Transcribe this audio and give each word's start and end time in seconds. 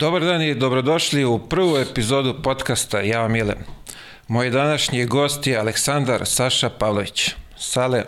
Dobar 0.00 0.24
dan 0.24 0.42
i 0.42 0.54
dobrodošli 0.54 1.24
u 1.24 1.38
prvu 1.38 1.76
epizodu 1.76 2.34
podcasta 2.42 3.00
Ja 3.00 3.20
vam 3.20 3.32
Mile. 3.32 3.54
Moj 4.28 4.50
današnji 4.50 5.06
gost 5.06 5.46
je 5.46 5.56
Aleksandar 5.58 6.26
Saša 6.26 6.70
Pavlović. 6.70 7.30
Sale, 7.58 8.04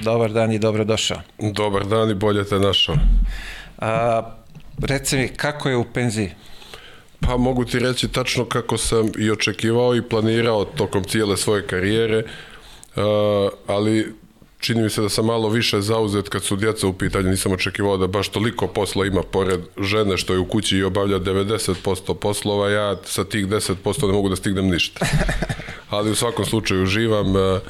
dobar 0.00 0.32
dan 0.32 0.52
i 0.52 0.58
dobrodošao. 0.58 1.20
Dobar 1.38 1.86
dan 1.86 2.10
i 2.10 2.14
bolje 2.14 2.44
te 2.44 2.58
našao. 2.58 2.94
A, 3.78 4.22
reci 4.82 5.16
mi, 5.16 5.28
kako 5.28 5.68
je 5.68 5.76
u 5.76 5.84
penziji? 5.84 6.30
Pa 7.20 7.36
mogu 7.36 7.64
ti 7.64 7.78
reći 7.78 8.08
tačno 8.08 8.44
kako 8.44 8.78
sam 8.78 9.10
i 9.18 9.30
očekivao 9.30 9.96
i 9.96 10.02
planirao 10.02 10.64
tokom 10.64 11.04
cijele 11.04 11.36
svoje 11.36 11.66
karijere, 11.66 12.18
uh, 12.96 13.02
ali 13.66 14.14
čini 14.58 14.82
mi 14.82 14.90
se 14.90 15.02
da 15.02 15.08
sam 15.08 15.26
malo 15.26 15.48
više 15.48 15.80
zauzet 15.80 16.28
kad 16.28 16.42
su 16.42 16.56
djeca 16.56 16.86
u 16.86 16.92
pitanju, 16.92 17.28
nisam 17.28 17.52
očekivao 17.52 17.96
da 17.96 18.06
baš 18.06 18.28
toliko 18.28 18.66
posla 18.66 19.06
ima 19.06 19.22
pored 19.22 19.60
žene 19.80 20.16
što 20.16 20.32
je 20.32 20.38
u 20.38 20.48
kući 20.48 20.76
i 20.76 20.84
obavlja 20.84 21.18
90% 21.18 22.14
poslova, 22.14 22.70
ja 22.70 22.96
sa 23.04 23.24
tih 23.24 23.46
10% 23.46 24.06
ne 24.06 24.12
mogu 24.12 24.28
da 24.28 24.36
stignem 24.36 24.68
ništa. 24.68 25.06
Ali 25.90 26.10
u 26.10 26.14
svakom 26.14 26.44
slučaju 26.44 26.82
uživam, 26.82 27.36
uh, 27.36 27.60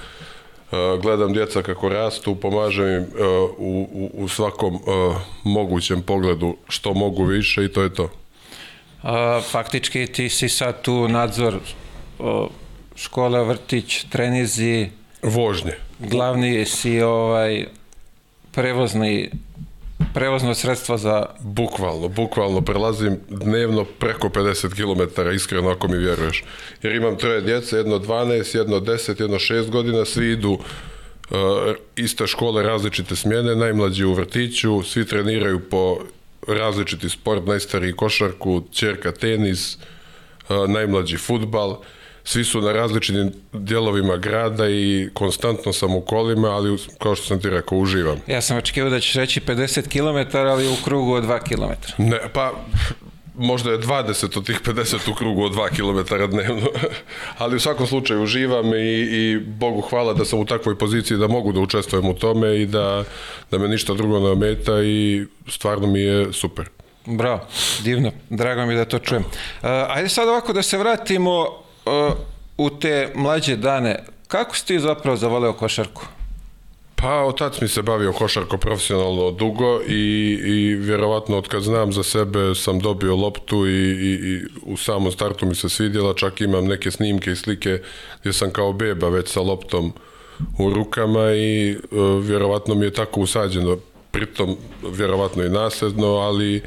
uh, 0.73 1.02
gledam 1.02 1.33
djeca 1.33 1.62
kako 1.62 1.88
rastu, 1.88 2.34
pomažem 2.34 2.89
im 2.89 3.02
uh, 3.02 3.09
u, 3.59 3.89
u, 3.92 4.11
u 4.25 4.28
svakom 4.28 4.78
mogućem 5.45 6.02
pogledu 6.02 6.56
što 6.69 6.95
mogu 6.95 7.25
više 7.25 7.64
i 7.64 7.69
to 7.69 7.83
je 7.83 7.95
to. 7.95 8.11
A, 9.02 9.41
faktički 9.50 10.06
ti 10.06 10.28
si 10.28 10.48
sad 10.48 10.83
tu 10.83 11.09
nadzor 11.09 11.59
škola, 12.97 13.42
vrtić, 13.42 14.05
trenizi, 14.11 14.91
Vožnje. 15.22 15.88
Glavni 15.98 16.64
si 16.64 17.00
ovaj 17.00 17.66
prevozni 18.52 19.30
prevozno 20.14 20.54
sredstvo 20.54 20.96
za 20.96 21.27
Bukvalno, 21.41 22.08
bukvalno 22.08 22.60
prelazim 22.60 23.18
dnevno 23.28 23.84
preko 23.84 24.28
50 24.28 24.74
km, 24.74 25.30
iskreno 25.34 25.70
ako 25.70 25.88
mi 25.88 25.98
vjeruješ. 25.98 26.44
Jer 26.82 26.94
imam 26.94 27.16
troje 27.16 27.41
djece, 27.41 27.76
jedno 27.76 27.98
12, 27.98 28.56
jedno 28.56 28.80
10, 28.80 29.20
jedno 29.20 29.36
6 29.36 29.70
godina, 29.70 30.04
svi 30.04 30.32
idu 30.32 30.50
uh, 30.50 30.58
iste 31.96 32.26
škole, 32.26 32.62
različite 32.62 33.16
smjene, 33.16 33.56
najmlađi 33.56 34.04
u 34.04 34.14
vrtiću, 34.14 34.82
svi 34.82 35.06
treniraju 35.06 35.60
po 35.70 35.98
različiti 36.48 37.08
sport, 37.08 37.46
najstariji 37.46 37.92
košarku, 37.92 38.62
čerka 38.72 39.12
tenis, 39.12 39.76
uh, 39.76 40.70
najmlađi 40.70 41.16
futbal, 41.16 41.80
svi 42.29 42.45
su 42.45 42.61
na 42.61 42.73
različitim 42.73 43.33
dijelovima 43.53 44.17
grada 44.17 44.69
i 44.69 45.09
konstantno 45.15 45.73
sam 45.73 45.95
u 45.95 46.01
kolima, 46.01 46.48
ali 46.48 46.79
kao 46.98 47.15
što 47.15 47.27
sam 47.27 47.41
ti 47.41 47.51
rekao, 47.51 47.79
uživam. 47.79 48.19
Ja 48.27 48.43
sam 48.43 48.57
očekivao 48.57 48.91
da 48.91 49.01
ćeš 49.01 49.15
reći 49.15 49.41
50 49.41 49.89
km, 49.89 50.37
ali 50.37 50.69
u 50.69 50.75
krugu 50.84 51.12
od 51.12 51.25
2 51.25 51.39
km. 51.41 52.03
Ne, 52.03 52.19
pa 52.33 52.53
možda 53.34 53.71
je 53.71 53.79
20 53.79 54.39
od 54.39 54.47
tih 54.47 54.61
50 54.61 55.11
u 55.11 55.15
krugu 55.15 55.45
od 55.45 55.53
2 55.53 55.69
km 55.69 56.15
dnevno. 56.31 56.67
Ali 57.39 57.56
u 57.56 57.61
svakom 57.61 57.87
slučaju 57.87 58.23
uživam 58.23 58.75
i, 58.75 59.01
i 59.01 59.39
Bogu 59.47 59.81
hvala 59.81 60.15
da 60.15 60.25
sam 60.25 60.39
u 60.39 60.45
takvoj 60.45 60.79
poziciji 60.79 61.19
da 61.19 61.29
mogu 61.29 61.53
da 61.53 61.61
učestvujem 61.61 62.09
u 62.09 62.15
tome 62.15 62.56
i 62.56 62.67
da, 62.67 63.05
da 63.51 63.59
me 63.59 63.69
ništa 63.69 63.95
drugo 63.95 64.19
ne 64.19 64.31
ometa 64.31 64.83
i 64.83 65.25
stvarno 65.47 65.87
mi 65.87 66.01
je 66.01 66.33
super. 66.33 66.69
Bravo, 67.06 67.41
divno, 67.84 68.12
drago 68.31 68.67
mi 68.67 68.75
da 68.75 68.84
to 68.84 68.99
čujem. 68.99 69.23
Uh, 69.23 69.69
ajde 69.89 70.09
sad 70.09 70.29
ovako 70.29 70.53
da 70.53 70.62
se 70.62 70.79
vratimo 70.79 71.67
u 72.58 72.70
te 72.70 73.12
mlađe 73.14 73.56
dane. 73.56 74.05
Kako 74.28 74.56
si 74.56 74.67
ti 74.67 74.78
zapravo 74.78 75.17
zavoleo 75.17 75.53
košarku? 75.53 76.03
Pa 77.00 77.25
otac 77.25 77.61
mi 77.61 77.69
se 77.69 77.83
bavio 77.83 78.12
košarko 78.12 78.56
profesionalno 78.59 79.31
dugo 79.31 79.81
i, 79.88 80.38
i 80.44 80.75
vjerovatno 80.75 81.38
od 81.38 81.49
kad 81.49 81.62
znam 81.62 81.93
za 81.93 82.03
sebe 82.03 82.54
sam 82.54 82.81
dobio 82.81 83.16
loptu 83.16 83.66
i, 83.66 83.71
i, 83.71 84.12
i 84.12 84.43
u 84.62 84.76
samom 84.76 85.12
startu 85.12 85.47
mi 85.47 85.54
se 85.54 85.69
svidjela, 85.69 86.15
čak 86.15 86.41
imam 86.41 86.66
neke 86.66 86.91
snimke 86.91 87.31
i 87.31 87.37
slike 87.37 87.82
gdje 88.20 88.32
sam 88.32 88.50
kao 88.50 88.72
beba 88.72 89.09
već 89.09 89.28
sa 89.28 89.41
loptom 89.41 89.93
u 90.59 90.70
rukama 90.70 91.32
i 91.32 91.70
e, 91.70 91.76
vjerovatno 92.22 92.75
mi 92.75 92.84
je 92.84 92.93
tako 92.93 93.20
usađeno, 93.20 93.78
pritom 94.10 94.56
vjerovatno 94.93 95.44
i 95.44 95.50
nasljedno, 95.50 96.06
ali 96.06 96.62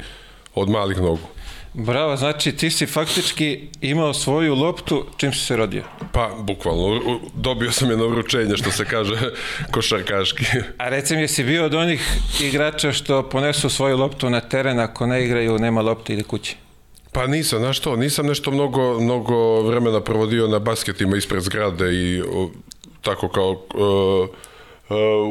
od 0.54 0.68
malih 0.68 1.00
nogu. 1.00 1.28
Bravo, 1.74 2.16
znači 2.16 2.52
ti 2.52 2.70
si 2.70 2.86
faktički 2.86 3.68
imao 3.80 4.14
svoju 4.14 4.54
loptu 4.54 5.06
čim 5.16 5.32
si 5.32 5.38
se 5.38 5.56
rodio. 5.56 5.84
Pa, 6.12 6.30
bukvalno, 6.38 7.00
dobio 7.34 7.72
sam 7.72 7.90
je 7.90 7.96
na 7.96 8.04
uručenje, 8.04 8.56
što 8.56 8.70
se 8.70 8.84
kaže 8.84 9.16
košarkaški. 9.74 10.44
A 10.78 10.88
reci 10.88 11.16
mi, 11.16 11.22
jesi 11.22 11.44
bio 11.44 11.64
od 11.64 11.74
onih 11.74 12.08
igrača 12.40 12.92
što 12.92 13.28
ponesu 13.28 13.70
svoju 13.70 13.96
loptu 13.96 14.30
na 14.30 14.40
teren 14.40 14.78
ako 14.78 15.06
ne 15.06 15.24
igraju, 15.24 15.58
nema 15.58 15.80
lopte 15.80 16.12
ide 16.12 16.22
kući? 16.22 16.56
Pa 17.12 17.26
nisam, 17.26 17.58
znaš 17.58 17.78
što, 17.78 17.96
nisam 17.96 18.26
nešto 18.26 18.50
mnogo, 18.50 19.00
mnogo 19.00 19.62
vremena 19.62 20.00
provodio 20.00 20.48
na 20.48 20.58
basketima 20.58 21.16
ispred 21.16 21.42
zgrade 21.42 21.94
i 21.94 22.22
o, 22.22 22.50
tako 23.02 23.28
kao... 23.28 23.50
Uh, 23.50 24.28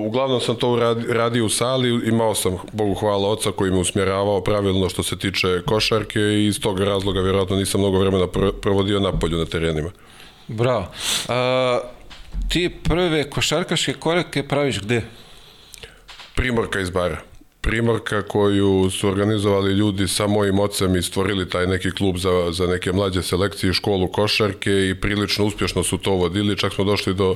uglavnom 0.06 0.42
sam 0.42 0.56
to 0.56 0.96
radio 1.10 1.46
u 1.46 1.50
sali, 1.50 2.08
imao 2.08 2.36
sam, 2.36 2.58
Bogu 2.72 2.94
hvala, 2.94 3.30
oca 3.30 3.52
koji 3.52 3.72
me 3.72 3.78
usmjeravao 3.78 4.42
pravilno 4.42 4.90
što 4.90 5.04
se 5.04 5.18
tiče 5.18 5.62
košarke 5.66 6.20
i 6.20 6.48
iz 6.48 6.60
tog 6.60 6.80
razloga 6.80 7.22
vjerojatno 7.22 7.56
nisam 7.56 7.82
mnogo 7.82 8.00
vremena 8.00 8.28
pro- 8.28 8.52
provodio 8.52 9.00
na 9.00 9.12
polju 9.12 9.38
na 9.38 9.46
terenima. 9.46 9.90
Bravo. 10.48 10.88
A, 11.28 11.80
ti 12.50 12.70
prve 12.84 13.30
košarkaške 13.30 13.94
korake 13.94 14.44
praviš 14.48 14.82
gde? 14.82 15.02
Primorka 16.36 16.80
iz 16.80 16.90
bara. 16.90 17.22
Primorka 17.62 18.22
koju 18.22 18.90
su 18.90 19.08
organizovali 19.08 19.74
ljudi 19.74 20.08
sa 20.08 20.28
mojim 20.28 20.60
ocem 20.60 20.96
i 20.96 21.02
stvorili 21.02 21.50
taj 21.50 21.68
neki 21.68 21.92
klub 21.92 22.18
za, 22.18 22.52
za 22.52 22.68
neke 22.68 22.92
mlađe 22.92 23.22
selekcije 23.24 23.70
i 23.70 23.74
školu 23.74 24.08
košarke 24.08 24.90
i 24.90 24.96
prilično 25.02 25.46
uspješno 25.46 25.84
su 25.84 25.98
to 25.98 26.12
vodili. 26.12 26.58
Čak 26.58 26.74
smo 26.74 26.84
došli 26.84 27.14
do, 27.14 27.36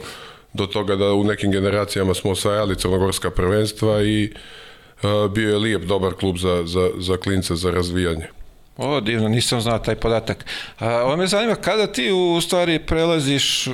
do 0.55 0.67
toga 0.67 0.95
da 0.95 1.13
u 1.13 1.23
nekim 1.23 1.51
generacijama 1.51 2.13
smo 2.13 2.31
osvajali 2.31 2.75
crnogorska 2.75 3.29
prvenstva 3.29 4.03
i 4.03 4.33
uh, 5.03 5.31
bio 5.31 5.49
je 5.49 5.57
lijep, 5.57 5.83
dobar 5.83 6.13
klub 6.13 6.37
za, 6.37 6.63
za, 6.65 6.89
za 6.97 7.17
klince, 7.17 7.55
za 7.55 7.71
razvijanje. 7.71 8.27
O, 8.77 9.01
divno, 9.01 9.27
nisam 9.27 9.61
znao 9.61 9.79
taj 9.79 9.95
podatak. 9.95 10.45
A, 10.79 11.03
ovo 11.03 11.17
me 11.17 11.27
zanima, 11.27 11.55
kada 11.55 11.87
ti 11.87 12.11
u 12.11 12.41
stvari 12.41 12.79
prelaziš 12.79 13.67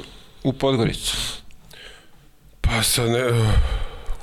u 0.44 0.53
Podgoricu? 0.53 1.18
Pa 2.62 2.84
sa 2.84 3.06
ne, 3.06 3.30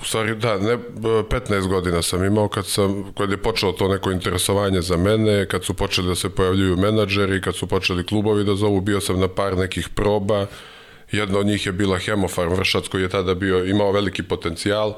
u 0.03 0.05
stvari 0.05 0.37
da, 0.37 0.59
ne, 0.59 0.79
15 0.97 1.69
godina 1.69 2.03
sam 2.03 2.25
imao 2.25 2.49
kad, 2.49 2.67
sam, 2.67 3.13
kad 3.19 3.31
je 3.31 3.43
počelo 3.43 3.73
to 3.73 3.89
neko 3.89 4.11
interesovanje 4.11 4.81
za 4.81 4.97
mene, 4.97 5.47
kad 5.47 5.65
su 5.65 5.75
počeli 5.75 6.09
da 6.09 6.15
se 6.15 6.31
pojavljuju 6.31 6.77
menadžeri, 6.77 7.41
kad 7.41 7.57
su 7.57 7.67
počeli 7.67 8.07
klubovi 8.07 8.45
da 8.45 8.55
zovu, 8.55 8.81
bio 8.81 9.01
sam 9.01 9.21
na 9.21 9.29
par 9.29 9.57
nekih 9.57 9.89
proba, 9.89 10.47
jedna 11.13 11.39
od 11.39 11.47
njih 11.47 11.67
je 11.67 11.73
bila 11.73 11.99
Hemofarm 11.99 12.53
Vršac 12.53 12.89
koji 12.89 13.03
je 13.03 13.09
tada 13.09 13.35
bio, 13.35 13.65
imao 13.65 13.93
veliki 13.93 14.23
potencijal 14.23 14.89
uh, 14.89 14.97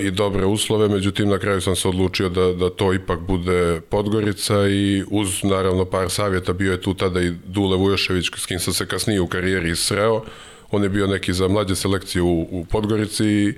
i 0.00 0.10
dobre 0.10 0.44
uslove, 0.44 0.88
međutim 0.88 1.28
na 1.28 1.38
kraju 1.38 1.60
sam 1.60 1.76
se 1.76 1.88
odlučio 1.88 2.28
da, 2.28 2.52
da 2.52 2.70
to 2.70 2.92
ipak 2.92 3.20
bude 3.20 3.80
Podgorica 3.80 4.68
i 4.68 5.04
uz 5.10 5.42
naravno 5.42 5.84
par 5.84 6.10
savjeta 6.10 6.52
bio 6.52 6.72
je 6.72 6.80
tu 6.80 6.94
tada 6.94 7.20
i 7.20 7.32
Dule 7.46 7.76
Vujošević 7.76 8.30
s 8.36 8.46
kim 8.46 8.58
sam 8.58 8.74
se 8.74 8.86
kasnije 8.86 9.20
u 9.20 9.26
karijeri 9.26 9.76
sreo, 9.76 10.24
on 10.70 10.82
je 10.82 10.88
bio 10.88 11.06
neki 11.06 11.32
za 11.32 11.48
mlađe 11.48 11.76
selekcije 11.76 12.22
u, 12.22 12.40
u 12.50 12.64
Podgorici 12.70 13.24
i 13.24 13.54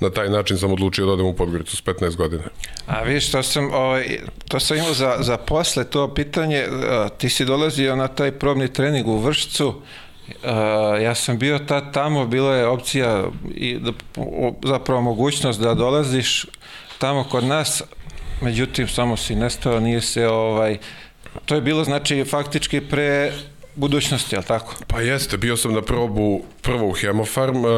na 0.00 0.10
taj 0.10 0.28
način 0.28 0.58
sam 0.58 0.72
odlučio 0.72 1.06
da 1.06 1.12
odem 1.12 1.26
u 1.26 1.34
Podgoricu 1.36 1.76
s 1.76 1.84
15 1.84 2.16
godina. 2.16 2.42
A 2.86 3.02
vidiš, 3.02 3.30
to 3.30 3.42
sam, 3.42 3.72
ovaj, 3.72 4.20
to 4.48 4.60
sam 4.60 4.76
imao 4.76 4.94
za, 4.94 5.16
za 5.20 5.36
posle 5.36 5.84
to 5.84 6.14
pitanje, 6.14 6.66
a, 6.70 7.08
ti 7.08 7.28
si 7.28 7.44
dolazio 7.44 7.96
na 7.96 8.08
taj 8.08 8.32
probni 8.32 8.72
trening 8.72 9.06
u 9.06 9.18
Vršcu, 9.18 9.74
a, 10.44 10.98
ja 11.02 11.14
sam 11.14 11.38
bio 11.38 11.58
tad 11.58 11.92
tamo, 11.92 12.26
bila 12.26 12.54
je 12.54 12.66
opcija 12.66 13.24
i 13.54 13.78
da, 13.78 13.92
o, 14.16 14.54
zapravo 14.64 15.00
mogućnost 15.00 15.60
da 15.60 15.74
dolaziš 15.74 16.46
tamo 16.98 17.24
kod 17.24 17.44
nas, 17.44 17.82
međutim 18.40 18.88
samo 18.88 19.16
si 19.16 19.34
nestao, 19.34 19.80
nije 19.80 20.00
se 20.00 20.28
ovaj, 20.28 20.78
to 21.44 21.54
je 21.54 21.60
bilo 21.60 21.84
znači 21.84 22.24
faktički 22.24 22.80
pre 22.80 23.32
budućnosti, 23.74 24.34
jel 24.34 24.42
tako? 24.42 24.74
Pa 24.86 25.00
jeste, 25.00 25.36
bio 25.36 25.56
sam 25.56 25.72
na 25.72 25.82
probu 25.82 26.42
prvo 26.62 26.88
u 26.88 26.92
Hemofarm, 26.92 27.64
uh, 27.64 27.70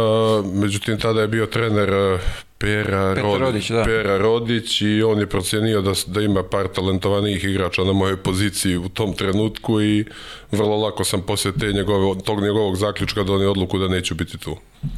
međutim 0.52 0.98
tada 0.98 1.20
je 1.20 1.28
bio 1.28 1.46
trener 1.46 1.94
uh, 1.94 2.20
Pera, 2.58 3.14
Rod- 3.14 3.40
Rodić, 3.40 3.70
da. 3.70 3.84
Pera 3.84 4.18
Rodić 4.18 4.80
i 4.80 5.02
on 5.02 5.18
je 5.18 5.26
procenio 5.26 5.80
da, 5.80 5.92
da 6.06 6.20
ima 6.20 6.42
par 6.42 6.68
talentovanijih 6.68 7.44
igrača 7.44 7.84
na 7.84 7.92
mojoj 7.92 8.16
poziciji 8.16 8.76
u 8.76 8.88
tom 8.88 9.12
trenutku 9.12 9.82
i 9.82 10.04
vrlo 10.50 10.76
lako 10.76 11.04
sam 11.04 11.22
poslije 11.22 11.52
te 11.52 11.66
njegove, 11.66 12.22
tog 12.22 12.40
njegovog 12.42 12.76
zaključka 12.76 13.22
donio 13.22 13.50
odluku 13.50 13.78
da 13.78 13.88
neću 13.88 14.14
biti 14.14 14.38
tu. 14.38 14.56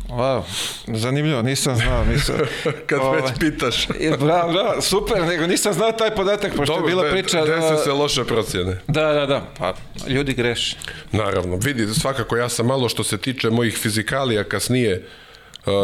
Wow, 0.09 0.43
zanimljivo, 0.87 1.43
nisam 1.43 1.77
znao, 1.77 2.05
nisam... 2.05 2.35
Kad 2.87 2.99
ovaj, 3.01 3.21
već 3.21 3.31
pitaš. 3.41 3.89
je, 4.01 4.17
Bravo, 4.17 4.53
bravo, 4.53 4.81
super, 4.81 5.23
nego 5.23 5.47
nisam 5.47 5.73
znao 5.73 5.93
taj 5.93 6.11
podatak, 6.11 6.55
pošto 6.57 6.75
je 6.77 6.83
bila 6.83 7.11
priča... 7.11 7.45
dese 7.45 7.71
da- 7.71 7.77
se 7.77 7.93
loše 7.93 8.25
procjene. 8.25 8.79
Da, 8.87 9.13
da, 9.13 9.27
da, 9.27 9.47
pa 9.59 9.75
ljudi 10.09 10.33
greše. 10.33 10.77
Naravno, 11.13 11.57
vidi, 11.57 11.87
svakako 11.95 12.37
ja 12.37 12.49
sam 12.49 12.67
malo 12.67 12.89
što 12.89 13.05
se 13.05 13.19
tiče 13.19 13.51
mojih 13.51 13.77
fizikalija 13.79 14.45
kasnije 14.45 15.07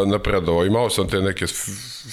napredovao. 0.07 0.67
Imao 0.67 0.91
sam 0.91 1.09
te 1.09 1.21
neke 1.23 1.47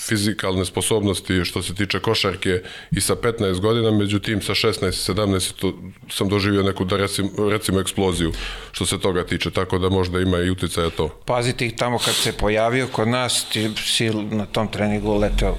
fizikalne 0.08 0.66
sposobnosti 0.66 1.46
što 1.46 1.62
se 1.62 1.76
tiče 1.76 2.00
košarke 2.00 2.62
i 2.92 3.02
sa 3.02 3.16
15 3.16 3.60
godina, 3.60 3.92
međutim 3.92 4.42
sa 4.42 4.54
16 4.54 4.88
i 4.88 5.14
17 5.14 5.52
to 5.60 5.74
sam 6.10 6.30
doživio 6.30 6.64
neku 6.64 6.86
da 6.86 6.98
recimo, 6.98 7.30
recimo 7.50 7.80
eksploziju 7.80 8.32
što 8.72 8.86
se 8.86 9.00
toga 9.00 9.26
tiče, 9.26 9.52
tako 9.52 9.80
da 9.80 9.90
možda 9.90 10.20
ima 10.20 10.38
i 10.38 10.50
uticaja 10.50 10.90
to. 10.90 11.08
Pazi 11.26 11.54
ti 11.54 11.76
tamo 11.76 11.98
kad 11.98 12.14
se 12.16 12.34
pojavio 12.34 12.88
kod 12.88 13.08
nas, 13.08 13.46
ti 13.50 13.72
si 13.86 14.10
na 14.10 14.46
tom 14.46 14.68
treningu 14.68 15.16
leteo. 15.16 15.56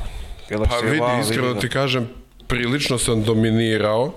Bilo 0.49 0.65
pa 0.65 0.77
vidi, 0.77 1.01
wow, 1.01 1.21
iskreno 1.21 1.55
ti 1.55 1.69
kažem, 1.69 2.09
prilično 2.47 2.99
sam 2.99 3.23
dominirao 3.23 4.15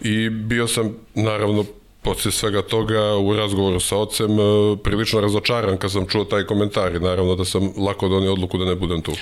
i 0.00 0.28
bio 0.30 0.68
sam 0.68 0.96
naravno 1.14 1.64
posle 2.04 2.32
svega 2.32 2.62
toga 2.62 3.16
u 3.16 3.36
razgovoru 3.36 3.80
sa 3.80 3.96
ocem 3.96 4.30
e, 4.30 4.42
prilično 4.84 5.20
razočaran 5.20 5.76
kad 5.76 5.92
sam 5.92 6.06
čuo 6.06 6.24
taj 6.24 6.44
komentar 6.44 6.94
i 6.94 7.00
naravno 7.00 7.34
da 7.34 7.44
sam 7.44 7.72
lako 7.76 8.08
donio 8.08 8.32
odluku 8.32 8.58
da 8.58 8.64
ne 8.64 8.74
budem 8.74 9.02
tu. 9.02 9.12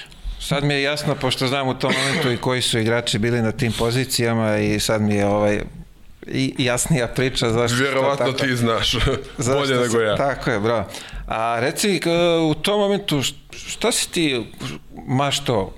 Sad 0.40 0.64
mi 0.64 0.74
je 0.74 0.82
jasno, 0.82 1.14
pošto 1.14 1.46
znam 1.46 1.68
u 1.68 1.74
tom 1.74 1.92
momentu 1.98 2.30
i 2.30 2.36
koji 2.36 2.62
su 2.62 2.78
igrači 2.78 3.18
bili 3.18 3.42
na 3.42 3.52
tim 3.52 3.72
pozicijama 3.72 4.58
i 4.58 4.80
sad 4.80 5.02
mi 5.02 5.14
je 5.14 5.26
ovaj 5.26 5.60
i 6.26 6.54
jasnija 6.58 7.06
priča 7.06 7.50
zašto 7.50 7.76
Vjerovatno 7.76 8.26
tako, 8.26 8.38
ti 8.38 8.56
znaš, 8.56 8.96
bolje 9.58 9.76
nego 9.76 10.00
ja. 10.00 10.16
Tako 10.16 10.50
je, 10.50 10.60
bravo. 10.60 10.84
A 11.26 11.60
reci, 11.60 12.00
u 12.50 12.54
tom 12.54 12.80
momentu, 12.80 13.22
šta 13.50 13.92
si 13.92 14.10
ti 14.10 14.46
mašto 15.06 15.74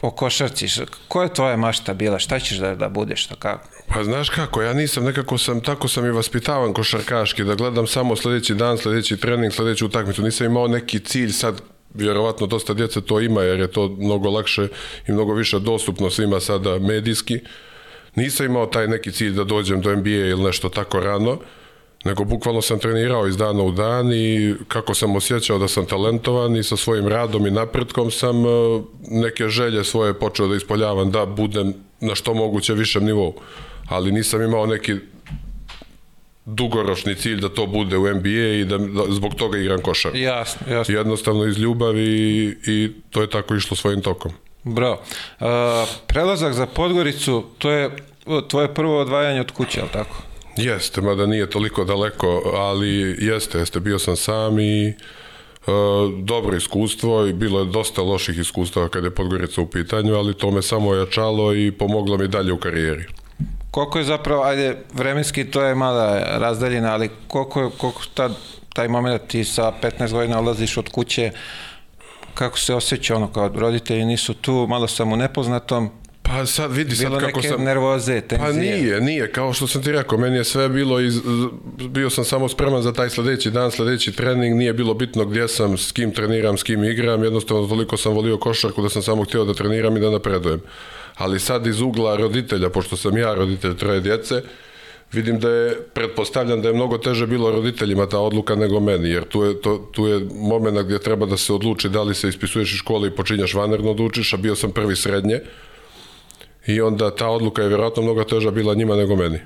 po 0.00 0.10
košarci, 0.10 0.66
koja 1.08 1.24
je 1.24 1.34
tvoja 1.34 1.56
mašta 1.56 1.94
bila, 1.94 2.18
šta 2.18 2.38
ćeš 2.38 2.58
da, 2.58 2.74
da 2.74 2.88
budeš, 2.88 3.24
šta 3.24 3.34
kako? 3.34 3.68
Pa 3.88 4.04
znaš 4.04 4.30
kako, 4.30 4.62
ja 4.62 4.72
nisam, 4.72 5.04
nekako 5.04 5.38
sam, 5.38 5.60
tako 5.60 5.88
sam 5.88 6.06
i 6.06 6.10
vaspitavan 6.10 6.72
košarkaški, 6.72 7.44
da 7.44 7.54
gledam 7.54 7.86
samo 7.86 8.16
sledeći 8.16 8.54
dan, 8.54 8.78
sledeći 8.78 9.16
trening, 9.16 9.52
sledeću 9.52 9.86
utakmicu, 9.86 10.22
nisam 10.22 10.46
imao 10.46 10.68
neki 10.68 11.00
cilj 11.00 11.32
sad, 11.32 11.60
vjerovatno 11.94 12.46
dosta 12.46 12.74
djece 12.74 13.00
to 13.00 13.20
ima, 13.20 13.42
jer 13.42 13.60
je 13.60 13.72
to 13.72 13.88
mnogo 13.98 14.30
lakše 14.30 14.68
i 15.08 15.12
mnogo 15.12 15.34
više 15.34 15.58
dostupno 15.58 16.10
svima 16.10 16.40
sada 16.40 16.78
medijski. 16.78 17.40
Nisam 18.14 18.46
imao 18.46 18.66
taj 18.66 18.88
neki 18.88 19.12
cilj 19.12 19.32
da 19.32 19.44
dođem 19.44 19.80
do 19.80 19.96
NBA 19.96 20.10
ili 20.10 20.42
nešto 20.42 20.68
tako 20.68 21.00
rano, 21.00 21.38
nego 22.04 22.24
bukvalno 22.24 22.62
sam 22.62 22.78
trenirao 22.78 23.26
iz 23.26 23.36
dana 23.36 23.62
u 23.62 23.72
dan 23.72 24.12
i 24.12 24.54
kako 24.68 24.94
sam 24.94 25.16
osjećao 25.16 25.58
da 25.58 25.68
sam 25.68 25.86
talentovan 25.86 26.56
i 26.56 26.62
sa 26.62 26.76
svojim 26.76 27.08
radom 27.08 27.46
i 27.46 27.50
napretkom 27.50 28.10
sam 28.10 28.46
e, 28.46 28.48
neke 29.10 29.48
želje 29.48 29.84
svoje 29.84 30.14
počeo 30.14 30.48
da 30.48 30.56
ispoljavam 30.56 31.10
da 31.10 31.26
budem 31.26 31.74
na 32.00 32.14
što 32.14 32.34
moguće 32.34 32.74
višem 32.74 33.04
nivou. 33.04 33.34
Ali 33.88 34.12
nisam 34.12 34.42
imao 34.42 34.66
neki 34.66 34.94
dugoročni 36.44 37.14
cilj 37.14 37.40
da 37.40 37.48
to 37.48 37.66
bude 37.66 37.96
u 37.96 38.14
NBA 38.14 38.54
i 38.60 38.64
da, 38.64 38.78
da 38.78 39.02
zbog 39.08 39.34
toga 39.34 39.58
igram 39.58 39.82
košar. 39.82 40.16
Jasno, 40.16 40.72
jasno. 40.72 40.94
Jednostavno 40.94 41.46
iz 41.46 41.58
ljubavi 41.58 42.06
i, 42.06 42.54
i 42.66 42.92
to 43.10 43.20
je 43.20 43.30
tako 43.30 43.54
išlo 43.54 43.76
svojim 43.76 44.00
tokom. 44.00 44.32
Bravo. 44.64 45.02
Uh, 45.40 45.46
prelazak 46.06 46.52
za 46.52 46.66
Podgoricu, 46.66 47.44
to 47.58 47.70
je 47.70 47.90
tvoje 48.48 48.74
prvo 48.74 49.00
odvajanje 49.00 49.40
od 49.40 49.50
kuće, 49.50 49.80
ali 49.80 49.90
tako? 49.92 50.27
Jeste, 50.58 51.00
mada 51.00 51.26
nije 51.26 51.50
toliko 51.50 51.84
daleko, 51.84 52.42
ali 52.54 53.16
jeste, 53.18 53.58
jeste, 53.58 53.80
bio 53.80 53.98
sam 53.98 54.16
sam 54.16 54.58
i 54.58 54.88
e, 54.88 54.94
dobro 56.22 56.56
iskustvo 56.56 57.26
i 57.26 57.32
bilo 57.32 57.60
je 57.60 57.66
dosta 57.66 58.02
loših 58.02 58.38
iskustava 58.38 58.88
kada 58.88 59.06
je 59.06 59.14
Podgorica 59.14 59.60
u 59.60 59.66
pitanju, 59.66 60.14
ali 60.14 60.34
to 60.34 60.50
me 60.50 60.62
samo 60.62 60.90
ojačalo 60.90 61.54
i 61.54 61.72
pomoglo 61.72 62.16
mi 62.16 62.28
dalje 62.28 62.52
u 62.52 62.58
karijeri. 62.58 63.04
Koliko 63.70 63.98
je 63.98 64.04
zapravo, 64.04 64.42
ajde, 64.42 64.76
vremenski 64.92 65.50
to 65.50 65.62
je 65.62 65.74
mala 65.74 66.18
razdaljina, 66.18 66.92
ali 66.92 67.10
koliko, 67.28 67.60
je, 67.60 67.70
koliko 67.78 68.02
ta, 68.14 68.30
taj 68.74 68.88
moment 68.88 69.22
ti 69.28 69.44
sa 69.44 69.72
15 69.82 70.12
godina 70.12 70.38
odlaziš 70.38 70.76
od 70.76 70.88
kuće, 70.88 71.30
kako 72.34 72.58
se 72.58 72.74
osjeća 72.74 73.16
ono 73.16 73.32
kao 73.32 73.48
roditelji 73.54 74.04
nisu 74.04 74.34
tu, 74.34 74.66
malo 74.68 74.88
sam 74.88 75.12
u 75.12 75.16
nepoznatom, 75.16 75.90
Pa 76.38 76.46
sad 76.46 76.72
vidi 76.72 76.96
sad 76.96 77.06
bilo 77.06 77.20
kako 77.20 77.42
sam... 77.42 77.64
nervoze, 77.64 78.20
tenzije. 78.20 78.46
Pa 78.46 78.52
nije, 78.52 79.00
nije, 79.00 79.32
kao 79.32 79.52
što 79.52 79.66
sam 79.66 79.82
ti 79.82 79.92
rekao, 79.92 80.18
meni 80.18 80.36
je 80.36 80.44
sve 80.44 80.68
bilo, 80.68 81.00
iz, 81.00 81.20
bio 81.88 82.10
sam 82.10 82.24
samo 82.24 82.48
spreman 82.48 82.82
za 82.82 82.92
taj 82.92 83.10
sledeći 83.10 83.50
dan, 83.50 83.70
sledeći 83.70 84.12
trening, 84.12 84.56
nije 84.56 84.72
bilo 84.72 84.94
bitno 84.94 85.24
gdje 85.24 85.48
sam, 85.48 85.78
s 85.78 85.92
kim 85.92 86.10
treniram, 86.10 86.58
s 86.58 86.62
kim 86.62 86.84
igram, 86.84 87.24
jednostavno 87.24 87.68
toliko 87.68 87.96
sam 87.96 88.12
volio 88.12 88.38
košarku 88.38 88.82
da 88.82 88.88
sam 88.88 89.02
samo 89.02 89.24
htio 89.24 89.44
da 89.44 89.54
treniram 89.54 89.96
i 89.96 90.00
da 90.00 90.10
napredujem. 90.10 90.60
Ali 91.14 91.40
sad 91.40 91.66
iz 91.66 91.80
ugla 91.80 92.16
roditelja, 92.16 92.70
pošto 92.70 92.96
sam 92.96 93.18
ja 93.18 93.34
roditelj 93.34 93.76
troje 93.76 94.00
djece, 94.00 94.42
vidim 95.12 95.40
da 95.40 95.50
je, 95.50 95.76
pretpostavljam 95.94 96.62
da 96.62 96.68
je 96.68 96.74
mnogo 96.74 96.98
teže 96.98 97.26
bilo 97.26 97.50
roditeljima 97.50 98.06
ta 98.06 98.18
odluka 98.18 98.54
nego 98.54 98.80
meni, 98.80 99.08
jer 99.08 99.24
tu 99.24 99.44
je, 99.44 99.60
to, 99.60 99.90
tu 99.92 100.06
je 100.06 100.28
moment 100.34 100.78
gdje 100.84 100.98
treba 100.98 101.26
da 101.26 101.36
se 101.36 101.52
odluči 101.52 101.88
da 101.88 102.02
li 102.02 102.14
se 102.14 102.28
ispisuješ 102.28 102.72
iz 102.72 102.78
škole 102.78 103.08
i 103.08 103.16
počinjaš 103.16 103.54
vanerno 103.54 103.94
da 103.94 104.02
učiš, 104.02 104.34
a 104.34 104.36
bio 104.36 104.56
sam 104.56 104.70
prvi 104.70 104.96
srednje, 104.96 105.40
i 106.66 106.80
onda 106.80 107.14
ta 107.14 107.28
odluka 107.28 107.62
je 107.62 107.68
vjerojatno 107.68 108.02
mnogo 108.02 108.24
teža 108.24 108.50
bila 108.50 108.74
njima 108.74 108.96
nego 108.96 109.16
meni. 109.16 109.38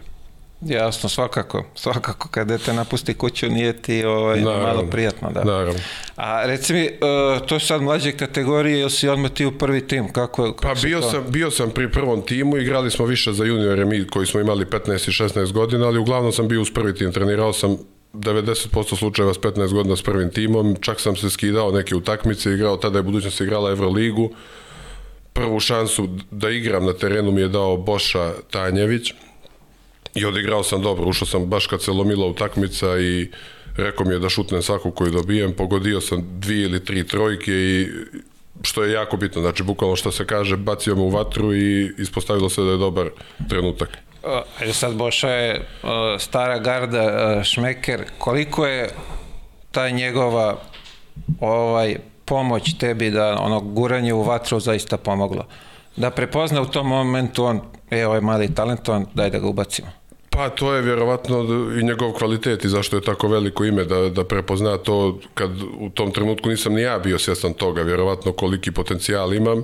Jasno, 0.67 1.09
svakako. 1.09 1.65
Svakako, 1.75 2.29
kad 2.29 2.49
dete 2.49 2.73
napusti 2.73 3.15
kuću 3.15 3.49
nije 3.49 3.73
ti 3.83 4.05
ovaj, 4.05 4.41
naravno, 4.41 4.67
malo 4.67 4.91
prijatno. 4.91 5.31
Da. 5.31 5.45
Naravno. 5.45 5.81
A 6.17 6.47
reci 6.47 6.73
mi, 6.73 6.85
uh, 6.85 7.47
to 7.47 7.55
je 7.55 7.61
sad 7.61 7.83
mlađe 7.83 8.13
kategorije, 8.13 8.81
ili 8.81 8.91
si 8.91 9.09
odmah 9.09 9.31
ti 9.31 9.47
u 9.47 9.59
prvi 9.59 9.87
tim? 9.87 10.13
Kako, 10.13 10.53
kako 10.53 10.63
pa 10.63 10.81
bio 10.83 11.01
to? 11.01 11.11
sam, 11.11 11.25
bio 11.29 11.51
sam 11.51 11.71
pri 11.71 11.93
prvom 11.93 12.23
timu, 12.23 12.57
igrali 12.57 12.91
smo 12.91 13.07
više 13.07 13.33
za 13.33 13.45
juniore, 13.45 13.85
mi 13.85 14.07
koji 14.07 14.27
smo 14.27 14.41
imali 14.41 14.65
15 14.65 15.09
i 15.09 15.29
16 15.29 15.53
godina, 15.53 15.87
ali 15.87 15.99
uglavnom 15.99 16.33
sam 16.33 16.49
bio 16.49 16.63
uz 16.63 16.71
prvi 16.75 16.95
tim. 16.95 17.13
Trenirao 17.13 17.53
sam 17.53 17.77
90% 18.13 18.97
slučajeva 18.97 19.35
s 19.35 19.39
15 19.39 19.73
godina 19.73 19.97
s 19.97 20.03
prvim 20.03 20.31
timom, 20.31 20.77
čak 20.81 21.01
sam 21.01 21.17
se 21.17 21.31
skidao 21.31 21.73
neke 21.73 21.95
utakmice, 21.97 22.53
igrao, 22.53 22.77
tada 22.77 22.99
je 22.99 23.03
budućnost 23.03 23.41
igrala 23.41 23.71
Euroligu, 23.71 24.31
prvu 25.33 25.61
šansu 25.61 26.09
da 26.31 26.51
igram 26.51 26.87
na 26.87 26.93
terenu 26.93 27.33
mi 27.33 27.41
je 27.41 27.49
dao 27.49 27.77
Boša 27.77 28.33
Tanjević 28.51 29.13
i 30.15 30.25
odigrao 30.25 30.63
sam 30.63 30.83
dobro, 30.83 31.09
ušao 31.09 31.29
sam 31.29 31.47
baš 31.47 31.67
kad 31.67 31.83
se 31.83 31.91
lomila 31.91 32.27
utakmica 32.27 32.99
i 32.99 33.31
rekao 33.77 34.07
mi 34.07 34.15
je 34.15 34.19
da 34.19 34.29
šutnem 34.29 34.63
svaku 34.63 34.91
koju 34.91 35.11
dobijem, 35.11 35.53
pogodio 35.53 36.01
sam 36.01 36.41
dvije 36.41 36.65
ili 36.65 36.85
tri 36.85 37.07
trojke 37.07 37.53
i 37.53 37.89
što 38.63 38.85
je 38.85 38.93
jako 38.93 39.17
bitno, 39.17 39.41
znači 39.41 39.63
bukvalno 39.63 39.97
što 39.97 40.13
se 40.13 40.27
kaže, 40.27 40.57
bacio 40.57 40.95
me 40.95 41.03
u 41.03 41.09
vatru 41.09 41.55
i 41.55 41.93
ispostavilo 41.99 42.49
se 42.49 42.63
da 42.63 42.71
je 42.71 42.77
dobar 42.77 43.09
trenutak. 43.49 43.99
Ajde 44.61 44.73
sad 44.73 44.95
Boša 44.95 45.29
je 45.29 45.69
stara 46.19 46.59
garda 46.59 47.41
Šmeker, 47.45 48.05
koliko 48.19 48.67
je 48.67 48.91
ta 49.71 49.91
njegova 49.91 50.59
ovaj 51.41 51.97
pomoć 52.33 52.79
tebi 52.79 53.11
da 53.11 53.37
ono 53.41 53.61
guranje 53.61 54.15
u 54.15 54.23
vatru 54.23 54.61
zaista 54.61 54.97
pomoglo. 54.97 55.45
Da 55.97 56.11
prepozna 56.11 56.63
u 56.63 56.67
tom 56.67 56.87
momentu 56.87 57.45
on, 57.45 57.61
e, 57.91 58.07
ovaj 58.07 58.21
mali 58.21 58.55
talentovan, 58.55 59.07
daj 59.15 59.31
da 59.31 59.39
ga 59.39 59.47
ubacimo. 59.47 59.89
Pa 60.31 60.49
to 60.49 60.73
je 60.75 60.83
vjerovatno 60.83 61.45
i 61.81 61.85
njegov 61.85 62.13
kvalitet 62.13 62.65
i 62.65 62.69
zašto 62.69 62.97
je 62.97 63.03
tako 63.03 63.29
veliko 63.29 63.65
ime 63.65 63.85
da, 63.85 64.09
da 64.09 64.25
prepozna 64.25 64.79
to 64.79 65.19
kad 65.35 65.51
u 65.79 65.91
tom 65.91 66.13
trenutku 66.13 66.49
nisam 66.49 66.73
ni 66.75 66.83
ja 66.83 66.99
bio 66.99 67.19
svjestan 67.19 67.53
toga, 67.53 67.83
vjerovatno 67.83 68.33
koliki 68.33 68.73
potencijal 68.73 69.35
imam. 69.35 69.63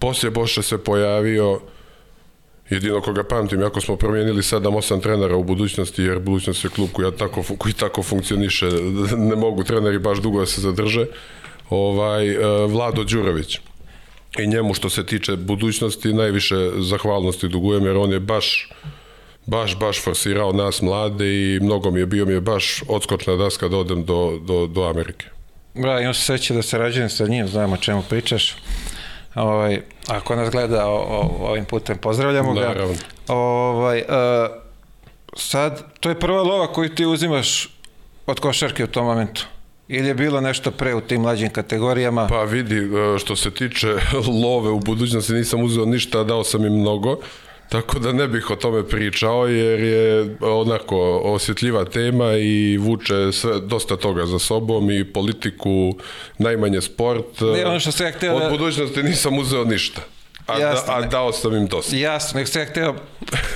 Poslije 0.00 0.30
Boše 0.30 0.62
se 0.62 0.78
pojavio 0.78 1.60
jedino 2.70 3.00
koga 3.00 3.24
pamtim, 3.24 3.60
jako 3.60 3.80
smo 3.80 3.96
promijenili 3.96 4.42
7-8 4.42 5.02
trenera 5.02 5.36
u 5.36 5.44
budućnosti, 5.44 6.02
jer 6.02 6.18
budućnost 6.18 6.64
je 6.64 6.70
klub 6.70 6.88
koji 6.92 7.12
tako, 7.12 7.42
koji 7.58 7.74
tako 7.74 8.02
funkcioniše, 8.02 8.70
ne 9.16 9.36
mogu 9.36 9.64
treneri 9.64 9.98
baš 9.98 10.18
dugo 10.18 10.40
da 10.40 10.46
se 10.46 10.60
zadrže 10.60 11.06
ovaj, 11.70 12.28
e, 12.28 12.66
Vlado 12.66 13.04
Đurović. 13.04 13.58
I 14.38 14.46
njemu 14.46 14.74
što 14.74 14.90
se 14.90 15.06
tiče 15.06 15.36
budućnosti 15.36 16.12
najviše 16.12 16.54
zahvalnosti 16.78 17.48
dugujem 17.48 17.86
jer 17.86 17.96
on 17.96 18.12
je 18.12 18.20
baš 18.20 18.68
baš, 19.46 19.78
baš 19.78 20.02
forsirao 20.02 20.52
nas 20.52 20.82
mlade 20.82 21.26
i 21.26 21.60
mnogo 21.62 21.90
mi 21.90 22.00
je 22.00 22.06
bio 22.06 22.26
mi 22.26 22.32
je 22.32 22.40
baš 22.40 22.82
odskočna 22.88 23.36
daska 23.36 23.68
da 23.68 23.76
odem 23.76 24.04
do, 24.04 24.38
do, 24.42 24.66
do 24.66 24.88
Amerike. 24.88 25.26
Bra, 25.74 26.00
imam 26.00 26.14
se 26.14 26.20
sreće 26.20 26.54
da 26.54 26.62
se 26.62 26.78
rađujem 26.78 27.10
sa 27.10 27.26
njim, 27.26 27.48
znam 27.48 27.72
o 27.72 27.76
čemu 27.76 28.02
pričaš. 28.08 28.56
Ovaj, 29.34 29.80
ako 30.08 30.36
nas 30.36 30.50
gleda 30.50 30.86
o, 30.86 30.96
o, 30.96 31.48
ovim 31.48 31.64
putem, 31.64 31.98
pozdravljamo 31.98 32.54
ga. 32.54 32.60
Naravno. 32.60 32.94
Ovaj, 33.28 33.98
uh, 33.98 34.06
sad, 35.36 35.82
to 36.00 36.08
je 36.08 36.20
prva 36.20 36.42
lova 36.42 36.72
koju 36.72 36.94
ti 36.94 37.06
uzimaš 37.06 37.68
od 38.26 38.40
košarke 38.40 38.84
u 38.84 38.86
tom 38.86 39.06
momentu. 39.06 39.46
Ili 39.88 40.08
je 40.08 40.14
bilo 40.14 40.40
nešto 40.40 40.70
pre 40.70 40.94
u 40.94 41.00
tim 41.00 41.20
mlađim 41.20 41.50
kategorijama? 41.50 42.26
Pa 42.26 42.42
vidi, 42.42 42.76
e, 42.76 43.18
što 43.18 43.36
se 43.36 43.50
tiče 43.50 43.88
love 44.44 44.70
u 44.70 44.80
budućnosti 44.80 45.32
nisam 45.32 45.62
uzeo 45.62 45.84
ništa, 45.84 46.24
dao 46.24 46.44
sam 46.44 46.64
im 46.64 46.72
mnogo. 46.72 47.18
Tako 47.68 47.98
da 47.98 48.12
ne 48.12 48.28
bih 48.28 48.50
o 48.50 48.56
tome 48.56 48.88
pričao 48.88 49.46
jer 49.46 49.80
je 49.80 50.36
onako 50.40 51.20
osjetljiva 51.24 51.84
tema 51.84 52.32
i 52.32 52.76
vuče 52.76 53.32
sve, 53.32 53.60
dosta 53.60 53.96
toga 53.96 54.26
za 54.26 54.38
sobom 54.38 54.90
i 54.90 55.12
politiku, 55.12 55.94
najmanje 56.38 56.80
sport. 56.80 57.40
Ne, 57.40 57.66
ono 57.66 57.80
što 57.80 57.92
se 57.92 58.04
ja 58.04 58.12
htio 58.12 58.34
Od 58.34 58.42
da... 58.42 58.48
budućnosti 58.48 59.02
nisam 59.02 59.38
uzeo 59.38 59.64
ništa. 59.64 60.00
A, 60.46 60.58
Jasno, 60.58 60.86
da, 60.86 60.98
a 60.98 61.06
dao 61.06 61.32
sam 61.32 61.54
im 61.54 61.66
dosta. 61.66 61.96
Jasno, 61.96 62.38
nek 62.38 62.48
se 62.48 62.60
ja 62.60 62.66
hteo 62.66 62.94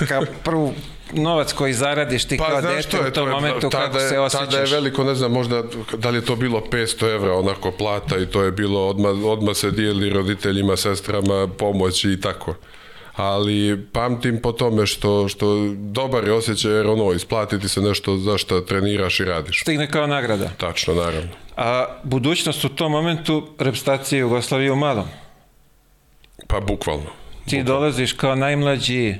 kao 0.08 0.22
prvu 0.44 0.74
novac 1.12 1.52
koji 1.52 1.72
zaradiš 1.72 2.24
ti 2.24 2.36
Pa 2.36 2.48
kao 2.48 2.60
dete 2.60 2.82
što 2.82 2.96
je, 2.96 3.08
u 3.08 3.12
tom 3.12 3.28
momentu, 3.28 3.70
tada 3.70 3.84
kako 3.86 3.98
se 3.98 4.18
osjećaš. 4.18 4.48
Tada 4.48 4.58
je 4.58 4.66
veliko, 4.66 5.04
ne 5.04 5.14
znam, 5.14 5.32
možda, 5.32 5.62
da 5.96 6.10
li 6.10 6.18
je 6.18 6.24
to 6.24 6.36
bilo 6.36 6.62
500 6.70 7.14
evra 7.14 7.38
onako 7.38 7.70
plata 7.70 8.16
i 8.18 8.26
to 8.26 8.42
je 8.42 8.52
bilo, 8.52 8.88
odmah, 8.88 9.12
odmah 9.24 9.56
se 9.56 9.70
dijeli 9.70 10.10
roditeljima, 10.10 10.76
sestrama, 10.76 11.48
pomoći 11.58 12.10
i 12.10 12.20
tako. 12.20 12.54
Ali 13.16 13.86
pamtim 13.92 14.42
po 14.42 14.52
tome 14.52 14.86
što, 14.86 15.28
što 15.28 15.74
dobar 15.76 16.24
je 16.24 16.32
osjećaj 16.32 16.72
jer 16.72 16.86
ono, 16.86 17.12
isplatiti 17.12 17.68
se 17.68 17.80
nešto 17.80 18.16
za 18.16 18.38
što 18.38 18.60
treniraš 18.60 19.20
i 19.20 19.24
radiš. 19.24 19.60
Stigne 19.60 19.90
kao 19.90 20.06
nagrada. 20.06 20.48
Tačno, 20.56 20.94
naravno. 20.94 21.30
A 21.56 21.86
budućnost 22.02 22.64
u 22.64 22.68
tom 22.68 22.92
momentu 22.92 23.48
reprezentacije 23.58 24.18
Jugoslavije 24.18 24.72
u 24.72 24.76
malom. 24.76 25.06
Pa 26.46 26.60
bukvalno. 26.60 27.10
Ti 27.48 27.62
dolaziš 27.62 28.12
kao 28.12 28.34
najmlađi, 28.34 29.14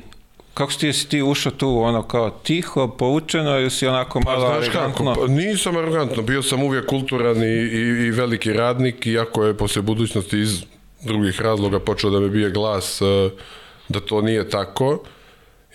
kako 0.59 0.73
si 0.73 0.79
ti, 0.79 0.87
jesi 0.87 1.09
ti 1.09 1.23
ušao 1.23 1.53
tu, 1.53 1.81
ono 1.81 2.03
kao 2.03 2.31
tiho, 2.31 2.88
poučeno 2.88 3.59
ili 3.61 3.71
si 3.71 3.87
onako 3.87 4.21
Pa 4.21 4.31
malo 4.31 4.41
znaš 4.41 4.67
kako, 4.67 4.79
arogantno? 4.79 5.15
pa, 5.15 5.27
nisam 5.27 5.77
arogantno, 5.77 6.23
bio 6.23 6.43
sam 6.43 6.62
uvijek 6.62 6.87
kulturan 6.87 7.43
i, 7.43 7.47
i, 7.47 8.07
i 8.07 8.11
veliki 8.11 8.53
radnik, 8.53 9.07
iako 9.07 9.45
je 9.45 9.57
poslije 9.57 9.83
budućnosti 9.83 10.38
iz 10.38 10.65
drugih 11.05 11.41
razloga 11.41 11.81
počeo 11.81 12.11
da 12.11 12.21
me 12.21 12.29
bije 12.29 12.50
glas 12.50 13.00
eh, 13.00 13.31
da 13.88 14.00
to 14.00 14.23
nije 14.23 14.49
tako, 14.49 15.03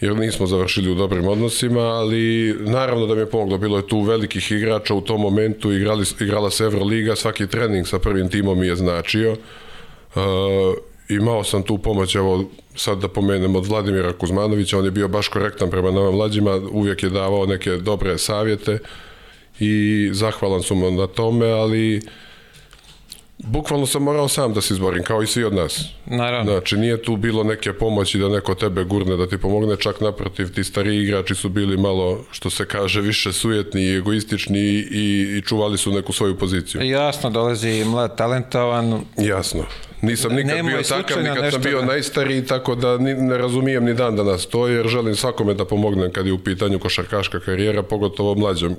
jer 0.01 0.17
nismo 0.17 0.47
završili 0.47 0.91
u 0.91 0.95
dobrim 0.95 1.27
odnosima, 1.27 1.81
ali 1.81 2.55
naravno 2.59 3.05
da 3.05 3.15
mi 3.15 3.21
je 3.21 3.29
pomoglo, 3.29 3.57
bilo 3.57 3.77
je 3.77 3.87
tu 3.87 4.01
velikih 4.01 4.51
igrača 4.51 4.93
u 4.93 5.01
tom 5.01 5.21
momentu, 5.21 5.71
igrali, 5.71 6.05
igrala 6.19 6.51
se 6.51 6.63
Euroliga, 6.63 7.15
svaki 7.15 7.47
trening 7.47 7.87
sa 7.87 7.99
prvim 7.99 8.29
timom 8.29 8.59
mi 8.59 8.67
je 8.67 8.75
značio. 8.75 9.31
Uh, 10.15 10.21
imao 11.09 11.43
sam 11.43 11.63
tu 11.63 11.77
pomoć, 11.77 12.15
evo 12.15 12.45
sad 12.75 12.99
da 12.99 13.07
pomenem 13.07 13.55
od 13.55 13.67
Vladimira 13.67 14.13
Kuzmanovića, 14.13 14.77
on 14.77 14.85
je 14.85 14.91
bio 14.91 15.07
baš 15.07 15.27
korektan 15.27 15.69
prema 15.69 15.91
nama 15.91 16.11
mlađima, 16.11 16.61
uvijek 16.71 17.03
je 17.03 17.09
davao 17.09 17.45
neke 17.45 17.71
dobre 17.71 18.17
savjete 18.17 18.79
i 19.59 20.09
zahvalan 20.13 20.63
sam 20.63 20.95
na 20.95 21.07
tome, 21.07 21.45
ali 21.45 22.01
bukvalno 23.43 23.85
sam 23.85 24.03
morao 24.03 24.27
sam 24.27 24.53
da 24.53 24.61
se 24.61 24.73
izborim, 24.73 25.03
kao 25.03 25.23
i 25.23 25.27
svi 25.27 25.43
od 25.43 25.53
nas. 25.53 25.85
Naravno. 26.05 26.51
Znači, 26.51 26.77
nije 26.77 27.01
tu 27.01 27.15
bilo 27.15 27.43
neke 27.43 27.73
pomoći 27.73 28.17
da 28.17 28.29
neko 28.29 28.55
tebe 28.55 28.83
gurne, 28.83 29.17
da 29.17 29.27
ti 29.27 29.37
pomogne, 29.37 29.75
čak 29.77 30.01
naprotiv, 30.01 30.53
ti 30.53 30.63
stariji 30.63 31.03
igrači 31.03 31.35
su 31.35 31.49
bili 31.49 31.77
malo, 31.77 32.25
što 32.31 32.49
se 32.49 32.65
kaže, 32.65 33.01
više 33.01 33.33
sujetni 33.33 33.81
i 33.81 33.95
egoistični 33.95 34.59
i, 34.59 35.37
i 35.37 35.41
čuvali 35.41 35.77
su 35.77 35.91
neku 35.91 36.13
svoju 36.13 36.37
poziciju. 36.37 36.81
Jasno, 36.81 37.29
dolazi 37.29 37.83
mlad, 37.85 38.17
talentovan, 38.17 39.01
Jasno. 39.17 39.65
Nisam 40.01 40.33
nikad 40.33 40.55
Nemoj 40.55 40.73
bio 40.73 40.83
takav, 40.83 41.23
nikad 41.23 41.51
sam 41.51 41.61
bio 41.61 41.79
da- 41.79 41.85
najstariji, 41.85 42.45
tako 42.45 42.75
da 42.75 42.97
ni, 42.97 43.13
ne 43.13 43.37
razumijem 43.37 43.85
ni 43.85 43.93
dan 43.93 44.15
danas 44.15 44.45
to, 44.45 44.67
jer 44.67 44.87
želim 44.87 45.15
svakome 45.15 45.53
da 45.53 45.65
pomognem 45.65 46.11
kad 46.11 46.25
je 46.25 46.33
u 46.33 46.37
pitanju 46.37 46.79
košarkaška 46.79 47.39
karijera, 47.39 47.83
pogotovo 47.83 48.35
mlađem 48.35 48.75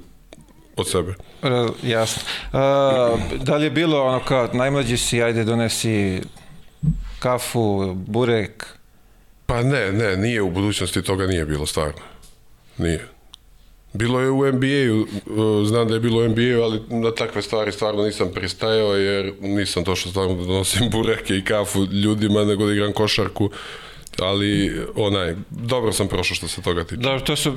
od 0.76 0.90
sebe. 0.90 1.14
Jasno. 1.83 2.23
A, 2.52 3.16
da 3.43 3.57
li 3.57 3.64
je 3.64 3.71
bilo 3.71 4.02
ono 4.02 4.21
kao 4.25 4.49
najmlađi 4.52 4.97
si, 4.97 5.23
ajde 5.23 5.45
donesi 5.45 6.21
kafu, 7.19 7.95
burek, 7.95 8.75
Pa 9.47 9.62
ne, 9.62 9.93
ne, 9.93 10.16
nije 10.16 10.43
u 10.43 10.50
budućnosti 10.50 11.02
toga 11.02 11.26
nije 11.26 11.45
bilo 11.45 11.66
stvarno. 11.66 12.00
Nije. 12.78 13.09
Bilo 13.93 14.21
je 14.21 14.31
u 14.31 14.52
NBA-u, 14.52 15.00
uh, 15.00 15.66
znam 15.66 15.88
da 15.88 15.95
je 15.95 16.00
bilo 16.00 16.21
u 16.21 16.28
NBA-u, 16.28 16.62
ali 16.62 16.83
na 16.88 17.14
takve 17.14 17.43
stvari 17.43 17.73
stvarno 17.73 18.02
nisam 18.02 18.31
pristajao 18.35 18.95
jer 18.95 19.33
nisam 19.40 19.85
došao 19.85 20.11
stvarno 20.11 20.35
da 20.35 20.45
donosim 20.45 20.90
bureke 20.93 21.37
i 21.37 21.45
kafu 21.45 21.85
ljudima 21.85 22.45
nego 22.45 22.66
da 22.66 22.73
igram 22.73 22.93
košarku, 22.93 23.50
ali 24.18 24.73
onaj, 24.97 25.35
dobro 25.50 25.92
sam 25.92 26.09
prošao 26.09 26.35
što 26.35 26.49
se 26.49 26.62
toga 26.62 26.85
tiče. 26.85 26.97
Dobro, 26.97 27.21
to 27.21 27.37
su 27.37 27.50
uh, 27.50 27.56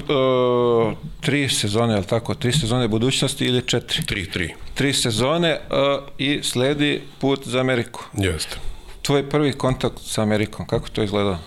tri 1.21 1.49
sezone, 1.49 1.93
je 1.93 1.99
li 1.99 2.05
tako? 2.05 2.35
Tri 2.35 2.51
sezone 2.51 2.87
budućnosti 2.87 3.45
ili 3.45 3.61
četiri? 3.61 4.01
3-3, 4.03 4.49
Tri 4.73 4.93
sezone 4.93 5.59
uh, 5.61 5.77
i 6.17 6.39
sledi 6.43 7.01
put 7.19 7.47
za 7.47 7.59
Ameriku. 7.59 8.03
jeste. 8.13 8.57
Tvoj 9.01 9.29
prvi 9.29 9.53
kontakt 9.53 9.95
sa 9.99 10.21
Amerikom, 10.21 10.67
kako 10.67 10.89
to 10.89 11.03
izgledao? 11.03 11.37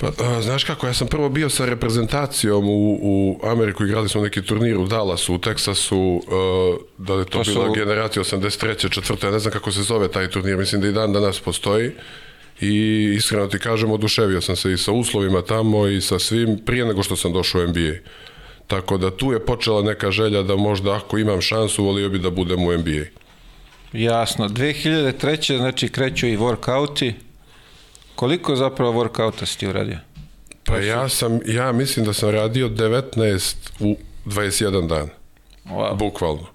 Pa, 0.00 0.08
a, 0.26 0.42
znaš 0.42 0.64
kako, 0.64 0.86
ja 0.86 0.94
sam 0.94 1.06
prvo 1.06 1.28
bio 1.28 1.50
sa 1.50 1.64
reprezentacijom 1.66 2.64
u, 2.64 2.98
u 3.02 3.40
Ameriku, 3.44 3.84
igrali 3.84 4.08
smo 4.08 4.22
neki 4.22 4.42
turnir 4.42 4.78
u 4.78 4.86
Dallasu, 4.86 5.34
u 5.34 5.38
Teksasu, 5.38 5.98
uh, 5.98 6.22
da 6.98 7.14
je 7.14 7.24
to, 7.24 7.30
To 7.30 7.44
su- 7.44 7.52
bila 7.52 7.74
generacija 7.74 8.22
83. 8.22 8.90
četvrta, 8.90 9.26
ja 9.26 9.32
ne 9.32 9.38
znam 9.38 9.52
kako 9.52 9.72
se 9.72 9.82
zove 9.82 10.08
taj 10.08 10.30
turnir, 10.30 10.56
mislim 10.56 10.80
da 10.80 10.88
i 10.88 10.92
dan 10.92 11.12
danas 11.12 11.40
postoji. 11.40 11.90
I 12.60 13.04
iskreno 13.16 13.46
ti 13.46 13.58
kažem, 13.58 13.90
oduševio 13.90 14.40
sam 14.40 14.56
se 14.56 14.72
i 14.72 14.76
sa 14.76 14.92
uslovima 14.92 15.42
tamo 15.42 15.86
i 15.86 16.00
sa 16.00 16.18
svim 16.18 16.58
prije 16.66 16.84
nego 16.84 17.02
što 17.02 17.16
sam 17.16 17.32
došao 17.32 17.60
u 17.60 17.66
NBA. 17.66 17.92
Tako 18.66 18.98
da 18.98 19.16
tu 19.16 19.32
je 19.32 19.46
počela 19.46 19.82
neka 19.82 20.10
želja 20.10 20.42
da 20.42 20.56
možda 20.56 20.96
ako 20.96 21.18
imam 21.18 21.40
šansu, 21.40 21.84
volio 21.84 22.08
bi 22.08 22.18
da 22.18 22.30
budem 22.30 22.64
u 22.64 22.72
NBA. 22.72 23.04
Jasno, 23.92 24.48
2003. 24.48 25.56
znači 25.56 25.88
kreću 25.88 26.26
i 26.26 26.36
workouti. 26.36 27.12
Koliko 28.14 28.56
zapravo 28.56 29.04
workouta 29.04 29.46
si 29.46 29.58
ti 29.58 29.66
uradio? 29.66 29.98
Pa 30.64 30.76
ja 30.78 31.08
sam, 31.08 31.40
ja 31.46 31.72
mislim 31.72 32.06
da 32.06 32.12
sam 32.12 32.30
radio 32.30 32.68
19 32.68 33.56
u 33.80 33.96
21 34.26 34.88
dan, 34.88 35.08
Wow. 35.64 35.96
bukvalno. 35.98 36.46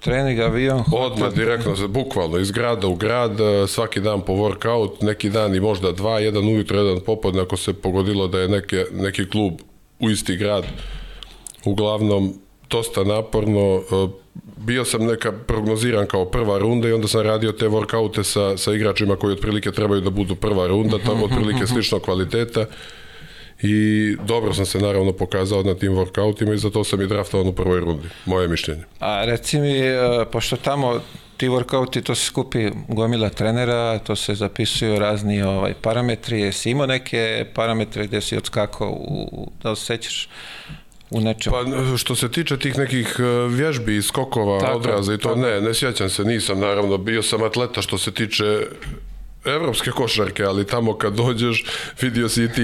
Trening, 0.00 0.40
avion, 0.40 0.82
Odmah 0.92 1.32
direktno, 1.34 1.74
za- 1.74 1.88
bukvalno, 1.88 2.38
iz 2.38 2.50
grada 2.50 2.86
u 2.86 2.94
grad, 2.94 3.40
e, 3.40 3.66
svaki 3.66 4.00
dan 4.00 4.20
po 4.20 4.32
workout, 4.32 4.90
neki 5.02 5.30
dan 5.30 5.54
i 5.54 5.60
možda 5.60 5.92
dva, 5.92 6.18
jedan 6.20 6.44
ujutro, 6.44 6.78
jedan 6.78 7.00
popodne, 7.06 7.42
ako 7.42 7.56
se 7.56 7.72
pogodilo 7.72 8.28
da 8.28 8.40
je 8.40 8.48
neke, 8.48 8.86
neki 8.92 9.30
klub 9.30 9.52
u 9.98 10.10
isti 10.10 10.36
grad. 10.36 10.64
Uglavnom, 11.64 12.34
dosta 12.70 13.04
naporno, 13.04 13.76
e, 13.76 14.08
bio 14.56 14.84
sam 14.84 15.06
neka 15.06 15.32
prognoziran 15.32 16.06
kao 16.06 16.24
prva 16.24 16.58
runda 16.58 16.88
i 16.88 16.92
onda 16.92 17.08
sam 17.08 17.20
radio 17.20 17.52
te 17.52 17.68
workoute 17.68 18.22
sa, 18.22 18.56
sa 18.56 18.74
igračima 18.74 19.16
koji 19.16 19.32
otprilike 19.32 19.72
trebaju 19.72 20.00
da 20.00 20.10
budu 20.10 20.34
prva 20.34 20.66
runda, 20.66 20.98
tamo 20.98 21.24
otprilike 21.30 21.66
sličnog 21.66 22.02
kvaliteta 22.02 22.66
i 23.62 24.16
dobro 24.26 24.54
sam 24.54 24.66
se 24.66 24.78
naravno 24.78 25.12
pokazao 25.12 25.62
na 25.62 25.74
tim 25.74 25.92
workoutima 25.92 26.54
i 26.54 26.58
zato 26.58 26.84
sam 26.84 27.00
i 27.02 27.06
draftovan 27.06 27.48
u 27.48 27.52
prvoj 27.52 27.80
rundi, 27.80 28.08
moje 28.26 28.48
mišljenje. 28.48 28.82
A 29.00 29.24
reci 29.24 29.60
mi, 29.60 29.78
e, 29.78 29.98
pošto 30.32 30.56
tamo 30.56 31.00
ti 31.36 31.48
workouti, 31.48 32.02
to 32.02 32.14
se 32.14 32.24
skupi 32.24 32.70
gomila 32.88 33.28
trenera, 33.28 33.98
to 33.98 34.16
se 34.16 34.34
zapisuju 34.34 34.98
razni 34.98 35.42
ovaj, 35.42 35.74
parametri, 35.82 36.40
jesi 36.40 36.70
imao 36.70 36.86
neke 36.86 37.46
parametre 37.54 38.06
gdje 38.06 38.20
si 38.20 38.36
odskakao, 38.36 38.90
u, 38.90 39.50
da 39.62 39.70
li 39.70 39.76
se 39.76 39.84
sećaš 39.84 40.28
u 41.10 41.20
nečemu? 41.20 41.56
Pa 41.56 41.96
što 41.96 42.14
se 42.14 42.30
tiče 42.30 42.58
tih 42.58 42.78
nekih 42.78 43.16
e, 43.18 43.48
vježbi 43.48 43.96
i 43.96 44.02
skokova, 44.02 44.60
Tako, 44.60 44.76
odraza 44.76 45.14
i 45.14 45.18
to 45.18 45.28
tako. 45.28 45.40
ne, 45.40 45.60
ne 45.60 45.74
sjećam 45.74 46.08
se, 46.10 46.24
nisam 46.24 46.60
naravno, 46.60 46.98
bio 46.98 47.22
sam 47.22 47.42
atleta 47.42 47.82
što 47.82 47.98
se 47.98 48.10
tiče 48.10 48.66
evropske 49.44 49.90
košarke, 49.90 50.44
ali 50.44 50.66
tamo 50.66 50.94
kad 50.94 51.14
dođeš 51.14 51.64
vidio 52.00 52.28
si 52.28 52.44
i 52.44 52.52
ti 52.52 52.62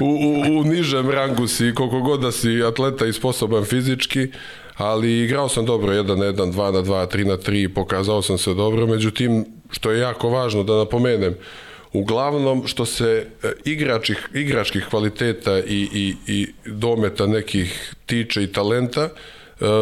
u, 0.00 0.04
u, 0.04 0.60
u 0.60 0.64
nižem 0.64 1.10
rangu 1.10 1.46
si, 1.46 1.72
koliko 1.74 2.00
god 2.00 2.20
da 2.20 2.32
si 2.32 2.62
atleta 2.62 3.06
i 3.06 3.12
sposoban 3.12 3.64
fizički, 3.64 4.28
ali 4.76 5.24
igrao 5.24 5.48
sam 5.48 5.66
dobro, 5.66 5.92
1 5.92 6.16
na 6.16 6.24
1, 6.24 6.52
2 6.52 6.72
na 6.72 6.82
2, 6.82 7.16
3 7.16 7.26
na 7.26 7.36
3, 7.36 7.68
pokazao 7.74 8.22
sam 8.22 8.38
se 8.38 8.54
dobro, 8.54 8.86
međutim, 8.86 9.44
što 9.70 9.90
je 9.90 10.00
jako 10.00 10.28
važno 10.28 10.62
da 10.62 10.76
napomenem, 10.76 11.34
uglavnom 11.92 12.66
što 12.66 12.86
se 12.86 13.26
e, 13.42 13.52
igračih, 13.64 14.28
igračkih 14.34 14.86
kvaliteta 14.90 15.58
i, 15.58 15.88
i, 15.92 16.14
i 16.26 16.46
dometa 16.66 17.26
nekih 17.26 17.94
tiče 18.06 18.42
i 18.42 18.52
talenta, 18.52 19.02
e, 19.02 19.10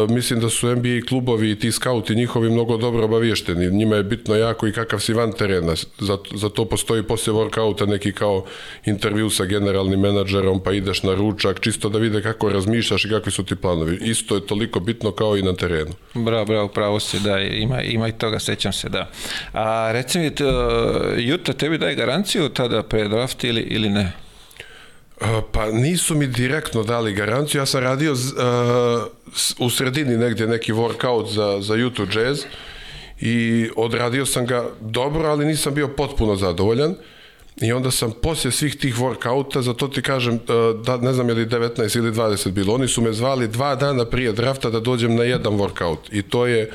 mislim 0.09 0.39
da 0.39 0.49
su 0.49 0.75
NBA 0.75 1.05
klubovi 1.07 1.51
i 1.51 1.59
ti 1.59 1.71
skauti 1.71 2.15
njihovi 2.15 2.49
mnogo 2.49 2.77
dobro 2.77 3.05
obavješteni. 3.05 3.71
Njima 3.71 3.95
je 3.95 4.03
bitno 4.03 4.35
jako 4.35 4.67
i 4.67 4.71
kakav 4.71 4.99
si 4.99 5.13
van 5.13 5.31
terena. 5.31 5.75
Za, 5.99 6.17
za 6.35 6.49
to 6.49 6.65
postoji 6.65 7.03
poslije 7.03 7.33
workouta 7.33 7.85
neki 7.87 8.11
kao 8.11 8.45
intervju 8.85 9.29
sa 9.29 9.45
generalnim 9.45 9.99
menadžerom, 9.99 10.63
pa 10.63 10.71
ideš 10.71 11.03
na 11.03 11.15
ručak, 11.15 11.59
čisto 11.59 11.89
da 11.89 11.99
vide 11.99 12.21
kako 12.21 12.49
razmišljaš 12.49 13.05
i 13.05 13.09
kakvi 13.09 13.31
su 13.31 13.43
ti 13.43 13.55
planovi. 13.55 13.97
Isto 14.01 14.35
je 14.35 14.47
toliko 14.47 14.79
bitno 14.79 15.11
kao 15.11 15.37
i 15.37 15.41
na 15.41 15.53
terenu. 15.53 15.91
Bravo, 16.13 16.45
bravo, 16.45 16.67
pravo 16.67 16.99
si, 16.99 17.19
da, 17.19 17.39
ima, 17.39 17.81
ima 17.81 18.07
i 18.07 18.11
toga, 18.11 18.39
sećam 18.39 18.73
se, 18.73 18.89
da. 18.89 19.09
A 19.53 19.91
reci 19.91 20.19
mi, 20.19 20.35
t, 20.35 20.43
Juta 21.17 21.53
tebi 21.53 21.77
daje 21.77 21.95
garanciju 21.95 22.49
tada 22.49 22.83
pre 22.83 23.07
draft 23.07 23.43
ili, 23.43 23.61
ili 23.61 23.89
ne? 23.89 24.20
A, 25.21 25.41
Pa 25.51 25.71
nisu 25.71 26.15
mi 26.15 26.27
direktno 26.27 26.83
dali 26.83 27.13
garanciju, 27.13 27.61
ja 27.61 27.65
sam 27.65 27.81
radio 27.81 28.15
s- 28.15 28.33
u 29.59 29.69
sredini 29.69 30.17
negdje 30.17 30.47
neki 30.47 30.73
workout 30.73 31.33
za, 31.33 31.57
za 31.61 31.73
YouTube 31.73 32.19
Jazz 32.19 32.41
i 33.21 33.69
odradio 33.75 34.25
sam 34.25 34.45
ga 34.45 34.69
dobro, 34.79 35.29
ali 35.29 35.45
nisam 35.45 35.73
bio 35.73 35.87
potpuno 35.87 36.35
zadovoljan. 36.35 36.95
I 37.61 37.71
onda 37.73 37.91
sam 37.91 38.11
poslije 38.21 38.51
svih 38.51 38.75
tih 38.75 38.95
workouta, 38.95 39.61
zato 39.61 39.87
ti 39.87 40.01
kažem, 40.01 40.39
a, 40.47 40.73
da, 40.85 40.97
ne 40.97 41.13
znam 41.13 41.29
je 41.29 41.35
li 41.35 41.45
19 41.45 41.97
ili 41.97 42.11
20 42.11 42.51
bilo, 42.51 42.73
oni 42.73 42.87
su 42.87 43.01
me 43.01 43.13
zvali 43.13 43.47
dva 43.47 43.75
dana 43.75 44.05
prije 44.05 44.31
drafta 44.31 44.69
da 44.69 44.79
dođem 44.79 45.15
na 45.15 45.23
jedan 45.23 45.53
workout. 45.53 45.97
I 46.11 46.21
to 46.21 46.47
je 46.47 46.71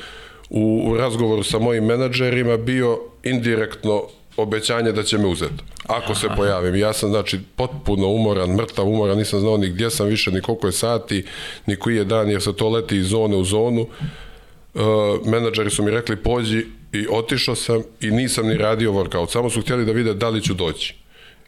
u, 0.49 0.83
u 0.85 0.97
razgovoru 0.97 1.43
sa 1.43 1.59
mojim 1.59 1.85
menadžerima 1.85 2.57
bio 2.57 2.99
indirektno 3.23 4.03
obećanje 4.37 4.91
da 4.91 5.03
će 5.03 5.17
me 5.17 5.25
uzeti. 5.27 5.63
Ako 5.87 6.15
se 6.15 6.27
pojavim. 6.35 6.75
Ja 6.75 6.93
sam, 6.93 7.09
znači, 7.09 7.39
potpuno 7.55 8.07
umoran, 8.07 8.49
mrtav 8.49 8.87
umoran, 8.87 9.17
nisam 9.17 9.39
znao 9.39 9.57
ni 9.57 9.69
gdje 9.69 9.89
sam 9.89 10.07
više, 10.07 10.31
ni 10.31 10.41
koliko 10.41 10.67
je 10.67 10.71
sati, 10.71 11.25
ni 11.65 11.75
koji 11.75 11.95
je 11.95 12.03
dan, 12.05 12.29
jer 12.29 12.41
se 12.41 12.55
to 12.55 12.69
leti 12.69 12.97
iz 12.97 13.07
zone 13.07 13.35
u 13.35 13.43
zonu. 13.43 13.81
Uh, 14.73 14.81
menadžeri 15.25 15.69
su 15.69 15.83
mi 15.83 15.91
rekli 15.91 16.15
pođi 16.15 16.65
i 16.93 17.07
otišao 17.11 17.55
sam 17.55 17.81
i 18.01 18.11
nisam 18.11 18.47
ni 18.47 18.57
radio 18.57 18.91
workout. 18.91 19.31
Samo 19.31 19.49
su 19.49 19.61
htjeli 19.61 19.85
da 19.85 19.91
vide 19.91 20.13
da 20.13 20.29
li 20.29 20.41
ću 20.41 20.53
doći. 20.53 20.95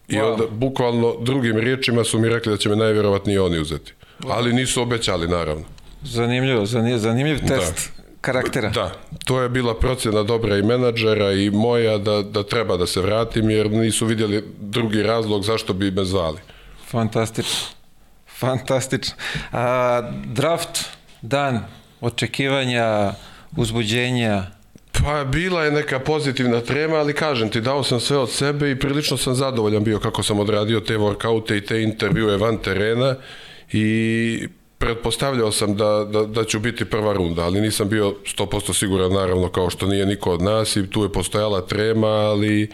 I 0.08 0.16
Wow. 0.16 0.32
onda, 0.32 0.44
bukvalno, 0.52 1.16
drugim 1.22 1.58
riječima 1.58 2.04
su 2.04 2.20
mi 2.20 2.30
rekli 2.30 2.52
da 2.52 2.58
će 2.58 2.70
me 2.70 2.76
najvjerovatnije 2.76 3.42
oni 3.42 3.60
uzeti. 3.60 3.94
Ali 4.28 4.54
nisu 4.54 4.82
obećali, 4.82 5.28
naravno. 5.28 5.64
Zanimljivo, 6.04 6.66
zanimljiv, 6.66 6.98
zanimljiv 6.98 7.40
test 7.48 7.92
karaktera. 8.22 8.70
Da, 8.70 8.92
to 9.26 9.42
je 9.42 9.50
bila 9.50 9.80
procjena 9.80 10.24
dobra 10.24 10.58
i 10.58 10.64
menadžera 10.64 11.32
i 11.32 11.50
moja 11.50 11.98
da, 11.98 12.22
da 12.22 12.44
treba 12.44 12.78
da 12.78 12.88
se 12.88 13.02
vratim 13.02 13.50
jer 13.50 13.72
nisu 13.72 14.06
vidjeli 14.06 14.44
drugi 14.60 15.04
razlog 15.04 15.44
zašto 15.44 15.74
bi 15.74 15.92
me 15.92 16.06
zvali. 16.06 16.38
Fantastično. 16.88 17.68
Fantastično. 18.40 19.16
A, 19.52 20.02
draft, 20.26 20.86
dan, 21.22 21.60
očekivanja, 22.02 23.14
uzbuđenja, 23.58 24.44
Pa 25.04 25.24
bila 25.24 25.64
je 25.64 25.72
neka 25.72 26.00
pozitivna 26.00 26.62
trema, 26.62 26.96
ali 26.96 27.14
kažem 27.14 27.50
ti, 27.50 27.62
dao 27.62 27.84
sam 27.84 28.00
sve 28.00 28.18
od 28.18 28.32
sebe 28.32 28.72
i 28.72 28.80
prilično 28.80 29.18
sam 29.18 29.36
zadovoljan 29.36 29.84
bio 29.84 30.00
kako 30.00 30.24
sam 30.24 30.40
odradio 30.40 30.80
te 30.80 30.98
workoute 30.98 31.58
i 31.58 31.66
te 31.66 31.82
intervjue 31.82 32.38
van 32.38 32.58
terena 32.58 33.16
i 33.72 34.48
pretpostavljao 34.80 35.52
sam 35.52 35.76
da, 35.76 36.08
da, 36.12 36.26
da 36.26 36.44
ću 36.44 36.60
biti 36.60 36.86
prva 36.86 37.14
runda, 37.14 37.44
ali 37.44 37.62
nisam 37.62 37.90
bio 37.90 38.16
100% 38.38 38.74
siguran 38.74 39.12
naravno 39.12 39.50
kao 39.50 39.70
što 39.70 39.88
nije 39.88 40.06
niko 40.06 40.32
od 40.32 40.42
nas 40.42 40.76
i 40.76 40.90
tu 40.90 41.04
je 41.04 41.12
postojala 41.12 41.62
trema, 41.62 42.08
ali 42.08 42.70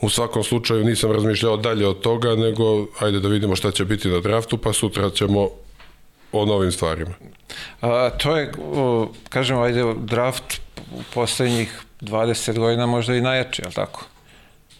u 0.00 0.08
svakom 0.08 0.44
slučaju 0.44 0.84
nisam 0.84 1.12
razmišljao 1.12 1.56
dalje 1.56 1.86
od 1.86 2.00
toga, 2.00 2.36
nego 2.36 2.86
ajde 3.00 3.20
da 3.20 3.28
vidimo 3.28 3.56
šta 3.56 3.70
će 3.70 3.84
biti 3.84 4.08
na 4.08 4.20
draftu, 4.20 4.58
pa 4.58 4.72
sutra 4.72 5.10
ćemo 5.10 5.48
o 6.32 6.46
novim 6.46 6.72
stvarima. 6.72 7.14
A, 7.80 8.10
to 8.10 8.36
je, 8.36 8.52
kažemo, 9.28 9.62
ajde, 9.62 9.94
draft 9.96 10.60
u 10.92 11.02
posljednjih 11.14 11.80
20 12.00 12.58
godina 12.58 12.86
možda 12.86 13.14
i 13.14 13.20
najjači, 13.20 13.62
ali 13.64 13.74
tako? 13.74 14.04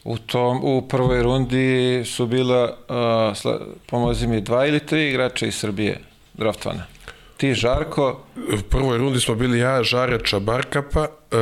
U, 0.04 0.18
tom, 0.18 0.60
u 0.64 0.88
prvoj 0.88 1.22
rundi 1.22 2.02
su 2.04 2.26
bila, 2.26 2.76
sla, 3.34 3.60
pomozi 3.86 4.26
mi, 4.26 4.40
dva 4.40 4.66
ili 4.66 4.86
tri 4.86 5.08
igrača 5.08 5.46
iz 5.46 5.54
Srbije 5.54 6.11
draftovana. 6.34 6.86
Ti, 7.36 7.54
Žarko, 7.54 8.20
U 8.36 8.62
prvoj 8.62 8.98
rundi 8.98 9.20
smo 9.20 9.34
bili 9.34 9.58
ja, 9.58 9.82
Žare 9.82 10.18
Čabarkapa 10.20 11.00
e, 11.00 11.36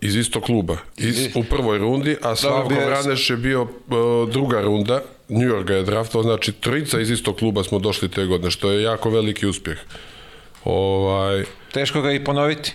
iz 0.00 0.16
istog 0.16 0.42
kluba 0.42 0.76
iz, 0.96 1.28
u 1.34 1.44
prvoj 1.44 1.78
rundi, 1.78 2.16
a 2.22 2.36
Slavko 2.36 2.68
bio 2.68 2.78
je- 2.78 2.86
Vraneš 2.86 3.30
je 3.30 3.36
bio 3.36 3.62
e, 3.62 3.94
druga 4.28 4.60
runda, 4.60 5.00
New 5.28 5.48
York 5.48 5.70
je 5.70 5.82
draftao, 5.82 6.22
znači 6.22 6.52
trojica 6.52 7.00
iz 7.00 7.10
istog 7.10 7.36
kluba 7.36 7.64
smo 7.64 7.78
došli 7.78 8.08
te 8.08 8.24
godine, 8.24 8.50
što 8.50 8.70
je 8.70 8.82
jako 8.82 9.10
veliki 9.10 9.46
uspjeh. 9.46 9.78
Ovaj, 10.64 11.44
teško 11.72 12.00
ga 12.02 12.12
i 12.12 12.24
ponoviti. 12.24 12.72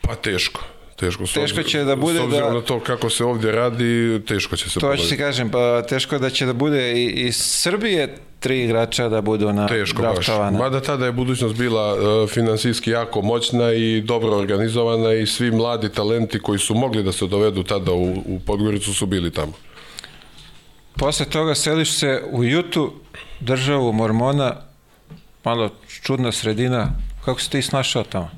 pa 0.00 0.14
teško. 0.14 0.60
Teško, 0.96 1.26
s 1.26 1.32
Teško 1.32 1.62
će 1.62 1.80
da 1.80 1.96
bude 1.96 2.18
S 2.18 2.22
obzirom 2.22 2.48
da- 2.48 2.54
na 2.54 2.60
to 2.60 2.80
kako 2.80 3.10
se 3.10 3.24
ovdje 3.24 3.52
radi, 3.52 3.84
teško 4.20 4.56
će 4.56 4.64
se 4.64 4.74
To 4.74 4.80
ponoviti. 4.80 5.08
ti 5.08 5.16
kažem, 5.16 5.50
pa 5.50 5.82
teško 5.82 6.18
da 6.18 6.30
će 6.30 6.46
da 6.46 6.52
bude 6.52 6.92
i 6.94 7.04
iz 7.06 7.36
Srbije 7.36 8.08
tri 8.40 8.64
igrača 8.64 9.08
da 9.08 9.20
budu 9.20 9.52
na 9.52 9.66
Teško 9.66 10.02
baš. 10.02 10.14
draftovana. 10.14 10.58
Mada 10.58 10.80
tada 10.80 11.06
je 11.06 11.12
budućnost 11.12 11.56
bila 11.56 11.94
uh, 11.94 12.28
finansijski 12.28 12.90
jako 12.90 13.22
moćna 13.22 13.72
i 13.72 14.00
dobro 14.00 14.32
organizovana 14.32 15.12
i 15.12 15.26
svi 15.26 15.50
mladi 15.50 15.88
talenti 15.88 16.38
koji 16.38 16.58
su 16.58 16.74
mogli 16.74 17.02
da 17.02 17.12
se 17.12 17.26
dovedu 17.26 17.62
tada 17.62 17.92
u, 17.92 18.04
u 18.10 18.40
Podgoricu 18.46 18.94
su 18.94 19.06
bili 19.06 19.30
tamo. 19.30 19.52
Posle 20.94 21.26
toga 21.26 21.54
seliš 21.54 21.92
se 21.92 22.22
u 22.30 22.44
Jutu, 22.44 22.92
državu 23.40 23.92
Mormona, 23.92 24.56
malo 25.44 25.70
čudna 26.02 26.32
sredina. 26.32 26.88
Kako 27.24 27.40
si 27.40 27.50
ti 27.50 27.62
snašao 27.62 28.04
tamo? 28.04 28.30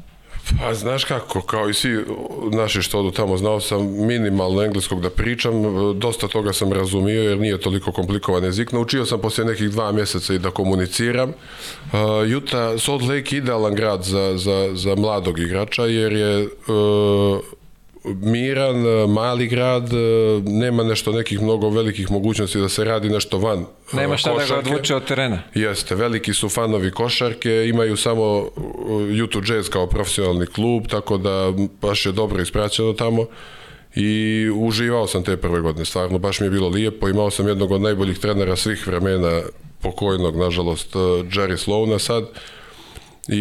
Pa 0.60 0.74
znaš 0.74 1.04
kako, 1.04 1.40
kao 1.40 1.68
i 1.68 1.74
svi 1.74 2.04
naši 2.52 2.82
što 2.82 2.98
odu 2.98 3.10
tamo, 3.10 3.36
znao 3.36 3.60
sam 3.60 4.06
minimalno 4.06 4.62
engleskog 4.62 5.00
da 5.00 5.10
pričam, 5.10 5.52
dosta 5.98 6.28
toga 6.28 6.52
sam 6.52 6.72
razumio 6.72 7.22
jer 7.22 7.38
nije 7.38 7.60
toliko 7.60 7.92
komplikovan 7.92 8.44
jezik, 8.44 8.72
naučio 8.72 9.06
sam 9.06 9.20
poslije 9.20 9.44
nekih 9.44 9.70
dva 9.70 9.92
mjeseca 9.92 10.34
i 10.34 10.38
da 10.38 10.50
komuniciram. 10.50 11.28
Uh, 11.28 11.98
Utah, 12.36 12.80
Salt 12.80 13.02
Lake 13.02 13.36
idealan 13.36 13.74
grad 13.74 14.04
za, 14.04 14.32
za, 14.36 14.70
za 14.74 14.94
mladog 14.94 15.38
igrača 15.38 15.82
jer 15.82 16.12
je 16.12 16.42
uh, 16.44 17.40
miran, 18.22 18.76
uh, 18.86 19.10
mali 19.10 19.46
grad, 19.46 19.92
uh, 19.92 20.44
nema 20.44 20.82
nešto 20.82 21.12
nekih 21.12 21.42
mnogo 21.42 21.70
velikih 21.70 22.10
mogućnosti 22.10 22.58
da 22.58 22.68
se 22.68 22.84
radi 22.84 23.10
nešto 23.10 23.38
van 23.38 23.58
uh, 23.58 23.66
Nema 23.92 24.16
šta 24.16 24.30
da 24.30 24.36
ga 24.36 24.42
košarke. 24.42 24.70
odvuče 24.70 24.94
od 24.94 25.04
terena. 25.04 25.42
Jeste, 25.54 25.94
veliki 25.94 26.34
su 26.34 26.48
fanovi 26.48 26.90
košarke, 26.90 27.68
imaju 27.68 27.96
samo 27.96 28.22
uh, 28.22 28.50
Utah 29.24 29.42
Jazz 29.48 29.68
kao 29.68 29.86
profesionalni 29.86 30.46
klub, 30.46 30.86
tako 30.86 31.18
da 31.18 31.52
baš 31.80 32.06
je 32.06 32.12
dobro 32.12 32.42
ispraćeno 32.42 32.92
tamo 32.92 33.26
i 33.94 34.50
uživao 34.54 35.06
sam 35.06 35.22
te 35.22 35.36
prve 35.36 35.60
godine, 35.60 35.84
stvarno 35.84 36.18
baš 36.18 36.40
mi 36.40 36.46
je 36.46 36.50
bilo 36.50 36.68
lijepo, 36.68 37.08
imao 37.08 37.30
sam 37.30 37.48
jednog 37.48 37.72
od 37.72 37.80
najboljih 37.80 38.18
trenera 38.18 38.56
svih 38.56 38.86
vremena, 38.86 39.42
pokojnog, 39.80 40.36
nažalost, 40.36 40.96
uh, 40.96 41.02
Jerry 41.02 41.66
Slowna 41.66 41.98
sad, 41.98 42.24
i, 43.28 43.34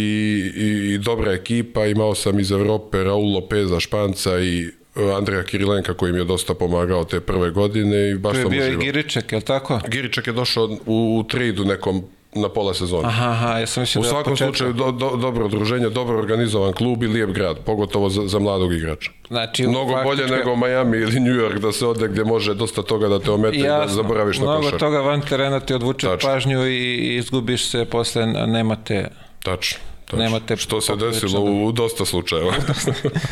i, 0.56 0.94
i 0.94 0.98
dobra 0.98 1.32
ekipa, 1.32 1.86
imao 1.86 2.16
sam 2.16 2.40
iz 2.40 2.52
Evrope 2.52 3.04
Raul 3.04 3.34
Lopeza, 3.34 3.80
Španca 3.80 4.40
i 4.40 4.66
uh, 4.96 5.18
Andreja 5.18 5.44
Kirilenka 5.44 5.94
koji 5.94 6.14
mi 6.14 6.20
je 6.20 6.26
dosta 6.26 6.54
pomagao 6.54 7.04
te 7.04 7.20
prve 7.20 7.50
godine 7.50 8.12
i 8.12 8.16
baš 8.16 8.32
Tu 8.34 8.38
je 8.38 8.44
sam 8.44 8.52
bio 8.52 8.58
i 8.58 8.68
uživao. 8.68 8.82
Giriček, 8.82 9.32
je 9.32 9.36
li 9.36 9.42
tako? 9.42 9.80
Giriček 9.88 10.28
je 10.28 10.34
došao 10.34 10.66
u, 10.86 11.18
u 11.20 11.24
tradu 11.24 11.66
nekom 11.66 12.04
na 12.36 12.50
pola 12.50 12.74
sezone. 12.74 13.08
Aha, 13.08 13.30
aha, 13.30 13.60
ja 13.60 13.66
sam 13.68 13.82
mislio 13.82 14.00
U 14.00 14.04
da 14.04 14.08
je 14.08 14.12
svakom 14.12 14.38
slučaju 14.38 14.74
do, 14.74 14.92
do, 14.92 15.10
dobro 15.16 15.46
udruženje, 15.46 15.90
dobro 15.90 16.18
organizovan 16.18 16.74
klub 16.74 17.04
i 17.04 17.08
lijep 17.08 17.30
grad, 17.30 17.58
pogotovo 17.60 18.10
za, 18.10 18.28
za 18.28 18.40
mladog 18.40 18.74
igrača. 18.74 19.12
Znači, 19.28 19.68
Mnogo 19.68 19.94
bolje 20.04 20.24
faktički- 20.24 20.38
nego 20.38 20.56
Miami 20.56 20.98
ili 20.98 21.20
New 21.20 21.34
York 21.34 21.60
da 21.60 21.72
se 21.72 21.86
ode 21.88 22.08
gdje 22.08 22.24
može 22.24 22.54
dosta 22.54 22.82
toga 22.82 23.08
da 23.08 23.20
te 23.20 23.32
omete 23.32 23.58
i 23.58 23.62
da 23.62 23.68
Jasno, 23.68 23.96
zaboraviš 23.96 24.38
na 24.38 24.44
mnogo 24.44 24.62
košar. 24.62 24.80
toga 24.80 25.00
van 25.00 25.22
terena 25.22 25.60
ti 25.60 25.74
odvuče 25.74 26.08
Tačno. 26.08 26.30
pažnju 26.30 26.68
i 26.68 26.76
i 26.96 27.16
izgubiš 27.16 27.70
se 27.70 27.86
posle, 27.86 28.26
nemate 28.26 29.08
Tačno. 29.46 29.80
tačno. 30.06 30.24
Nemate 30.24 30.58
Što 30.58 30.82
se 30.82 30.96
desilo 30.96 31.42
u, 31.42 31.66
u 31.66 31.72
dosta 31.72 32.06
slučajeva. 32.06 32.54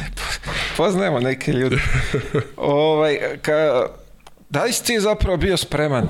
Poznajemo 0.77 1.19
neke 1.19 1.51
ljude. 1.51 1.77
ovaj, 2.57 3.17
ka, 3.41 3.85
da 4.49 4.63
li 4.63 4.73
si 4.73 4.85
ti 4.85 4.99
zapravo 4.99 5.37
bio 5.37 5.57
spreman 5.57 6.07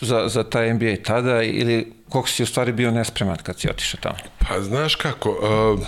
za, 0.00 0.28
za 0.28 0.44
taj 0.44 0.74
NBA 0.74 0.96
tada 1.04 1.42
ili 1.42 1.92
koliko 2.08 2.28
si 2.28 2.42
u 2.42 2.46
stvari 2.46 2.72
bio 2.72 2.90
nespreman 2.90 3.36
kad 3.42 3.60
si 3.60 3.70
otišao 3.70 4.00
tamo? 4.02 4.16
Pa 4.48 4.60
znaš 4.60 4.94
kako, 4.94 5.30
uh, 5.30 5.86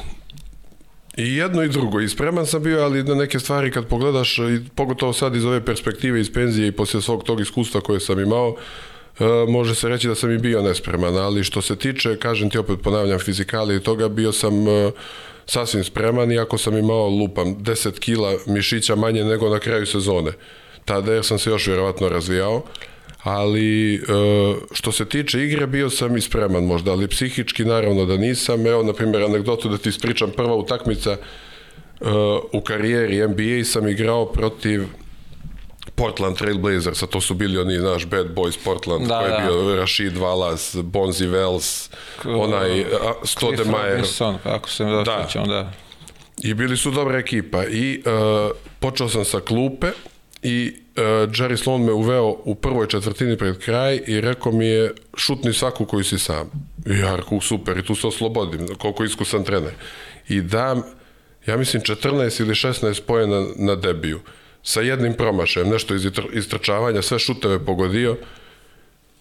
i 1.17 1.37
jedno 1.37 1.63
i 1.63 1.69
drugo, 1.69 2.01
i 2.01 2.09
spreman 2.09 2.47
sam 2.47 2.63
bio, 2.63 2.85
ali 2.85 3.05
na 3.05 3.15
neke 3.15 3.39
stvari 3.39 3.71
kad 3.71 3.87
pogledaš, 3.87 4.39
i 4.39 4.69
pogotovo 4.75 5.13
sad 5.13 5.37
iz 5.37 5.45
ove 5.45 5.65
perspektive 5.65 6.21
iz 6.21 6.33
penzije 6.33 6.69
i 6.69 6.73
poslije 6.73 7.03
svog 7.03 7.25
tog 7.25 7.41
iskustva 7.41 7.81
koje 7.81 8.01
sam 8.01 8.21
imao, 8.21 8.49
uh, 8.49 8.59
može 9.49 9.75
se 9.75 9.89
reći 9.89 10.09
da 10.09 10.15
sam 10.15 10.31
i 10.31 10.39
bio 10.39 10.63
nespreman, 10.63 11.17
ali 11.17 11.45
što 11.45 11.63
se 11.63 11.77
tiče, 11.77 12.17
kažem 12.17 12.51
ti 12.51 12.59
opet 12.59 12.79
ponavljam, 12.83 13.19
fizikali 13.19 13.77
i 13.77 13.81
toga, 13.81 14.09
bio 14.09 14.33
sam 14.33 14.69
uh, 14.69 14.93
sasvim 15.47 15.85
spreman, 15.85 16.33
iako 16.33 16.59
sam 16.59 16.77
imao, 16.77 17.09
lupam, 17.09 17.57
10 17.57 17.99
kila 17.99 18.35
mišića 18.47 18.97
manje 18.97 19.25
nego 19.25 19.49
na 19.49 19.59
kraju 19.59 19.87
sezone. 19.87 20.33
Tada 20.85 21.13
jer 21.13 21.25
sam 21.25 21.39
se 21.39 21.51
još 21.51 21.67
vjerovatno 21.67 22.09
razvijao, 22.09 22.63
ali 23.23 23.95
e, 23.95 23.99
što 24.73 24.93
se 24.93 25.05
tiče 25.05 25.45
igre 25.45 25.67
bio 25.67 25.91
sam 25.91 26.17
i 26.17 26.21
spreman 26.21 26.65
možda, 26.65 26.93
ali 26.93 27.09
psihički 27.09 27.65
naravno 27.65 28.05
da 28.05 28.17
nisam. 28.17 28.67
Evo, 28.67 28.83
na 28.83 28.93
primjer, 28.93 29.23
anegdotu 29.23 29.69
da 29.69 29.79
ti 29.79 29.89
ispričam, 29.89 30.31
prva 30.31 30.55
utakmica 30.55 31.11
e, 31.11 31.19
u 32.53 32.61
karijeri 32.61 33.29
NBA 33.29 33.65
sam 33.65 33.89
igrao 33.89 34.27
protiv 34.27 34.85
Portland 35.97 36.37
Trail 36.37 36.59
Blazersa, 36.59 37.07
to 37.07 37.21
su 37.21 37.35
bili 37.35 37.59
oni 37.59 37.79
naš 37.79 38.07
bad 38.07 38.27
boys 38.35 38.59
Portland, 38.65 39.09
Da, 39.09 39.19
koji 39.19 39.31
je 39.31 39.37
da. 39.37 39.47
bio 39.47 39.77
Rashid 39.77 40.17
Wallace, 40.17 40.83
Bonzi 40.83 41.27
Wells, 41.27 41.91
onaj 42.25 42.81
a, 42.81 42.85
Cliff 42.85 43.33
Stoudemire, 43.33 43.91
Robinson, 43.91 44.39
kako 44.43 44.69
se 44.69 44.85
da. 44.85 45.03
Da. 45.03 45.25
sjećam, 45.27 45.49
da. 45.49 45.73
I 46.43 46.55
bili 46.55 46.77
su 46.77 46.91
dobra 46.91 47.19
ekipa 47.19 47.65
i 47.65 48.03
uh, 48.07 48.57
počeo 48.81 49.09
sam 49.09 49.25
sa 49.25 49.41
klupe 49.41 49.91
i 50.43 50.73
uh, 50.97 51.03
Jerry 51.31 51.57
Sloan 51.57 51.83
me 51.83 51.93
uveo 51.93 52.37
u 52.45 52.55
prvoj 52.55 52.89
četvrtini 52.89 53.37
pred 53.37 53.59
kraj 53.59 54.01
i 54.07 54.21
rekao 54.21 54.53
mi 54.53 54.67
je 54.67 54.95
šutni 55.17 55.53
svaku 55.53 55.85
koju 55.85 56.05
si 56.05 56.19
sam. 56.19 56.51
I 56.87 56.99
ja 56.99 57.17
rekao 57.17 57.41
super 57.41 57.79
i 57.79 57.85
tu 57.85 57.95
se 57.95 58.07
oslobodim, 58.07 58.69
koliko 58.79 59.05
iskusan 59.05 59.45
trener. 59.45 59.73
I 60.29 60.41
dam, 60.41 60.83
ja 61.47 61.57
mislim 61.57 61.83
14 61.83 62.41
ili 62.41 62.55
16 62.55 63.01
pojena 63.03 63.47
na 63.57 63.75
debiju 63.75 64.21
sa 64.67 64.81
jednim 64.81 65.15
promašajem, 65.15 65.69
nešto 65.69 65.95
iz 65.95 66.09
istrčavanja, 66.33 67.03
sve 67.03 67.19
šuteve 67.19 67.65
pogodio 67.65 68.17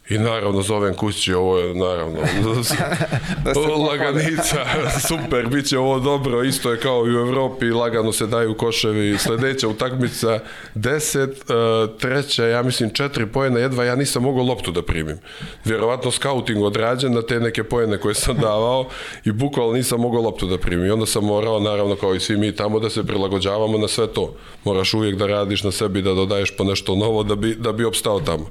I 0.10 0.18
naravno 0.18 0.62
zovem 0.62 0.94
kući, 0.94 1.34
ovo 1.34 1.60
je 1.60 1.76
naravno 1.76 2.20
Da 3.44 3.54
laganica, 3.90 4.66
super, 5.08 5.48
bit 5.48 5.68
će 5.68 5.78
ovo 5.78 6.00
dobro, 6.00 6.44
isto 6.44 6.72
je 6.72 6.80
kao 6.80 7.08
i 7.08 7.16
u 7.16 7.20
Evropi, 7.20 7.66
lagano 7.66 8.12
se 8.12 8.28
daju 8.28 8.54
koševi, 8.54 9.18
sledeća 9.18 9.68
utakmica 9.68 10.40
10, 10.76 11.28
uh, 11.28 12.00
treća, 12.00 12.46
ja 12.46 12.64
mislim 12.64 12.90
četiri 12.90 13.26
pojena 13.26 13.60
jedva, 13.60 13.84
ja 13.84 13.96
nisam 13.96 14.24
mogao 14.24 14.44
loptu 14.44 14.72
da 14.72 14.82
primim. 14.82 15.18
Vjerovatno 15.66 16.12
skauting 16.12 16.64
odrađen 16.64 17.14
na 17.14 17.22
te 17.22 17.40
neke 17.40 17.64
pojene 17.64 17.98
koje 17.98 18.16
sam 18.16 18.38
davao 18.38 18.90
i 19.26 19.32
bukvalno 19.32 19.74
nisam 19.74 20.02
mogao 20.02 20.22
loptu 20.22 20.48
da 20.48 20.58
primim. 20.58 20.86
I 20.86 20.90
onda 20.90 21.06
sam 21.06 21.26
morao, 21.26 21.60
naravno 21.60 21.96
kao 21.96 22.16
i 22.16 22.20
svi 22.20 22.38
mi 22.38 22.56
tamo, 22.56 22.80
da 22.80 22.90
se 22.90 23.04
prilagođavamo 23.04 23.78
na 23.78 23.88
sve 23.88 24.08
to. 24.08 24.36
Moraš 24.64 24.94
uvijek 24.94 25.16
da 25.16 25.28
radiš 25.28 25.64
na 25.64 25.72
sebi, 25.72 26.02
da 26.02 26.14
dodaješ 26.14 26.58
po 26.58 26.64
nešto 26.64 26.96
novo 26.96 27.24
da 27.24 27.36
bi, 27.36 27.56
da 27.56 27.72
bi 27.72 27.86
opstao 27.86 28.20
tamo 28.20 28.50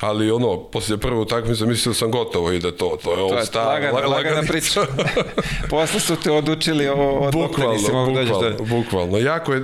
ali 0.00 0.30
ono, 0.30 0.62
poslije 0.62 0.98
prve 0.98 1.16
utakmice 1.16 1.66
mislio 1.66 1.94
sam 1.94 2.10
gotovo 2.10 2.52
ide 2.52 2.72
to, 2.76 2.98
to 3.04 3.12
je 3.12 3.22
ovo 3.22 3.34
je 3.34 3.44
staro, 3.44 3.70
lagana, 3.70 3.92
la- 3.92 4.06
lagana 4.06 4.16
laganica. 4.16 4.52
priča. 4.52 4.80
Posle 5.70 6.00
su 6.00 6.16
te 6.16 6.32
odučili 6.32 6.88
o, 6.88 6.94
o 6.94 7.30
dokle 7.30 7.66
nisi 7.66 7.84
Bukvalno, 7.84 8.06
mogu 8.06 8.18
doći 8.18 8.30
bukvalno, 8.32 8.56
do... 8.56 8.64
bukvalno. 8.64 9.18
Jako 9.18 9.54
je 9.54 9.62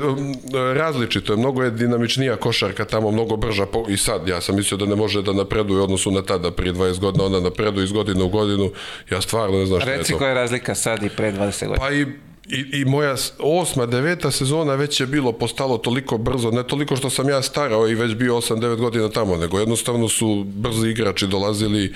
različito, 0.75 1.33
je, 1.33 1.37
mnogo 1.37 1.63
je 1.63 1.71
dinamičnija 1.71 2.37
košarka 2.37 2.85
tamo, 2.85 3.11
mnogo 3.11 3.37
brža 3.37 3.67
po, 3.67 3.85
i 3.89 3.97
sad, 3.97 4.29
ja 4.29 4.41
sam 4.41 4.57
mislio 4.57 4.79
da 4.79 4.87
ne 4.87 4.97
može 4.97 5.23
da 5.23 5.33
napreduje 5.33 5.83
odnosu 5.83 6.11
na 6.11 6.23
tada, 6.23 6.51
prije 6.51 6.73
20 6.75 6.99
godina, 7.01 7.25
ona 7.25 7.41
napreduje 7.41 7.85
iz 7.85 7.93
godine 7.93 8.25
u 8.25 8.29
godinu, 8.29 8.71
ja 9.11 9.21
stvarno 9.21 9.59
ne 9.59 9.67
znam 9.67 9.81
šta 9.81 9.91
je 9.91 9.99
Reci 9.99 10.13
to. 10.13 10.19
koja 10.19 10.29
je 10.29 10.35
razlika 10.35 10.75
sad 10.75 11.03
i 11.03 11.09
pre 11.09 11.33
20 11.33 11.67
godina. 11.67 11.87
Pa 11.87 11.93
i, 11.93 12.07
i, 12.49 12.81
i 12.81 12.85
moja 12.85 13.15
osma, 13.39 13.87
deveta 13.87 14.31
sezona 14.31 14.75
već 14.75 15.01
je 15.01 15.07
bilo 15.07 15.33
postalo 15.33 15.79
toliko 15.79 16.19
brzo, 16.19 16.51
ne 16.51 16.63
toliko 16.63 16.97
što 16.97 17.11
sam 17.11 17.29
ja 17.29 17.43
starao 17.43 17.89
i 17.89 17.95
već 17.95 18.15
bio 18.15 18.37
8-9 18.37 18.77
godina 18.77 19.09
tamo, 19.09 19.37
nego 19.37 19.59
jednostavno 19.59 20.09
su 20.09 20.45
brzi 20.45 20.89
igrači 20.89 21.27
dolazili, 21.27 21.93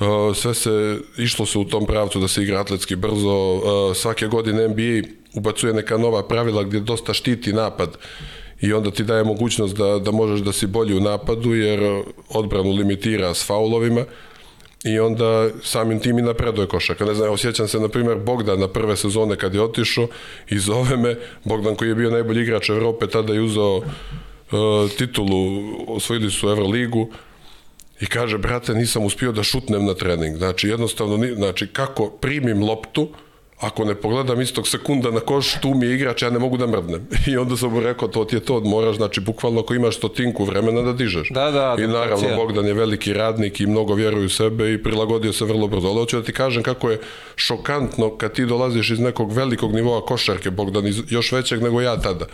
uh, 0.00 0.36
sve 0.36 0.54
se, 0.54 0.98
išlo 1.18 1.46
se 1.46 1.58
u 1.58 1.64
tom 1.64 1.86
pravcu 1.86 2.20
da 2.20 2.28
se 2.28 2.42
igra 2.42 2.60
atletski 2.60 2.96
brzo, 2.96 3.54
uh, 3.54 3.96
svake 3.96 4.26
godine 4.26 4.68
NBA 4.68 5.08
ubacuje 5.34 5.72
neka 5.72 5.98
nova 5.98 6.28
pravila 6.28 6.62
gdje 6.62 6.80
dosta 6.80 7.14
štiti 7.14 7.52
napad 7.52 7.96
i 8.60 8.72
onda 8.72 8.90
ti 8.90 9.04
daje 9.04 9.24
mogućnost 9.24 9.76
da, 9.76 9.98
da 9.98 10.10
možeš 10.10 10.40
da 10.40 10.52
si 10.52 10.66
bolji 10.66 10.96
u 10.96 11.00
napadu 11.00 11.54
jer 11.54 12.02
odbranu 12.28 12.70
limitira 12.70 13.34
s 13.34 13.46
faulovima 13.46 14.04
i 14.84 14.98
onda 15.00 15.48
samim 15.62 16.00
tim 16.00 16.18
i 16.18 16.22
napreduje 16.22 16.66
košarka. 16.66 17.04
Ne 17.04 17.14
znam, 17.14 17.32
osjećam 17.32 17.68
se, 17.68 17.80
na 17.80 17.88
primjer, 17.88 18.18
Bogdan 18.18 18.60
na 18.60 18.68
prve 18.68 18.96
sezone 18.96 19.36
kad 19.36 19.54
je 19.54 19.62
otišao 19.62 20.08
i 20.50 20.58
zove 20.58 20.96
me, 20.96 21.16
Bogdan 21.44 21.74
koji 21.74 21.88
je 21.88 21.94
bio 21.94 22.10
najbolji 22.10 22.42
igrač 22.42 22.68
Evrope, 22.68 23.06
tada 23.06 23.32
je 23.32 23.40
uzeo 23.40 23.76
uh, 23.76 23.84
titulu, 24.98 25.62
osvojili 25.88 26.30
su 26.30 26.48
Euroligu, 26.48 27.08
i 28.00 28.06
kaže, 28.06 28.38
brate, 28.38 28.74
nisam 28.74 29.04
uspio 29.04 29.32
da 29.32 29.42
šutnem 29.42 29.84
na 29.84 29.94
trening. 29.94 30.36
Znači, 30.36 30.68
jednostavno, 30.68 31.34
znači, 31.34 31.66
kako 31.66 32.10
primim 32.10 32.62
loptu, 32.62 33.08
ako 33.60 33.84
ne 33.84 33.94
pogledam 33.94 34.40
istog 34.40 34.68
sekunda 34.68 35.10
na 35.10 35.20
koš, 35.20 35.54
tu 35.60 35.74
mi 35.74 35.86
je 35.86 35.94
igrač, 35.94 36.22
ja 36.22 36.30
ne 36.30 36.38
mogu 36.38 36.56
da 36.56 36.66
mrdnem. 36.66 37.08
I 37.30 37.36
onda 37.36 37.56
sam 37.56 37.72
mu 37.72 37.80
rekao, 37.80 38.08
to 38.08 38.24
ti 38.24 38.36
je 38.36 38.40
to, 38.40 38.60
moraš, 38.60 38.96
znači, 38.96 39.20
bukvalno 39.20 39.60
ako 39.60 39.74
imaš 39.74 39.96
stotinku 39.96 40.44
vremena 40.44 40.82
da 40.82 40.92
dižeš. 40.92 41.28
Da, 41.30 41.50
da, 41.50 41.76
I 41.78 41.80
naravno, 41.80 41.98
adaptacija. 41.98 42.36
Bogdan 42.36 42.66
je 42.66 42.74
veliki 42.74 43.12
radnik 43.12 43.60
i 43.60 43.66
mnogo 43.66 43.94
vjeruje 43.94 44.26
u 44.26 44.28
sebe 44.28 44.72
i 44.72 44.82
prilagodio 44.82 45.32
se 45.32 45.44
vrlo 45.44 45.68
brzo. 45.68 45.88
Ali 45.88 45.98
hoću 45.98 46.16
da 46.16 46.22
ti 46.22 46.32
kažem 46.32 46.62
kako 46.62 46.90
je 46.90 47.00
šokantno 47.36 48.16
kad 48.16 48.32
ti 48.32 48.46
dolaziš 48.46 48.90
iz 48.90 49.00
nekog 49.00 49.32
velikog 49.32 49.74
nivoa 49.74 50.04
košarke, 50.04 50.50
Bogdan, 50.50 50.84
još 51.08 51.32
većeg 51.32 51.62
nego 51.62 51.80
ja 51.80 52.00
tada. 52.00 52.26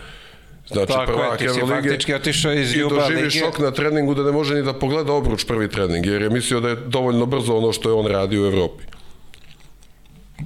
Znači, 0.68 0.92
Tako 0.92 1.12
je, 1.12 1.18
prvak 1.18 1.38
ti 1.38 1.48
si 1.48 1.61
faktički 1.68 2.14
otišao 2.14 2.52
iz 2.52 2.74
i 2.74 2.78
Juba 2.78 2.94
doživi 2.94 3.22
lige. 3.22 3.30
šok 3.30 3.59
na 3.59 3.70
treningu 3.70 4.14
da 4.14 4.22
ne 4.22 4.33
može 4.33 4.54
ni 4.54 4.62
da 4.62 4.72
pogleda 4.72 5.12
obruč 5.12 5.44
prvi 5.44 5.68
trening, 5.68 6.06
jer 6.06 6.22
je 6.22 6.30
mislio 6.30 6.61
da 6.61 6.68
je 6.68 6.76
dovoljno 6.76 7.26
brzo 7.26 7.56
ono 7.56 7.72
što 7.72 7.88
je 7.88 7.94
on 7.94 8.06
radio 8.06 8.42
u 8.42 8.46
Evropi. 8.46 8.89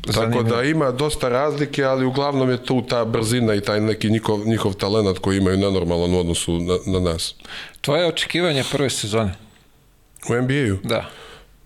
Tako 0.06 0.20
Zanimljivo. 0.20 0.56
da 0.56 0.62
ima 0.62 0.90
dosta 0.90 1.28
razlike, 1.28 1.84
ali 1.84 2.06
uglavnom 2.06 2.50
je 2.50 2.64
tu 2.64 2.82
ta 2.88 3.04
brzina 3.04 3.54
i 3.54 3.60
taj 3.60 3.80
neki 3.80 4.10
njihov, 4.10 4.46
njihov 4.46 4.74
talent 4.74 5.18
koji 5.18 5.38
imaju 5.38 5.58
nenormalan 5.58 6.14
u 6.14 6.20
odnosu 6.20 6.58
na, 6.58 6.76
na 6.86 7.00
nas. 7.00 7.34
Tvoje 7.80 8.06
očekivanje 8.06 8.64
prve 8.72 8.90
sezone? 8.90 9.34
U 10.30 10.42
NBA-u? 10.42 10.88
Da. 10.88 11.10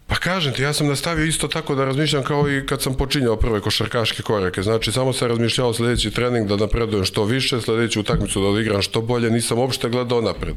Pa 0.07 0.15
kažem 0.15 0.53
ti, 0.53 0.63
ja 0.63 0.73
sam 0.73 0.87
nastavio 0.87 1.25
isto 1.25 1.49
tako 1.49 1.75
da 1.75 1.85
razmišljam 1.85 2.23
kao 2.23 2.51
i 2.51 2.67
kad 2.67 2.83
sam 2.83 2.95
počinjao 2.95 3.37
prve 3.37 3.61
košarkaške 3.61 4.23
korake. 4.23 4.63
Znači, 4.63 4.93
samo 4.93 5.13
sam 5.13 5.29
razmišljao 5.29 5.73
sledeći 5.73 6.11
trening 6.11 6.49
da 6.49 6.57
napredujem 6.57 7.05
što 7.05 7.25
više, 7.25 7.61
sledeću 7.61 8.01
utakmicu 8.01 8.41
da 8.41 8.47
odigram 8.47 8.83
što 8.83 9.01
bolje, 9.01 9.31
nisam 9.31 9.59
uopšte 9.59 9.89
gledao 9.89 10.21
napred. 10.21 10.55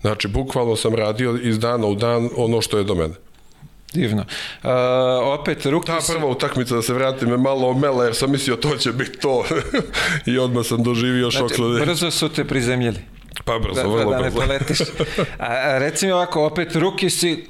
Znači, 0.00 0.28
bukvalno 0.28 0.76
sam 0.76 0.94
radio 0.94 1.38
iz 1.42 1.58
dana 1.58 1.86
u 1.86 1.94
dan 1.94 2.28
ono 2.36 2.60
što 2.60 2.78
je 2.78 2.84
do 2.84 2.94
mene. 2.94 3.14
Divno. 3.94 4.24
Uh, 4.62 4.70
opet, 5.30 5.66
ruki 5.66 5.86
Ta 5.86 5.98
prva 6.08 6.26
utakmica, 6.26 6.74
da 6.74 6.82
se 6.82 6.92
vratim, 6.94 7.28
me 7.28 7.36
malo 7.36 7.68
omela 7.68 8.04
jer 8.04 8.14
sam 8.14 8.30
mislio 8.30 8.56
to 8.56 8.76
će 8.76 8.92
biti 8.92 9.18
to. 9.18 9.44
I 10.26 10.38
odmah 10.38 10.66
sam 10.66 10.82
doživio 10.82 11.30
šok 11.30 11.40
Znači, 11.40 11.54
sledeći. 11.54 11.86
brzo 11.86 12.10
su 12.10 12.28
te 12.28 12.44
prizemljili. 12.44 12.98
Pa 13.44 13.58
brzo, 13.58 13.74
Da, 13.74 13.82
da, 13.82 13.88
vrlo 13.88 14.10
da 14.10 14.16
ne 14.16 14.22
brzo. 14.22 14.36
poletiš. 14.36 14.78
A, 15.38 15.46
a 15.46 15.78
reci 15.78 16.06
mi 16.06 16.12
ovako, 16.12 16.44
opet 16.46 16.76
ruki 16.76 17.10
si, 17.10 17.44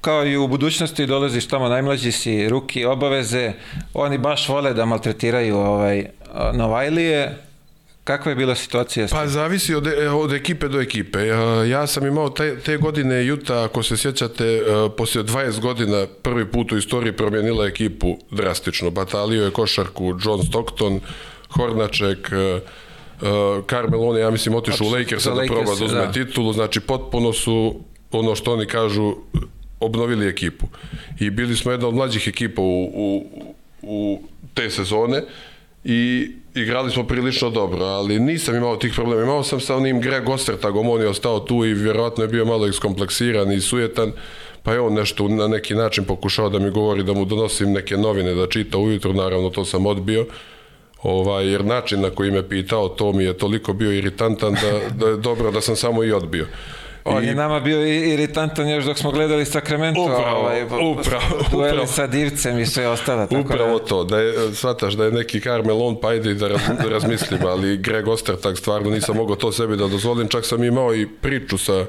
kao 0.00 0.26
i 0.26 0.36
u 0.36 0.46
budućnosti 0.46 1.06
dolaziš 1.06 1.46
tamo, 1.46 1.68
najmlađi 1.68 2.12
si, 2.12 2.48
ruki, 2.48 2.84
obaveze, 2.84 3.52
oni 3.94 4.18
baš 4.18 4.48
vole 4.48 4.74
da 4.74 4.84
maltretiraju 4.84 5.56
ovaj, 5.56 6.06
Novajlije. 6.54 7.38
Kakva 8.04 8.30
je 8.30 8.36
bila 8.36 8.54
situacija? 8.54 9.06
Pa 9.10 9.26
zavisi 9.26 9.74
od, 9.74 9.86
e, 9.86 10.08
od 10.08 10.32
ekipe 10.32 10.68
do 10.68 10.80
ekipe. 10.80 11.26
Ja 11.70 11.86
sam 11.86 12.06
imao 12.06 12.30
te, 12.30 12.58
te 12.60 12.76
godine 12.76 13.26
Juta, 13.26 13.64
ako 13.64 13.82
se 13.82 13.96
sjećate, 13.96 14.44
e, 14.44 14.62
poslije 14.96 15.24
20 15.24 15.60
godina 15.60 16.06
prvi 16.22 16.50
put 16.50 16.72
u 16.72 16.76
istoriji 16.76 17.12
promijenila 17.12 17.66
ekipu 17.66 18.18
drastično. 18.30 18.90
Batalio 18.90 19.44
je 19.44 19.50
košarku 19.50 20.04
John 20.24 20.42
Stockton, 20.42 21.00
Hornaček, 21.48 22.32
e, 22.32 22.60
Carmel, 23.70 24.08
on 24.08 24.16
je, 24.16 24.22
ja 24.22 24.30
mislim, 24.30 24.54
otišao 24.54 24.86
u 24.86 24.90
Lakers 24.90 25.24
da 25.24 25.44
proba 25.46 25.74
da 25.78 25.84
uzme 25.84 26.06
da. 26.06 26.12
titulu, 26.12 26.52
znači 26.52 26.80
potpuno 26.80 27.32
su, 27.32 27.80
ono 28.12 28.34
što 28.34 28.52
oni 28.52 28.66
kažu, 28.66 29.14
obnovili 29.80 30.28
ekipu. 30.28 30.66
I 31.20 31.30
bili 31.30 31.56
smo 31.56 31.72
jedna 31.72 31.88
od 31.88 31.94
mlađih 31.94 32.28
ekipa 32.28 32.62
u, 32.62 32.84
u, 32.94 33.24
u 33.82 34.22
te 34.54 34.70
sezone 34.70 35.22
i 35.84 36.30
igrali 36.54 36.90
smo 36.90 37.06
prilično 37.06 37.50
dobro, 37.50 37.84
ali 37.84 38.20
nisam 38.20 38.56
imao 38.56 38.76
tih 38.76 38.92
problema. 38.94 39.22
Imao 39.22 39.42
sam 39.42 39.60
sa 39.60 39.76
onim 39.76 40.00
Greg 40.00 40.28
Ostertagom, 40.28 40.88
on 40.88 41.00
je 41.00 41.08
ostao 41.08 41.40
tu 41.40 41.64
i 41.64 41.74
vjerovatno 41.74 42.24
je 42.24 42.28
bio 42.28 42.44
malo 42.44 42.66
iskompleksiran 42.66 43.52
i 43.52 43.60
sujetan, 43.60 44.12
pa 44.62 44.72
je 44.72 44.80
on 44.80 44.94
nešto 44.94 45.28
na 45.28 45.48
neki 45.48 45.74
način 45.74 46.04
pokušao 46.04 46.48
da 46.48 46.58
mi 46.58 46.70
govori 46.70 47.02
da 47.02 47.12
mu 47.12 47.24
donosim 47.24 47.72
neke 47.72 47.96
novine 47.96 48.34
da 48.34 48.46
čita 48.46 48.78
ujutro, 48.78 49.12
naravno 49.12 49.50
to 49.50 49.64
sam 49.64 49.86
odbio. 49.86 50.26
Ovaj, 51.02 51.46
jer 51.46 51.64
način 51.64 52.00
na 52.00 52.10
koji 52.10 52.30
me 52.30 52.48
pitao, 52.48 52.88
to 52.88 53.12
mi 53.12 53.24
je 53.24 53.38
toliko 53.38 53.72
bio 53.72 53.92
iritantan 53.92 54.54
da, 54.54 54.96
da 54.96 55.10
je 55.10 55.16
dobro 55.16 55.50
da 55.50 55.60
sam 55.60 55.76
samo 55.76 56.04
i 56.04 56.12
odbio. 56.12 56.46
On 57.04 57.24
I- 57.24 57.26
je 57.26 57.34
nama 57.34 57.60
bio 57.60 57.86
iritantan 57.86 58.68
još 58.68 58.84
dok 58.84 58.98
smo 58.98 59.10
gledali 59.10 59.44
Sacramento, 59.44 60.02
Upravo, 60.02 60.40
ovaj, 60.40 60.64
upravo, 60.64 61.22
dueli 61.52 61.86
sa 61.86 62.06
divcem 62.06 62.58
i 62.58 62.66
sve 62.66 62.88
ostalo. 62.88 63.26
Tako 63.26 63.40
Upravo 63.40 63.78
da, 63.78 63.84
to, 63.84 64.04
da 64.04 64.18
je, 64.18 64.54
shvataš 64.54 64.94
da 64.94 65.04
je 65.04 65.12
neki 65.12 65.40
Carmelon, 65.40 66.00
pa 66.00 66.08
ajde 66.08 66.34
da 66.34 66.48
raz, 66.48 66.60
razmislim, 66.90 67.40
ali 67.46 67.76
Greg 67.76 68.08
Ostertag 68.08 68.56
stvarno 68.56 68.90
nisam 68.90 69.16
mogao 69.16 69.36
to 69.36 69.52
sebi 69.52 69.76
da 69.76 69.88
dozvolim, 69.88 70.28
čak 70.28 70.44
sam 70.46 70.64
imao 70.64 70.94
i 70.94 71.06
priču 71.20 71.58
sa, 71.58 71.84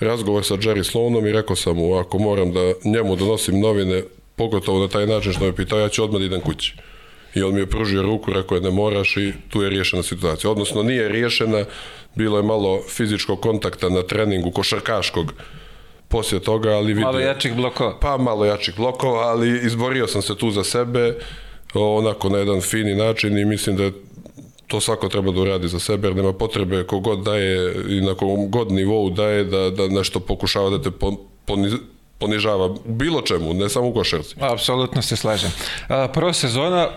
razgovor 0.00 0.44
sa 0.44 0.54
Jerry 0.54 0.82
Sloanom 0.82 1.26
i 1.26 1.32
rekao 1.32 1.56
sam 1.56 1.76
mu, 1.76 1.94
ako 1.94 2.18
moram 2.18 2.52
da 2.52 2.72
njemu 2.84 3.16
donosim 3.16 3.60
novine, 3.60 4.02
pogotovo 4.36 4.80
na 4.80 4.88
taj 4.88 5.06
način 5.06 5.32
što 5.32 5.44
me 5.44 5.56
pitao, 5.56 5.78
ja 5.78 5.88
ću 5.88 6.04
odmah 6.04 6.20
da 6.20 6.26
idem 6.26 6.40
kući. 6.40 6.74
I 7.34 7.42
on 7.42 7.54
mi 7.54 7.60
je 7.60 7.66
pružio 7.66 8.02
ruku, 8.02 8.32
rekao 8.32 8.54
je 8.54 8.60
ne 8.60 8.70
moraš 8.70 9.16
i 9.16 9.32
tu 9.50 9.62
je 9.62 9.70
riješena 9.70 10.02
situacija. 10.02 10.50
Odnosno 10.50 10.82
nije 10.82 11.08
riješena, 11.08 11.64
bilo 12.16 12.36
je 12.36 12.42
malo 12.42 12.82
fizičkog 12.88 13.40
kontakta 13.40 13.88
na 13.88 14.02
treningu 14.02 14.50
košarkaškog 14.50 15.32
poslije 16.08 16.40
toga, 16.40 16.70
ali 16.70 16.86
vidio... 16.86 17.04
malo 17.06 17.18
jačih 17.20 17.54
blokova. 17.54 17.98
Pa 18.00 18.16
malo 18.16 18.44
jačih 18.44 18.76
blokova, 18.76 19.22
ali 19.22 19.66
izborio 19.66 20.06
sam 20.06 20.22
se 20.22 20.36
tu 20.36 20.50
za 20.50 20.64
sebe 20.64 21.14
onako 21.74 22.28
na 22.28 22.38
jedan 22.38 22.60
fini 22.60 22.94
način 22.94 23.38
i 23.38 23.44
mislim 23.44 23.76
da 23.76 23.90
to 24.66 24.80
svako 24.80 25.08
treba 25.08 25.32
da 25.32 25.40
uradi 25.40 25.68
za 25.68 25.78
sebe, 25.78 26.08
jer 26.08 26.16
nema 26.16 26.32
potrebe 26.32 26.84
kogod 26.84 27.22
daje 27.24 27.74
i 27.88 28.00
na 28.00 28.14
kogom 28.14 28.50
god 28.50 28.72
nivou 28.72 29.10
daje 29.10 29.44
da, 29.44 29.70
da 29.70 29.88
nešto 29.88 30.20
pokušava 30.20 30.70
da 30.70 30.82
te 30.82 30.90
pon- 30.90 31.18
poni- 31.46 31.78
ponižava 32.18 32.74
bilo 32.84 33.22
čemu, 33.22 33.54
ne 33.54 33.68
samo 33.68 33.88
u 33.88 33.94
košarci. 33.94 34.34
Apsolutno 34.40 35.02
se 35.02 35.16
slažem. 35.16 35.50
A, 35.88 36.08
prva 36.08 36.32
sezona, 36.32 36.88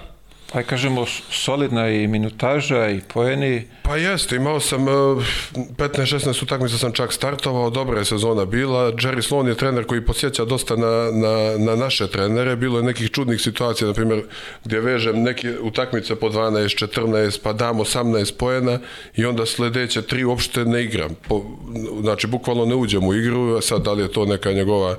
aj 0.53 0.63
kažemo, 0.63 1.05
solidna 1.31 1.89
i 1.89 2.07
minutaža 2.07 2.89
i 2.89 3.01
poeni. 3.13 3.63
Pa 3.83 3.97
jeste, 3.97 4.35
imao 4.35 4.59
sam 4.59 4.87
e, 4.87 4.91
15-16 4.91 6.43
utakmica 6.43 6.77
sam 6.77 6.91
čak 6.91 7.13
startovao, 7.13 7.69
dobra 7.69 7.99
je 7.99 8.05
sezona 8.05 8.45
bila. 8.45 8.91
Jerry 8.91 9.21
Sloan 9.21 9.47
je 9.47 9.55
trener 9.55 9.85
koji 9.85 10.05
posjeća 10.05 10.45
dosta 10.45 10.75
na, 10.75 11.11
na, 11.11 11.57
na 11.57 11.75
naše 11.75 12.07
trenere. 12.07 12.55
Bilo 12.55 12.79
je 12.79 12.83
nekih 12.83 13.11
čudnih 13.11 13.41
situacija, 13.41 13.87
na 13.87 13.93
primjer, 13.93 14.23
gdje 14.65 14.79
vežem 14.79 15.23
neke 15.23 15.59
utakmice 15.61 16.15
po 16.15 16.29
12, 16.29 16.87
14, 16.87 17.39
pa 17.43 17.53
dam 17.53 17.77
18 17.77 18.33
poena 18.37 18.79
i 19.15 19.25
onda 19.25 19.45
sledeće 19.45 20.01
tri 20.01 20.23
uopšte 20.23 20.65
ne 20.65 20.83
igram. 20.83 21.15
Po, 21.27 21.45
znači, 22.01 22.27
bukvalno 22.27 22.65
ne 22.65 22.75
uđem 22.75 23.07
u 23.07 23.13
igru, 23.13 23.61
sad 23.61 23.81
da 23.81 23.91
li 23.91 24.01
je 24.01 24.11
to 24.11 24.25
neka 24.25 24.51
njegova 24.51 24.95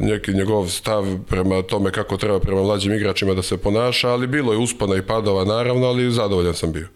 neki 0.00 0.32
njegov 0.32 0.68
stav 0.68 1.04
prema 1.28 1.62
tome 1.62 1.90
kako 1.90 2.16
treba 2.16 2.40
prema 2.40 2.62
mlađim 2.62 2.94
igračima 2.94 3.34
da 3.34 3.42
se 3.42 3.56
ponaša, 3.56 4.08
ali 4.08 4.26
bilo 4.26 4.52
je 4.52 4.58
uspona 4.58 4.96
i 4.96 5.02
padova 5.02 5.44
naravno, 5.44 5.86
ali 5.86 6.10
zadovoljan 6.10 6.54
sam 6.54 6.72
bio. 6.72 6.88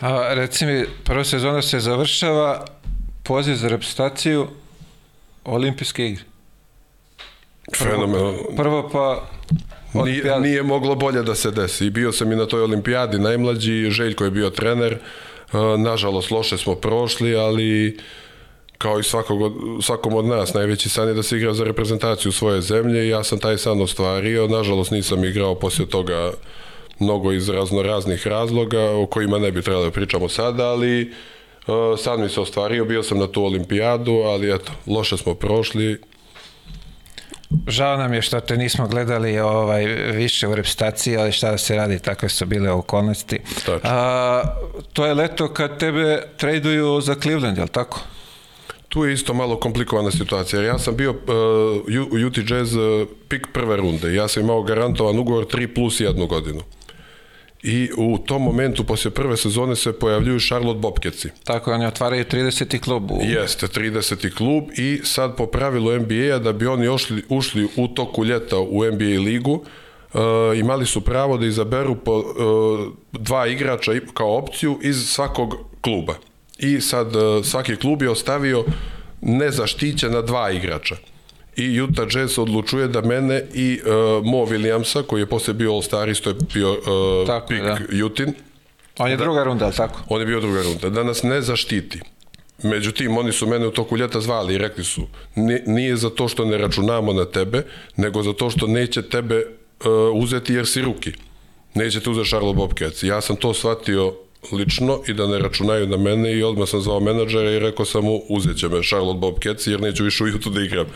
A, 0.00 0.34
reci 0.34 0.66
mi, 0.66 0.84
prva 1.04 1.24
sezona 1.24 1.62
se 1.62 1.80
završava, 1.80 2.64
poziv 3.22 3.54
za 3.54 3.68
reprezentaciju 3.68 4.46
olimpijske 5.44 6.06
igre. 6.06 6.24
Fenomenalno. 7.76 8.38
Prvo 8.56 8.88
pa 8.92 9.28
Nije, 10.04 10.40
nije 10.40 10.62
moglo 10.62 10.94
bolje 10.94 11.22
da 11.22 11.34
se 11.34 11.50
desi. 11.50 11.86
I 11.86 11.90
bio 11.90 12.12
sam 12.12 12.32
i 12.32 12.36
na 12.36 12.46
toj 12.46 12.62
olimpijadi 12.62 13.18
najmlađi, 13.18 13.90
Željko 13.90 14.24
je 14.24 14.30
bio 14.30 14.50
trener. 14.50 14.98
Nažalost, 15.78 16.30
loše 16.30 16.58
smo 16.58 16.74
prošli, 16.74 17.36
ali 17.36 17.98
kao 18.78 19.00
i 19.00 19.02
svakog 19.02 19.42
od, 19.42 19.52
svakom 19.82 20.14
od 20.14 20.24
nas, 20.24 20.54
najveći 20.54 20.88
san 20.88 21.08
je 21.08 21.14
da 21.14 21.22
se 21.22 21.36
igra 21.36 21.54
za 21.54 21.64
reprezentaciju 21.64 22.32
svoje 22.32 22.60
zemlje 22.60 23.06
i 23.06 23.08
ja 23.08 23.24
sam 23.24 23.38
taj 23.38 23.58
san 23.58 23.82
ostvario. 23.82 24.48
Nažalost, 24.48 24.90
nisam 24.90 25.24
igrao 25.24 25.54
poslije 25.54 25.88
toga 25.88 26.32
mnogo 26.98 27.32
iz 27.32 27.48
razno 27.48 27.82
raznih 27.82 28.26
razloga 28.26 28.90
o 28.90 29.06
kojima 29.06 29.38
ne 29.38 29.52
bi 29.52 29.62
trebalo 29.62 29.84
da 29.84 29.90
pričamo 29.90 30.28
sada, 30.28 30.68
ali 30.68 31.12
uh, 31.66 31.98
sad 31.98 32.20
mi 32.20 32.28
se 32.28 32.40
ostvario, 32.40 32.84
bio 32.84 33.02
sam 33.02 33.18
na 33.18 33.26
tu 33.26 33.44
olimpijadu, 33.44 34.12
ali 34.12 34.54
eto, 34.54 34.72
loše 34.86 35.16
smo 35.16 35.34
prošli, 35.34 35.98
Žao 37.66 37.96
nam 37.96 38.14
je 38.14 38.22
što 38.22 38.40
te 38.40 38.56
nismo 38.56 38.88
gledali 38.88 39.38
ovaj 39.38 39.86
više 40.12 40.48
u 40.48 40.54
repstaciji, 40.54 41.16
ali 41.16 41.32
šta 41.32 41.50
da 41.50 41.58
se 41.58 41.76
radi, 41.76 41.98
takve 41.98 42.28
su 42.28 42.46
bile 42.46 42.70
okolnosti. 42.70 43.40
A, 43.82 44.42
to 44.92 45.06
je 45.06 45.14
leto 45.14 45.48
kad 45.48 45.78
tebe 45.78 46.22
traduju 46.36 47.00
za 47.00 47.14
Cleveland, 47.14 47.56
je 47.56 47.62
li 47.62 47.68
tako? 47.68 48.00
Tu 48.98 49.04
je 49.04 49.14
isto 49.14 49.34
malo 49.34 49.56
komplikovana 49.56 50.10
situacija. 50.10 50.62
Ja 50.62 50.78
sam 50.78 50.96
bio 50.96 51.10
uh, 51.10 51.16
u 52.12 52.26
UT 52.26 52.50
Jazz 52.50 52.74
uh, 52.74 53.08
pik 53.28 53.46
prve 53.52 53.76
runde. 53.76 54.14
Ja 54.14 54.28
sam 54.28 54.42
imao 54.42 54.62
garantovan 54.62 55.18
ugovor 55.18 55.44
3 55.44 55.74
plus 55.74 56.00
jednu 56.00 56.26
godinu 56.26 56.60
i 57.62 57.90
u 57.96 58.18
tom 58.18 58.42
momentu 58.42 58.84
posle 58.84 59.10
prve 59.10 59.36
sezone 59.36 59.76
se 59.76 59.98
pojavljuju 59.98 60.40
Charlotte 60.40 60.80
Bobcatsi. 60.80 61.28
Tako, 61.44 61.72
oni 61.72 61.86
otvaraju 61.86 62.24
30. 62.24 62.78
klub. 62.80 63.10
U... 63.10 63.18
Jeste, 63.22 63.66
30. 63.66 64.34
klub 64.36 64.64
i 64.76 65.00
sad 65.04 65.36
po 65.36 65.46
pravilu 65.46 65.98
NBA-a 65.98 66.38
da 66.38 66.52
bi 66.52 66.66
oni 66.66 66.88
ušli, 66.88 67.22
ušli 67.28 67.68
u 67.76 67.88
toku 67.88 68.24
ljeta 68.24 68.58
u 68.58 68.84
NBA 68.84 69.20
ligu, 69.24 69.52
uh, 69.52 70.20
imali 70.56 70.86
su 70.86 71.00
pravo 71.00 71.36
da 71.38 71.46
izaberu 71.46 71.96
po 71.96 72.16
uh, 72.16 72.92
dva 73.12 73.46
igrača 73.46 73.92
kao 74.14 74.36
opciju 74.36 74.78
iz 74.82 74.96
svakog 74.96 75.54
kluba. 75.80 76.14
I 76.58 76.80
sad 76.80 77.16
uh, 77.16 77.44
svaki 77.44 77.76
klub 77.76 78.02
je 78.02 78.10
ostavio 78.10 78.64
nezaštićena 79.20 80.22
dva 80.22 80.50
igrača 80.50 80.96
i 81.58 81.80
Utah 81.80 82.06
Jazz 82.14 82.38
odlučuje 82.38 82.88
da 82.88 83.00
mene 83.00 83.42
i 83.54 83.80
uh, 83.82 84.26
Mo 84.26 84.46
Williamsa, 84.46 85.02
koji 85.02 85.20
je 85.20 85.26
posle 85.26 85.54
bio 85.54 85.72
All-Star, 85.72 86.10
isto 86.10 86.30
je 86.30 86.36
bio 86.54 86.72
uh, 86.72 87.26
tako, 87.26 87.46
pik 87.46 87.62
da. 87.62 87.78
Jutin. 87.90 88.34
On 88.98 89.10
je 89.10 89.16
da, 89.16 89.24
druga 89.24 89.44
runda, 89.44 89.70
tako? 89.70 90.00
On 90.08 90.20
je 90.20 90.26
bio 90.26 90.40
druga 90.40 90.62
runda. 90.62 90.90
Da 90.90 91.02
nas 91.02 91.22
ne 91.22 91.40
zaštiti. 91.42 92.00
Međutim, 92.62 93.16
oni 93.16 93.32
su 93.32 93.46
mene 93.46 93.66
u 93.66 93.70
toku 93.70 93.96
ljeta 93.96 94.20
zvali 94.20 94.54
i 94.54 94.58
rekli 94.58 94.84
su, 94.84 95.06
nije 95.66 95.96
za 95.96 96.10
to 96.10 96.28
što 96.28 96.44
ne 96.44 96.58
računamo 96.58 97.12
na 97.12 97.24
tebe, 97.24 97.62
nego 97.96 98.22
za 98.22 98.32
to 98.32 98.50
što 98.50 98.66
neće 98.66 99.02
tebe 99.02 99.36
uh, 99.36 99.86
uzeti 100.14 100.54
jer 100.54 100.66
si 100.66 100.82
ruki. 100.82 101.12
Neće 101.74 102.00
te 102.00 102.10
uzeti 102.10 102.28
Charlotte 102.28 102.56
Bobcats. 102.56 103.02
Ja 103.02 103.20
sam 103.20 103.36
to 103.36 103.54
shvatio 103.54 104.14
lično 104.52 105.00
i 105.08 105.12
da 105.14 105.26
ne 105.26 105.38
računaju 105.38 105.86
na 105.86 105.96
mene 105.96 106.32
i 106.32 106.42
odmah 106.42 106.68
sam 106.68 106.80
zvao 106.80 107.00
menadžera 107.00 107.50
i 107.50 107.58
rekao 107.58 107.86
sam 107.86 108.04
mu 108.04 108.22
uzet 108.28 108.56
će 108.56 108.68
me 108.68 108.82
Charlotte 108.82 109.18
Bobcats 109.18 109.66
jer 109.66 109.80
neću 109.80 110.04
više 110.04 110.24
u 110.24 110.28
Jutu 110.28 110.50
da 110.50 110.60
igram. 110.60 110.86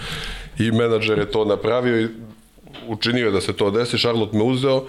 I 0.58 0.70
menadžer 0.70 1.18
je 1.18 1.30
to 1.30 1.44
napravio 1.44 2.00
i 2.00 2.08
učinio 2.88 3.26
je 3.26 3.32
da 3.32 3.40
se 3.40 3.52
to 3.52 3.70
desi, 3.70 3.98
Charlotte 3.98 4.36
me 4.36 4.42
uzeo 4.44 4.84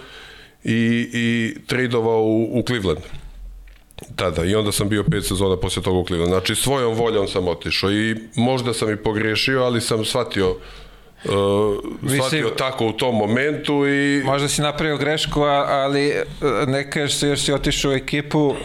i, 0.63 1.09
i 1.13 1.55
tradovao 1.67 2.23
u, 2.23 2.59
u 2.59 2.63
Cleveland 2.67 3.01
tada 4.15 4.45
i 4.45 4.55
onda 4.55 4.71
sam 4.71 4.89
bio 4.89 5.03
pet 5.03 5.25
sezona 5.25 5.57
posle 5.57 5.83
toga 5.83 5.97
u 5.97 6.05
Cleveland. 6.05 6.31
Znači 6.31 6.55
svojom 6.55 6.95
voljom 6.95 7.27
sam 7.27 7.47
otišao 7.47 7.91
i 7.91 8.15
možda 8.35 8.73
sam 8.73 8.93
i 8.93 8.97
pogrešio, 8.97 9.63
ali 9.63 9.81
sam 9.81 10.05
shvatio 10.05 10.49
uh, 10.49 10.57
shvatio 12.15 12.49
tako 12.49 12.87
u 12.87 12.91
tom 12.91 13.15
momentu 13.15 13.87
i... 13.87 14.23
Možda 14.25 14.47
si 14.47 14.61
napravio 14.61 14.97
grešku, 14.97 15.41
ali 15.41 16.07
e, 16.07 16.23
ne 16.67 16.91
kažeš 16.91 17.15
se 17.15 17.27
još 17.27 17.41
si 17.41 17.53
otišao 17.53 17.91
u 17.91 17.93
ekipu 17.93 18.55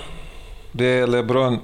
gde 0.73 0.87
je 0.87 1.07
Lebron 1.07 1.61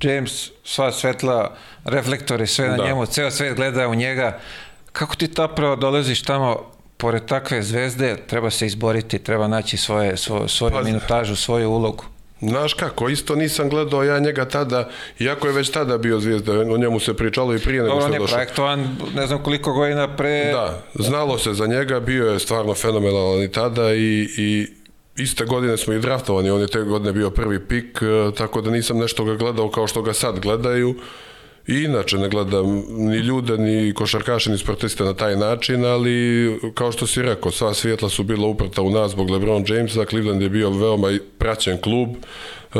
James, 0.00 0.50
sva 0.64 0.92
svetla, 0.92 1.56
reflektori, 1.84 2.46
sve 2.46 2.68
na 2.68 2.76
da. 2.76 2.84
njemu, 2.84 3.06
ceo 3.06 3.30
svet 3.30 3.56
gleda 3.56 3.88
u 3.88 3.94
njega. 3.94 4.38
Kako 4.92 5.16
ti 5.16 5.28
tapravo 5.28 5.76
dolaziš 5.76 6.22
tamo 6.22 6.70
pored 6.96 7.26
takve 7.26 7.62
zvezde, 7.62 8.16
treba 8.26 8.50
se 8.50 8.66
izboriti, 8.66 9.18
treba 9.18 9.48
naći 9.48 9.76
svoje, 9.76 10.16
svoju, 10.16 10.48
svoju 10.48 10.72
pa, 10.72 10.82
minutažu, 10.82 11.36
svoju 11.36 11.70
ulogu. 11.70 12.04
Znaš 12.48 12.74
kako, 12.74 13.08
isto 13.08 13.34
nisam 13.34 13.68
gledao 13.68 14.04
ja 14.04 14.18
njega 14.18 14.44
tada, 14.44 14.88
iako 15.18 15.46
je 15.46 15.52
već 15.52 15.70
tada 15.70 15.98
bio 15.98 16.20
zvijezda, 16.20 16.52
o 16.52 16.76
njemu 16.76 17.00
se 17.00 17.14
pričalo 17.14 17.54
i 17.54 17.58
prije 17.58 17.82
nego 17.82 18.00
što 18.00 18.12
je 18.12 18.18
došao. 18.18 18.24
on 18.24 18.30
je 18.30 18.34
projektovan 18.34 18.96
ne 19.14 19.26
znam 19.26 19.42
koliko 19.42 19.72
godina 19.72 20.16
pre... 20.16 20.52
Da, 20.52 20.82
znalo 20.94 21.38
se 21.38 21.54
za 21.54 21.66
njega, 21.66 22.00
bio 22.00 22.30
je 22.30 22.38
stvarno 22.38 22.74
fenomenalan 22.74 23.42
i 23.42 23.52
tada 23.52 23.94
i, 23.94 24.28
i 24.36 24.66
iste 25.16 25.44
godine 25.44 25.76
smo 25.76 25.92
i 25.92 25.98
draftovani, 25.98 26.50
on 26.50 26.60
je 26.60 26.66
te 26.66 26.80
godine 26.80 27.12
bio 27.12 27.30
prvi 27.30 27.66
pik, 27.66 28.02
e, 28.02 28.34
tako 28.34 28.60
da 28.60 28.70
nisam 28.70 28.98
nešto 28.98 29.24
ga 29.24 29.34
gledao 29.34 29.70
kao 29.70 29.86
što 29.86 30.02
ga 30.02 30.12
sad 30.12 30.40
gledaju. 30.40 30.94
I 31.66 31.74
inače 31.74 32.18
ne 32.18 32.28
gledam 32.28 32.84
ni 32.88 33.16
ljude, 33.16 33.58
ni 33.58 33.94
košarkaše, 33.94 34.50
ni 34.50 34.58
sportiste 34.58 35.04
na 35.04 35.14
taj 35.14 35.36
način, 35.36 35.84
ali 35.84 36.60
kao 36.74 36.92
što 36.92 37.06
si 37.06 37.22
rekao, 37.22 37.52
sva 37.52 37.74
svjetla 37.74 38.08
su 38.08 38.22
bila 38.22 38.46
uprta 38.46 38.82
u 38.82 38.90
nas 38.90 39.10
zbog 39.10 39.30
LeBron 39.30 39.64
Jamesa, 39.68 40.04
Cleveland 40.04 40.42
je 40.42 40.48
bio 40.48 40.70
veoma 40.70 41.08
praćen 41.38 41.78
klub, 41.80 42.08
e, 42.74 42.78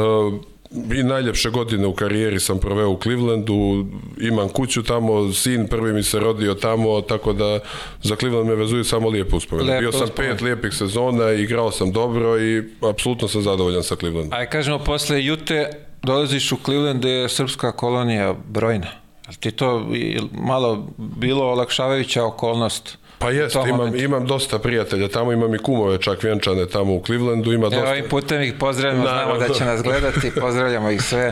i 0.95 1.03
najljepše 1.03 1.51
godine 1.51 1.87
u 1.87 1.95
karijeri 1.95 2.41
sam 2.41 2.59
proveo 2.59 2.91
u 2.91 2.99
Clevelandu, 3.03 3.87
imam 4.21 4.49
kuću 4.49 4.83
tamo, 4.83 5.33
sin 5.33 5.67
prvi 5.69 5.93
mi 5.93 6.03
se 6.03 6.21
rodio 6.21 6.55
tamo, 6.55 7.01
tako 7.01 7.33
da 7.33 7.59
za 8.03 8.17
Cleveland 8.17 8.49
me 8.49 8.55
vezuju 8.55 8.85
samo 8.85 9.09
lijepe 9.09 9.37
uspomene. 9.37 9.81
Bio 9.81 9.93
sam 9.93 10.09
pet 10.17 10.41
lijepih 10.41 10.75
sezona, 10.75 11.33
igrao 11.33 11.71
sam 11.71 11.93
dobro 11.93 12.41
i 12.41 12.63
apsolutno 12.91 13.29
sam 13.29 13.43
zadovoljan 13.43 13.83
sa 13.83 13.97
Clevelandom. 13.97 14.39
Aj 14.39 14.51
kažemo, 14.51 14.79
posle 14.79 15.25
Jute 15.25 15.71
dolaziš 16.05 16.53
u 16.53 16.57
Cleveland 16.65 16.99
gde 16.99 17.11
je 17.11 17.29
srpska 17.29 17.73
kolonija 17.73 18.35
brojna. 18.49 18.87
Ali 19.27 19.37
ti 19.37 19.51
to 19.51 19.87
malo 20.33 20.87
bilo 20.99 21.45
olakšavajuća 21.45 22.25
okolnost? 22.25 22.99
Pa 23.19 23.31
jest, 23.31 23.57
imam, 23.69 23.97
imam 23.97 24.27
dosta 24.27 24.59
prijatelja, 24.59 25.09
tamo 25.09 25.33
imam 25.33 25.55
i 25.55 25.59
kumove 25.59 25.99
čak 25.99 26.23
vjenčane 26.23 26.67
tamo 26.67 26.95
u 26.95 27.03
Clevelandu, 27.07 27.53
ima 27.53 27.65
dosta... 27.65 27.79
Evo 27.79 27.91
ovim 27.91 28.05
putem 28.11 28.43
ih 28.43 28.55
pozdravljamo, 28.61 29.09
znamo 29.09 29.39
da 29.39 29.49
će 29.49 29.65
nas 29.65 29.83
gledati, 29.83 30.33
pozdravljamo 30.41 30.91
ih 30.91 31.03
sve. 31.03 31.29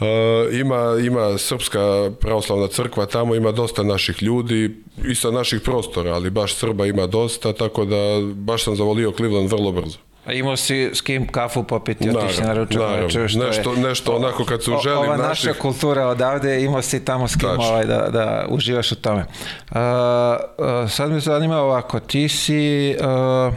Uh, 0.00 0.06
ima, 0.62 0.96
ima 1.06 1.38
Srpska 1.38 2.10
pravoslavna 2.20 2.68
crkva, 2.68 3.06
tamo 3.06 3.34
ima 3.34 3.52
dosta 3.52 3.82
naših 3.82 4.22
ljudi 4.22 4.76
i 5.04 5.14
sa 5.14 5.30
naših 5.30 5.60
prostora, 5.60 6.12
ali 6.12 6.30
baš 6.30 6.54
Srba 6.54 6.86
ima 6.86 7.06
dosta, 7.06 7.52
tako 7.52 7.84
da 7.84 7.96
baš 8.34 8.64
sam 8.64 8.76
zavolio 8.76 9.12
Cleveland 9.16 9.50
vrlo 9.50 9.72
brzo. 9.72 9.98
A 10.26 10.32
imao 10.32 10.56
si 10.56 10.90
s 10.94 11.00
kim 11.00 11.26
kafu 11.26 11.62
popiti, 11.62 12.10
otići 12.10 12.42
na 12.42 12.54
ručak 12.54 12.80
naravno, 12.80 13.08
što 13.08 13.38
nešto, 13.46 13.72
je, 13.72 13.80
nešto 13.80 14.16
onako 14.16 14.44
kad 14.44 14.62
su 14.62 14.78
želi 14.82 14.96
ova 14.96 15.16
naših... 15.16 15.48
naša 15.48 15.60
kultura 15.60 16.06
odavde, 16.06 16.64
imao 16.64 16.82
si 16.82 17.04
tamo 17.04 17.28
s 17.28 17.36
kim 17.36 17.48
ovaj, 17.48 17.86
da, 17.86 18.08
da 18.08 18.46
uživaš 18.48 18.92
u 18.92 18.96
tome. 18.96 19.20
Uh, 19.20 19.76
uh, 19.76 20.90
sad 20.90 21.10
me 21.10 21.20
zanima 21.20 21.58
ovako, 21.58 22.00
ti 22.00 22.28
si 22.28 22.94
uh, 23.00 23.54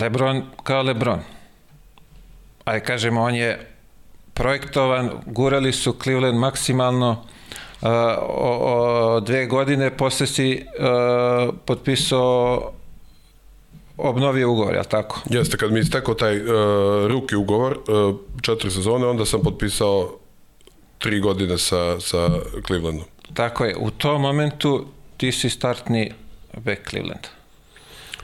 Lebron 0.00 0.42
kao 0.62 0.82
Lebron. 0.82 1.20
Ajde 2.64 2.84
kažemo, 2.84 3.22
on 3.22 3.34
je 3.34 3.70
projektovan, 4.34 5.10
gurali 5.26 5.72
su 5.72 5.96
Cleveland 6.02 6.38
maksimalno, 6.38 7.10
uh, 7.10 7.88
o, 7.88 8.58
o, 8.62 9.20
dve 9.20 9.46
godine 9.46 9.96
posle 9.96 10.26
si 10.26 10.64
uh, 10.78 11.54
potpisao 11.64 12.72
obnovio 14.02 14.50
ugovor, 14.52 14.74
je 14.74 14.82
tako? 14.88 15.20
Jeste, 15.30 15.56
kad 15.56 15.72
mi 15.72 15.80
istekao 15.80 16.14
taj 16.14 16.36
uh, 16.36 16.46
ruki 17.06 17.36
ugovor, 17.36 17.78
uh, 17.88 18.16
četiri 18.42 18.70
sezone, 18.70 19.06
onda 19.06 19.24
sam 19.24 19.42
potpisao 19.42 20.18
tri 20.98 21.20
godine 21.20 21.58
sa, 21.58 22.00
sa 22.00 22.28
Clevelandom. 22.66 23.04
Tako 23.34 23.64
je, 23.64 23.76
u 23.76 23.90
tom 23.90 24.22
momentu 24.22 24.86
ti 25.16 25.32
si 25.32 25.50
startni 25.50 26.12
back 26.56 26.90
Cleveland. 26.90 27.26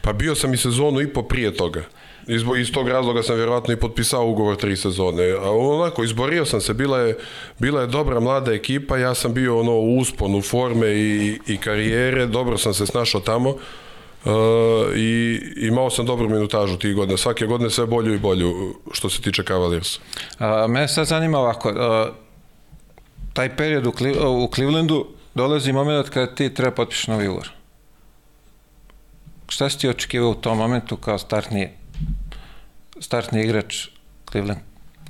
Pa 0.03 0.13
bio 0.13 0.35
sam 0.35 0.55
i 0.55 0.57
sezonu 0.57 1.01
i 1.01 1.13
po 1.13 1.23
prije 1.23 1.55
toga. 1.55 1.83
Iz, 2.27 2.43
iz 2.59 2.73
tog 2.73 2.89
razloga 2.89 3.23
sam 3.23 3.37
vjerovatno 3.37 3.75
i 3.75 3.81
potpisao 3.81 4.29
ugovor 4.29 4.57
tri 4.57 4.77
sezone. 4.77 5.31
A 5.31 5.51
onako, 5.51 6.05
izborio 6.05 6.45
sam 6.45 6.61
se, 6.61 6.75
bila 6.75 6.99
je, 6.99 7.19
bila 7.59 7.81
je 7.81 7.87
dobra 7.87 8.21
mlada 8.21 8.53
ekipa, 8.53 8.99
ja 8.99 9.15
sam 9.15 9.35
bio 9.35 9.61
ono 9.61 9.73
u 9.73 9.99
usponu 9.99 10.43
forme 10.43 10.89
i, 10.89 11.39
i 11.47 11.57
karijere, 11.57 12.27
dobro 12.27 12.59
sam 12.59 12.75
se 12.75 12.87
snašao 12.87 13.21
tamo. 13.21 13.51
Uh, 13.51 13.61
i 14.97 15.41
imao 15.57 15.91
sam 15.91 16.07
dobru 16.07 16.29
minutažu 16.29 16.79
tih 16.79 16.95
godina, 16.95 17.19
svake 17.19 17.47
godine 17.47 17.71
sve 17.71 17.87
bolju 17.87 18.15
i 18.15 18.19
bolju 18.19 18.75
što 18.93 19.11
se 19.11 19.23
tiče 19.23 19.43
Cavaliers. 19.43 19.99
A, 20.39 20.67
mene 20.67 20.89
sad 20.89 21.07
zanima 21.07 21.39
ovako, 21.39 21.69
uh, 21.71 22.15
taj 23.33 23.57
period 23.57 23.87
u, 23.87 23.93
u 24.45 24.51
Clevelandu 24.55 25.07
dolazi 25.35 25.73
moment 25.73 26.09
kada 26.09 26.35
ti 26.35 26.55
treba 26.55 26.71
potpiši 26.71 27.11
novi 27.11 27.29
ugovor. 27.29 27.51
Šta 29.49 29.71
si 29.71 29.79
ti 29.79 29.89
očekivao 29.89 30.31
u 30.31 30.35
tom 30.35 30.59
momentu 30.59 30.97
kao 30.97 31.19
startni, 31.19 31.69
startni 33.01 33.45
igrač 33.45 33.89
Cleveland, 34.31 34.61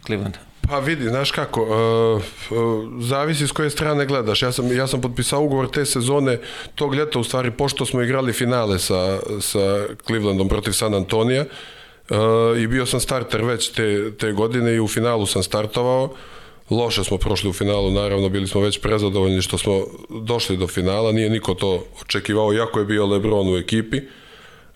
Clevelanda? 0.06 0.45
Pa 0.68 0.78
vidi, 0.78 1.08
znaš 1.08 1.30
kako, 1.30 1.62
uh, 1.62 2.22
uh, 2.50 3.02
zavisi 3.02 3.46
s 3.46 3.52
koje 3.52 3.70
strane 3.70 4.06
gledaš. 4.06 4.42
Ja 4.42 4.52
sam, 4.52 4.76
ja 4.76 4.86
sam 4.86 5.00
potpisao 5.00 5.42
ugovor 5.42 5.68
te 5.70 5.84
sezone, 5.86 6.38
tog 6.74 6.94
ljeta 6.94 7.18
u 7.18 7.24
stvari, 7.24 7.50
pošto 7.50 7.86
smo 7.86 8.02
igrali 8.02 8.32
finale 8.32 8.78
sa, 8.78 9.18
sa 9.40 9.86
Clevelandom 10.06 10.48
protiv 10.48 10.72
San 10.72 10.94
Antonija 10.94 11.44
uh, 12.10 12.16
i 12.58 12.66
bio 12.66 12.86
sam 12.86 13.00
starter 13.00 13.44
već 13.44 13.68
te, 13.68 14.12
te 14.18 14.32
godine 14.32 14.74
i 14.74 14.80
u 14.80 14.88
finalu 14.88 15.26
sam 15.26 15.42
startovao. 15.42 16.14
Loše 16.70 17.04
smo 17.04 17.18
prošli 17.18 17.50
u 17.50 17.52
finalu, 17.52 17.90
naravno, 17.90 18.28
bili 18.28 18.48
smo 18.48 18.60
već 18.60 18.80
prezadovoljni 18.80 19.42
što 19.42 19.58
smo 19.58 19.84
došli 20.10 20.56
do 20.56 20.66
finala, 20.66 21.12
nije 21.12 21.30
niko 21.30 21.54
to 21.54 21.84
očekivao, 22.02 22.52
jako 22.52 22.78
je 22.78 22.84
bio 22.84 23.06
Lebron 23.06 23.54
u 23.54 23.56
ekipi. 23.56 23.96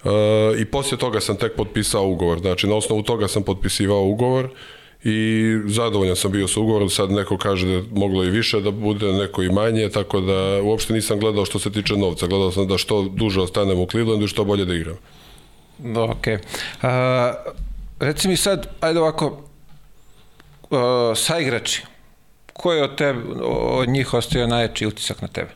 Uh, 0.04 0.10
I 0.58 0.64
poslije 0.64 0.98
toga 0.98 1.20
sam 1.20 1.36
tek 1.36 1.56
potpisao 1.56 2.06
ugovor, 2.06 2.38
znači 2.38 2.66
na 2.66 2.76
osnovu 2.76 3.02
toga 3.02 3.28
sam 3.28 3.42
potpisivao 3.42 4.02
ugovor 4.04 4.48
i 5.04 5.58
zadovoljan 5.66 6.16
sam 6.16 6.32
bio 6.32 6.48
sa 6.48 6.60
ugovorom, 6.60 6.90
sad 6.90 7.10
neko 7.10 7.38
kaže 7.38 7.66
da 7.66 7.72
je 7.72 7.84
moglo 7.92 8.24
i 8.24 8.30
više 8.30 8.60
da 8.60 8.70
bude, 8.70 9.12
neko 9.12 9.42
i 9.42 9.48
manje, 9.48 9.88
tako 9.88 10.20
da 10.20 10.62
uopšte 10.62 10.92
nisam 10.92 11.20
gledao 11.20 11.44
što 11.44 11.58
se 11.58 11.72
tiče 11.72 11.96
novca, 11.96 12.26
gledao 12.26 12.52
sam 12.52 12.68
da 12.68 12.78
što 12.78 13.02
duže 13.02 13.40
ostanem 13.40 13.78
u 13.78 13.86
Clevelandu 13.86 14.24
i 14.24 14.28
što 14.28 14.44
bolje 14.44 14.64
da 14.64 14.74
igram. 14.74 14.96
Da, 15.78 16.02
ok. 16.02 16.26
A, 16.82 17.34
reci 18.00 18.28
mi 18.28 18.36
sad, 18.36 18.66
ajde 18.80 19.00
ovako, 19.00 19.42
a, 20.70 21.12
saigrači, 21.16 21.82
ko 22.52 22.72
je 22.72 22.84
od, 22.84 22.96
tebe, 22.96 23.20
od 23.52 23.88
njih 23.88 24.14
ostavio 24.14 24.46
najjači 24.46 24.86
utisak 24.86 25.22
na 25.22 25.28
tebe? 25.28 25.50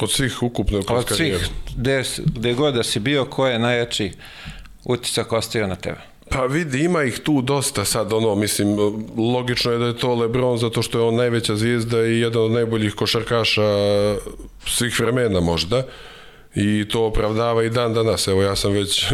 Od 0.00 0.10
svih 0.10 0.42
ukupno 0.42 0.82
Od 0.88 1.08
svih, 1.08 1.48
gde, 1.76 2.02
gde 2.24 2.54
god 2.54 2.74
da 2.74 2.82
si 2.82 3.00
bio, 3.00 3.24
ko 3.24 3.46
je 3.46 3.58
najjači 3.58 4.12
utisak 4.84 5.32
ostavio 5.32 5.66
na 5.66 5.76
tebe? 5.76 6.00
Pa 6.28 6.46
vidi, 6.46 6.84
ima 6.84 7.02
ih 7.02 7.18
tu 7.18 7.42
dosta 7.42 7.84
sad, 7.84 8.12
ono, 8.12 8.34
mislim, 8.34 8.76
logično 9.34 9.72
je 9.72 9.78
da 9.78 9.86
je 9.86 9.98
to 9.98 10.14
Lebron 10.14 10.58
zato 10.58 10.82
što 10.82 10.98
je 10.98 11.04
on 11.04 11.14
najveća 11.14 11.56
zvijezda 11.56 12.06
i 12.06 12.20
jedan 12.20 12.42
od 12.42 12.50
najboljih 12.50 12.94
košarkaša 12.94 13.62
svih 14.66 15.00
vremena 15.00 15.40
možda 15.40 15.82
i 16.54 16.88
to 16.88 17.04
opravdava 17.06 17.64
i 17.64 17.70
dan 17.70 17.94
danas. 17.94 18.28
Evo, 18.28 18.42
ja 18.42 18.56
sam 18.56 18.72
već 18.72 19.04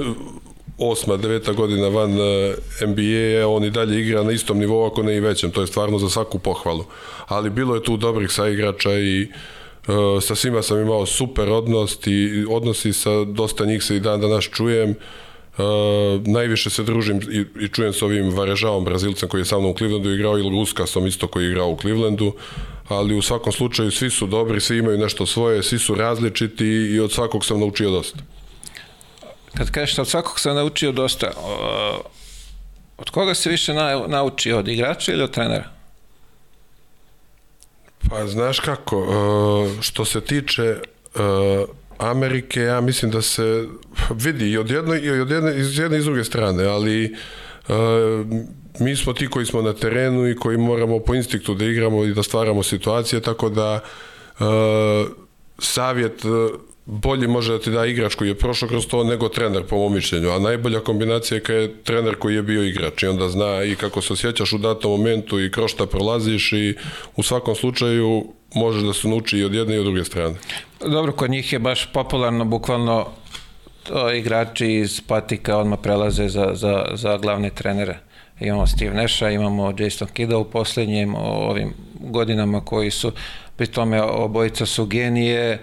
osma, 0.78 1.16
deveta 1.16 1.52
godina 1.52 1.88
van 1.88 2.12
eh, 2.12 2.54
NBA, 2.86 3.48
on 3.48 3.64
i 3.64 3.70
dalje 3.70 4.00
igra 4.00 4.22
na 4.22 4.32
istom 4.32 4.58
nivou, 4.58 4.86
ako 4.86 5.02
ne 5.02 5.16
i 5.16 5.20
većem. 5.20 5.50
To 5.50 5.60
je 5.60 5.66
stvarno 5.66 5.98
za 5.98 6.10
svaku 6.10 6.38
pohvalu. 6.38 6.84
Ali 7.26 7.50
bilo 7.50 7.74
je 7.74 7.82
tu 7.82 7.96
dobrih 7.96 8.30
saigrača 8.32 8.98
i 8.98 9.22
uh, 9.22 10.22
sa 10.22 10.34
svima 10.34 10.62
sam 10.62 10.80
imao 10.80 11.06
super 11.06 11.48
odnos 11.48 11.98
i 12.06 12.46
odnosi 12.50 12.92
sa 12.92 13.24
dosta 13.24 13.64
njih 13.64 13.82
se 13.82 13.96
i 13.96 14.00
dan 14.00 14.20
danas 14.20 14.44
čujem. 14.44 14.90
Uh, 14.90 14.96
najviše 16.26 16.70
se 16.70 16.82
družim 16.82 17.20
i, 17.30 17.64
i 17.64 17.68
čujem 17.68 17.92
s 17.92 18.02
ovim 18.02 18.30
Varežaom, 18.30 18.84
Brazilcem 18.84 19.28
koji 19.28 19.40
je 19.40 19.44
sa 19.44 19.58
mnom 19.58 19.70
u 19.70 19.74
Clevelandu 19.74 20.10
igrao 20.10 20.38
i 20.38 20.42
Luskasom 20.42 21.06
isto 21.06 21.28
koji 21.28 21.44
je 21.44 21.50
igrao 21.50 21.68
u 21.68 21.78
Clevelandu, 21.80 22.32
ali 22.88 23.14
u 23.14 23.22
svakom 23.22 23.52
slučaju 23.52 23.90
svi 23.90 24.10
su 24.10 24.26
dobri, 24.26 24.60
svi 24.60 24.78
imaju 24.78 24.98
nešto 24.98 25.26
svoje, 25.26 25.62
svi 25.62 25.78
su 25.78 25.94
različiti 25.94 26.66
i 26.66 27.00
od 27.00 27.12
svakog 27.12 27.44
sam 27.44 27.60
naučio 27.60 27.90
dosta. 27.90 28.18
Kad 29.54 29.70
kažeš 29.70 29.98
od 29.98 30.08
svakog 30.08 30.40
sam 30.40 30.56
naučio 30.56 30.92
dosta, 30.92 31.30
uh, 31.36 32.00
od 32.98 33.10
koga 33.10 33.34
se 33.34 33.50
više 33.50 33.74
na, 33.74 34.06
naučio, 34.06 34.58
od 34.58 34.68
igrača 34.68 35.12
ili 35.12 35.22
od 35.22 35.30
trenera? 35.30 35.70
Pa 38.10 38.26
znaš 38.26 38.60
kako, 38.60 38.98
uh, 38.98 39.80
što 39.80 40.04
se 40.04 40.20
tiče 40.20 40.76
uh, 41.14 41.68
Amerike, 42.00 42.60
ja 42.60 42.80
mislim 42.80 43.10
da 43.10 43.22
se 43.22 43.68
vidi 44.14 44.50
i 44.50 44.58
od 44.58 44.70
jedne, 44.70 45.00
i 45.00 45.10
od 45.10 45.30
jedne, 45.30 45.58
iz 45.58 45.78
jedne 45.78 45.96
i 45.96 46.00
iz 46.00 46.04
druge 46.04 46.24
strane, 46.24 46.64
ali 46.64 47.16
uh, 47.68 47.74
mi 48.80 48.96
smo 48.96 49.12
ti 49.12 49.26
koji 49.26 49.46
smo 49.46 49.62
na 49.62 49.72
terenu 49.72 50.28
i 50.28 50.36
koji 50.36 50.58
moramo 50.58 50.98
po 50.98 51.14
instinktu 51.14 51.54
da 51.54 51.64
igramo 51.64 52.04
i 52.04 52.14
da 52.14 52.22
stvaramo 52.22 52.62
situacije, 52.62 53.20
tako 53.20 53.48
da 53.48 53.80
uh, 54.40 54.46
savjet 55.58 56.24
bolji 56.90 57.28
može 57.28 57.52
da 57.52 57.58
ti 57.58 57.70
da 57.70 57.86
igrač 57.86 58.14
koji 58.14 58.28
je 58.28 58.38
prošao 58.38 58.68
kroz 58.68 58.86
to 58.86 59.04
nego 59.04 59.28
trener 59.28 59.66
po 59.66 59.76
mom 59.76 59.94
mišljenju, 59.94 60.30
a 60.30 60.38
najbolja 60.38 60.80
kombinacija 60.80 61.36
je 61.36 61.42
kada 61.42 61.58
je 61.58 61.82
trener 61.84 62.16
koji 62.16 62.34
je 62.34 62.42
bio 62.42 62.64
igrač 62.64 63.02
i 63.02 63.06
onda 63.06 63.28
zna 63.28 63.64
i 63.64 63.76
kako 63.76 64.02
se 64.02 64.12
osjećaš 64.12 64.52
u 64.52 64.58
datom 64.58 64.90
momentu 64.90 65.40
i 65.40 65.50
kroz 65.50 65.70
šta 65.70 65.86
prolaziš 65.86 66.52
i 66.52 66.74
u 67.16 67.22
svakom 67.22 67.54
slučaju 67.54 68.24
možeš 68.54 68.82
da 68.82 68.92
se 68.92 69.08
nauči 69.08 69.38
i 69.38 69.44
od 69.44 69.54
jedne 69.54 69.74
i 69.74 69.78
od 69.78 69.84
druge 69.84 70.04
strane. 70.04 70.34
Dobro, 70.80 71.12
kod 71.12 71.30
njih 71.30 71.52
je 71.52 71.58
baš 71.58 71.92
popularno, 71.92 72.44
bukvalno 72.44 73.06
to 73.82 74.12
igrači 74.12 74.72
iz 74.72 75.00
patika 75.06 75.56
odmah 75.56 75.78
prelaze 75.82 76.28
za, 76.28 76.50
za, 76.54 76.84
za 76.94 77.16
glavne 77.16 77.50
trenere. 77.50 77.98
Imamo 78.40 78.66
Steve 78.66 78.94
Nesha, 78.94 79.30
imamo 79.30 79.74
Jason 79.78 80.08
Kida 80.08 80.38
u 80.38 80.44
poslednjim 80.44 81.14
ovim 81.14 81.74
godinama 82.00 82.60
koji 82.60 82.90
su, 82.90 83.12
pri 83.56 83.66
tome 83.66 84.02
obojica 84.02 84.66
su 84.66 84.86
genije, 84.86 85.58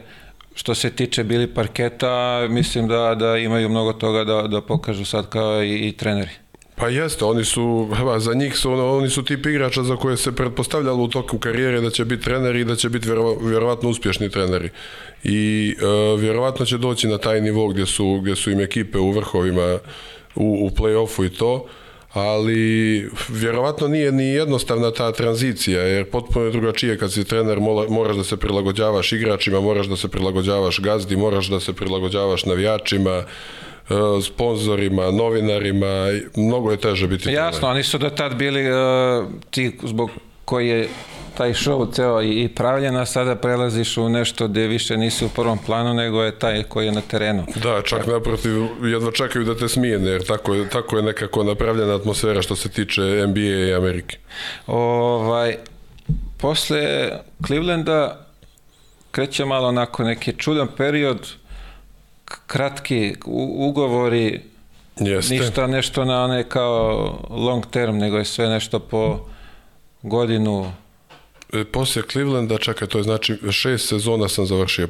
što 0.58 0.76
se 0.76 0.90
tiče 0.90 1.24
bili 1.24 1.48
parketa, 1.48 2.48
mislim 2.50 2.88
da, 2.88 3.16
da 3.16 3.38
imaju 3.38 3.70
mnogo 3.70 3.94
toga 3.94 4.24
da, 4.24 4.42
da 4.42 4.62
pokažu 4.62 5.06
sad 5.06 5.30
kao 5.30 5.64
i, 5.64 5.88
i 5.88 5.92
treneri. 5.92 6.32
Pa 6.76 6.88
jeste, 6.88 7.26
oni 7.26 7.46
su, 7.46 7.90
za 8.18 8.34
njih 8.34 8.58
su, 8.58 8.72
ono, 8.72 8.98
oni 8.98 9.10
su 9.10 9.24
tip 9.26 9.46
igrača 9.46 9.84
za 9.84 9.96
koje 9.96 10.18
se 10.18 10.36
pretpostavljalo 10.36 11.04
u 11.04 11.08
toku 11.08 11.38
karijere 11.38 11.82
da 11.82 11.90
će 11.90 12.06
biti 12.06 12.24
treneri 12.24 12.62
i 12.62 12.66
da 12.66 12.76
će 12.76 12.90
biti 12.90 13.08
vjero, 13.08 13.36
vjerovatno 13.42 13.90
uspješni 13.90 14.30
treneri. 14.30 14.70
I 15.24 15.76
e, 15.80 16.22
vjerovatno 16.22 16.66
će 16.66 16.78
doći 16.78 17.08
na 17.08 17.18
taj 17.18 17.42
nivo 17.42 17.68
gdje 17.68 17.86
su, 17.86 18.20
gdje 18.22 18.36
su 18.36 18.52
im 18.52 18.60
ekipe 18.60 18.98
u 18.98 19.12
vrhovima 19.12 19.80
u, 20.36 20.66
u 20.66 20.70
play-offu 20.70 21.26
i 21.26 21.30
to, 21.30 21.66
ali 22.18 23.10
vjerovatno 23.30 23.88
nije 23.88 24.12
ni 24.12 24.24
jednostavna 24.24 24.92
ta 24.92 25.12
tranzicija, 25.12 25.82
jer 25.82 26.06
potpuno 26.06 26.46
je 26.46 26.52
drugačije 26.52 26.98
kad 26.98 27.14
si 27.14 27.24
trener, 27.24 27.60
moraš 27.90 28.16
da 28.16 28.24
se 28.24 28.38
prilagođavaš 28.38 29.12
igračima, 29.12 29.62
moraš 29.62 29.88
da 29.88 29.98
se 29.98 30.08
prilagođavaš 30.08 30.80
gazdi, 30.80 31.16
moraš 31.16 31.48
da 31.48 31.60
se 31.60 31.74
prilagođavaš 31.74 32.46
navijačima, 32.46 33.24
E, 33.90 34.22
sponzorima, 34.22 35.12
novinarima, 35.12 36.08
mnogo 36.36 36.72
je 36.72 36.78
teže 36.78 37.08
biti 37.08 37.24
trener. 37.24 37.44
Jasno, 37.44 37.68
oni 37.68 37.84
su 37.84 37.98
do 37.98 38.10
tad 38.10 38.36
bili 38.36 38.72
uh, 38.72 38.78
ti 39.50 39.78
zbog 39.84 40.10
koji 40.46 40.68
je 40.68 40.88
taj 41.38 41.54
show 41.54 41.94
ceo 41.94 42.22
i 42.22 42.50
pravljena, 42.56 43.06
sada 43.06 43.36
prelaziš 43.36 43.98
u 43.98 44.10
nešto 44.10 44.48
gde 44.48 44.68
više 44.68 44.98
nisi 44.98 45.26
u 45.26 45.30
prvom 45.30 45.58
planu, 45.58 45.94
nego 45.94 46.24
je 46.24 46.40
taj 46.40 46.64
koji 46.64 46.86
je 46.86 46.92
na 46.92 47.02
terenu. 47.02 47.46
Da, 47.64 47.82
čak 47.82 48.08
naprotiv, 48.08 48.54
jedva 48.84 49.12
čekaju 49.12 49.46
da 49.46 49.56
te 49.58 49.70
smijene, 49.70 50.10
jer 50.10 50.26
tako 50.26 50.54
je, 50.54 50.70
tako 50.70 50.98
je 50.98 51.04
nekako 51.04 51.44
napravljena 51.44 51.96
atmosfera 51.96 52.42
što 52.42 52.56
se 52.56 52.70
tiče 52.70 53.02
NBA 53.02 53.68
i 53.70 53.74
Amerike. 53.74 54.18
Ovaj, 54.68 55.58
posle 56.38 57.10
Clevelanda 57.46 58.26
kreće 59.12 59.46
malo 59.46 59.68
onako 59.68 60.04
neki 60.04 60.34
čudan 60.38 60.68
period, 60.78 61.28
kratki 62.48 63.16
ugovori, 63.58 64.42
Jeste. 65.00 65.34
ništa 65.34 65.68
nešto 65.68 66.06
na 66.06 66.24
one 66.24 66.44
kao 66.50 67.14
long 67.30 67.66
term, 67.66 67.98
nego 67.98 68.18
je 68.18 68.26
sve 68.26 68.50
nešto 68.50 68.80
po 68.80 69.20
godinu. 70.02 70.72
E, 71.54 71.64
poslije 71.64 72.04
Clevelanda, 72.12 72.58
čekaj, 72.58 72.88
to 72.88 72.98
je 72.98 73.04
znači 73.04 73.36
šest 73.52 73.88
sezona 73.88 74.28
sam 74.28 74.46
završio. 74.46 74.84
E, 74.86 74.90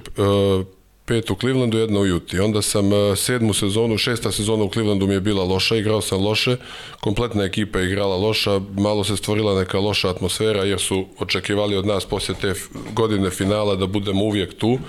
pet 1.06 1.30
u 1.30 1.36
Clevelandu, 1.36 1.78
jedna 1.78 2.00
u 2.00 2.06
Juti. 2.06 2.40
Onda 2.40 2.62
sam 2.62 2.94
e, 2.94 3.16
sedmu 3.16 3.54
sezonu, 3.54 3.98
šesta 3.98 4.32
sezona 4.32 4.64
u 4.64 4.70
Clevelandu 4.70 5.08
mi 5.08 5.14
je 5.14 5.22
bila 5.22 5.44
loša, 5.44 5.76
igrao 5.76 6.02
sam 6.02 6.24
loše, 6.24 6.58
kompletna 7.00 7.44
ekipa 7.44 7.80
je 7.80 7.88
igrala 7.88 8.16
loša, 8.16 8.62
malo 8.78 9.04
se 9.04 9.18
stvorila 9.18 9.60
neka 9.60 9.80
loša 9.80 10.10
atmosfera 10.10 10.64
jer 10.64 10.80
su 10.80 11.06
očekivali 11.20 11.76
od 11.76 11.86
nas 11.86 12.06
poslije 12.06 12.36
te 12.42 12.54
godine 12.94 13.30
finala 13.30 13.76
da 13.76 13.86
budemo 13.86 14.24
uvijek 14.24 14.58
tu 14.58 14.80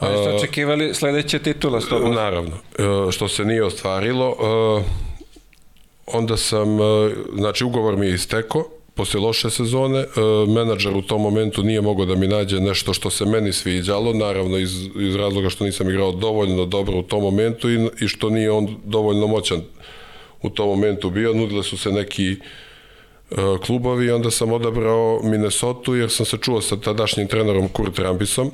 A 0.00 0.06
ste 0.06 0.34
očekivali 0.34 0.94
sledeće 0.94 1.38
titula 1.38 1.80
s 1.80 1.88
tobom? 1.88 2.14
Naravno. 2.14 2.52
Što 3.10 3.28
se 3.28 3.44
nije 3.44 3.64
ostvarilo, 3.64 4.36
onda 6.06 6.36
sam, 6.36 6.68
znači 7.34 7.64
ugovor 7.64 7.96
mi 7.96 8.06
je 8.06 8.14
isteko, 8.14 8.68
posle 8.96 9.20
loše 9.20 9.50
sezone, 9.50 10.04
menadžer 10.48 10.96
u 10.96 11.02
tom 11.02 11.22
momentu 11.22 11.62
nije 11.62 11.80
mogao 11.80 12.06
da 12.06 12.14
mi 12.14 12.26
nađe 12.26 12.60
nešto 12.60 12.92
što 12.92 13.10
se 13.10 13.24
meni 13.24 13.52
sviđalo, 13.52 14.12
naravno 14.12 14.58
iz, 14.58 14.88
iz 15.00 15.14
razloga 15.14 15.50
što 15.50 15.64
nisam 15.64 15.90
igrao 15.90 16.12
dovoljno 16.12 16.64
dobro 16.64 16.98
u 16.98 17.02
tom 17.02 17.22
momentu 17.22 17.70
i, 17.70 17.88
i 18.00 18.08
što 18.08 18.30
nije 18.30 18.50
on 18.50 18.76
dovoljno 18.84 19.26
moćan 19.26 19.62
u 20.42 20.50
tom 20.50 20.68
momentu 20.68 21.10
bio. 21.10 21.34
Nudile 21.34 21.62
su 21.62 21.78
se 21.78 21.92
neki 21.92 22.36
klubovi 23.66 24.06
i 24.06 24.10
onda 24.10 24.30
sam 24.30 24.52
odabrao 24.52 25.20
Minnesota 25.22 25.92
jer 25.92 26.10
sam 26.10 26.26
se 26.26 26.36
čuo 26.36 26.60
sa 26.60 26.76
tadašnjim 26.76 27.26
trenerom 27.26 27.68
Kurt 27.68 27.98
Rambisom 27.98 28.50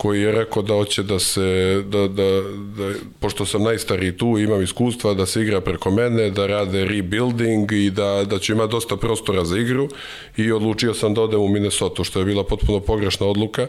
koji 0.00 0.22
je 0.22 0.32
rekao 0.32 0.62
da 0.62 0.74
hoće 0.74 1.02
da 1.02 1.18
se, 1.18 1.82
da, 1.86 2.08
da, 2.08 2.28
da, 2.76 2.92
pošto 3.20 3.46
sam 3.46 3.62
najstariji 3.62 4.16
tu, 4.16 4.38
imam 4.38 4.62
iskustva, 4.62 5.14
da 5.14 5.26
se 5.26 5.42
igra 5.42 5.60
preko 5.60 5.90
mene, 5.90 6.30
da 6.30 6.46
rade 6.46 6.84
rebuilding 6.84 7.72
i 7.72 7.90
da, 7.90 8.24
da 8.24 8.38
ću 8.38 8.52
imati 8.52 8.72
dosta 8.72 8.96
prostora 8.96 9.44
za 9.44 9.58
igru 9.58 9.88
i 10.36 10.52
odlučio 10.52 10.94
sam 10.94 11.14
da 11.14 11.22
odem 11.22 11.40
u 11.40 11.48
Minnesota, 11.48 12.04
što 12.04 12.18
je 12.18 12.24
bila 12.24 12.44
potpuno 12.44 12.80
pogrešna 12.80 13.26
odluka, 13.26 13.66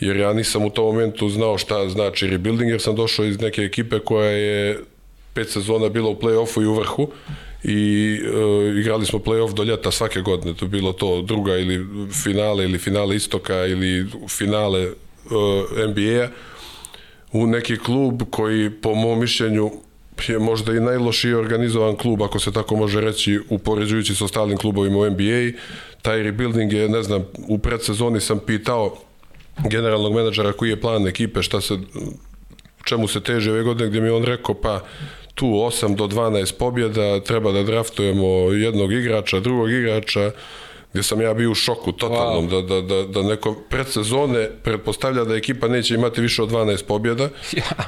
jer 0.00 0.16
ja 0.16 0.32
nisam 0.32 0.64
u 0.64 0.70
tom 0.70 0.84
momentu 0.84 1.28
znao 1.28 1.58
šta 1.58 1.88
znači 1.88 2.26
rebuilding, 2.26 2.70
jer 2.70 2.80
sam 2.80 2.94
došao 2.96 3.24
iz 3.24 3.40
neke 3.40 3.62
ekipe 3.62 3.98
koja 3.98 4.30
je 4.30 4.78
pet 5.34 5.50
sezona 5.50 5.88
bila 5.88 6.08
u 6.10 6.20
play-offu 6.20 6.62
i 6.62 6.66
u 6.66 6.74
vrhu 6.74 7.08
i 7.64 8.20
e, 8.24 8.80
igrali 8.80 9.06
smo 9.06 9.18
play-off 9.18 9.54
do 9.54 9.64
ljeta 9.64 9.90
svake 9.90 10.20
godine, 10.20 10.54
to 10.54 10.66
bilo 10.66 10.92
to 10.92 11.22
druga 11.22 11.56
ili 11.56 11.86
finale 12.22 12.64
ili 12.64 12.78
finale 12.78 13.16
istoka 13.16 13.66
ili 13.66 14.06
finale 14.28 14.92
NBA 15.88 16.28
u 17.32 17.46
neki 17.46 17.76
klub 17.76 18.22
koji 18.30 18.70
po 18.70 18.94
mom 18.94 19.20
mišljenju 19.20 19.70
je 20.28 20.38
možda 20.38 20.72
i 20.72 20.80
najlošije 20.80 21.36
organizovan 21.36 21.96
klub, 21.96 22.22
ako 22.22 22.38
se 22.38 22.52
tako 22.52 22.76
može 22.76 23.00
reći, 23.00 23.40
upoređujući 23.48 24.14
sa 24.14 24.24
ostalim 24.24 24.58
klubovima 24.58 24.98
u 24.98 25.10
NBA. 25.10 25.58
Taj 26.02 26.22
rebuilding 26.22 26.72
je, 26.72 26.88
ne 26.88 27.02
znam, 27.02 27.24
u 27.48 27.58
predsezoni 27.58 28.20
sam 28.20 28.38
pitao 28.38 28.96
generalnog 29.70 30.14
menadžera 30.14 30.52
koji 30.52 30.70
je 30.70 30.80
plan 30.80 31.06
ekipe, 31.06 31.42
šta 31.42 31.60
se, 31.60 31.78
čemu 32.84 33.08
se 33.08 33.20
teže 33.20 33.50
ove 33.50 33.62
godine, 33.62 33.88
gdje 33.88 34.00
mi 34.00 34.08
on 34.08 34.24
rekao, 34.24 34.54
pa 34.54 34.80
tu 35.34 35.46
8 35.46 35.96
do 35.96 36.06
12 36.06 36.54
pobjeda, 36.58 37.20
treba 37.20 37.52
da 37.52 37.62
draftujemo 37.62 38.26
jednog 38.52 38.92
igrača, 38.92 39.40
drugog 39.40 39.70
igrača, 39.70 40.30
gde 40.94 41.02
sam 41.02 41.20
ja 41.20 41.34
bio 41.34 41.50
u 41.50 41.54
šoku 41.54 41.92
totalnom, 41.92 42.48
wow. 42.48 42.50
da, 42.50 42.80
da, 42.80 42.80
da, 42.80 43.06
da 43.06 43.22
neko 43.22 43.54
predsezone 43.68 44.50
pretpostavlja 44.62 45.24
da 45.24 45.34
ekipa 45.34 45.68
neće 45.68 45.94
imati 45.94 46.20
više 46.20 46.42
od 46.42 46.50
12 46.50 46.84
pobjeda. 46.84 47.28
Ja. 47.52 47.84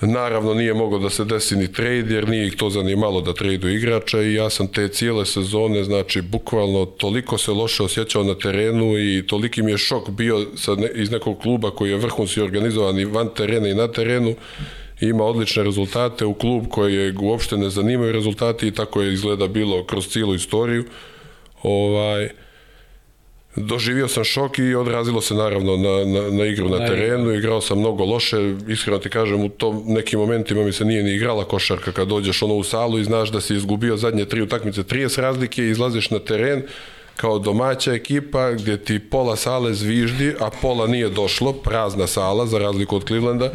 Naravno 0.00 0.54
nije 0.54 0.74
moglo 0.74 0.98
da 0.98 1.10
se 1.10 1.24
desi 1.24 1.56
ni 1.56 1.72
trade 1.72 2.14
jer 2.14 2.28
nije 2.28 2.46
ih 2.46 2.56
to 2.56 2.70
zanimalo 2.70 3.20
da 3.20 3.34
tradu 3.34 3.68
igrača 3.68 4.22
i 4.22 4.34
ja 4.34 4.50
sam 4.50 4.68
te 4.68 4.88
cijele 4.88 5.26
sezone, 5.26 5.84
znači 5.84 6.22
bukvalno 6.22 6.84
toliko 6.84 7.38
se 7.38 7.50
loše 7.50 7.82
osjećao 7.82 8.24
na 8.24 8.34
terenu 8.34 8.98
i 8.98 9.26
toliki 9.26 9.62
mi 9.62 9.70
je 9.70 9.78
šok 9.78 10.10
bio 10.10 10.46
sa 10.56 10.74
ne, 10.74 10.90
iz 10.94 11.10
nekog 11.10 11.38
kluba 11.38 11.70
koji 11.70 11.90
je 11.90 11.96
vrhunski 11.96 12.40
organizovan 12.40 12.98
i 12.98 13.04
van 13.04 13.28
terena 13.36 13.68
i 13.68 13.74
na 13.74 13.88
terenu 13.88 14.34
ima 15.00 15.24
odlične 15.24 15.62
rezultate 15.62 16.24
u 16.24 16.34
klub 16.34 16.64
koji 16.70 16.94
je 16.94 17.14
uopšte 17.20 17.56
ne 17.56 17.70
zanimaju 17.70 18.12
rezultati 18.12 18.66
i 18.66 18.70
tako 18.70 19.02
je 19.02 19.12
izgleda 19.12 19.48
bilo 19.48 19.84
kroz 19.84 20.08
cijelu 20.08 20.34
istoriju 20.34 20.84
ovaj, 21.64 22.28
doživio 23.56 24.08
sam 24.08 24.24
šok 24.24 24.58
i 24.58 24.74
odrazilo 24.74 25.20
se 25.20 25.34
naravno 25.34 25.76
na, 25.76 26.04
na, 26.04 26.30
na 26.30 26.44
igru 26.44 26.68
na 26.68 26.86
terenu, 26.86 27.32
igrao 27.32 27.60
sam 27.60 27.78
mnogo 27.78 28.04
loše, 28.04 28.54
iskreno 28.68 28.98
ti 28.98 29.10
kažem, 29.10 29.44
u 29.44 29.48
tom 29.48 29.82
nekim 29.86 30.18
momentima 30.18 30.62
mi 30.62 30.72
se 30.72 30.84
nije 30.84 31.02
ni 31.02 31.14
igrala 31.14 31.44
košarka. 31.44 31.92
Kad 31.92 32.08
dođeš 32.08 32.42
ono 32.42 32.54
u 32.54 32.64
salu 32.64 32.98
i 32.98 33.04
znaš 33.04 33.30
da 33.30 33.40
si 33.40 33.54
izgubio 33.54 33.96
zadnje 33.96 34.24
tri 34.24 34.42
utakmice, 34.42 34.82
30 34.82 35.20
razlike 35.20 35.62
i 35.62 35.70
izlaziš 35.70 36.10
na 36.10 36.18
teren 36.18 36.62
kao 37.16 37.38
domaća 37.38 37.92
ekipa 37.92 38.52
gdje 38.52 38.84
ti 38.84 38.98
pola 38.98 39.36
sale 39.36 39.74
zviždi, 39.74 40.34
a 40.40 40.50
pola 40.62 40.86
nije 40.86 41.08
došlo, 41.08 41.52
prazna 41.52 42.06
sala 42.06 42.46
za 42.46 42.58
razliku 42.58 42.96
od 42.96 43.06
Clevelanda 43.06 43.50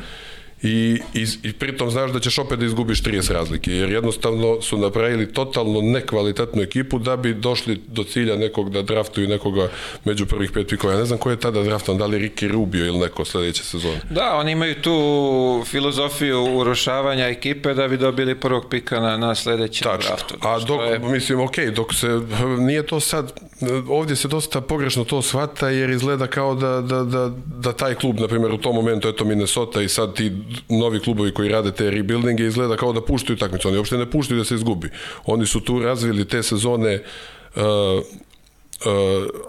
i, 0.64 1.01
i, 1.14 1.26
i 1.43 1.53
pritom 1.53 1.91
znaš 1.91 2.12
da 2.12 2.20
ćeš 2.20 2.38
opet 2.38 2.60
da 2.60 2.66
izgubiš 2.66 3.03
30 3.03 3.34
razlike, 3.34 3.72
jer 3.72 3.89
jednostavno 3.89 4.62
su 4.62 4.78
napravili 4.78 5.34
totalno 5.34 5.82
nekvalitetnu 5.82 6.62
ekipu 6.62 6.99
da 6.99 7.18
bi 7.18 7.34
došli 7.34 7.82
do 7.88 8.03
cilja 8.03 8.36
nekog 8.36 8.70
da 8.70 8.82
draftuju 8.82 9.28
nekoga 9.28 9.70
među 10.05 10.26
prvih 10.26 10.51
pet 10.51 10.68
pikova. 10.68 10.93
Ja 10.93 10.99
ne 10.99 11.05
znam 11.05 11.20
ko 11.20 11.30
je 11.30 11.39
tada 11.39 11.64
draftan, 11.64 11.97
da 11.97 12.05
li 12.05 12.30
Ricky 12.30 12.51
Rubio 12.51 12.86
ili 12.86 12.99
neko 12.99 13.26
sledeće 13.26 13.64
sezone. 13.64 14.01
Da, 14.10 14.36
oni 14.36 14.51
imaju 14.51 14.82
tu 14.82 15.64
filozofiju 15.66 16.57
urušavanja 16.57 17.28
ekipe 17.28 17.74
da 17.74 17.88
bi 17.88 17.97
dobili 17.97 18.36
prvog 18.36 18.66
pika 18.70 18.99
na, 18.99 19.18
na 19.18 19.36
sledećem 19.36 19.91
Tačno. 19.91 20.10
draftu. 20.10 20.36
A 20.41 20.60
dok, 20.60 20.82
je... 20.82 20.99
mislim, 20.99 21.39
ok, 21.39 21.57
dok 21.76 21.93
se, 21.93 22.07
nije 22.60 22.86
to 22.86 22.99
sad, 22.99 23.34
ovdje 23.89 24.16
se 24.16 24.28
dosta 24.28 24.62
pogrešno 24.62 25.03
to 25.03 25.22
shvata 25.22 25.70
jer 25.70 25.89
izgleda 25.89 26.28
kao 26.28 26.55
da, 26.55 26.82
da, 26.82 27.03
da, 27.03 27.32
da 27.45 27.74
taj 27.74 27.95
klub, 27.95 28.20
na 28.20 28.28
primjer, 28.28 28.51
u 28.51 28.57
tom 28.57 28.76
momentu, 28.76 29.07
eto 29.07 29.26
Minnesota 29.26 29.82
i 29.82 29.89
sad 29.89 30.16
ti 30.16 30.32
novi 30.70 31.00
klubovi 31.00 31.34
koji 31.34 31.50
rade 31.50 31.72
te 31.72 31.89
rebuildinge 31.89 32.45
izgleda 32.45 32.78
kao 32.78 32.93
da 32.93 33.02
puštaju 33.02 33.38
takmicu. 33.38 33.68
Oni 33.68 33.78
uopšte 33.78 33.97
ne 33.97 34.12
puštaju 34.12 34.38
da 34.38 34.45
se 34.45 34.56
izgubi. 34.56 34.89
Oni 35.26 35.45
su 35.45 35.60
tu 35.60 35.80
razvili 35.80 36.28
te 36.28 36.43
sezone 36.43 37.04
uh, 37.56 37.62
uh, 37.62 38.04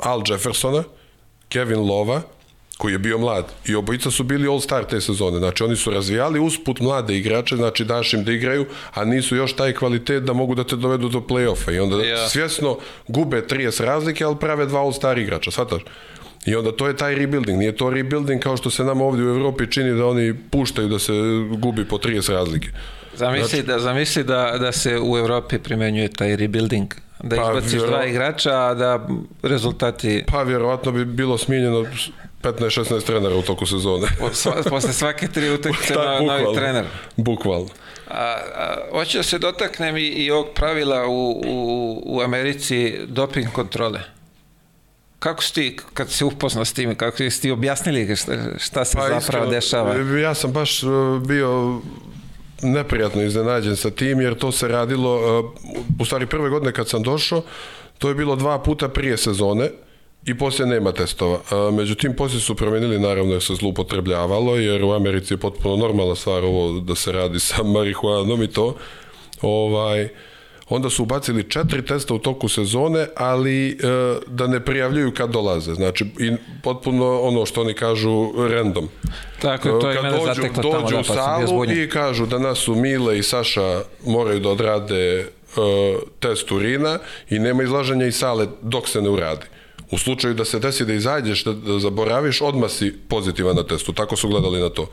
Al 0.01 0.23
Jeffersona, 0.29 0.85
Kevin 1.49 1.79
Lova, 1.79 2.23
koji 2.81 2.93
je 2.93 2.99
bio 2.99 3.19
mlad 3.19 3.45
i 3.67 3.75
obojica 3.75 4.11
su 4.11 4.25
bili 4.25 4.49
all-star 4.49 4.85
te 4.85 5.01
sezone. 5.01 5.39
Znači 5.39 5.65
oni 5.65 5.77
su 5.77 5.91
razvijali 5.91 6.41
usput 6.41 6.81
mlade 6.81 7.17
igrače, 7.17 7.57
znači 7.57 7.85
daš 7.85 8.13
im 8.13 8.25
da 8.25 8.33
igraju, 8.33 8.67
a 8.95 9.05
nisu 9.05 9.37
još 9.37 9.57
taj 9.57 9.75
kvalitet 9.75 10.23
da 10.23 10.33
mogu 10.33 10.55
da 10.55 10.65
te 10.65 10.77
dovedu 10.77 11.09
do 11.09 11.21
play-offa 11.21 11.75
i 11.75 11.79
onda 11.79 12.05
ja. 12.05 12.29
svjesno 12.29 12.79
gube 13.09 13.43
30 13.51 13.85
razlike, 13.85 14.25
ali 14.25 14.37
prave 14.41 14.67
dva 14.67 14.81
all-star 14.81 15.19
igrača, 15.19 15.51
shvataš? 15.51 15.83
I 16.47 16.55
onda 16.55 16.73
to 16.73 16.87
je 16.87 16.97
taj 16.97 17.15
rebuilding. 17.15 17.59
Nije 17.59 17.77
to 17.77 17.91
rebuilding 17.91 18.43
kao 18.43 18.57
što 18.57 18.71
se 18.71 18.85
nam 18.85 19.01
ovdje 19.01 19.25
u 19.25 19.29
Evropi 19.29 19.71
čini 19.71 19.99
da 19.99 20.07
oni 20.07 20.35
puštaju 20.51 20.89
da 20.89 20.99
se 20.99 21.13
gubi 21.59 21.85
po 21.85 21.99
30 21.99 22.33
razlike. 22.33 22.69
Zamisli, 23.15 23.49
znači, 23.49 23.67
da, 23.67 23.79
zamisli 23.79 24.25
da, 24.25 24.57
da 24.61 24.73
se 24.73 24.99
u 25.01 25.19
Evropi 25.19 25.59
primenjuje 25.59 26.09
taj 26.09 26.37
rebuilding 26.37 26.95
da 27.23 27.37
pa, 27.37 27.43
izbaciš 27.43 27.73
vjero... 27.73 27.87
dva 27.87 28.07
igrača, 28.07 28.53
a 28.53 28.75
da 28.75 29.09
rezultati... 29.43 30.25
Pa 30.27 30.43
vjerovatno 30.43 30.93
bi 30.93 31.05
bilo 31.05 31.39
smijenjeno 31.39 31.87
15-16 32.43 33.07
trenera 33.07 33.35
u 33.35 33.43
toku 33.43 33.67
sezone. 33.67 34.07
Posle 34.71 34.93
svake 34.93 35.29
tri 35.29 35.51
utakmice 35.55 35.95
na, 35.95 36.21
novi 36.21 36.57
trener. 36.57 36.85
Bukvalno. 37.17 37.69
A, 38.09 38.37
a, 38.55 38.77
hoću 38.93 39.19
da 39.19 39.23
se 39.23 39.39
dotaknem 39.39 39.97
i, 39.97 40.01
i 40.01 40.31
ovog 40.31 40.47
pravila 40.55 41.07
u, 41.07 41.31
u, 41.47 42.03
u 42.07 42.21
Americi 42.21 42.99
doping 43.07 43.53
kontrole. 43.53 44.01
Kako 45.21 45.43
si 45.43 45.55
ti, 45.55 45.77
kad 45.95 46.11
si 46.11 46.25
upoznao 46.25 46.65
s 46.65 46.73
time, 46.73 46.95
kako 46.95 47.17
si 47.17 47.43
ti 47.43 47.51
objasnili 47.51 48.17
šta, 48.17 48.33
šta 48.59 48.85
se 48.85 48.97
pa, 48.97 49.03
zapravo 49.03 49.19
iskreno, 49.19 49.47
dešava? 49.47 49.95
Ja 50.21 50.35
sam 50.35 50.53
baš 50.53 50.83
e, 50.83 50.87
bio 51.27 51.81
neprijatno 52.63 53.23
iznenađen 53.23 53.77
sa 53.77 53.91
tim, 53.91 54.21
jer 54.21 54.35
to 54.35 54.53
se 54.53 54.69
radilo, 54.69 55.21
e, 55.21 55.43
u 56.01 56.05
stvari 56.05 56.27
prve 56.27 56.51
godine 56.51 56.73
kad 56.73 56.89
sam 56.89 57.03
došao, 57.03 57.43
to 57.99 58.09
je 58.09 58.15
bilo 58.15 58.37
dva 58.37 58.59
puta 58.63 58.89
prije 58.89 59.17
sezone, 59.17 59.71
i 60.27 60.39
poslije 60.39 60.67
nema 60.67 60.93
testova. 60.93 61.39
A, 61.51 61.71
međutim, 61.73 62.17
poslije 62.17 62.41
su 62.41 62.55
promenili, 62.55 62.99
naravno, 62.99 63.33
jer 63.33 63.43
se 63.43 63.55
zlupotrebljavalo, 63.55 64.57
jer 64.57 64.85
u 64.85 64.93
Americi 64.93 65.35
je 65.35 65.39
potpuno 65.39 65.77
normalna 65.77 66.15
stvar 66.15 66.45
ovo 66.45 66.81
da 66.81 66.95
se 66.95 67.13
radi 67.13 67.41
sa 67.41 67.63
marihuanom 67.63 68.43
i 68.43 68.47
to. 68.47 68.77
Ovaj, 69.43 70.09
onda 70.71 70.91
su 70.91 71.03
ubacili 71.03 71.51
četiri 71.51 71.87
testa 71.87 72.15
u 72.15 72.19
toku 72.19 72.49
sezone, 72.49 73.07
ali 73.17 73.69
e, 73.71 73.77
da 74.27 74.47
ne 74.47 74.65
prijavljuju 74.65 75.15
kad 75.15 75.31
dolaze. 75.31 75.75
Znači, 75.75 76.05
i 76.05 76.33
potpuno 76.63 77.21
ono 77.21 77.47
što 77.47 77.61
oni 77.61 77.75
kažu 77.75 78.33
random. 78.49 78.89
Tako, 79.43 79.79
to 79.79 79.91
je 79.91 79.97
kad 79.97 80.13
dođu, 80.13 80.27
zateklo 80.27 80.63
dođu 80.63 80.75
tamo, 80.75 80.91
da, 80.91 80.99
u 81.01 81.05
salu 81.05 81.65
i 81.65 81.89
kažu 81.89 82.27
da 82.27 82.39
nas 82.39 82.59
su 82.59 82.75
Mile 82.75 83.19
i 83.19 83.23
Saša 83.23 83.83
moraju 84.07 84.41
da 84.41 84.49
odrade 84.49 85.19
e, 85.19 85.27
test 86.21 86.53
urina 86.53 86.99
i 87.31 87.39
nema 87.39 87.63
izlaženja 87.63 88.07
iz 88.07 88.17
sale 88.17 88.47
dok 88.63 88.89
se 88.89 89.03
ne 89.03 89.11
uradi. 89.11 89.47
U 89.91 89.99
slučaju 89.99 90.35
da 90.35 90.45
se 90.45 90.59
desi 90.59 90.85
da 90.85 90.95
izađeš, 90.95 91.45
da, 91.45 91.53
da 91.53 91.79
zaboraviš, 91.79 92.41
odmah 92.41 92.71
si 92.71 92.95
pozitivan 93.09 93.57
na 93.57 93.63
testu. 93.63 93.93
Tako 93.93 94.17
su 94.17 94.29
gledali 94.29 94.61
na 94.61 94.69
to. 94.69 94.91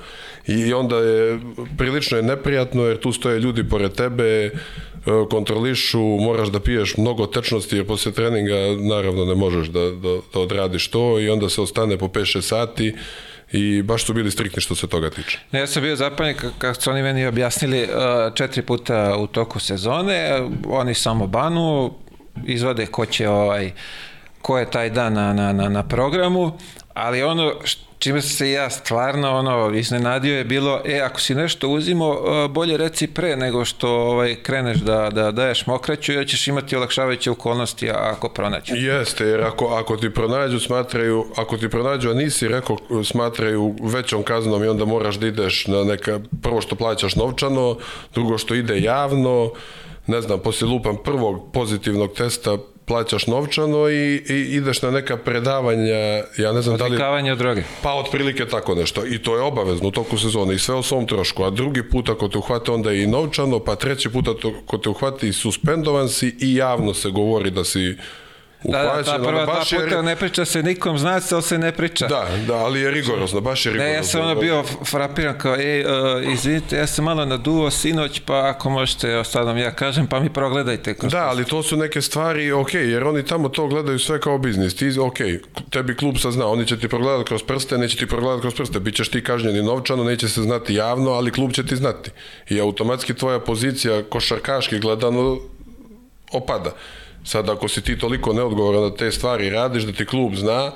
I 0.47 0.73
onda 0.73 0.97
je, 0.97 1.39
prilično 1.77 2.17
je 2.17 2.23
neprijatno 2.23 2.83
jer 2.83 2.99
tu 2.99 3.11
stoje 3.11 3.39
ljudi 3.39 3.69
pored 3.69 3.93
tebe, 3.93 4.51
kontrolišu, 5.29 5.99
moraš 5.99 6.47
da 6.47 6.59
piješ 6.59 6.97
mnogo 6.97 7.25
tečnosti 7.25 7.75
jer 7.75 7.87
posle 7.87 8.11
treninga 8.11 8.55
naravno 8.79 9.25
ne 9.25 9.35
možeš 9.35 9.67
da, 9.67 9.79
da, 9.79 10.17
da 10.33 10.39
odradiš 10.39 10.87
to 10.87 11.19
i 11.19 11.29
onda 11.29 11.49
se 11.49 11.61
ostane 11.61 11.97
po 11.97 12.07
5-6 12.07 12.41
sati 12.41 12.95
i 13.51 13.81
baš 13.81 14.05
su 14.05 14.13
bili 14.13 14.31
striktni 14.31 14.61
što 14.61 14.75
se 14.75 14.87
toga 14.87 15.09
tiče. 15.09 15.39
Ne, 15.51 15.59
ja 15.59 15.67
sam 15.67 15.83
bio 15.83 15.95
zapanjen 15.95 16.35
kako 16.57 16.81
su 16.81 16.89
oni 16.89 17.03
meni 17.03 17.25
objasnili 17.25 17.87
četiri 18.35 18.61
puta 18.61 19.15
u 19.17 19.27
toku 19.27 19.59
sezone, 19.59 20.49
oni 20.67 20.93
samo 20.93 21.27
banu, 21.27 21.93
izvade 22.45 22.85
ko 22.85 23.05
će 23.05 23.29
ovaj 23.29 23.71
ko 24.41 24.57
je 24.57 24.71
taj 24.71 24.89
dan 24.89 25.13
na, 25.13 25.33
na, 25.33 25.53
na, 25.53 25.69
na 25.69 25.83
programu, 25.87 26.57
ali 26.93 27.23
ono 27.23 27.53
čime 27.99 28.21
se 28.21 28.51
ja 28.51 28.69
stvarno 28.69 29.31
ono 29.31 29.73
iznenadio 29.75 30.37
je 30.37 30.43
bilo, 30.43 30.81
e, 30.85 30.99
ako 30.99 31.21
si 31.21 31.35
nešto 31.35 31.69
uzimo, 31.69 32.13
e, 32.13 32.47
bolje 32.47 32.77
reci 32.77 33.07
pre 33.07 33.35
nego 33.35 33.65
što 33.65 33.89
ovaj, 33.89 34.35
kreneš 34.35 34.77
da, 34.77 35.09
da 35.09 35.31
daješ 35.31 35.65
mokraću, 35.67 36.11
jer 36.13 36.27
ćeš 36.27 36.47
imati 36.47 36.75
olakšavajuće 36.75 37.31
okolnosti 37.31 37.89
ako 37.89 38.29
pronađu. 38.29 38.75
Jeste, 38.75 39.25
jer 39.25 39.41
ako, 39.41 39.65
ako 39.65 39.97
ti 39.97 40.13
pronađu, 40.13 40.59
smatraju, 40.59 41.25
ako 41.35 41.57
ti 41.57 41.69
pronađu, 41.69 42.09
a 42.09 42.13
nisi 42.13 42.47
rekao, 42.47 42.77
smatraju 43.03 43.75
većom 43.81 44.23
kaznom 44.23 44.63
i 44.63 44.67
onda 44.67 44.85
moraš 44.85 45.15
da 45.15 45.27
ideš 45.27 45.67
na 45.67 45.83
neka, 45.83 46.19
prvo 46.41 46.61
što 46.61 46.75
plaćaš 46.75 47.15
novčano, 47.15 47.77
drugo 48.13 48.37
što 48.37 48.55
ide 48.55 48.79
javno, 48.79 49.51
ne 50.07 50.21
znam, 50.21 50.39
poslije 50.39 50.69
lupam 50.71 50.97
prvog 51.03 51.51
pozitivnog 51.53 52.13
testa 52.13 52.57
plaćaš 52.87 53.27
novčano 53.27 53.89
i, 53.89 54.23
i 54.29 54.55
ideš 54.55 54.81
na 54.81 54.91
neka 54.91 55.17
predavanja, 55.17 56.23
ja 56.37 56.53
ne 56.53 56.61
znam 56.61 56.77
da 56.77 56.83
li... 56.83 56.87
Odvikavanje 56.87 57.35
droge. 57.35 57.63
Pa 57.81 57.93
otprilike 57.93 58.45
tako 58.45 58.75
nešto. 58.75 59.05
I 59.05 59.17
to 59.17 59.35
je 59.35 59.41
obavezno 59.41 59.87
u 59.87 59.91
toku 59.91 60.17
sezone 60.17 60.55
i 60.55 60.59
sve 60.59 60.75
o 60.75 60.83
svom 60.83 61.07
trošku. 61.07 61.43
A 61.43 61.49
drugi 61.49 61.89
put 61.89 62.09
ako 62.09 62.27
te 62.27 62.37
uhvate 62.37 62.71
onda 62.71 62.93
i 62.93 63.07
novčano, 63.07 63.59
pa 63.59 63.75
treći 63.75 64.09
put 64.09 64.27
ako 64.27 64.77
te 64.77 64.89
uhvati 64.89 65.27
i 65.27 65.33
suspendovan 65.33 66.09
si 66.09 66.35
i 66.39 66.55
javno 66.55 66.93
se 66.93 67.09
govori 67.09 67.51
da 67.51 67.63
si 67.63 67.95
Da, 68.63 68.83
da, 68.83 69.03
ta 69.03 69.19
prva 69.23 69.45
dva 69.45 69.59
puta 69.59 69.95
je... 69.95 70.03
ne 70.03 70.15
priča 70.15 70.45
se 70.45 70.63
nikom, 70.63 70.97
zna 70.97 71.21
se, 71.21 71.35
ali 71.35 71.43
se 71.43 71.57
ne 71.57 71.71
priča. 71.71 72.07
Da, 72.07 72.27
da, 72.47 72.55
ali 72.55 72.79
je 72.79 72.91
rigorozno, 72.91 73.41
baš 73.41 73.65
je 73.65 73.71
rigorozno. 73.71 73.91
Ne, 73.91 73.97
ja 73.97 74.03
sam 74.03 74.21
ono 74.21 74.35
bio 74.35 74.63
frapiran 74.85 75.37
kao, 75.37 75.55
ej, 75.55 75.85
uh, 75.85 76.33
izvinite, 76.33 76.77
ja 76.77 76.87
sam 76.87 77.05
malo 77.05 77.25
naduo 77.25 77.71
sinoć, 77.71 78.21
pa 78.25 78.49
ako 78.49 78.69
možete, 78.69 79.23
sad 79.23 79.45
vam 79.45 79.57
ja 79.57 79.71
kažem, 79.71 80.07
pa 80.07 80.19
mi 80.19 80.33
progledajte. 80.33 80.95
Da, 81.01 81.27
ali 81.27 81.45
to 81.45 81.63
su 81.63 81.77
neke 81.77 82.01
stvari, 82.01 82.51
ok, 82.51 82.73
jer 82.73 83.03
oni 83.03 83.25
tamo 83.25 83.49
to 83.49 83.67
gledaju 83.67 83.99
sve 83.99 84.21
kao 84.21 84.37
biznis. 84.37 84.75
Ti, 84.75 84.99
ok, 84.99 85.17
tebi 85.69 85.95
klub 85.95 86.17
sad 86.17 86.31
zna, 86.31 86.47
oni 86.47 86.67
će 86.67 86.79
ti 86.79 86.87
progledati 86.87 87.27
kroz 87.27 87.43
prste, 87.43 87.77
neće 87.77 87.97
ti 87.97 88.07
progledati 88.07 88.41
kroz 88.41 88.55
prste, 88.55 88.79
bit 88.79 88.95
ćeš 88.95 89.09
ti 89.09 89.23
kažnjeni 89.23 89.61
novčano, 89.61 90.03
neće 90.03 90.29
se 90.29 90.41
znati 90.41 90.73
javno, 90.73 91.11
ali 91.11 91.31
klub 91.31 91.51
će 91.53 91.65
ti 91.65 91.75
znati. 91.75 92.11
I 92.49 92.59
automatski 92.59 93.13
tvoja 93.13 93.39
pozicija 93.39 94.03
košarkaški 94.03 94.79
gledano 94.79 95.37
opada. 96.31 96.71
Sad, 97.27 97.49
ako 97.49 97.67
si 97.67 97.81
ti 97.81 97.97
toliko 97.99 98.33
neodgovoran 98.33 98.81
da 98.81 98.95
te 98.95 99.11
stvari 99.11 99.49
radiš, 99.49 99.83
da 99.83 99.91
ti 99.91 100.05
klub 100.05 100.35
zna, 100.35 100.71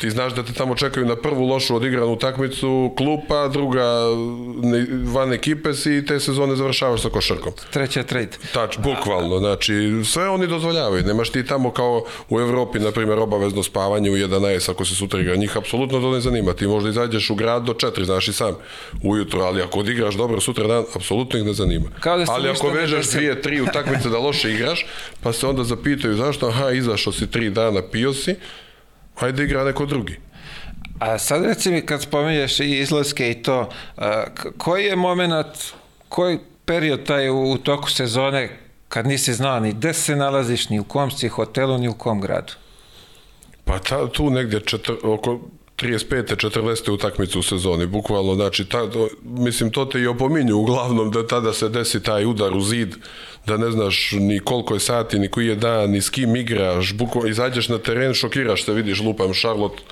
ti 0.00 0.10
znaš 0.10 0.34
da 0.34 0.42
te 0.42 0.52
tamo 0.52 0.74
čekaju 0.74 1.06
na 1.06 1.16
prvu 1.16 1.46
lošu 1.46 1.76
odigranu 1.76 2.12
utakmicu 2.12 2.94
klupa, 2.96 3.48
druga 3.48 3.84
van 5.04 5.32
ekipe 5.32 5.74
si 5.74 5.96
i 5.96 6.06
te 6.06 6.20
sezone 6.20 6.56
završavaš 6.56 7.02
sa 7.02 7.08
košarkom. 7.08 7.52
Treća 7.70 8.02
trade. 8.02 8.36
Tač, 8.54 8.78
bukvalno, 8.78 9.38
znači 9.38 10.02
sve 10.04 10.28
oni 10.28 10.46
dozvoljavaju. 10.46 11.04
Nemaš 11.04 11.30
ti 11.30 11.46
tamo 11.46 11.70
kao 11.70 12.04
u 12.28 12.40
Evropi, 12.40 12.78
na 12.78 12.90
primjer, 12.90 13.18
obavezno 13.18 13.62
spavanje 13.62 14.10
u 14.10 14.14
11 14.14 14.70
ako 14.70 14.84
se 14.84 14.94
sutra 14.94 15.20
igra. 15.20 15.36
Njih 15.36 15.56
apsolutno 15.56 16.00
to 16.00 16.10
ne 16.10 16.20
zanima. 16.20 16.52
Ti 16.52 16.66
možda 16.66 16.90
izađeš 16.90 17.30
u 17.30 17.34
grad 17.34 17.62
do 17.62 17.72
4, 17.72 18.04
znaš 18.04 18.28
i 18.28 18.32
sam, 18.32 18.54
ujutro, 19.02 19.40
ali 19.40 19.62
ako 19.62 19.78
odigraš 19.78 20.14
dobro 20.14 20.40
sutra 20.40 20.66
dan, 20.66 20.84
apsolutno 20.94 21.38
ih 21.38 21.44
ne 21.44 21.52
zanima. 21.52 21.90
Kao 22.00 22.18
da 22.18 22.24
ali 22.28 22.48
ako 22.48 22.68
vežeš 22.68 23.10
dvije, 23.10 23.42
tri 23.42 23.60
utakmice 23.60 24.08
da 24.08 24.18
loše 24.18 24.50
igraš, 24.50 24.86
pa 25.22 25.32
se 25.32 25.46
onda 25.46 25.64
zapitaju 25.64 26.14
zašto, 26.14 26.46
aha, 26.46 26.70
izašao 26.70 27.12
si 27.12 27.30
tri 27.30 27.50
dana, 27.50 27.82
pio 27.82 28.12
si, 28.12 28.36
hajde 29.20 29.44
igra 29.44 29.64
neko 29.64 29.86
drugi. 29.86 30.16
A 30.98 31.18
sad 31.18 31.44
reci 31.44 31.70
mi 31.70 31.86
kad 31.86 32.02
spominješ 32.02 32.60
i 32.60 32.78
izlaske 32.78 33.30
i 33.30 33.42
to, 33.42 33.68
a, 33.96 34.24
koji 34.58 34.84
je 34.84 34.96
moment, 34.96 35.46
koji 36.08 36.38
period 36.64 37.04
taj 37.04 37.28
u, 37.28 37.50
u 37.50 37.58
toku 37.58 37.90
sezone 37.90 38.58
kad 38.88 39.06
nisi 39.06 39.34
znao 39.34 39.60
ni 39.60 39.72
gde 39.72 39.92
se 39.94 40.16
nalaziš, 40.16 40.68
ni 40.68 40.80
u 40.80 40.84
kom 40.84 41.10
si 41.10 41.28
hotelu, 41.28 41.78
ni 41.78 41.88
u 41.88 41.94
kom 41.94 42.20
gradu? 42.20 42.52
Pa 43.64 43.78
ta, 43.78 44.08
tu 44.08 44.30
negdje 44.30 44.60
četir, 44.60 44.96
oko 45.02 45.40
35. 45.76 46.36
40. 46.36 46.90
utakmicu 46.90 47.38
u 47.38 47.42
sezoni, 47.42 47.86
bukvalno, 47.86 48.34
znači, 48.34 48.64
ta, 48.64 48.78
mislim, 49.22 49.70
to 49.70 49.84
te 49.84 50.00
i 50.00 50.06
opominju 50.06 50.56
uglavnom 50.56 51.10
da 51.10 51.26
tada 51.26 51.52
se 51.52 51.68
desi 51.68 52.02
taj 52.02 52.24
udar 52.24 52.56
u 52.56 52.60
zid, 52.60 52.94
da 53.46 53.56
ne 53.56 53.70
znaš 53.70 54.12
ni 54.12 54.40
koliko 54.40 54.74
je 54.74 54.80
sati, 54.80 55.18
ni 55.18 55.28
koji 55.28 55.46
je 55.46 55.56
dan, 55.56 55.90
ni 55.90 56.00
s 56.00 56.10
kim 56.10 56.36
igraš, 56.36 56.92
bukvalno 56.94 57.30
izađeš 57.30 57.68
na 57.68 57.78
teren, 57.78 58.14
šokiraš 58.14 58.64
se, 58.64 58.72
vidiš, 58.72 59.00
lupam, 59.00 59.32
Charlotte 59.32 59.82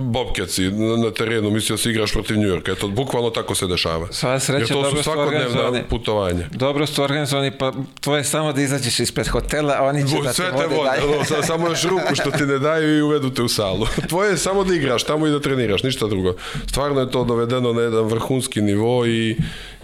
Bobkeci 0.00 0.70
na 1.04 1.10
terenu, 1.10 1.50
mislio 1.50 1.76
se 1.76 1.90
igraš 1.90 2.12
protiv 2.12 2.38
New 2.38 2.48
Yorka. 2.48 2.72
Eto, 2.72 2.88
bukvalno 2.88 3.30
tako 3.30 3.54
se 3.54 3.66
dešava. 3.66 4.08
Sva 4.10 4.40
sreća, 4.40 4.58
Jer 4.58 4.68
to 4.68 4.90
su 4.90 5.02
svakodnevna 5.02 5.82
putovanja. 5.88 6.46
Dobro 6.50 6.86
su 6.86 7.02
organizovani, 7.02 7.58
pa 7.58 7.72
to 8.00 8.16
je 8.16 8.24
samo 8.24 8.52
da 8.52 8.62
izađeš 8.62 9.00
ispred 9.00 9.28
hotela, 9.28 9.74
a 9.78 9.82
oni 9.84 10.08
će 10.08 10.16
Bu, 10.16 10.22
da 10.22 10.32
te 10.32 10.42
vode, 10.52 11.00
vode 11.06 11.46
samo 11.46 11.68
još 11.70 11.82
ruku 11.82 12.14
što 12.14 12.30
ti 12.30 12.46
ne 12.46 12.58
daju 12.58 12.98
i 12.98 13.02
uvedu 13.02 13.30
te 13.30 13.42
u 13.42 13.48
salu. 13.48 13.86
Tvoje 14.08 14.30
je 14.30 14.36
samo 14.36 14.64
da 14.64 14.74
igraš 14.74 15.02
tamo 15.02 15.26
i 15.26 15.30
da 15.30 15.40
treniraš, 15.40 15.82
ništa 15.82 16.06
drugo. 16.06 16.34
Stvarno 16.66 17.00
je 17.00 17.10
to 17.10 17.24
dovedeno 17.24 17.72
na 17.72 17.82
jedan 17.82 18.04
vrhunski 18.04 18.60
nivo 18.60 19.06
i, 19.06 19.36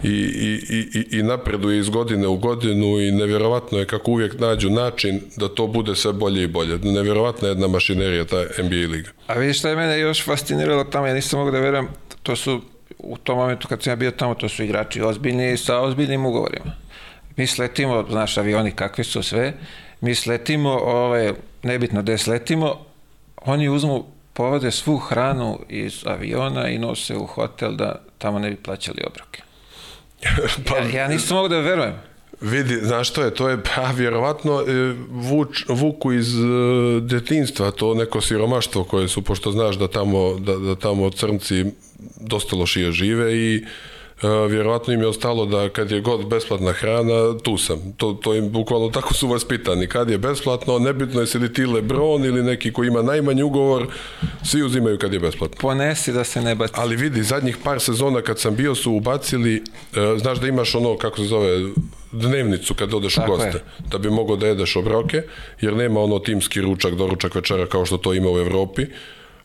i, 0.03 0.09
i, 0.09 0.89
i, 0.99 1.19
i 1.19 1.23
napreduje 1.23 1.79
iz 1.79 1.89
godine 1.89 2.27
u 2.27 2.37
godinu 2.37 2.99
i 2.99 3.11
nevjerovatno 3.11 3.79
je 3.79 3.85
kako 3.85 4.11
uvijek 4.11 4.39
nađu 4.39 4.69
način 4.69 5.21
da 5.35 5.49
to 5.49 5.67
bude 5.67 5.95
sve 5.95 6.13
bolje 6.13 6.43
i 6.43 6.47
bolje. 6.47 6.77
Nevjerovatna 6.77 7.47
je 7.47 7.51
jedna 7.51 7.67
mašinerija, 7.67 8.25
ta 8.25 8.41
NBA 8.63 8.91
liga. 8.91 9.09
A 9.27 9.33
vidiš 9.33 9.59
šta 9.59 9.69
je 9.69 9.75
mene 9.75 9.99
još 9.99 10.25
fasciniralo 10.25 10.83
tamo, 10.83 11.07
ja 11.07 11.13
nisam 11.13 11.39
mogu 11.39 11.51
da 11.51 11.59
verujem, 11.59 11.87
to 12.23 12.35
su 12.35 12.61
u 12.99 13.17
tom 13.17 13.37
momentu 13.37 13.67
kad 13.67 13.83
sam 13.83 13.91
ja 13.91 13.95
bio 13.95 14.11
tamo, 14.11 14.33
to 14.33 14.49
su 14.49 14.63
igrači 14.63 15.01
ozbiljni 15.01 15.57
sa 15.57 15.79
ozbiljnim 15.79 16.25
ugovorima. 16.25 16.71
Mi 17.35 17.47
sletimo, 17.47 18.05
znaš, 18.09 18.37
avioni 18.37 18.71
kakvi 18.71 19.03
su 19.03 19.23
sve, 19.23 19.53
mi 20.01 20.15
sletimo, 20.15 20.69
ovaj, 20.69 21.33
nebitno 21.63 22.01
gde 22.01 22.17
sletimo, 22.17 22.85
oni 23.45 23.69
uzmu, 23.69 24.05
povode 24.33 24.71
svu 24.71 24.97
hranu 24.97 25.59
iz 25.69 26.03
aviona 26.05 26.69
i 26.69 26.77
nose 26.77 27.15
u 27.15 27.25
hotel 27.25 27.75
da 27.75 28.01
tamo 28.17 28.39
ne 28.39 28.49
bi 28.49 28.55
plaćali 28.55 29.01
obroke. 29.07 29.46
Pa, 30.69 30.77
ja, 30.77 31.01
ja 31.01 31.07
nisam 31.07 31.37
mogu 31.37 31.49
da 31.49 31.59
verujem. 31.59 31.93
Vidi, 32.41 32.75
znaš 32.81 33.09
što 33.09 33.21
je, 33.23 33.33
to 33.33 33.49
je 33.49 33.57
pa 33.63 33.91
vjerovatno 33.91 34.61
e, 34.61 34.93
vuč, 35.09 35.65
vuku 35.67 36.13
iz 36.13 36.35
e, 36.35 36.41
detinstva, 37.01 37.71
to 37.71 37.93
neko 37.93 38.21
siromaštvo 38.21 38.83
koje 38.83 39.07
su, 39.07 39.21
pošto 39.21 39.51
znaš 39.51 39.75
da 39.75 39.87
tamo, 39.87 40.39
da, 40.39 40.57
da 40.57 40.75
tamo 40.75 41.09
crnci 41.09 41.65
dosta 42.21 42.55
lošije 42.55 42.91
žive 42.91 43.37
i 43.37 43.65
vjerovatno 44.23 44.93
im 44.93 45.01
je 45.01 45.07
ostalo 45.07 45.45
da 45.45 45.69
kad 45.69 45.91
je 45.91 46.01
god 46.01 46.27
besplatna 46.27 46.71
hrana, 46.71 47.37
tu 47.43 47.57
sam. 47.57 47.93
To, 47.97 48.13
to 48.13 48.33
im 48.33 48.51
bukvalno 48.51 48.89
tako 48.89 49.13
su 49.13 49.27
vas 49.27 49.45
pitani. 49.45 49.87
Kad 49.87 50.09
je 50.09 50.17
besplatno, 50.17 50.79
nebitno 50.79 51.21
je 51.21 51.27
si 51.27 51.37
li 51.37 51.53
ti 51.53 51.65
Lebron 51.65 52.25
ili 52.25 52.43
neki 52.43 52.73
koji 52.73 52.87
ima 52.87 53.01
najmanji 53.01 53.43
ugovor, 53.43 53.87
svi 54.43 54.63
uzimaju 54.63 54.97
kad 54.97 55.13
je 55.13 55.19
besplatno. 55.19 55.57
Ponesi 55.61 56.11
da 56.11 56.23
se 56.23 56.41
ne 56.41 56.55
baci. 56.55 56.73
Ali 56.77 56.95
vidi, 56.95 57.23
zadnjih 57.23 57.57
par 57.63 57.79
sezona 57.79 58.21
kad 58.21 58.39
sam 58.39 58.55
bio 58.55 58.75
su 58.75 58.93
ubacili, 58.93 59.55
uh, 59.55 60.21
znaš 60.21 60.39
da 60.39 60.47
imaš 60.47 60.75
ono, 60.75 60.97
kako 60.97 61.17
se 61.17 61.23
zove, 61.23 61.59
dnevnicu 62.11 62.73
kad 62.73 62.93
odeš 62.93 63.15
Tako 63.15 63.31
u 63.31 63.35
goste, 63.35 63.57
je. 63.57 63.63
da 63.91 63.97
bi 63.97 64.09
mogao 64.09 64.35
da 64.35 64.47
jedeš 64.47 64.75
obroke, 64.75 65.21
jer 65.61 65.75
nema 65.75 65.99
ono 65.99 66.19
timski 66.19 66.61
ručak, 66.61 66.95
doručak 66.95 67.35
večera 67.35 67.65
kao 67.65 67.85
što 67.85 67.97
to 67.97 68.13
ima 68.13 68.31
u 68.31 68.37
Evropi. 68.37 68.85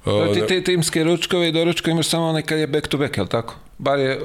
Uh, 0.04 0.34
ti, 0.34 0.46
ti 0.46 0.64
timske 0.64 1.04
ručkove 1.04 1.48
i 1.48 1.52
doručka 1.52 1.90
imaš 1.90 2.08
samo 2.08 2.24
onaj 2.26 2.42
kad 2.42 2.58
je 2.58 2.66
back 2.66 2.88
to 2.88 2.98
back, 2.98 3.16
je 3.16 3.22
li 3.22 3.28
tako? 3.28 3.54
Bar 3.78 3.98
je 3.98 4.20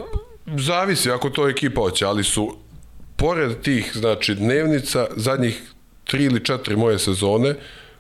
Zavisi 0.56 1.12
ako 1.12 1.30
to 1.30 1.50
ekipa 1.50 1.82
hoće, 1.82 2.06
ali 2.06 2.24
su 2.24 2.58
pored 3.16 3.62
tih 3.62 3.92
znači 3.94 4.36
dnevnica 4.36 5.08
zadnjih 5.16 5.62
tri 6.04 6.24
ili 6.24 6.46
četiri 6.46 6.76
moje 6.76 7.00
sezone 7.00 7.56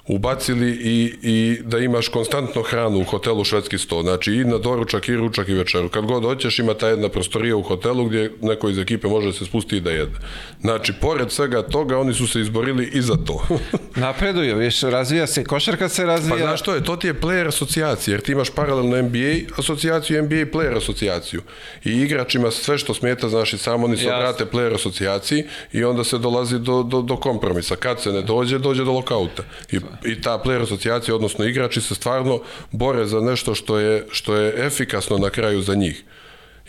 ubacili 0.08 0.70
i, 0.72 1.14
i 1.22 1.60
da 1.64 1.80
imaš 1.80 2.08
konstantno 2.08 2.62
hranu 2.62 2.99
u 2.99 3.03
hotelu 3.03 3.43
švedski 3.43 3.78
sto, 3.78 4.01
znači 4.01 4.34
i 4.34 4.43
na 4.43 4.58
doručak 4.58 5.10
i 5.10 5.16
ručak 5.16 5.49
i 5.49 5.53
večeru. 5.53 5.89
Kad 5.89 6.05
god 6.05 6.24
hoćeš 6.24 6.60
ima 6.60 6.74
ta 6.74 6.88
jedna 6.88 7.10
prostorija 7.10 7.55
u 7.55 7.62
hotelu 7.62 8.05
gdje 8.05 8.32
neko 8.41 8.70
iz 8.70 8.78
ekipe 8.78 9.08
može 9.08 9.28
da 9.28 9.34
se 9.34 9.45
spustiti 9.45 9.78
i 9.78 9.82
da 9.82 9.91
jede. 9.91 10.16
Znači, 10.62 10.93
pored 11.01 11.32
svega 11.32 11.62
toga 11.62 11.97
oni 11.97 12.14
su 12.14 12.28
se 12.28 12.41
izborili 12.41 12.89
i 12.93 13.01
za 13.01 13.16
to. 13.16 13.47
Napreduju, 13.95 14.58
viš, 14.58 14.82
razvija 14.82 15.28
se, 15.28 15.43
košarka 15.43 15.89
se 15.89 16.05
razvija. 16.05 16.36
Pa 16.36 16.41
znaš 16.41 16.60
što 16.60 16.76
je, 16.76 16.84
to 16.84 16.95
ti 16.95 17.08
je 17.08 17.22
player 17.22 17.47
asocijacija, 17.47 18.14
jer 18.14 18.22
ti 18.22 18.32
imaš 18.32 18.49
paralelno 18.49 19.01
NBA 19.01 19.58
asocijaciju 19.58 20.18
i 20.18 20.22
NBA 20.22 20.36
player 20.36 20.78
asocijaciju. 20.78 21.41
I 21.86 21.91
igračima 21.91 22.51
sve 22.51 22.78
što 22.78 22.93
smeta, 22.93 23.30
znaš 23.30 23.53
i 23.53 23.58
samo 23.58 23.86
oni 23.86 23.97
se 23.97 24.14
obrate 24.14 24.45
player 24.45 24.76
asocijaciji 24.76 25.43
i 25.74 25.84
onda 25.84 26.03
se 26.03 26.18
dolazi 26.18 26.60
do, 26.60 26.84
do, 26.84 27.01
do 27.01 27.18
kompromisa. 27.18 27.76
Kad 27.76 28.01
se 28.01 28.12
ne 28.12 28.22
dođe, 28.22 28.60
dođe 28.60 28.84
do 28.84 28.91
lokauta. 28.91 29.43
I 29.72 29.80
i 30.06 30.22
ta 30.22 30.41
player 30.45 30.64
asocijacija, 30.64 31.16
odnosno 31.16 31.45
igrači 31.45 31.82
se 31.82 31.95
stvarno 31.95 32.41
bore 32.72 33.06
za 33.06 33.22
nešto 33.22 33.56
što 33.56 33.80
je, 33.80 34.06
što 34.12 34.36
je 34.36 34.66
efikasno 34.66 35.18
na 35.18 35.30
kraju 35.30 35.62
za 35.62 35.76
njih. 35.76 36.04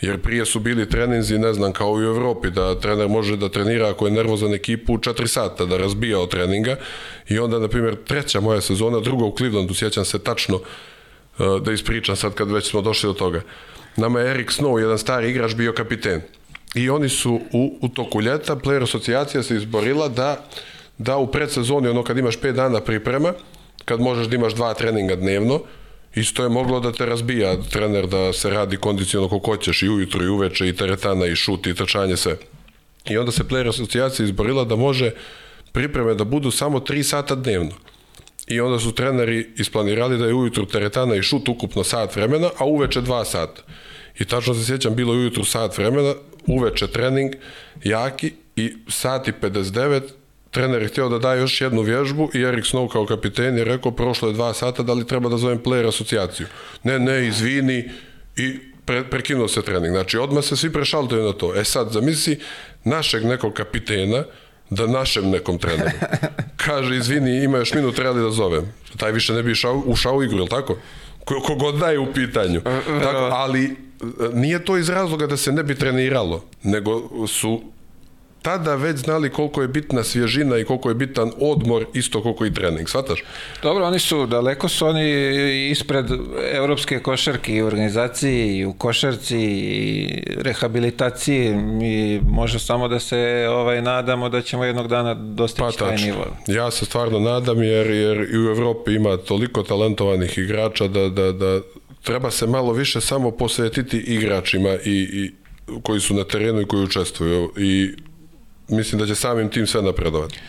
Jer 0.01 0.21
prije 0.21 0.45
su 0.45 0.59
bili 0.59 0.89
treninzi, 0.89 1.37
ne 1.37 1.53
znam, 1.53 1.73
kao 1.73 2.01
i 2.01 2.05
u 2.05 2.09
Evropi, 2.09 2.49
da 2.49 2.79
trener 2.79 3.07
može 3.07 3.37
da 3.37 3.49
trenira 3.49 3.89
ako 3.89 4.07
je 4.07 4.11
nervozan 4.11 4.53
ekipu 4.53 4.97
4 4.97 5.27
sata, 5.27 5.65
da 5.65 5.77
razbija 5.77 6.19
od 6.19 6.29
treninga. 6.29 6.75
I 7.27 7.39
onda, 7.39 7.59
na 7.59 7.67
primjer, 7.67 7.95
treća 8.07 8.39
moja 8.39 8.61
sezona, 8.61 8.99
druga 8.99 9.25
u 9.25 9.35
Clevelandu, 9.37 9.73
sjećam 9.73 10.05
se 10.05 10.19
tačno 10.19 10.55
uh, 10.55 11.61
da 11.61 11.71
ispričam 11.71 12.15
sad 12.15 12.33
kad 12.33 12.51
već 12.51 12.69
smo 12.69 12.81
došli 12.81 13.07
do 13.07 13.13
toga. 13.13 13.41
Nama 13.97 14.19
je 14.19 14.31
Erik 14.31 14.51
Snow, 14.51 14.79
jedan 14.79 14.97
stari 14.97 15.29
igrač, 15.29 15.55
bio 15.55 15.73
kapiten. 15.73 16.21
I 16.75 16.89
oni 16.89 17.09
su 17.09 17.41
u, 17.51 17.77
u 17.81 17.89
toku 17.89 18.21
ljeta, 18.21 18.55
player 18.55 18.83
asocijacija 18.83 19.43
se 19.43 19.55
izborila 19.55 20.07
da 20.07 20.31
uh, 20.31 20.78
da 20.99 21.17
u 21.17 21.27
predsezoni, 21.31 21.87
ono 21.87 22.03
kad 22.03 22.17
imaš 22.17 22.39
5 22.39 22.51
dana 22.51 22.81
priprema, 22.81 23.33
kad 23.85 24.01
možeš 24.01 24.27
da 24.27 24.35
imaš 24.35 24.53
dva 24.53 24.73
treninga 24.73 25.15
dnevno, 25.15 25.61
isto 26.15 26.43
je 26.43 26.49
moglo 26.49 26.79
da 26.79 26.91
te 26.91 27.05
razbija 27.05 27.55
trener 27.71 28.07
da 28.07 28.33
se 28.33 28.49
radi 28.49 28.77
kondicionalno 28.77 29.39
kako 29.39 29.51
hoćeš 29.51 29.81
i 29.83 29.89
ujutro 29.89 30.23
i 30.23 30.27
uveče 30.27 30.67
i 30.67 30.75
teretana 30.75 31.25
i 31.25 31.35
šut 31.35 31.67
i 31.67 31.73
trčanje 31.73 32.17
sve. 32.17 32.37
I 33.09 33.17
onda 33.17 33.31
se 33.31 33.43
player 33.43 33.69
asocijacija 33.69 34.23
izborila 34.25 34.63
da 34.63 34.75
može 34.75 35.11
pripreme 35.71 36.13
da 36.13 36.23
budu 36.23 36.51
samo 36.51 36.79
3 36.79 37.03
sata 37.03 37.35
dnevno. 37.35 37.71
I 38.47 38.59
onda 38.59 38.79
su 38.79 38.91
treneri 38.91 39.47
isplanirali 39.57 40.17
da 40.17 40.25
je 40.25 40.33
ujutru 40.33 40.65
teretana 40.65 41.15
i 41.15 41.21
šut 41.21 41.49
ukupno 41.49 41.83
sat 41.83 42.15
vremena, 42.15 42.49
a 42.57 42.65
uveče 42.65 43.01
2 43.01 43.25
sata. 43.25 43.61
I 44.19 44.25
tačno 44.25 44.53
se 44.53 44.65
sjećam, 44.65 44.95
bilo 44.95 45.13
je 45.13 45.19
ujutru 45.19 45.43
sat 45.45 45.77
vremena, 45.77 46.13
uveče 46.47 46.87
trening, 46.87 47.35
jaki 47.83 48.33
i 48.55 48.73
sati 48.87 49.31
59 49.41 50.01
trener 50.51 50.81
je 50.81 50.87
htio 50.87 51.09
da 51.09 51.19
da 51.19 51.33
još 51.33 51.61
jednu 51.61 51.81
vježbu 51.81 52.29
i 52.33 52.41
Erik 52.41 52.65
Snow 52.65 52.91
kao 52.91 53.05
kapiten 53.05 53.57
je 53.57 53.63
rekao 53.63 53.91
prošlo 53.91 54.27
je 54.27 54.33
dva 54.33 54.53
sata 54.53 54.83
da 54.83 54.93
li 54.93 55.07
treba 55.07 55.29
da 55.29 55.37
zovem 55.37 55.59
player 55.63 55.87
asocijaciju. 55.87 56.47
Ne, 56.83 56.99
ne, 56.99 57.27
izvini 57.27 57.89
i 58.37 58.59
pre, 58.85 59.03
prekinuo 59.03 59.47
se 59.47 59.61
trening. 59.61 59.93
Znači, 59.93 60.17
odmah 60.17 60.43
se 60.43 60.55
svi 60.57 60.73
prešaltaju 60.73 61.23
na 61.23 61.33
to. 61.33 61.55
E 61.55 61.63
sad, 61.63 61.91
zamisli 61.91 62.39
našeg 62.83 63.25
nekog 63.25 63.53
kapitena 63.53 64.23
da 64.69 64.87
našem 64.87 65.29
nekom 65.29 65.57
treneru 65.57 65.89
kaže, 66.65 66.95
izvini, 66.95 67.43
ima 67.43 67.57
još 67.57 67.73
minut, 67.73 67.95
treba 67.95 68.13
da 68.13 68.31
zovem. 68.31 68.73
Taj 68.97 69.11
više 69.11 69.33
ne 69.33 69.43
bi 69.43 69.51
išao, 69.51 69.83
ušao 69.85 70.15
u 70.15 70.23
igru, 70.23 70.37
je 70.37 70.43
li 70.43 70.49
tako? 70.49 70.77
Kogod 71.25 71.75
da 71.75 71.89
je 71.89 71.99
u 71.99 72.13
pitanju. 72.13 72.61
Tako, 73.03 73.29
ali 73.31 73.63
e, 73.65 73.73
nije 74.33 74.65
to 74.65 74.77
iz 74.77 74.89
razloga 74.89 75.27
da 75.27 75.37
se 75.37 75.51
ne 75.51 75.63
bi 75.63 75.75
treniralo, 75.75 76.43
nego 76.63 77.09
su 77.27 77.61
tada 78.41 78.75
već 78.75 78.97
znali 78.97 79.29
koliko 79.29 79.61
je 79.61 79.67
bitna 79.67 80.03
svježina 80.03 80.57
i 80.57 80.63
koliko 80.63 80.89
je 80.89 80.95
bitan 80.95 81.31
odmor 81.39 81.85
isto 81.93 82.21
koliko 82.23 82.45
i 82.45 82.53
trening, 82.53 82.89
shvataš? 82.89 83.23
Dobro, 83.63 83.85
oni 83.85 83.99
su, 83.99 84.25
daleko 84.25 84.69
su 84.69 84.87
oni 84.87 85.69
ispred 85.71 86.05
evropske 86.53 86.99
košarke 86.99 87.55
i 87.55 87.61
u 87.61 87.67
organizaciji 87.67 88.57
i 88.57 88.65
u 88.65 88.73
košarci 88.73 89.37
i 89.39 90.23
rehabilitaciji 90.37 91.53
mi 91.53 92.19
može 92.19 92.59
samo 92.59 92.87
da 92.87 92.99
se 92.99 93.47
ovaj 93.49 93.81
nadamo 93.81 94.29
da 94.29 94.41
ćemo 94.41 94.65
jednog 94.65 94.87
dana 94.87 95.13
dostići 95.13 95.61
pa, 95.79 95.85
taj 95.85 95.97
nivo. 95.97 96.25
Ja 96.47 96.71
se 96.71 96.85
stvarno 96.85 97.19
nadam 97.19 97.63
jer, 97.63 97.89
jer 97.91 98.17
i 98.33 98.37
u 98.37 98.49
Evropi 98.49 98.93
ima 98.93 99.17
toliko 99.17 99.63
talentovanih 99.63 100.37
igrača 100.37 100.87
da, 100.87 101.09
da, 101.09 101.31
da 101.31 101.61
treba 102.03 102.31
se 102.31 102.47
malo 102.47 102.73
više 102.73 103.01
samo 103.01 103.31
posvetiti 103.31 103.97
igračima 103.97 104.69
i, 104.69 105.09
i 105.13 105.31
koji 105.83 105.99
su 105.99 106.13
na 106.13 106.23
terenu 106.23 106.61
i 106.61 106.65
koji 106.65 106.83
učestvuju 106.83 107.51
i 107.57 107.95
mislim 108.69 108.99
da 108.99 109.07
će 109.07 109.15
samim 109.15 109.49
tim 109.49 109.67
sve 109.67 109.81
napredovati. 109.81 110.39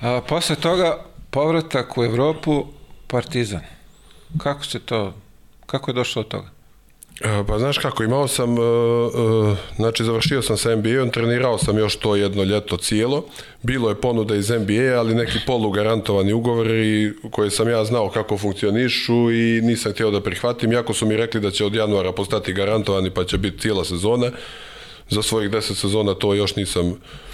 A, 0.00 0.20
posle 0.28 0.56
toga 0.56 1.04
povratak 1.30 1.98
u 1.98 2.04
Evropu, 2.04 2.66
Partizan. 3.06 3.60
Kako 4.38 4.64
se 4.64 4.78
to, 4.78 5.14
kako 5.66 5.90
je 5.90 5.94
došlo 5.94 6.20
od 6.20 6.28
toga? 6.28 6.48
A, 7.24 7.44
pa 7.48 7.58
znaš 7.58 7.78
kako, 7.78 8.04
imao 8.04 8.28
sam, 8.28 8.52
uh, 8.52 8.58
uh, 8.58 9.56
znači 9.76 10.04
završio 10.04 10.42
sam 10.42 10.56
sa 10.56 10.76
NBA-om, 10.76 11.10
trenirao 11.10 11.58
sam 11.58 11.78
još 11.78 11.96
to 11.96 12.16
jedno 12.16 12.42
ljeto 12.44 12.76
cijelo, 12.76 13.24
bilo 13.62 13.88
je 13.88 14.00
ponuda 14.00 14.36
iz 14.36 14.50
NBA, 14.50 14.98
ali 14.98 15.14
neki 15.14 15.38
polugarantovani 15.46 16.32
ugovori 16.32 17.12
koje 17.30 17.50
sam 17.50 17.68
ja 17.68 17.84
znao 17.84 18.10
kako 18.10 18.38
funkcionišu 18.38 19.32
i 19.32 19.60
nisam 19.62 19.92
htio 19.92 20.10
da 20.10 20.20
prihvatim, 20.20 20.72
jako 20.72 20.94
su 20.94 21.06
mi 21.06 21.16
rekli 21.16 21.40
da 21.40 21.50
će 21.50 21.64
od 21.64 21.74
januara 21.74 22.12
postati 22.12 22.52
garantovani 22.52 23.10
pa 23.10 23.24
će 23.24 23.38
biti 23.38 23.58
cijela 23.58 23.84
sezona, 23.84 24.30
za 25.08 25.22
svojih 25.22 25.50
deset 25.50 25.76
sezona 25.76 26.14
to 26.14 26.34
još 26.34 26.56
nisam 26.56 26.94
E, 26.94 27.25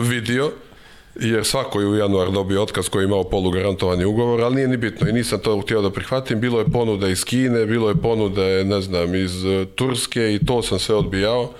vidio, 0.00 0.52
jer 1.20 1.44
svako 1.44 1.80
je 1.80 1.86
u 1.86 1.96
januar 1.96 2.30
dobio 2.30 2.62
otkaz 2.62 2.88
koji 2.88 3.02
je 3.02 3.06
imao 3.06 3.24
polugarantovani 3.24 4.04
ugovor, 4.04 4.40
ali 4.40 4.54
nije 4.54 4.68
ni 4.68 4.76
bitno 4.76 5.08
i 5.08 5.12
nisam 5.12 5.38
to 5.38 5.60
htio 5.60 5.82
da 5.82 5.90
prihvatim. 5.90 6.40
Bilo 6.40 6.58
je 6.58 6.64
ponuda 6.72 7.08
iz 7.08 7.24
Kine, 7.24 7.66
bilo 7.66 7.88
je 7.88 7.94
ponuda, 7.94 8.42
ne 8.64 8.80
znam, 8.80 9.14
iz 9.14 9.44
e, 9.44 9.66
Turske 9.74 10.34
i 10.34 10.46
to 10.46 10.62
sam 10.62 10.78
sve 10.78 10.94
odbijao. 10.94 11.52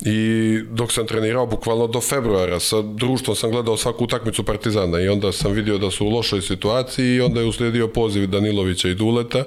I 0.00 0.58
dok 0.70 0.92
sam 0.92 1.06
trenirao 1.06 1.46
bukvalno 1.46 1.86
do 1.86 2.00
februara, 2.00 2.60
sa 2.60 2.82
društvom 2.82 3.36
sam 3.36 3.50
gledao 3.50 3.76
svaku 3.76 4.04
utakmicu 4.04 4.44
Partizana 4.44 5.00
i 5.00 5.08
onda 5.08 5.32
sam 5.32 5.52
vidio 5.52 5.78
da 5.78 5.90
su 5.90 6.06
u 6.06 6.10
lošoj 6.10 6.42
situaciji 6.42 7.14
i 7.14 7.20
onda 7.20 7.40
je 7.40 7.46
uslijedio 7.46 7.88
poziv 7.88 8.26
Danilovića 8.26 8.88
i 8.88 8.94
Duleta 8.94 9.44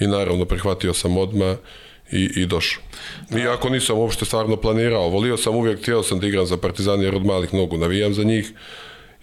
i 0.00 0.06
naravno 0.06 0.44
prihvatio 0.44 0.94
sam 0.94 1.16
odmah 1.18 1.56
i, 2.12 2.30
i 2.36 2.46
došao. 2.46 2.82
Iako 3.38 3.68
nisam 3.68 3.98
uopšte 3.98 4.24
stvarno 4.24 4.56
planirao, 4.56 5.08
volio 5.08 5.36
sam 5.36 5.54
uvijek, 5.54 5.80
htio 5.82 6.02
sam 6.02 6.20
da 6.20 6.26
igram 6.26 6.46
za 6.46 6.56
Partizan 6.56 7.02
jer 7.02 7.14
od 7.14 7.26
malih 7.26 7.54
nogu 7.54 7.76
navijam 7.76 8.14
za 8.14 8.22
njih 8.24 8.52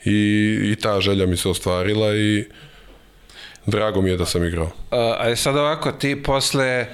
i, 0.05 0.59
i 0.71 0.75
ta 0.75 1.01
želja 1.01 1.25
mi 1.25 1.37
se 1.37 1.49
ostvarila 1.49 2.15
i 2.15 2.45
drago 3.65 4.01
mi 4.01 4.09
je 4.09 4.17
da 4.17 4.25
sam 4.25 4.45
igrao. 4.45 4.71
A, 4.91 5.15
a 5.19 5.35
sad 5.35 5.57
ovako, 5.57 5.91
ti 5.91 6.23
posle, 6.23 6.87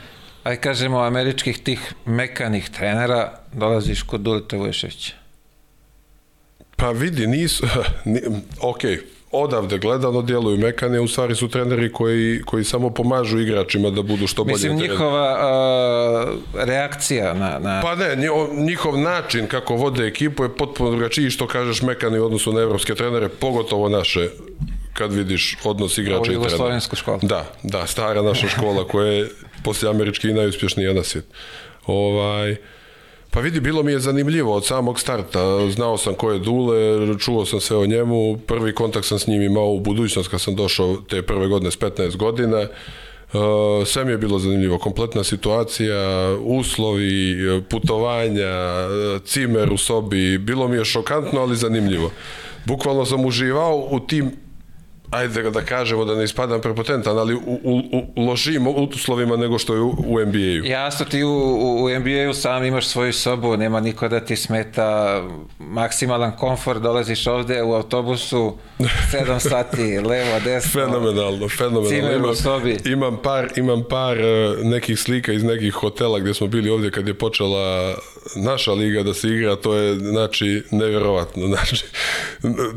aj 0.44 0.62
kažemo, 0.62 1.00
američkih 1.00 1.60
tih 1.60 1.94
mekanih 2.06 2.70
trenera 2.70 3.40
dolaziš 3.54 4.04
kod 4.04 4.22
Duleta 4.22 4.58
Vuješevića. 4.58 5.14
Pa 6.76 6.92
vidi, 6.92 7.28
nisu, 7.28 7.68
ok, 8.72 8.82
odavde 9.32 9.78
gledano 9.78 10.22
djeluju 10.22 10.58
mekane, 10.58 11.00
u 11.00 11.08
stvari 11.08 11.36
su 11.36 11.48
treneri 11.48 11.92
koji, 11.92 12.42
koji 12.46 12.64
samo 12.64 12.90
pomažu 12.90 13.40
igračima 13.40 13.90
da 13.90 14.02
budu 14.02 14.28
što 14.28 14.44
bolje 14.44 14.54
Mislim, 14.54 14.76
njihova 14.76 15.38
uh, 16.24 16.64
reakcija 16.66 17.34
na, 17.34 17.60
na... 17.60 17.82
Pa 17.84 17.96
ne, 17.96 18.18
njihov 18.58 18.98
način 18.98 19.48
kako 19.48 19.76
vode 19.76 20.08
ekipu 20.08 20.44
je 20.44 20.56
potpuno 20.56 20.92
drugačiji 20.92 21.30
što 21.30 21.48
kažeš 21.48 21.82
mekani 21.82 22.20
u 22.20 22.26
odnosu 22.26 22.54
na 22.54 22.62
evropske 22.62 22.96
trenere, 22.96 23.30
pogotovo 23.30 23.90
naše 23.90 24.30
kad 24.94 25.14
vidiš 25.14 25.58
odnos 25.64 25.98
igrača 25.98 26.20
i 26.20 26.24
trenera. 26.24 26.44
Jugoslovensku 26.44 26.96
školu. 26.96 27.20
Da, 27.22 27.46
da, 27.64 27.88
stara 27.88 28.22
naša 28.22 28.48
škola 28.48 28.88
koja 28.88 29.08
je 29.08 29.30
poslije 29.64 29.90
američki 29.90 30.30
i 30.30 30.34
najuspješnija 30.34 30.94
na 30.94 31.04
svijet. 31.04 31.26
Ovaj, 31.86 32.56
Pa 33.34 33.40
vidi, 33.40 33.60
bilo 33.60 33.84
mi 33.84 33.92
je 33.92 34.00
zanimljivo 34.00 34.56
od 34.56 34.66
samog 34.66 35.00
starta. 35.00 35.70
Znao 35.70 35.98
sam 35.98 36.14
ko 36.14 36.32
je 36.32 36.40
Dule, 36.40 37.18
čuo 37.20 37.46
sam 37.46 37.60
sve 37.60 37.78
o 37.78 37.86
njemu. 37.86 38.38
Prvi 38.38 38.76
kontakt 38.76 39.06
sam 39.06 39.20
s 39.20 39.28
njim 39.28 39.42
imao 39.42 39.72
u 39.72 39.80
budućnost 39.80 40.30
kad 40.30 40.42
sam 40.42 40.56
došao 40.56 40.98
te 41.10 41.22
prve 41.22 41.48
godine 41.48 41.72
s 41.72 41.80
15 41.80 42.18
godina. 42.18 42.60
Uh, 42.60 43.88
sve 43.88 44.06
mi 44.06 44.12
je 44.12 44.18
bilo 44.18 44.40
zanimljivo. 44.40 44.78
Kompletna 44.78 45.24
situacija, 45.24 45.98
uslovi, 46.44 47.36
putovanja, 47.70 48.88
cimer 49.26 49.74
u 49.74 49.78
sobi. 49.78 50.38
Bilo 50.38 50.68
mi 50.68 50.78
je 50.78 50.86
šokantno, 50.86 51.42
ali 51.42 51.56
zanimljivo. 51.56 52.12
Bukvalno 52.66 53.06
sam 53.06 53.26
uživao 53.26 53.88
u 53.92 54.00
tim 54.00 54.32
ajde 55.12 55.50
da 55.50 55.62
kažemo 55.62 56.06
da 56.06 56.16
ne 56.16 56.24
ispadam 56.24 56.62
prepotentan, 56.62 57.18
ali 57.18 57.36
u, 57.36 57.60
u, 57.64 57.82
u 58.16 58.26
lošijim 58.26 58.68
uslovima 58.68 59.38
nego 59.38 59.60
što 59.60 59.74
je 59.74 59.82
u, 59.82 59.90
u 59.90 60.20
NBA-u. 60.20 60.66
Jasno, 60.66 61.06
ti 61.06 61.24
u, 61.24 61.32
u 61.84 61.90
NBA-u 61.90 62.34
sam 62.34 62.64
imaš 62.64 62.88
svoju 62.88 63.14
sobu, 63.14 63.58
nema 63.58 63.80
niko 63.80 64.08
da 64.08 64.20
ti 64.20 64.36
smeta, 64.36 65.22
maksimalan 65.60 66.38
komfort, 66.38 66.82
dolaziš 66.82 67.28
ovde 67.28 67.64
u 67.64 67.74
autobusu, 67.74 68.58
7 68.80 69.40
sati, 69.50 70.00
levo, 70.00 70.40
desno. 70.44 70.82
Fenomenalno, 70.82 71.50
fenomenalno. 71.50 72.16
Imam, 72.16 72.36
sobi. 72.36 72.78
imam 72.86 73.18
par, 73.24 73.48
imam 73.56 73.84
par 73.90 74.18
e, 74.18 74.56
nekih 74.64 75.00
slika 75.00 75.34
iz 75.34 75.44
nekih 75.44 75.74
hotela 75.74 76.20
gdje 76.20 76.34
smo 76.34 76.48
bili 76.48 76.70
ovdje 76.70 76.92
kad 76.92 77.08
je 77.08 77.14
počela 77.14 77.96
naša 78.36 78.72
liga 78.74 79.04
da 79.04 79.14
se 79.14 79.28
igra, 79.28 79.56
to 79.56 79.76
je 79.76 79.96
znači 80.00 80.64
nevjerovatno, 80.72 81.48
znači 81.54 81.86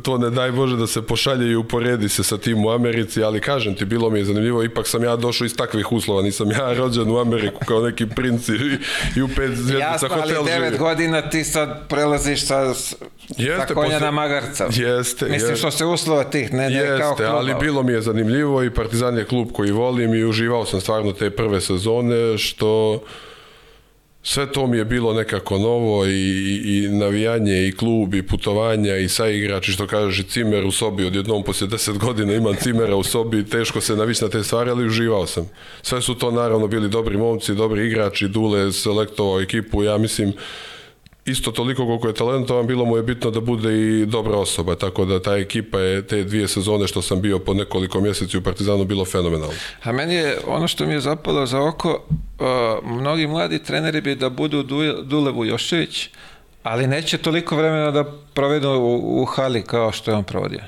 to 0.02 0.18
ne 0.18 0.30
daj 0.30 0.52
Bože 0.52 0.76
da 0.76 0.86
se 0.86 1.02
pošalje 1.02 1.50
i 1.52 1.56
uporedi 1.56 2.08
se 2.08 2.22
sa 2.22 2.38
tim 2.38 2.64
u 2.64 2.70
Americi, 2.70 3.22
ali 3.22 3.40
kažem 3.40 3.74
ti, 3.74 3.84
bilo 3.84 4.10
mi 4.10 4.18
je 4.18 4.24
zanimljivo, 4.24 4.64
ipak 4.64 4.86
sam 4.86 5.04
ja 5.04 5.16
došao 5.16 5.44
iz 5.44 5.56
takvih 5.56 5.92
uslova, 5.92 6.22
nisam 6.22 6.50
ja 6.50 6.72
rođen 6.78 7.10
u 7.10 7.18
Ameriku 7.18 7.64
kao 7.64 7.82
neki 7.82 8.06
princ 8.06 8.48
i, 8.48 8.52
i 9.16 9.22
u 9.22 9.28
pet 9.28 9.50
zvijezdica 9.50 10.08
hotel 10.08 10.18
Jasno, 10.18 10.36
ali 10.38 10.50
devet 10.50 10.78
godina 10.78 11.30
ti 11.30 11.44
sad 11.44 11.88
prelaziš 11.88 12.46
sa, 12.46 12.60
jeste, 13.28 13.66
sa 13.68 13.74
konja 13.74 13.90
posle, 13.90 14.00
na 14.00 14.10
magarca. 14.10 14.64
Jeste. 14.64 15.24
Mislim 15.24 15.50
jeste, 15.50 15.56
što 15.56 15.70
se 15.70 15.84
uslova 15.84 16.24
tih, 16.24 16.52
ne, 16.52 16.70
ne 16.70 16.76
jeste, 16.76 16.98
kao 16.98 17.14
kluba. 17.14 17.30
ali 17.30 17.54
bilo 17.60 17.82
mi 17.82 17.92
je 17.92 18.00
zanimljivo 18.00 18.62
i 18.62 18.70
Partizan 18.70 19.18
je 19.18 19.24
klub 19.24 19.48
koji 19.52 19.70
volim 19.70 20.14
i 20.14 20.24
uživao 20.24 20.66
sam 20.66 20.80
stvarno 20.80 21.12
te 21.12 21.30
prve 21.30 21.60
sezone, 21.60 22.38
što 22.38 23.00
sve 24.26 24.52
to 24.52 24.66
mi 24.66 24.76
je 24.76 24.84
bilo 24.84 25.14
nekako 25.14 25.58
novo 25.58 26.06
i, 26.06 26.10
i, 26.10 26.84
i 26.84 26.88
navijanje 26.88 27.68
i 27.68 27.72
klub 27.72 28.14
i 28.14 28.22
putovanja 28.22 28.96
i 28.96 29.08
sa 29.08 29.28
igrači 29.28 29.72
što 29.72 29.86
kažeš 29.86 30.18
i 30.18 30.22
cimer 30.22 30.64
u 30.64 30.70
sobi. 30.70 31.04
Odjednom 31.04 31.42
poslije 31.42 31.68
10 31.68 31.98
godina 31.98 32.34
imam 32.34 32.54
cimera 32.54 32.96
u 32.96 33.02
sobi 33.02 33.46
teško 33.46 33.80
se 33.80 33.96
navići 33.96 34.24
na 34.24 34.30
te 34.30 34.42
stvari 34.42 34.70
ali 34.70 34.86
uživao 34.86 35.26
sam. 35.26 35.48
Sve 35.82 36.02
su 36.02 36.14
to 36.14 36.30
naravno 36.30 36.66
bili 36.66 36.88
dobri 36.88 37.16
momci 37.16 37.54
dobri 37.54 37.86
igrači 37.86 38.28
Dule 38.28 38.72
selektovao 38.72 39.40
ekipu 39.40 39.82
ja 39.82 39.98
mislim 39.98 40.32
isto 41.26 41.52
toliko 41.52 41.86
koliko 41.86 42.08
je 42.08 42.14
talentovan, 42.14 42.66
bilo 42.66 42.84
mu 42.84 42.96
je 42.96 43.02
bitno 43.02 43.30
da 43.30 43.40
bude 43.40 43.78
i 43.78 44.06
dobra 44.06 44.36
osoba, 44.36 44.74
tako 44.74 45.04
da 45.04 45.22
ta 45.22 45.36
ekipa 45.36 45.78
je 45.78 46.06
te 46.06 46.24
dvije 46.24 46.48
sezone 46.48 46.88
što 46.88 47.02
sam 47.02 47.20
bio 47.20 47.38
po 47.38 47.54
nekoliko 47.54 48.00
mjeseci 48.00 48.38
u 48.38 48.42
Partizanu 48.42 48.84
bilo 48.84 49.04
fenomenalno. 49.04 49.54
A 49.82 49.92
meni 49.92 50.14
je 50.14 50.38
ono 50.46 50.68
što 50.68 50.86
mi 50.86 50.92
je 50.92 51.00
zapalo 51.00 51.46
za 51.46 51.62
oko, 51.62 52.02
uh, 52.10 52.90
mnogi 52.90 53.26
mladi 53.26 53.62
treneri 53.62 54.00
bi 54.00 54.14
da 54.14 54.28
budu 54.28 54.62
Dule 55.02 55.30
Vujošević, 55.30 56.08
ali 56.62 56.86
neće 56.86 57.18
toliko 57.18 57.56
vremena 57.56 57.90
da 57.90 58.04
provedu 58.34 58.68
u, 58.68 59.22
u 59.22 59.24
hali 59.24 59.62
kao 59.62 59.92
što 59.92 60.10
je 60.10 60.16
on 60.16 60.24
provodio. 60.24 60.60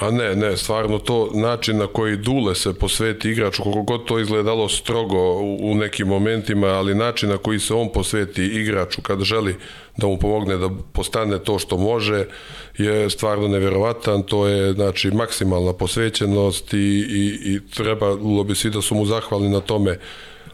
A 0.00 0.10
ne, 0.10 0.36
ne, 0.36 0.56
stvarno 0.56 0.98
to 0.98 1.30
način 1.34 1.78
na 1.78 1.86
koji 1.86 2.16
Dule 2.16 2.54
se 2.54 2.74
posveti 2.74 3.30
igraču, 3.30 3.62
koliko 3.62 3.82
god 3.82 4.04
to 4.04 4.18
izgledalo 4.18 4.68
strogo 4.68 5.18
u, 5.18 5.70
u 5.70 5.74
nekim 5.74 6.08
momentima, 6.08 6.66
ali 6.66 6.94
način 6.94 7.28
na 7.28 7.36
koji 7.36 7.58
se 7.58 7.74
on 7.74 7.92
posveti 7.92 8.44
igraču 8.44 9.02
kad 9.02 9.22
želi 9.22 9.56
da 9.96 10.06
mu 10.06 10.18
pomogne 10.18 10.56
da 10.56 10.70
postane 10.92 11.38
to 11.38 11.58
što 11.58 11.76
može 11.76 12.26
je 12.78 13.10
stvarno 13.10 13.48
neverovatan, 13.48 14.22
to 14.22 14.46
je 14.46 14.72
znači 14.72 15.10
maksimalna 15.10 15.72
posvećenost 15.72 16.72
i, 16.72 16.76
i, 16.76 17.54
i 17.54 17.60
trebalo 17.74 18.44
bi 18.44 18.54
svi 18.54 18.70
da 18.70 18.82
su 18.82 18.94
mu 18.94 19.06
zahvalni 19.06 19.48
na 19.48 19.60
tome. 19.60 19.98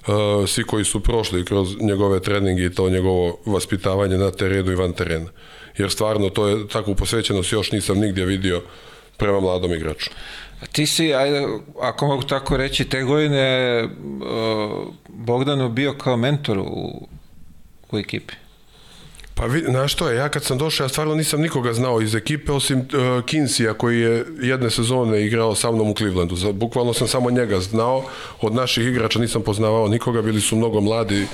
Uh, 0.00 0.48
svi 0.48 0.64
koji 0.64 0.84
su 0.84 1.00
prošli 1.00 1.44
kroz 1.44 1.76
njegove 1.80 2.20
treninge 2.20 2.64
i 2.64 2.74
to 2.74 2.90
njegovo 2.90 3.38
vaspitavanje 3.46 4.18
na 4.18 4.30
terenu 4.30 4.72
i 4.72 4.74
van 4.74 4.92
terena. 4.92 5.30
Jer 5.78 5.90
stvarno 5.90 6.30
to 6.30 6.48
je 6.48 6.68
takvu 6.68 6.94
posvećenost 6.94 7.52
još 7.52 7.72
nisam 7.72 7.98
nigdje 7.98 8.26
vidio 8.26 8.62
prema 9.20 9.40
mladom 9.40 9.72
igraču. 9.72 10.10
Ti 10.72 10.86
si, 10.86 11.14
ajde, 11.14 11.46
ako 11.80 12.06
mogu 12.06 12.22
tako 12.22 12.56
reći, 12.56 12.84
te 12.84 13.02
godine 13.02 13.84
uh, 13.84 13.90
Bogdanu 15.08 15.68
bio 15.68 15.94
kao 15.94 16.16
mentor 16.16 16.58
u, 16.58 17.06
u 17.92 17.98
ekipi. 17.98 18.34
Pa 19.34 19.46
vi, 19.46 19.60
znaš 19.60 19.92
što 19.92 20.08
je, 20.08 20.16
ja 20.16 20.28
kad 20.28 20.44
sam 20.44 20.58
došao, 20.58 20.84
ja 20.84 20.88
stvarno 20.88 21.14
nisam 21.14 21.40
nikoga 21.40 21.72
znao 21.72 22.00
iz 22.00 22.14
ekipe, 22.14 22.52
osim 22.52 22.78
uh, 22.78 23.24
Kinsija 23.24 23.74
koji 23.74 24.00
je 24.00 24.24
jedne 24.42 24.70
sezone 24.70 25.26
igrao 25.26 25.54
sa 25.54 25.70
mnom 25.70 25.90
u 25.90 25.94
Clevelandu. 25.94 26.36
Za, 26.36 26.52
bukvalno 26.52 26.92
sam 26.92 27.08
samo 27.08 27.30
njega 27.30 27.60
znao, 27.60 28.04
od 28.40 28.54
naših 28.54 28.86
igrača 28.86 29.18
nisam 29.18 29.42
poznavao 29.42 29.88
nikoga, 29.88 30.22
bili 30.22 30.40
su 30.40 30.56
mnogo 30.56 30.80
mladi, 30.80 31.26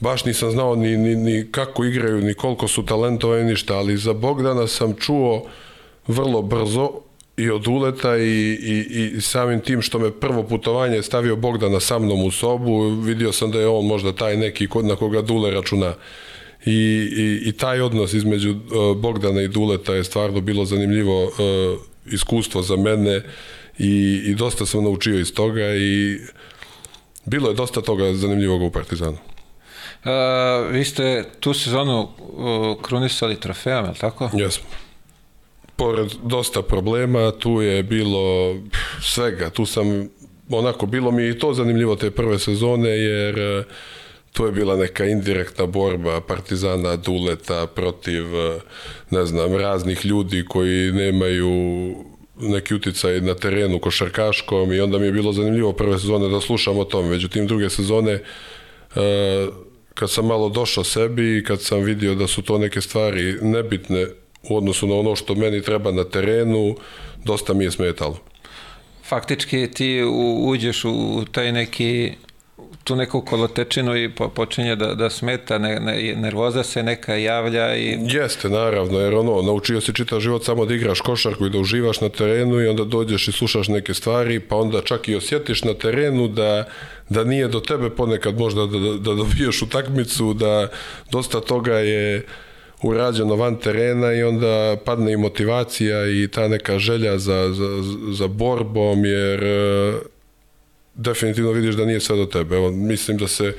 baš 0.00 0.24
nisam 0.24 0.50
znao 0.50 0.76
ni, 0.76 0.96
ni, 0.96 1.16
ni 1.16 1.48
kako 1.50 1.84
igraju, 1.84 2.20
ni 2.20 2.34
koliko 2.34 2.68
su 2.68 2.86
talentovani, 2.86 3.44
ništa, 3.44 3.74
ali 3.74 3.96
za 3.96 4.12
Bogdana 4.12 4.66
sam 4.66 4.94
čuo 4.94 5.46
vrlo 6.06 6.42
brzo 6.42 6.90
i 7.36 7.50
od 7.50 7.66
uleta 7.66 8.16
i, 8.16 8.58
i, 8.62 9.12
i 9.16 9.20
samim 9.20 9.60
tim 9.60 9.82
što 9.82 9.98
me 9.98 10.10
prvo 10.10 10.42
putovanje 10.42 11.02
stavio 11.02 11.36
Bogdana 11.36 11.80
sa 11.80 11.98
mnom 11.98 12.24
u 12.24 12.30
sobu, 12.30 12.88
vidio 12.88 13.32
sam 13.32 13.50
da 13.50 13.60
je 13.60 13.68
on 13.68 13.86
možda 13.86 14.12
taj 14.12 14.36
neki 14.36 14.68
kod 14.68 14.84
na 14.84 14.96
koga 14.96 15.22
Dule 15.22 15.50
računa. 15.50 15.94
I, 16.66 16.72
i, 17.16 17.48
i 17.48 17.52
taj 17.52 17.80
odnos 17.80 18.12
između 18.12 18.50
uh, 18.50 18.96
Bogdana 18.96 19.42
i 19.42 19.48
Duleta 19.48 19.94
je 19.94 20.04
stvarno 20.04 20.40
bilo 20.40 20.64
zanimljivo 20.64 21.24
uh, 21.24 21.32
iskustvo 22.06 22.62
za 22.62 22.76
mene 22.76 23.22
i, 23.78 24.22
i 24.24 24.34
dosta 24.34 24.66
sam 24.66 24.84
naučio 24.84 25.18
iz 25.18 25.34
toga 25.34 25.74
i 25.74 26.18
bilo 27.24 27.48
je 27.48 27.54
dosta 27.54 27.80
toga 27.80 28.14
zanimljivog 28.14 28.62
u 28.62 28.70
Partizanu. 28.70 29.18
Uh, 30.04 30.10
vi 30.70 30.84
ste 30.84 31.24
tu 31.40 31.54
sezonu 31.54 32.00
uh, 32.00 32.82
krunisali 32.82 33.40
trofejama, 33.40 33.86
je 33.86 33.92
li 33.92 33.98
tako? 33.98 34.30
Jesmo 34.34 34.66
pored 35.82 36.10
dosta 36.22 36.62
problema, 36.62 37.30
tu 37.30 37.62
je 37.62 37.82
bilo 37.82 38.56
svega, 39.00 39.50
tu 39.50 39.66
sam 39.66 40.08
onako, 40.48 40.86
bilo 40.86 41.10
mi 41.10 41.28
i 41.28 41.38
to 41.38 41.54
zanimljivo 41.54 41.96
te 41.96 42.10
prve 42.10 42.38
sezone, 42.38 42.90
jer 42.90 43.38
e, 43.38 43.64
to 44.32 44.46
je 44.46 44.52
bila 44.52 44.76
neka 44.76 45.04
indirektna 45.04 45.66
borba 45.66 46.20
Partizana 46.20 46.96
Duleta 46.96 47.66
protiv, 47.66 48.34
e, 48.34 48.60
ne 49.10 49.26
znam, 49.26 49.56
raznih 49.56 50.06
ljudi 50.06 50.44
koji 50.48 50.92
nemaju 50.92 51.50
neki 52.40 52.74
uticaj 52.74 53.20
na 53.20 53.34
terenu 53.34 53.78
košarkaškom 53.78 54.72
i 54.72 54.80
onda 54.80 54.98
mi 54.98 55.06
je 55.06 55.12
bilo 55.12 55.32
zanimljivo 55.32 55.72
prve 55.72 55.98
sezone 55.98 56.28
da 56.28 56.40
slušam 56.40 56.78
o 56.78 56.84
tome. 56.84 57.08
Međutim, 57.08 57.46
druge 57.46 57.70
sezone, 57.70 58.12
e, 58.12 58.22
kad 59.94 60.10
sam 60.10 60.26
malo 60.26 60.48
došao 60.48 60.84
sebi 60.84 61.38
i 61.38 61.44
kad 61.44 61.62
sam 61.62 61.82
vidio 61.82 62.14
da 62.14 62.26
su 62.26 62.42
to 62.42 62.58
neke 62.58 62.80
stvari 62.80 63.36
nebitne 63.42 64.06
u 64.48 64.56
odnosu 64.56 64.86
na 64.86 64.94
ono 64.94 65.16
što 65.16 65.34
meni 65.34 65.62
treba 65.62 65.90
na 65.90 66.04
terenu, 66.04 66.76
dosta 67.24 67.54
mi 67.54 67.64
je 67.64 67.70
smetalo. 67.70 68.18
Faktički 69.04 69.70
ti 69.74 70.02
uđeš 70.38 70.84
u 70.84 71.24
taj 71.32 71.52
neki 71.52 72.12
tu 72.84 72.96
neku 72.96 73.20
kolotečinu 73.20 73.96
i 73.96 74.10
po, 74.14 74.28
počinje 74.28 74.76
da, 74.76 74.94
da 74.94 75.10
smeta, 75.10 75.58
ne, 75.58 75.80
ne, 75.80 76.14
nervoza 76.16 76.62
se 76.62 76.82
neka 76.82 77.14
javlja 77.14 77.76
i... 77.76 77.98
Jeste, 78.00 78.48
naravno, 78.48 78.98
jer 78.98 79.14
ono, 79.14 79.42
naučio 79.42 79.80
si 79.80 79.94
čitav 79.94 80.20
život 80.20 80.44
samo 80.44 80.66
da 80.66 80.74
igraš 80.74 81.00
košarku 81.00 81.46
i 81.46 81.50
da 81.50 81.58
uživaš 81.58 82.00
na 82.00 82.08
terenu 82.08 82.60
i 82.60 82.66
onda 82.66 82.84
dođeš 82.84 83.28
i 83.28 83.32
slušaš 83.32 83.68
neke 83.68 83.94
stvari, 83.94 84.40
pa 84.40 84.56
onda 84.56 84.82
čak 84.82 85.08
i 85.08 85.16
osjetiš 85.16 85.64
na 85.64 85.74
terenu 85.74 86.28
da, 86.28 86.68
da 87.08 87.24
nije 87.24 87.48
do 87.48 87.60
tebe 87.60 87.90
ponekad 87.90 88.38
možda 88.38 88.66
da, 88.66 88.78
da, 88.78 88.92
da 88.92 89.14
dobiješ 89.14 89.62
utakmicu, 89.62 90.34
da 90.34 90.68
dosta 91.10 91.40
toga 91.40 91.78
je 91.78 92.26
urađeno 92.82 93.36
van 93.36 93.56
terena 93.56 94.12
i 94.12 94.22
onda 94.22 94.76
padne 94.84 95.12
i 95.12 95.16
motivacija 95.16 96.06
i 96.06 96.28
ta 96.28 96.48
neka 96.48 96.78
želja 96.78 97.18
za, 97.18 97.52
za, 97.52 97.82
za 98.12 98.28
borbom, 98.28 99.04
jer 99.04 99.44
e, 99.44 99.92
definitivno 100.94 101.50
vidiš 101.50 101.74
da 101.74 101.84
nije 101.84 102.00
sve 102.00 102.16
do 102.16 102.26
tebe. 102.26 102.56
Evo, 102.56 102.70
mislim 102.70 103.16
da 103.16 103.28
se 103.28 103.54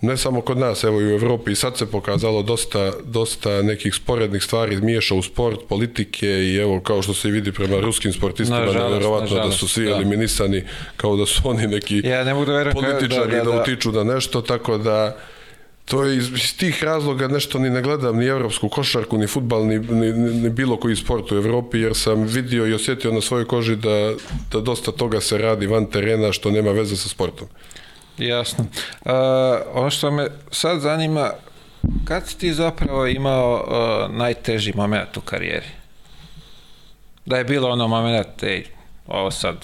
ne 0.00 0.16
samo 0.16 0.40
kod 0.40 0.58
nas, 0.58 0.84
evo 0.84 1.00
i 1.00 1.06
u 1.06 1.10
Evropi 1.10 1.52
i 1.52 1.54
sad 1.54 1.78
se 1.78 1.86
pokazalo 1.86 2.42
dosta, 2.42 2.92
dosta 3.04 3.62
nekih 3.62 3.94
sporednih 3.94 4.42
stvari 4.42 4.80
miješa 4.80 5.14
u 5.14 5.22
sport, 5.22 5.60
politike 5.68 6.26
i 6.26 6.56
evo 6.56 6.80
kao 6.80 7.02
što 7.02 7.14
se 7.14 7.30
vidi 7.30 7.52
prema 7.52 7.80
ruskim 7.80 8.12
sportistima, 8.12 8.60
nevjerovatno 8.60 9.36
da 9.36 9.52
su 9.52 9.68
svi 9.68 9.84
da. 9.84 9.90
eliminisani 9.90 10.64
kao 10.96 11.16
da 11.16 11.26
su 11.26 11.40
oni 11.44 11.66
neki 11.66 12.02
ja, 12.04 12.24
ne 12.24 12.34
mogu 12.34 12.46
da 12.46 12.52
verujem, 12.52 12.74
političari 12.74 13.30
da, 13.30 13.36
da, 13.36 13.44
da, 13.44 13.50
da 13.50 13.62
utiču 13.62 13.92
na 13.92 14.04
nešto, 14.04 14.42
tako 14.42 14.78
da 14.78 15.16
to 15.86 16.04
je 16.04 16.16
iz, 16.16 16.30
iz 16.34 16.56
tih 16.56 16.84
razloga 16.84 17.28
nešto 17.28 17.58
ni 17.58 17.70
ne 17.70 17.82
gledam 17.82 18.16
ni 18.16 18.26
evropsku 18.26 18.68
košarku, 18.68 19.18
ni 19.18 19.26
futbal, 19.26 19.66
ni, 19.66 19.78
ni, 19.78 20.12
ni 20.12 20.50
bilo 20.50 20.76
koji 20.76 20.96
sport 20.96 21.32
u 21.32 21.36
Evropi, 21.36 21.78
jer 21.78 21.94
sam 21.94 22.22
vidio 22.22 22.66
i 22.66 22.74
osjetio 22.74 23.12
na 23.12 23.20
svojoj 23.20 23.46
koži 23.46 23.76
da, 23.76 24.12
da 24.52 24.60
dosta 24.60 24.92
toga 24.92 25.20
se 25.20 25.38
radi 25.38 25.66
van 25.66 25.86
terena 25.86 26.32
što 26.32 26.50
nema 26.50 26.70
veze 26.70 26.96
sa 26.96 27.08
sportom. 27.08 27.48
Jasno. 28.18 28.64
Uh, 29.04 29.12
ono 29.74 29.90
što 29.90 30.10
me 30.10 30.28
sad 30.50 30.80
zanima, 30.80 31.30
kad 32.04 32.28
si 32.28 32.38
ti 32.38 32.52
zapravo 32.54 33.06
imao 33.06 33.54
uh, 33.54 34.16
najteži 34.16 34.72
moment 34.74 35.16
u 35.16 35.20
karijeri? 35.20 35.68
Da 37.26 37.36
je 37.36 37.44
bilo 37.44 37.70
ono 37.70 37.88
moment, 37.88 38.42
ej, 38.42 38.64
ovo 39.06 39.30
sad 39.30 39.56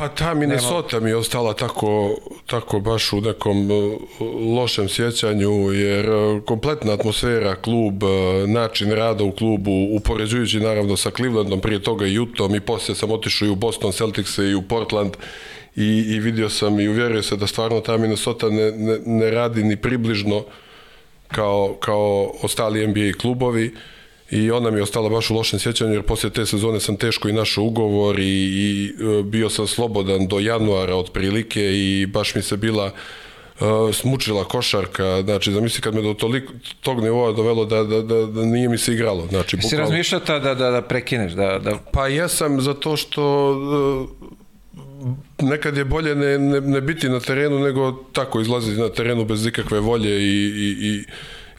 Pa 0.00 0.08
ta 0.08 0.34
Minnesota 0.34 1.00
mi 1.00 1.10
je 1.10 1.16
ostala 1.16 1.54
tako, 1.54 2.16
tako 2.46 2.80
baš 2.80 3.12
u 3.12 3.20
nekom 3.20 3.70
e, 3.70 3.98
lošem 4.56 4.88
sjećanju, 4.88 5.72
jer 5.72 6.08
e, 6.08 6.40
kompletna 6.46 6.92
atmosfera, 6.92 7.56
klub, 7.56 8.04
e, 8.04 8.06
način 8.46 8.92
rada 8.92 9.24
u 9.24 9.32
klubu, 9.32 9.88
upoređujući 9.96 10.60
naravno 10.60 10.96
sa 10.96 11.10
Clevelandom, 11.10 11.60
prije 11.60 11.82
toga 11.82 12.06
i 12.06 12.18
Utah, 12.18 12.50
i 12.56 12.60
poslije 12.60 12.96
sam 12.96 13.10
otišao 13.10 13.46
i 13.46 13.50
u 13.50 13.54
Boston 13.54 13.92
Celtics 13.92 14.38
i 14.38 14.54
u 14.54 14.62
Portland 14.62 15.16
i, 15.76 16.04
i 16.08 16.20
vidio 16.20 16.48
sam 16.48 16.80
i 16.80 16.88
uvjerio 16.88 17.22
se 17.22 17.36
da 17.36 17.46
stvarno 17.46 17.80
ta 17.80 17.96
Minnesota 17.96 18.48
ne, 18.48 18.72
ne, 18.72 18.98
ne 19.06 19.30
radi 19.30 19.64
ni 19.64 19.76
približno 19.76 20.44
kao, 21.28 21.76
kao 21.80 22.32
ostali 22.42 22.86
NBA 22.86 23.18
klubovi 23.20 23.74
i 24.30 24.50
ona 24.50 24.70
mi 24.70 24.78
je 24.78 24.82
ostala 24.82 25.08
baš 25.08 25.30
u 25.30 25.34
lošem 25.34 25.58
sjećanju 25.58 25.92
jer 25.92 26.02
poslije 26.02 26.32
te 26.32 26.46
sezone 26.46 26.80
sam 26.80 26.96
teško 26.96 27.28
i 27.28 27.32
našao 27.32 27.64
ugovor 27.64 28.18
i, 28.18 28.22
i 28.24 28.94
e, 29.18 29.22
bio 29.22 29.50
sam 29.50 29.66
slobodan 29.66 30.26
do 30.26 30.40
januara 30.40 30.94
otprilike 30.94 31.60
i 31.62 32.06
baš 32.06 32.34
mi 32.34 32.42
se 32.42 32.56
bila 32.56 32.92
uh, 33.60 33.94
smučila 33.94 34.44
košarka, 34.44 35.22
znači 35.22 35.52
zamisli 35.52 35.82
kad 35.82 35.94
me 35.94 36.02
do 36.02 36.14
toliko, 36.14 36.52
tog 36.80 37.02
nivoa 37.02 37.32
dovelo 37.32 37.64
da, 37.64 37.84
da, 37.84 38.02
da, 38.02 38.26
da 38.26 38.44
nije 38.44 38.68
mi 38.68 38.78
se 38.78 38.92
igralo. 38.92 39.26
Znači, 39.26 39.56
bukvalno... 39.56 39.70
Si 39.70 39.76
razmišljao 39.76 40.20
ta 40.20 40.38
da, 40.38 40.54
da, 40.54 40.70
da 40.70 40.82
prekineš? 40.82 41.32
Da, 41.32 41.58
da... 41.58 41.78
Pa 41.92 42.08
jesam 42.08 42.60
zato 42.60 42.96
što 42.96 43.50
uh, 43.50 44.28
nekad 45.38 45.76
je 45.76 45.84
bolje 45.84 46.14
ne, 46.14 46.38
ne, 46.38 46.60
ne 46.60 46.80
biti 46.80 47.08
na 47.08 47.20
terenu 47.20 47.58
nego 47.58 47.92
tako 47.92 48.40
izlaziti 48.40 48.80
na 48.80 48.88
terenu 48.88 49.24
bez 49.24 49.46
ikakve 49.46 49.80
volje 49.80 50.10
i, 50.10 50.46
i, 50.46 50.76
i 50.80 51.04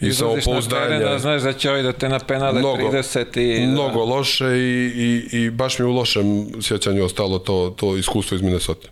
i 0.02 0.14
samopouzdanja. 0.14 1.00
Da 1.00 1.20
znaš 1.20 1.42
da 1.42 1.54
će 1.54 1.70
ovaj 1.70 1.84
da 1.84 1.94
te 1.94 2.10
na 2.10 2.20
penale 2.20 2.60
mnogo, 2.60 2.84
30 2.84 3.40
i... 3.40 3.68
Mnogo 3.68 4.06
loše 4.06 4.46
i, 4.46 4.92
i, 4.96 5.38
i 5.38 5.50
baš 5.50 5.80
mi 5.80 5.86
u 5.86 5.92
lošem 5.92 6.48
sjećanju 6.62 7.06
ostalo 7.06 7.40
to, 7.40 7.74
to 7.78 7.98
iskustvo 7.98 8.36
iz 8.36 8.42
Minnesota. 8.42 8.88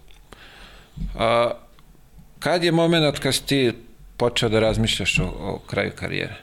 A, 1.18 1.52
kad 2.40 2.64
je 2.64 2.72
moment 2.72 3.20
kad 3.20 3.36
si 3.36 3.46
ti 3.46 3.72
počeo 4.18 4.50
da 4.50 4.60
razmišljaš 4.60 5.20
o, 5.20 5.24
o 5.24 5.60
kraju 5.68 5.92
karijere? 5.96 6.36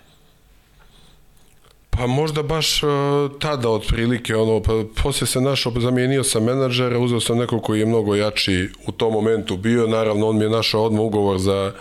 Pa 1.90 2.06
možda 2.06 2.42
baš 2.42 2.82
uh, 2.82 2.90
tada 3.38 3.68
otprilike, 3.68 4.36
ono, 4.36 4.62
pa 4.62 4.72
poslije 5.02 5.26
se 5.26 5.40
našao, 5.40 5.72
zamijenio 5.80 6.24
sam 6.24 6.44
menadžera, 6.44 6.98
uzeo 6.98 7.20
sam 7.20 7.38
nekog 7.38 7.62
koji 7.62 7.80
je 7.80 7.86
mnogo 7.86 8.14
jači 8.14 8.68
u 8.86 8.92
tom 8.92 9.12
momentu 9.12 9.56
bio, 9.56 9.86
naravno 9.86 10.28
on 10.28 10.38
mi 10.38 10.44
je 10.44 10.50
našao 10.50 10.84
odmah 10.84 11.00
ugovor 11.00 11.38
za 11.38 11.72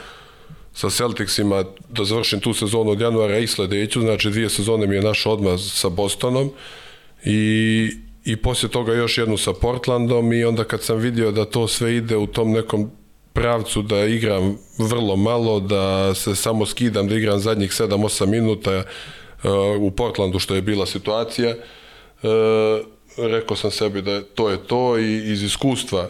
sa 0.75 0.89
Celticsima 0.89 1.63
da 1.89 2.03
završim 2.03 2.39
tu 2.39 2.53
sezonu 2.53 2.91
od 2.91 3.01
januara 3.01 3.37
i 3.37 3.47
sledeću, 3.47 4.01
znači 4.01 4.29
dvije 4.29 4.49
sezone 4.49 4.87
mi 4.87 4.95
je 4.95 5.01
našao 5.01 5.33
odmah 5.33 5.59
sa 5.59 5.89
Bostonom 5.89 6.51
i, 7.25 7.89
i 8.25 8.35
poslije 8.35 8.71
toga 8.71 8.93
još 8.93 9.17
jednu 9.17 9.37
sa 9.37 9.53
Portlandom 9.53 10.33
i 10.33 10.43
onda 10.43 10.63
kad 10.63 10.83
sam 10.83 10.97
vidio 10.97 11.31
da 11.31 11.45
to 11.45 11.67
sve 11.67 11.95
ide 11.95 12.17
u 12.17 12.27
tom 12.27 12.51
nekom 12.51 12.91
pravcu 13.33 13.81
da 13.81 14.05
igram 14.05 14.57
vrlo 14.77 15.15
malo, 15.15 15.59
da 15.59 16.15
se 16.15 16.35
samo 16.35 16.65
skidam, 16.65 17.07
da 17.07 17.15
igram 17.15 17.39
zadnjih 17.39 17.71
7-8 17.71 18.25
minuta 18.25 18.83
uh, 19.43 19.51
u 19.79 19.91
Portlandu 19.91 20.39
što 20.39 20.55
je 20.55 20.61
bila 20.61 20.85
situacija, 20.85 21.55
uh, 21.55 22.29
rekao 23.17 23.57
sam 23.57 23.71
sebi 23.71 24.01
da 24.01 24.21
to 24.21 24.49
je 24.49 24.57
to 24.57 24.99
i 24.99 25.31
iz 25.31 25.43
iskustva 25.43 26.09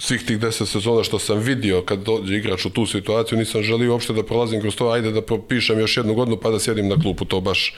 svih 0.00 0.24
tih 0.26 0.38
deset 0.38 0.68
sezona 0.68 1.04
što 1.04 1.18
sam 1.18 1.38
vidio 1.38 1.82
kad 1.82 1.98
dođe 1.98 2.36
igrač 2.36 2.64
u 2.64 2.70
tu 2.70 2.86
situaciju, 2.86 3.38
nisam 3.38 3.62
želio 3.62 3.92
uopšte 3.92 4.12
da 4.12 4.22
prolazim 4.22 4.60
kroz 4.60 4.76
to, 4.76 4.88
ajde 4.90 5.12
da 5.12 5.22
propišem 5.22 5.80
još 5.80 5.96
jednu 5.96 6.14
godinu 6.14 6.36
pa 6.36 6.50
da 6.50 6.58
sjedim 6.58 6.88
na 6.88 6.96
klupu, 7.02 7.24
to 7.24 7.40
baš 7.40 7.74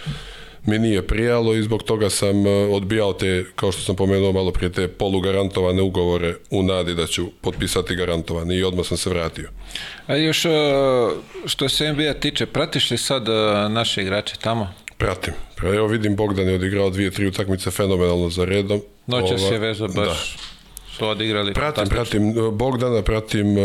mi 0.66 0.78
nije 0.78 1.06
prijalo 1.06 1.54
i 1.54 1.62
zbog 1.62 1.82
toga 1.82 2.10
sam 2.10 2.46
e, 2.46 2.50
odbijao 2.50 3.12
te, 3.12 3.44
kao 3.56 3.72
što 3.72 3.82
sam 3.82 3.96
pomenuo 3.96 4.32
malo 4.32 4.50
prije, 4.50 4.72
te 4.72 4.88
polugarantovane 4.88 5.82
ugovore 5.82 6.34
u 6.50 6.62
nadi 6.62 6.94
da 6.94 7.06
ću 7.06 7.26
potpisati 7.40 7.96
garantovane 7.96 8.56
i 8.56 8.64
odmah 8.64 8.86
sam 8.86 8.96
se 8.96 9.10
vratio. 9.10 9.48
A 10.06 10.16
još 10.16 10.44
e, 10.44 10.48
što 11.46 11.68
se 11.68 11.92
NBA 11.92 12.14
tiče, 12.14 12.46
pratiš 12.46 12.90
li 12.90 12.98
sad 12.98 13.28
e, 13.28 13.32
naše 13.68 14.02
igrače 14.02 14.34
tamo? 14.40 14.74
Pratim. 14.98 15.34
Evo 15.62 15.86
vidim 15.86 16.16
Bogdan 16.16 16.48
je 16.48 16.54
odigrao 16.54 16.90
dvije, 16.90 17.10
tri 17.10 17.26
utakmice 17.26 17.70
fenomenalno 17.70 18.30
za 18.30 18.44
redom. 18.44 18.80
Noćas 19.06 19.42
je 19.50 19.58
vezo 19.58 19.88
baš 19.88 19.96
da 19.96 20.52
su 20.92 21.08
odigrali. 21.08 21.54
Pratim, 21.54 21.88
pratim 21.88 22.28
e, 22.28 22.50
Bogdana, 22.52 23.02
pratim 23.02 23.46
uh, 23.56 23.62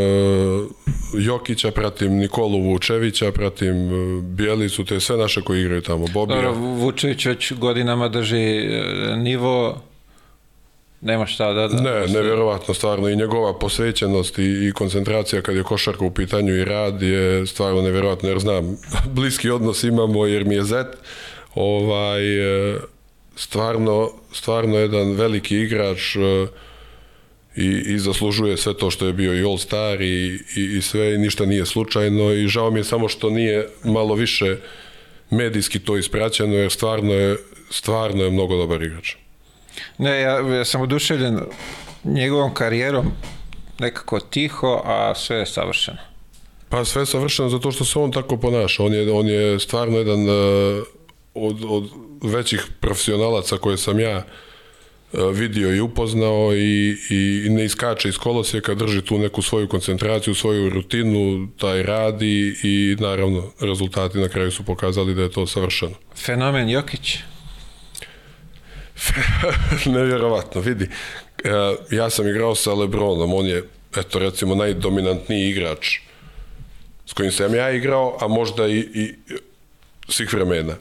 Jokića, 1.13 1.71
pratim 1.71 2.17
Nikolu 2.17 2.61
Vučevića, 2.61 3.31
pratim 3.31 3.75
uh, 3.75 4.23
Bijelicu, 4.23 4.85
te 4.85 4.99
sve 4.99 5.17
naše 5.17 5.41
koji 5.41 5.61
igraju 5.61 5.81
tamo. 5.81 6.05
Bobija. 6.13 6.35
Dobro, 6.35 6.53
Vučević 6.53 7.25
već 7.25 7.53
godinama 7.53 8.07
drži 8.07 8.67
nivo 9.17 9.81
nema 11.01 11.25
šta 11.25 11.53
da... 11.53 11.67
da 11.67 11.81
ne, 11.81 12.07
nevjerovatno 12.07 12.73
stvarno 12.73 13.09
i 13.09 13.15
njegova 13.15 13.59
posvećenost 13.59 14.39
i, 14.39 14.67
i 14.67 14.71
koncentracija 14.71 15.41
kad 15.41 15.55
je 15.55 15.63
košarka 15.63 16.05
u 16.05 16.11
pitanju 16.11 16.55
i 16.55 16.65
rad 16.65 17.01
je 17.01 17.47
stvarno 17.47 17.81
nevjerovatno 17.81 18.29
jer 18.29 18.39
znam, 18.39 18.77
bliski 19.15 19.49
odnos 19.49 19.83
imamo 19.83 20.25
jer 20.25 20.45
mi 20.45 20.55
je 20.55 20.63
zet 20.63 20.87
ovaj, 21.55 22.21
stvarno, 23.35 24.09
stvarno 24.33 24.77
jedan 24.77 25.11
veliki 25.11 25.57
igrač 25.57 26.15
i, 27.57 27.93
i 27.93 27.99
zaslužuje 27.99 28.57
sve 28.57 28.73
to 28.77 28.91
što 28.91 29.05
je 29.05 29.13
bio 29.13 29.33
i 29.33 29.43
All 29.43 29.57
Star 29.57 30.01
i, 30.01 30.39
i, 30.55 30.77
i 30.77 30.81
sve 30.81 31.15
i 31.15 31.17
ništa 31.17 31.45
nije 31.45 31.65
slučajno 31.65 32.33
i 32.33 32.47
žao 32.47 32.71
mi 32.71 32.79
je 32.79 32.83
samo 32.83 33.09
što 33.09 33.29
nije 33.29 33.67
malo 33.83 34.15
više 34.15 34.57
medijski 35.29 35.79
to 35.79 35.97
ispraćeno 35.97 36.53
jer 36.55 36.71
stvarno 36.71 37.13
je, 37.13 37.37
stvarno 37.69 38.23
je 38.23 38.31
mnogo 38.31 38.57
dobar 38.57 38.83
igrač. 38.83 39.15
Ne, 39.97 40.21
ja, 40.21 40.39
ja 40.57 40.65
sam 40.65 40.81
oduševljen 40.81 41.39
njegovom 42.03 42.53
karijerom 42.53 43.05
nekako 43.79 44.19
tiho, 44.19 44.81
a 44.85 45.15
sve 45.15 45.37
je 45.37 45.45
savršeno. 45.45 45.97
Pa 46.69 46.85
sve 46.85 47.01
je 47.01 47.05
savršeno 47.05 47.49
zato 47.49 47.71
što 47.71 47.85
se 47.85 47.99
on 47.99 48.11
tako 48.11 48.37
ponaša. 48.37 48.83
On 48.83 48.93
je, 48.93 49.11
on 49.11 49.27
je 49.27 49.59
stvarno 49.59 49.97
jedan 49.97 50.19
uh, 50.19 50.83
od, 51.33 51.63
od 51.67 51.89
većih 52.23 52.67
profesionalaca 52.79 53.57
koje 53.57 53.77
sam 53.77 53.99
ja 53.99 54.17
uh, 54.17 54.23
E, 55.13 55.17
vidio 55.33 55.75
i 55.75 55.79
upoznao 55.79 56.55
i, 56.55 56.97
i 57.09 57.49
ne 57.49 57.65
iskače 57.65 58.09
iz 58.09 58.17
kolosijeka, 58.17 58.75
drži 58.75 59.01
tu 59.01 59.17
neku 59.17 59.41
svoju 59.41 59.67
koncentraciju, 59.67 60.35
svoju 60.35 60.69
rutinu, 60.69 61.47
taj 61.57 61.83
radi 61.83 62.55
i 62.63 62.95
naravno 62.99 63.51
rezultati 63.59 64.17
na 64.17 64.27
kraju 64.27 64.51
su 64.51 64.63
pokazali 64.63 65.15
da 65.15 65.21
je 65.21 65.31
to 65.31 65.47
savršeno. 65.47 65.95
Fenomen 66.15 66.69
Jokić? 66.69 67.17
Nevjerovatno, 69.95 70.61
vidi. 70.61 70.89
E, 71.43 71.49
ja 71.91 72.09
sam 72.09 72.27
igrao 72.27 72.55
sa 72.55 72.73
Lebronom, 72.73 73.33
on 73.33 73.45
je, 73.45 73.63
eto 73.97 74.19
recimo, 74.19 74.55
najdominantniji 74.55 75.49
igrač 75.49 75.99
s 77.05 77.13
kojim 77.13 77.31
sam 77.31 77.55
ja 77.55 77.71
igrao, 77.71 78.17
a 78.21 78.27
možda 78.27 78.67
i, 78.67 78.79
i 78.79 79.15
svih 80.07 80.33
vremena 80.33 80.75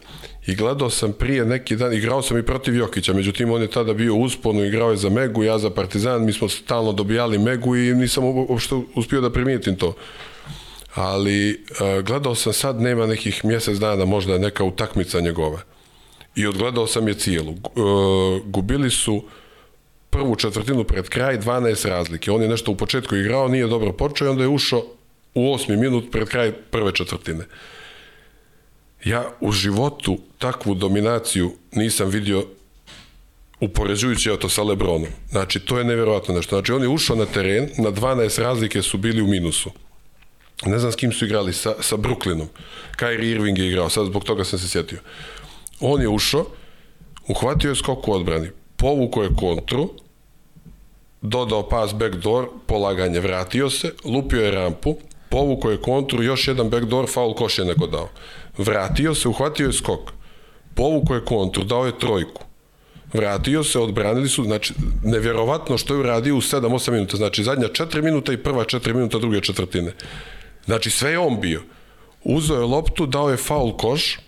i 0.47 0.55
gledao 0.55 0.91
sam 0.91 1.13
prije 1.13 1.45
neki 1.45 1.77
dan, 1.77 1.93
igrao 1.93 2.23
sam 2.23 2.39
i 2.39 2.43
protiv 2.43 2.77
Jokića, 2.77 3.13
međutim 3.13 3.51
on 3.51 3.63
je 3.63 3.71
tada 3.71 3.95
bio 3.95 4.15
usponu, 4.15 4.65
igrao 4.65 4.91
je 4.91 4.97
za 4.97 5.11
Megu, 5.11 5.45
ja 5.45 5.59
za 5.59 5.71
Partizan, 5.71 6.25
mi 6.25 6.33
smo 6.33 6.49
stalno 6.49 6.93
dobijali 6.93 7.39
Megu 7.39 7.77
i 7.77 7.95
nisam 7.95 8.25
uopšte 8.25 8.75
uspio 8.95 9.21
da 9.21 9.33
primijetim 9.33 9.77
to. 9.77 9.95
Ali 10.95 11.51
uh, 11.51 12.05
gledao 12.05 12.35
sam 12.35 12.53
sad, 12.53 12.81
nema 12.81 13.07
nekih 13.07 13.45
mjesec 13.45 13.79
dana, 13.79 14.05
možda 14.05 14.39
neka 14.39 14.65
utakmica 14.65 15.21
njegova. 15.21 15.61
I 16.37 16.47
odgledao 16.47 16.87
sam 16.87 17.09
je 17.09 17.15
cijelu. 17.15 17.51
Uh, 17.51 18.47
gubili 18.47 18.91
su 18.91 19.25
prvu 20.11 20.37
četvrtinu 20.37 20.85
pred 20.85 21.09
kraj, 21.09 21.39
12 21.39 21.89
razlike. 21.89 22.31
On 22.31 22.43
je 22.43 22.49
nešto 22.49 22.73
u 22.73 22.77
početku 22.77 23.17
igrao, 23.17 23.49
nije 23.49 23.67
dobro 23.67 23.93
počeo 23.93 24.27
i 24.27 24.31
onda 24.31 24.43
je 24.43 24.49
ušao 24.49 24.85
u 25.35 25.53
osmi 25.53 25.77
minut 25.77 26.05
pred 26.13 26.29
kraj 26.29 26.53
prve 26.53 26.93
četvrtine. 26.93 27.39
Uh, 27.39 27.76
Ja 29.05 29.31
u 29.41 29.53
životu 29.53 30.19
takvu 30.39 30.75
dominaciju 30.75 31.53
nisam 31.73 32.09
vidio 32.09 32.47
upoređujući 33.61 34.31
to 34.41 34.49
sa 34.49 34.63
Lebronom. 34.63 35.09
Znači, 35.31 35.61
to 35.61 35.79
je 35.79 35.85
nevjerojatno 35.85 36.35
nešto. 36.35 36.57
Znači, 36.57 36.73
on 36.73 36.83
je 36.83 36.89
ušao 36.89 37.17
na 37.17 37.27
teren, 37.27 37.69
na 37.79 37.91
12 37.91 38.43
razlike 38.43 38.83
su 38.83 38.99
bili 38.99 39.23
u 39.23 39.27
minusu. 39.27 39.71
Ne 40.65 40.79
znam 40.79 40.93
s 40.93 40.97
kim 40.97 41.13
su 41.13 41.25
igrali, 41.25 41.53
sa, 41.53 41.75
sa 41.81 41.97
Brooklynom. 41.97 42.47
Kyrie 42.99 43.31
Irving 43.31 43.59
je 43.59 43.69
igrao, 43.69 43.91
sad 43.91 44.07
zbog 44.07 44.25
toga 44.25 44.45
sam 44.45 44.59
se 44.59 44.69
sjetio. 44.69 44.99
On 45.81 46.01
je 46.01 46.09
ušao, 46.09 46.47
uhvatio 47.29 47.71
je 47.71 47.77
skok 47.77 48.09
u 48.09 48.13
odbrani, 48.13 48.49
povukao 48.77 49.23
je 49.23 49.37
kontru, 49.37 49.91
dodao 51.23 51.69
pas 51.69 51.95
backdoor, 51.95 52.49
polaganje, 52.67 53.21
vratio 53.21 53.71
se, 53.71 53.93
lupio 54.05 54.45
je 54.45 54.51
rampu, 54.51 54.97
povukao 55.29 55.71
je 55.71 55.83
kontru, 55.83 56.23
još 56.23 56.49
jedan 56.49 56.71
backdoor, 56.71 57.11
faul 57.11 57.35
koš 57.35 57.59
je 57.59 57.65
neko 57.65 57.87
dao 57.87 58.09
vratio 58.59 59.15
se, 59.15 59.29
uhvatio 59.29 59.67
je 59.67 59.73
skok, 59.73 60.01
povuko 60.75 61.15
je 61.15 61.25
kontru, 61.25 61.65
dao 61.65 61.87
je 61.87 61.99
trojku, 61.99 62.43
vratio 63.13 63.65
se, 63.65 63.79
odbranili 63.79 64.29
su, 64.29 64.45
znači, 64.45 64.75
nevjerovatno 65.05 65.79
što 65.79 65.95
je 65.95 66.01
uradio 66.01 66.37
u 66.37 66.41
7-8 66.41 66.91
minuta, 66.91 67.17
znači 67.17 67.45
zadnja 67.45 67.69
4 67.69 68.03
minuta 68.03 68.33
i 68.33 68.43
prva 68.43 68.65
4 68.65 68.95
minuta 68.95 69.19
druge 69.19 69.41
četvrtine. 69.41 69.93
Znači, 70.65 70.91
sve 70.91 71.11
je 71.11 71.19
on 71.19 71.41
bio. 71.41 71.63
Uzeo 72.25 72.57
je 72.57 72.67
loptu, 72.67 73.07
dao 73.07 73.31
je 73.31 73.37
faul 73.37 73.77
koš, 73.77 74.19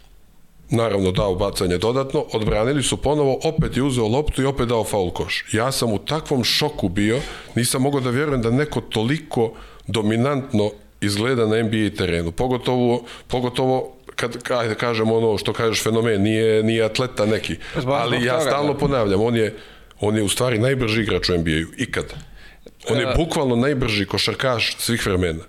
naravno 0.71 1.13
dao 1.13 1.35
bacanje 1.35 1.79
dodatno, 1.79 2.25
odbranili 2.33 2.83
su 2.83 2.97
ponovo, 2.97 3.39
opet 3.45 3.77
je 3.77 3.83
uzeo 3.83 4.09
loptu 4.09 4.43
i 4.43 4.47
opet 4.47 4.69
dao 4.69 4.85
faul 4.85 5.11
koš. 5.11 5.45
Ja 5.53 5.73
sam 5.73 5.93
u 5.93 5.99
takvom 5.99 6.45
šoku 6.45 6.89
bio, 6.89 7.21
nisam 7.55 7.83
mogao 7.83 8.01
da 8.01 8.11
vjerujem 8.11 8.43
da 8.43 8.51
neko 8.51 8.81
toliko 8.81 9.53
dominantno 9.87 10.71
izgleda 11.01 11.47
na 11.47 11.63
NBA 11.63 11.97
terenu. 11.97 12.33
Pogotovo, 12.33 13.03
pogotovo 13.27 13.98
kad 14.19 14.37
ajde 14.51 14.75
kažem 14.75 15.11
ono 15.13 15.39
što 15.39 15.53
kažeš 15.53 15.83
fenomen, 15.83 16.23
nije 16.23 16.63
nije 16.63 16.85
atleta 16.85 17.27
neki. 17.27 17.57
Ali 17.87 18.25
ja 18.25 18.41
stalno 18.41 18.73
da. 18.73 18.79
ponavljam, 18.79 19.21
on 19.23 19.37
je 19.37 19.55
on 20.01 20.17
je 20.17 20.23
u 20.23 20.29
stvari 20.29 20.59
najbrži 20.59 21.03
igrač 21.03 21.29
u 21.29 21.39
NBA-u 21.39 21.73
ikad. 21.77 22.15
On 22.89 22.97
je 22.97 23.03
e, 23.03 23.15
bukvalno 23.17 23.57
najbrži 23.57 24.07
košarkaš 24.07 24.77
svih 24.79 25.07
vremena. 25.07 25.45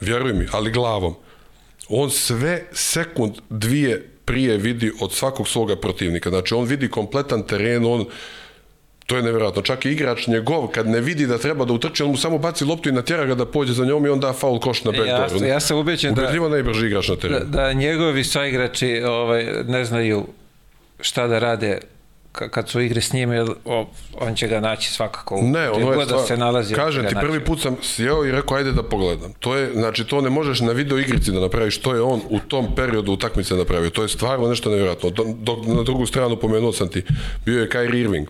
Vjeruj 0.00 0.32
mi, 0.32 0.46
ali 0.52 0.70
glavom. 0.70 1.14
On 1.88 2.10
sve 2.10 2.62
sekund, 2.72 3.34
dvije 3.50 4.10
prije 4.24 4.56
vidi 4.56 4.92
od 5.00 5.12
svakog 5.12 5.48
svoga 5.48 5.76
protivnika. 5.76 6.30
Znači, 6.30 6.54
on 6.54 6.64
vidi 6.64 6.88
kompletan 6.88 7.42
teren, 7.46 7.84
on 7.86 8.04
To 9.10 9.16
je 9.16 9.22
nevjerojatno. 9.22 9.62
Čak 9.62 9.84
i 9.84 9.90
igrač 9.90 10.26
njegov, 10.26 10.66
kad 10.66 10.88
ne 10.88 11.00
vidi 11.00 11.26
da 11.26 11.38
treba 11.38 11.64
da 11.64 11.72
utrči, 11.72 12.02
on 12.02 12.10
mu 12.10 12.16
samo 12.16 12.38
baci 12.38 12.64
loptu 12.64 12.88
i 12.88 12.92
natjera 12.92 13.24
ga 13.26 13.34
da 13.34 13.46
pođe 13.46 13.72
za 13.72 13.84
njom 13.84 14.06
i 14.06 14.08
on 14.08 14.20
da 14.20 14.32
faul 14.32 14.60
koš 14.60 14.84
na 14.84 14.92
backdooru. 14.92 15.44
Ja, 15.44 15.52
ja 15.52 15.60
sam 15.60 15.78
ubeđen 15.78 16.14
da... 16.14 16.22
Ubedljivo 16.22 16.48
najbrži 16.48 16.86
igrač 16.86 17.08
na 17.08 17.16
terenu. 17.16 17.40
Da, 17.44 17.62
da 17.62 17.72
njegovi 17.72 18.24
saigrači 18.24 19.02
ovaj, 19.06 19.46
ne 19.66 19.84
znaju 19.84 20.26
šta 21.00 21.26
da 21.26 21.38
rade 21.38 21.78
kad 22.32 22.68
su 22.68 22.80
igre 22.80 23.00
s 23.00 23.12
njim, 23.12 23.30
on 24.20 24.34
će 24.34 24.48
ga 24.48 24.60
naći 24.60 24.90
svakako. 24.90 25.40
Ne, 25.42 25.70
ono 25.70 25.90
je 25.90 25.96
da 25.96 26.04
stvar, 26.04 26.20
da 26.20 26.26
se 26.26 26.36
nalazi. 26.36 26.74
Kažem 26.74 27.08
ti, 27.08 27.14
prvi 27.20 27.44
put 27.44 27.60
sam 27.60 27.76
sjeo 27.82 28.24
i 28.24 28.30
rekao, 28.32 28.56
ajde 28.56 28.72
da 28.72 28.82
pogledam. 28.82 29.32
To 29.32 29.56
je, 29.56 29.72
znači, 29.74 30.04
to 30.04 30.20
ne 30.20 30.30
možeš 30.30 30.60
na 30.60 30.72
video 30.72 30.98
igrici 30.98 31.32
da 31.32 31.40
napraviš, 31.40 31.78
to 31.78 31.94
je 31.94 32.02
on 32.02 32.20
u 32.28 32.38
tom 32.38 32.74
periodu 32.76 33.12
utakmice 33.12 33.54
napravio. 33.54 33.90
To 33.90 34.02
je 34.02 34.08
stvarno 34.08 34.48
nešto 34.48 34.70
nevjerojatno. 34.70 35.10
Dok 35.34 35.66
na 35.66 35.82
drugu 35.82 36.06
stranu 36.06 36.36
pomenuo 36.36 36.72
sam 36.72 36.88
ti, 36.88 37.02
bio 37.44 37.60
je 37.60 37.68
Kyrie 37.68 38.00
Irving 38.00 38.28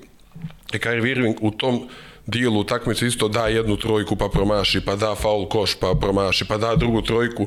I 0.75 0.79
Kyrie 0.79 1.11
Irving 1.11 1.37
u 1.41 1.51
tom 1.51 1.89
dijelu 2.27 2.61
utakmice 2.61 3.07
isto 3.07 3.29
da 3.29 3.47
jednu 3.47 3.77
trojku 3.77 4.17
pa 4.17 4.29
promaši, 4.29 4.81
pa 4.81 4.97
da 4.97 5.15
faul 5.15 5.49
koš 5.49 5.75
pa 5.75 5.95
promaši, 6.01 6.45
pa 6.49 6.57
da 6.59 6.77
drugu 6.77 7.03
trojku 7.03 7.47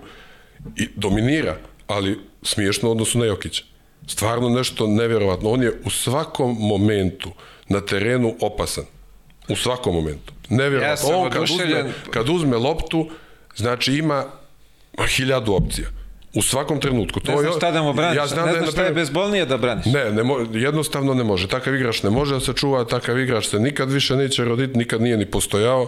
i 0.76 0.88
dominira, 0.96 1.58
ali 1.88 2.20
smiješno 2.42 2.92
odnosu 2.92 3.20
na 3.20 3.26
Jokića. 3.26 3.64
Stvarno 4.08 4.50
nešto 4.50 4.88
nevjerovatno. 4.88 5.50
On 5.50 5.64
je 5.64 5.82
u 5.86 5.90
svakom 5.90 6.58
momentu 6.60 7.32
na 7.70 7.82
terenu 7.82 8.36
opasan. 8.42 8.84
U 9.50 9.56
svakom 9.56 9.96
momentu. 9.96 10.34
Nevjerovatno. 10.50 11.10
Ja 11.10 11.18
On 11.18 11.30
kad 11.30 11.44
uzme, 11.44 11.92
kad 12.12 12.30
uzme 12.30 12.58
loptu, 12.58 13.10
znači 13.56 13.94
ima 13.94 14.26
hiljadu 15.16 15.54
opcija. 15.54 15.88
U 16.34 16.42
svakom 16.42 16.80
trenutku. 16.80 17.20
To 17.20 17.32
ne 17.32 17.38
znam 17.38 17.54
šta 17.54 17.72
da 17.72 17.82
mu 17.82 17.94
braniš, 17.94 18.18
ja 18.18 18.28
znam 18.28 18.46
ne 18.46 18.52
da 18.52 18.60
znam 18.60 18.72
šta 18.72 18.84
je 18.84 18.94
bezbolnije 18.94 19.46
da 19.46 19.58
braniš. 19.58 19.86
Ne, 19.86 20.12
ne 20.12 20.24
mo, 20.24 20.38
jednostavno 20.54 21.14
ne 21.14 21.24
može. 21.24 21.48
Takav 21.48 21.76
igrač 21.76 22.04
ne 22.04 22.10
može 22.10 22.34
da 22.34 22.40
se 22.40 22.54
čuva, 22.54 22.86
takav 22.86 23.20
igrač 23.20 23.48
se 23.48 23.60
nikad 23.60 23.92
više 23.92 24.16
neće 24.16 24.46
roditi, 24.46 24.78
nikad 24.78 25.02
nije 25.02 25.18
ni 25.18 25.26
postojao. 25.26 25.88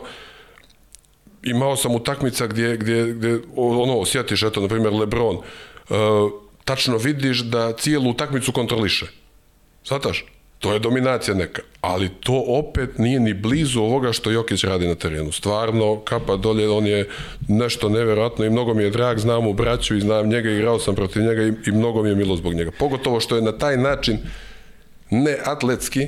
Imao 1.44 1.76
sam 1.76 1.96
utakmica 1.96 2.48
gdje, 2.48 2.78
gdje, 2.78 3.14
gdje 3.14 3.40
ono, 3.56 3.98
osjetiš, 3.98 4.44
eto, 4.44 4.62
na 4.62 4.68
primjer, 4.68 4.94
Lebron, 4.94 5.36
uh, 5.36 5.96
tačno 6.64 6.98
vidiš 6.98 7.40
da 7.40 7.74
cijelu 7.74 8.10
utakmicu 8.10 8.52
kontroliše. 8.52 9.06
Svataš? 9.84 10.26
To 10.60 10.74
je 10.74 10.80
dominacija 10.80 11.36
neka, 11.36 11.62
ali 11.82 12.10
to 12.10 12.44
opet 12.48 12.98
nije 12.98 13.20
ni 13.20 13.34
blizu 13.34 13.82
ovoga 13.82 14.14
što 14.14 14.32
Jokić 14.32 14.64
radi 14.64 14.88
na 14.88 14.96
terenu. 14.96 15.32
Stvarno, 15.32 16.00
kapa 16.00 16.36
dolje, 16.36 16.70
on 16.70 16.88
je 16.88 17.10
nešto 17.48 17.90
neverovatno 17.90 18.46
i 18.46 18.50
mnogo 18.50 18.74
mi 18.74 18.84
je 18.84 18.90
drag, 18.90 19.18
znam 19.18 19.44
mu 19.44 19.54
braću 19.54 19.96
i 19.96 20.02
znam 20.02 20.30
njega, 20.30 20.50
igrao 20.50 20.80
sam 20.80 20.96
protiv 20.96 21.24
njega 21.24 21.44
i, 21.44 21.54
i 21.68 21.72
mnogo 21.72 22.04
mi 22.04 22.10
je 22.10 22.16
milo 22.16 22.36
zbog 22.36 22.54
njega. 22.54 22.72
Pogotovo 22.80 23.20
što 23.20 23.36
je 23.36 23.42
na 23.42 23.52
taj 23.52 23.78
način 23.78 24.18
ne 25.10 25.38
atletski, 25.46 26.08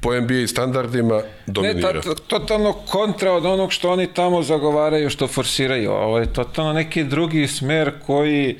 po 0.00 0.20
NBA 0.20 0.46
standardima 0.46 1.22
dominira. 1.46 1.92
Ne, 1.92 2.00
to, 2.00 2.14
totalno 2.14 2.72
kontra 2.72 3.32
od 3.32 3.46
onog 3.46 3.72
što 3.72 3.90
oni 3.90 4.06
tamo 4.06 4.42
zagovaraju, 4.42 5.10
što 5.10 5.26
forsiraju. 5.26 5.90
Ovo 5.90 6.18
je 6.18 6.32
totalno 6.32 6.72
neki 6.72 7.04
drugi 7.04 7.46
smer 7.46 7.92
koji 8.06 8.58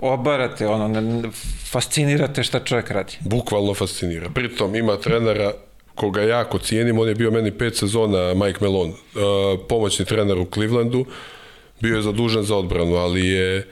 obarate, 0.00 0.66
ono, 0.66 1.22
fascinirate 1.70 2.42
šta 2.42 2.60
čovjek 2.60 2.90
radi. 2.90 3.16
Bukvalno 3.20 3.74
fascinira. 3.74 4.28
Pritom 4.34 4.74
ima 4.74 4.96
trenera 4.96 5.52
koga 5.94 6.22
jako 6.22 6.58
cijenim, 6.58 6.98
on 6.98 7.08
je 7.08 7.14
bio 7.14 7.30
meni 7.30 7.50
pet 7.50 7.76
sezona, 7.76 8.34
Mike 8.34 8.58
Melon, 8.60 8.88
uh, 8.88 8.94
pomoćni 9.68 10.04
trener 10.04 10.38
u 10.38 10.46
Clevelandu, 10.54 11.04
bio 11.80 11.96
je 11.96 12.02
zadužen 12.02 12.42
za 12.42 12.56
odbranu, 12.56 12.94
ali 12.94 13.28
je 13.28 13.68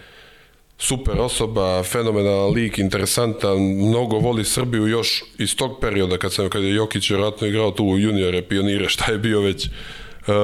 super 0.78 1.20
osoba, 1.20 1.82
fenomenalan 1.82 2.52
lik, 2.52 2.78
interesantan, 2.78 3.58
mnogo 3.58 4.18
voli 4.18 4.44
Srbiju 4.44 4.86
još 4.86 5.24
iz 5.38 5.56
tog 5.56 5.80
perioda 5.80 6.18
kad 6.18 6.32
sam 6.32 6.48
kad 6.48 6.62
je 6.62 6.74
Jokić 6.74 7.10
vjerojatno 7.10 7.46
igrao 7.46 7.70
tu 7.70 7.84
u 7.84 7.98
juniore, 7.98 8.42
pionire, 8.42 8.88
šta 8.88 9.12
je 9.12 9.18
bio 9.18 9.40
već. 9.40 9.66
Uh, 9.66 10.34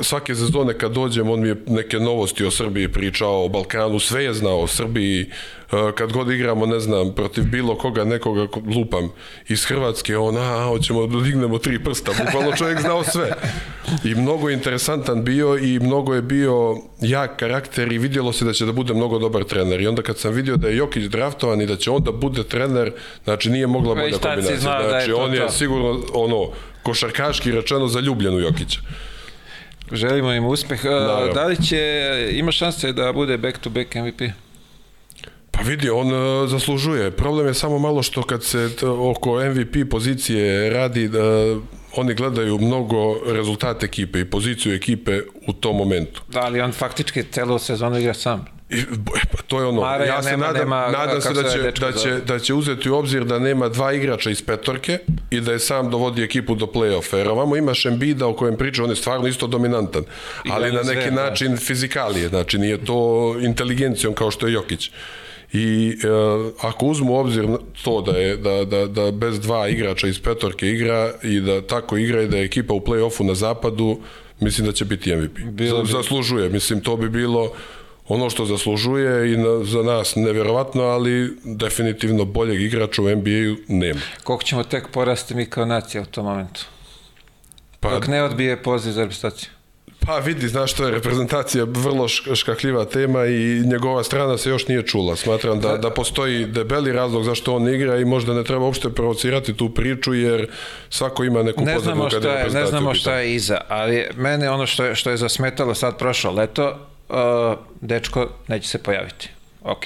svake 0.00 0.34
sezone 0.34 0.78
kad 0.78 0.92
dođem, 0.92 1.30
on 1.30 1.40
mi 1.40 1.48
je 1.48 1.56
neke 1.66 1.98
novosti 1.98 2.44
o 2.44 2.50
Srbiji 2.50 2.88
pričao, 2.88 3.44
o 3.44 3.48
Balkanu, 3.48 3.98
sve 3.98 4.24
je 4.24 4.34
znao 4.34 4.60
o 4.60 4.66
Srbiji, 4.66 5.30
kad 5.94 6.12
god 6.12 6.30
igramo, 6.30 6.66
ne 6.66 6.80
znam, 6.80 7.12
protiv 7.14 7.44
bilo 7.44 7.78
koga, 7.78 8.04
nekoga 8.04 8.46
lupam 8.76 9.08
iz 9.48 9.64
Hrvatske, 9.64 10.16
on, 10.16 10.36
a, 10.36 10.64
hoćemo 10.64 11.06
da 11.06 11.20
dignemo 11.20 11.58
tri 11.58 11.84
prsta, 11.84 12.12
bukvalno 12.24 12.56
čovjek 12.56 12.80
znao 12.80 13.04
sve. 13.04 13.30
I 14.04 14.14
mnogo 14.14 14.50
interesantan 14.50 15.24
bio 15.24 15.58
i 15.58 15.78
mnogo 15.78 16.14
je 16.14 16.22
bio 16.22 16.76
jak 17.00 17.36
karakter 17.36 17.92
i 17.92 17.98
vidjelo 17.98 18.32
se 18.32 18.44
da 18.44 18.52
će 18.52 18.66
da 18.66 18.72
bude 18.72 18.94
mnogo 18.94 19.18
dobar 19.18 19.44
trener. 19.44 19.80
I 19.80 19.86
onda 19.86 20.02
kad 20.02 20.18
sam 20.18 20.34
vidio 20.34 20.56
da 20.56 20.68
je 20.68 20.76
Jokić 20.76 21.04
draftovan 21.04 21.60
i 21.60 21.66
da 21.66 21.76
će 21.76 21.90
on 21.90 22.02
da 22.02 22.12
bude 22.12 22.44
trener, 22.44 22.92
znači 23.24 23.50
nije 23.50 23.66
mogla 23.66 23.94
bolja 23.94 24.18
kombinacija. 24.18 24.56
Zna 24.56 24.80
znači, 24.88 24.90
da 24.90 24.98
je 24.98 25.06
to 25.06 25.16
on 25.16 25.34
je 25.34 25.40
to. 25.40 25.50
sigurno, 25.50 26.00
ono, 26.14 26.48
košarkaški 26.82 27.52
rečeno 27.52 27.88
zaljubljen 27.88 28.34
u 28.34 28.40
Jokića. 28.40 28.80
Želimo 29.92 30.32
im 30.32 30.46
uspeh. 30.46 30.84
Naravno. 30.84 31.32
Da 31.32 31.44
li 31.44 31.56
će, 31.62 31.78
ima 32.32 32.52
šanse 32.52 32.92
da 32.92 33.12
bude 33.12 33.38
back-to-back 33.38 33.94
-back 33.94 34.02
MVP? 34.02 34.32
Pa 35.50 35.62
vidi, 35.62 35.90
on 35.90 36.12
uh, 36.12 36.48
zaslužuje. 36.50 37.10
Problem 37.10 37.46
je 37.46 37.54
samo 37.54 37.78
malo 37.78 38.02
što 38.02 38.22
kad 38.22 38.44
se 38.44 38.70
oko 38.82 39.40
MVP 39.44 39.90
pozicije 39.90 40.70
radi, 40.70 41.08
da 41.08 41.20
oni 41.96 42.14
gledaju 42.14 42.58
mnogo 42.58 43.16
rezultat 43.26 43.82
ekipe 43.82 44.20
i 44.20 44.24
poziciju 44.24 44.74
ekipe 44.74 45.20
u 45.46 45.52
tom 45.52 45.76
momentu. 45.76 46.22
Da, 46.28 46.40
ali 46.40 46.60
on 46.60 46.72
faktički 46.72 47.22
celu 47.22 47.58
sezonu 47.58 47.98
igra 47.98 48.14
sam. 48.14 48.55
I, 48.70 48.82
pa 49.32 49.42
to 49.46 49.60
je 49.60 49.66
ono, 49.66 49.80
Mara, 49.80 50.04
ja 50.04 50.22
se 50.22 50.30
nema, 50.30 50.46
nadam, 50.46 50.60
nema, 50.60 50.88
nadam 50.90 51.20
se 51.20 51.32
da 51.32 51.42
će, 51.50 51.72
da, 51.80 51.92
će, 51.92 52.10
da 52.26 52.38
će 52.38 52.54
uzeti 52.54 52.90
u 52.90 52.96
obzir 52.96 53.24
da 53.24 53.38
nema 53.38 53.68
dva 53.68 53.92
igrača 53.92 54.30
iz 54.30 54.42
petorke 54.42 54.98
i 55.30 55.40
da 55.40 55.52
je 55.52 55.58
sam 55.58 55.90
dovodi 55.90 56.22
ekipu 56.22 56.54
do 56.54 56.66
play-offa. 56.66 57.16
Jer 57.16 57.28
ovamo 57.28 57.56
imaš 57.56 57.86
Embida 57.86 58.26
o 58.26 58.32
kojem 58.32 58.56
priča, 58.56 58.84
on 58.84 58.90
je 58.90 58.96
stvarno 58.96 59.26
isto 59.26 59.46
dominantan, 59.46 60.04
ali 60.50 60.72
na 60.72 60.82
neki 60.82 61.02
sve, 61.02 61.10
način 61.10 61.50
da. 61.50 61.56
fizikalije, 61.56 62.28
znači 62.28 62.58
nije 62.58 62.84
to 62.84 63.34
inteligencijom 63.40 64.14
kao 64.14 64.30
što 64.30 64.46
je 64.46 64.52
Jokić. 64.52 64.90
I 65.52 65.98
e, 66.02 66.08
ako 66.60 66.86
uzmu 66.86 67.12
u 67.12 67.16
obzir 67.16 67.46
to 67.84 68.00
da 68.00 68.18
je 68.18 68.36
da, 68.36 68.64
da, 68.64 68.86
da 68.86 69.10
bez 69.10 69.40
dva 69.40 69.68
igrača 69.68 70.08
iz 70.08 70.20
petorke 70.20 70.68
igra 70.68 71.12
i 71.22 71.40
da 71.40 71.66
tako 71.66 71.96
igra 71.96 72.22
i 72.22 72.28
da 72.28 72.36
je 72.36 72.44
ekipa 72.44 72.74
u 72.74 72.80
play-offu 72.80 73.24
na 73.24 73.34
zapadu, 73.34 73.98
mislim 74.40 74.66
da 74.66 74.72
će 74.72 74.84
biti 74.84 75.16
MVP. 75.16 75.38
Bilo 75.38 75.82
bi... 75.82 75.92
Zaslužuje, 75.92 76.48
mislim 76.48 76.80
to 76.80 76.96
bi 76.96 77.08
bilo 77.08 77.52
ono 78.08 78.30
što 78.30 78.44
zaslužuje 78.44 79.32
i 79.32 79.36
na, 79.36 79.64
za 79.64 79.82
nas 79.82 80.16
neverovatno, 80.16 80.82
ali 80.82 81.36
definitivno 81.44 82.24
boljeg 82.24 82.62
igrača 82.62 83.02
u 83.02 83.04
NBA-u 83.04 83.56
nema. 83.68 84.00
Koliko 84.24 84.44
ćemo 84.44 84.64
tek 84.64 84.88
porasti 84.92 85.34
mi 85.34 85.46
kao 85.46 85.64
nacija 85.64 86.02
u 86.02 86.06
tom 86.06 86.24
momentu? 86.24 86.64
Pa, 87.80 87.90
Dok 87.90 88.06
ne 88.06 88.22
odbije 88.22 88.62
poziv 88.62 88.92
za 88.92 89.00
reprezentaciju. 89.00 89.50
Pa 90.06 90.18
vidi, 90.18 90.48
znaš 90.48 90.72
što 90.72 90.84
je 90.84 90.90
reprezentacija 90.90 91.64
vrlo 91.68 92.08
škakljiva 92.34 92.84
tema 92.84 93.26
i 93.26 93.62
njegova 93.66 94.04
strana 94.04 94.38
se 94.38 94.50
još 94.50 94.68
nije 94.68 94.82
čula. 94.82 95.16
Smatram 95.16 95.60
da, 95.60 95.76
da 95.76 95.90
postoji 95.90 96.46
debeli 96.46 96.92
razlog 96.92 97.24
zašto 97.24 97.56
on 97.56 97.68
igra 97.68 97.96
i 97.96 98.04
možda 98.04 98.34
ne 98.34 98.44
treba 98.44 98.64
uopšte 98.64 98.90
provocirati 98.90 99.56
tu 99.56 99.74
priču 99.74 100.14
jer 100.14 100.50
svako 100.90 101.24
ima 101.24 101.42
neku 101.42 101.64
ne 101.64 101.78
znamo 101.78 102.10
šta 102.10 102.38
je, 102.38 102.50
Ne 102.50 102.66
znamo 102.66 102.94
šta 102.94 103.14
je 103.14 103.34
iza, 103.34 103.60
ali 103.68 104.06
mene 104.16 104.50
ono 104.50 104.66
što 104.66 104.84
je, 104.84 104.94
što 104.94 105.10
je 105.10 105.16
zasmetalo 105.16 105.74
sad 105.74 105.98
prošlo 105.98 106.32
leto, 106.32 106.86
uh, 107.08 107.16
dečko 107.80 108.28
neće 108.48 108.68
se 108.68 108.82
pojaviti. 108.82 109.30
Ok. 109.62 109.84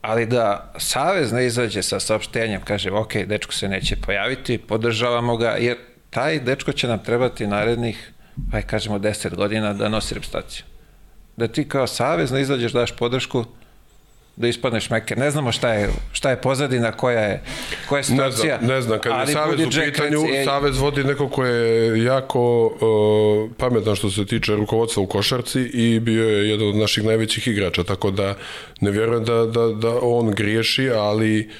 Ali 0.00 0.26
da 0.26 0.72
Savez 0.78 1.32
ne 1.32 1.46
izađe 1.46 1.82
sa 1.82 2.00
saopštenjem, 2.00 2.60
kaže, 2.64 2.90
ok, 2.90 3.16
dečko 3.16 3.52
se 3.52 3.68
neće 3.68 3.96
pojaviti, 3.96 4.58
podržavamo 4.58 5.36
ga, 5.36 5.50
jer 5.50 5.76
taj 6.10 6.40
dečko 6.40 6.72
će 6.72 6.88
nam 6.88 6.98
trebati 6.98 7.46
narednih 7.46 8.12
aj 8.52 8.62
kažemo 8.62 8.98
10 8.98 9.34
godina 9.34 9.72
da 9.72 9.88
nosi 9.88 10.14
reprezentaciju. 10.14 10.64
Da 11.36 11.48
ti 11.48 11.68
kao 11.68 11.86
savez 11.86 12.30
ne 12.30 12.40
izađeš 12.40 12.72
daš 12.72 12.96
podršku 12.96 13.44
da 14.36 14.48
ispadneš 14.48 14.90
meke. 14.90 15.16
Ne 15.16 15.30
znamo 15.30 15.52
šta 15.52 15.72
je, 15.72 15.88
šta 16.12 16.30
je 16.30 16.40
pozadina, 16.40 16.92
koja 16.92 17.20
je, 17.20 17.42
koja 17.88 17.98
je 17.98 18.04
situacija. 18.04 18.54
Ne 18.54 18.60
znam, 18.60 18.76
ne 18.76 18.82
znam. 18.82 19.00
kad 19.00 19.28
je 19.28 19.34
Savez 19.34 19.60
u 19.60 19.70
pitanju, 19.70 20.20
je... 20.20 20.44
Savez 20.44 20.78
vodi 20.78 21.04
neko 21.04 21.28
ko 21.28 21.44
je 21.44 22.04
jako 22.04 22.66
uh, 22.66 23.50
pametan 23.56 23.96
što 23.96 24.10
se 24.10 24.26
tiče 24.26 24.52
rukovodstva 24.52 25.02
u 25.02 25.06
košarci 25.06 25.60
i 25.60 26.00
bio 26.00 26.28
je 26.28 26.50
jedan 26.50 26.68
od 26.68 26.76
naših 26.76 27.04
najvećih 27.04 27.48
igrača, 27.48 27.84
tako 27.84 28.10
da 28.10 28.34
ne 28.80 28.90
vjerujem 28.90 29.24
da, 29.24 29.46
da, 29.46 29.66
da 29.68 29.98
on 30.02 30.30
griješi, 30.30 30.90
ali 30.90 31.50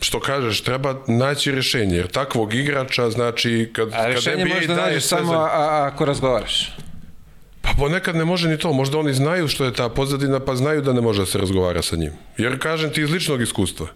što 0.00 0.20
kažeš, 0.20 0.60
treba 0.60 0.94
naći 1.06 1.52
rešenje, 1.52 1.96
jer 1.96 2.06
takvog 2.06 2.54
igrača, 2.54 3.10
znači, 3.10 3.70
kad, 3.72 3.88
a 3.92 4.14
kad 4.24 4.48
možda 4.48 4.76
nađeš 4.76 5.04
samo 5.04 5.32
a, 5.32 5.50
a, 5.52 5.90
ako 5.92 6.04
razgovaraš. 6.04 6.76
Pa 7.72 7.78
ponekad 7.78 8.16
ne 8.16 8.24
može 8.24 8.48
ni 8.48 8.58
to, 8.58 8.72
možda 8.72 8.98
oni 8.98 9.14
znaju 9.14 9.48
što 9.48 9.64
je 9.64 9.72
ta 9.72 9.88
pozadina, 9.88 10.40
pa 10.40 10.56
znaju 10.56 10.82
da 10.82 10.92
ne 10.92 11.00
može 11.00 11.22
da 11.22 11.26
se 11.26 11.38
razgovara 11.38 11.82
sa 11.82 11.96
njim. 11.96 12.12
Jer 12.38 12.58
kažem 12.58 12.92
ti 12.92 13.02
iz 13.02 13.10
ličnog 13.10 13.42
iskustva. 13.42 13.86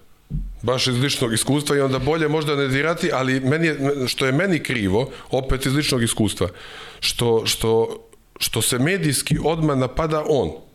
Baš 0.63 0.87
iz 0.87 0.99
ličnog 0.99 1.33
iskustva 1.33 1.77
i 1.77 1.81
onda 1.81 1.99
bolje 1.99 2.29
možda 2.29 2.57
ne 2.57 2.69
dirati, 2.69 3.11
ali 3.13 3.41
meni 3.41 3.67
je, 3.67 3.77
što 4.07 4.27
je 4.27 4.33
meni 4.33 4.63
krivo, 4.63 5.11
opet 5.31 5.67
iz 5.67 5.75
ličnog 5.75 6.03
iskustva, 6.03 6.49
što, 7.01 7.47
što, 7.47 8.01
što 8.39 8.63
se 8.63 8.79
medijski 8.79 9.39
odma 9.45 9.75
napada 9.75 10.25
on 10.29 10.67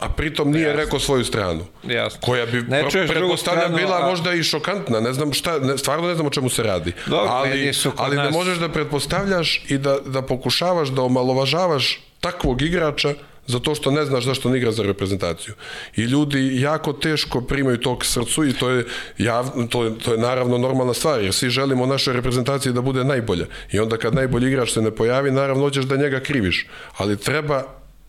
a 0.00 0.08
pritom 0.08 0.50
nije 0.50 0.62
Jasne. 0.62 0.84
rekao 0.84 0.98
svoju 0.98 1.24
stranu. 1.24 1.64
Jasne. 1.82 2.20
Koja 2.20 2.46
bi 2.46 2.62
ne 2.62 2.84
pretpostavljam 3.08 3.74
bila 3.74 3.98
a... 4.02 4.10
možda 4.10 4.32
i 4.32 4.42
šokantna, 4.42 5.00
ne 5.00 5.12
znam 5.12 5.32
šta, 5.32 5.58
ne, 5.58 5.78
stvarno 5.78 6.08
ne 6.08 6.14
znam 6.14 6.26
o 6.26 6.30
čemu 6.30 6.48
se 6.48 6.62
radi. 6.62 6.92
Dobro, 7.06 7.30
ali 7.30 7.72
ali 7.96 8.16
nas... 8.16 8.24
ne 8.24 8.38
možeš 8.38 8.58
da 8.58 8.68
pretpostavljaš 8.68 9.64
i 9.68 9.78
da, 9.78 9.98
da 10.06 10.22
pokušavaš 10.22 10.88
da 10.88 11.02
omalovažavaš 11.02 12.05
takvog 12.20 12.62
igrača 12.62 13.14
zato 13.46 13.74
što 13.74 13.90
ne 13.90 14.04
znaš 14.04 14.24
zašto 14.24 14.48
on 14.48 14.56
igra 14.56 14.72
za 14.72 14.82
reprezentaciju. 14.82 15.54
I 15.96 16.02
ljudi 16.02 16.60
jako 16.60 16.92
teško 16.92 17.40
primaju 17.40 17.78
to 17.78 17.98
k 17.98 18.04
srcu 18.04 18.44
i 18.44 18.52
to 18.52 18.70
je, 18.70 18.84
jav, 19.18 19.50
to, 19.70 19.84
je, 19.84 19.98
to 19.98 20.12
je 20.12 20.18
naravno 20.18 20.58
normalna 20.58 20.94
stvar, 20.94 21.22
jer 21.22 21.32
svi 21.32 21.50
želimo 21.50 21.86
našoj 21.86 22.14
reprezentaciji 22.14 22.72
da 22.72 22.80
bude 22.80 23.04
najbolja. 23.04 23.46
I 23.72 23.78
onda 23.78 23.96
kad 23.96 24.14
najbolji 24.14 24.48
igrač 24.48 24.72
se 24.72 24.82
ne 24.82 24.90
pojavi, 24.90 25.30
naravno 25.30 25.62
hoćeš 25.62 25.84
da 25.84 25.96
njega 25.96 26.20
kriviš. 26.20 26.66
Ali 26.96 27.16
treba 27.16 27.62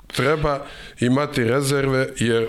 treba 0.08 0.66
imati 1.00 1.44
rezerve 1.44 2.08
jer 2.20 2.48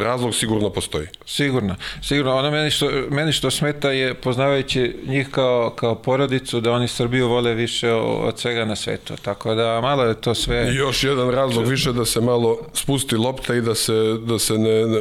razlog 0.00 0.34
sigurno 0.34 0.70
postoji. 0.70 1.06
Sigurno, 1.26 1.76
sigurno. 2.02 2.36
Ono 2.36 2.50
meni 2.50 2.70
što, 2.70 2.90
meni 3.10 3.32
što 3.32 3.50
smeta 3.50 3.90
je, 3.90 4.14
poznavajući 4.14 4.96
njih 5.06 5.28
kao, 5.30 5.70
kao 5.70 5.94
porodicu, 5.94 6.60
da 6.60 6.72
oni 6.72 6.88
Srbiju 6.88 7.28
vole 7.28 7.54
više 7.54 7.92
od 7.92 8.38
svega 8.38 8.64
na 8.64 8.76
svetu. 8.76 9.14
Tako 9.22 9.54
da 9.54 9.80
malo 9.80 10.04
je 10.04 10.20
to 10.20 10.34
sve... 10.34 10.70
I 10.72 10.74
još 10.74 11.04
jedan 11.04 11.30
razlog 11.30 11.66
više 11.66 11.92
da 11.92 12.04
se 12.04 12.20
malo 12.20 12.58
spusti 12.72 13.16
lopta 13.16 13.54
i 13.54 13.60
da 13.60 13.74
se, 13.74 13.92
da 14.26 14.38
se 14.38 14.58
ne, 14.58 14.86
ne 14.86 15.00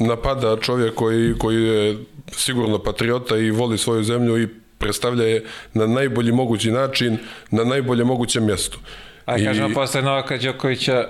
napada 0.00 0.56
čovjek 0.60 0.94
koji, 0.94 1.34
koji 1.38 1.64
je 1.64 1.96
sigurno 2.32 2.78
patriota 2.78 3.36
i 3.36 3.50
voli 3.50 3.78
svoju 3.78 4.04
zemlju 4.04 4.42
i 4.42 4.48
predstavlja 4.78 5.24
je 5.24 5.44
na 5.74 5.86
najbolji 5.86 6.32
mogući 6.32 6.70
način, 6.70 7.18
na 7.50 7.64
najbolje 7.64 8.04
mogućem 8.04 8.46
mjestu. 8.46 8.78
A 9.24 9.36
kažemo, 9.44 9.68
I... 9.68 9.74
posle 9.74 10.02
Novaka 10.02 10.36
Đokovića 10.36 11.08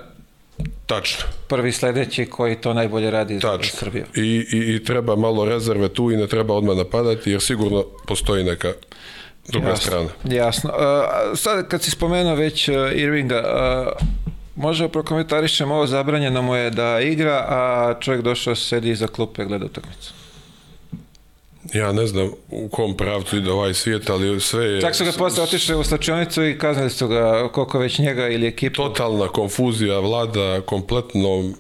Tačno. 0.87 1.25
Prvi 1.49 1.73
sledeći 1.73 2.27
koji 2.27 2.57
to 2.57 2.75
najbolje 2.75 3.11
radi 3.11 3.41
Tačno. 3.41 3.71
za 3.73 3.79
Srbiju. 3.79 4.05
I, 4.15 4.47
i, 4.53 4.75
I 4.75 4.85
treba 4.85 5.17
malo 5.17 5.45
rezerve 5.45 5.89
tu 5.89 6.11
i 6.11 6.17
ne 6.17 6.27
treba 6.27 6.55
odmah 6.55 6.77
napadati 6.77 7.31
jer 7.31 7.41
sigurno 7.41 7.85
postoji 8.07 8.45
neka 8.45 8.73
druga 9.49 9.69
jasno, 9.69 9.87
strana. 9.87 10.09
Jasno. 10.25 10.71
Uh, 10.71 11.39
sad 11.39 11.69
kad 11.69 11.83
si 11.83 11.91
spomenuo 11.91 12.35
već 12.35 12.69
uh, 12.69 12.75
Irvinga, 12.95 13.43
uh, 13.97 14.07
može 14.57 14.89
prokomentarišem 14.89 15.71
ovo 15.71 15.87
zabranjeno 15.87 16.43
mu 16.43 16.55
je 16.55 16.71
da 16.71 17.01
igra, 17.01 17.45
a 17.49 17.95
čovjek 18.01 18.23
došao 18.23 18.55
sedi 18.55 18.91
iza 18.91 19.07
klupe 19.07 19.45
gleda 19.45 19.65
utakmicu. 19.65 20.18
Ja 21.75 21.93
ne 21.93 22.07
znam 22.07 22.31
u 22.51 22.69
kom 22.69 22.97
pravcu 22.97 23.37
ide 23.37 23.51
ovaj 23.51 23.75
svijet, 23.75 24.11
ali 24.11 24.41
sve 24.41 24.65
je... 24.65 24.81
Čak 24.81 24.95
su 24.95 25.05
ga 25.05 25.13
posle 25.19 25.43
otišli 25.43 25.75
u 25.75 25.85
slačionicu 25.85 26.45
i 26.45 26.59
kaznili 26.59 26.91
su 26.91 27.09
ga 27.09 27.49
koliko 27.53 27.79
već 27.79 27.99
njega 27.99 28.29
ili 28.29 28.47
ekipu. 28.47 28.77
Totalna 28.77 29.29
konfuzija 29.29 29.99
vlada 29.99 30.61
kompletnom 30.61 31.55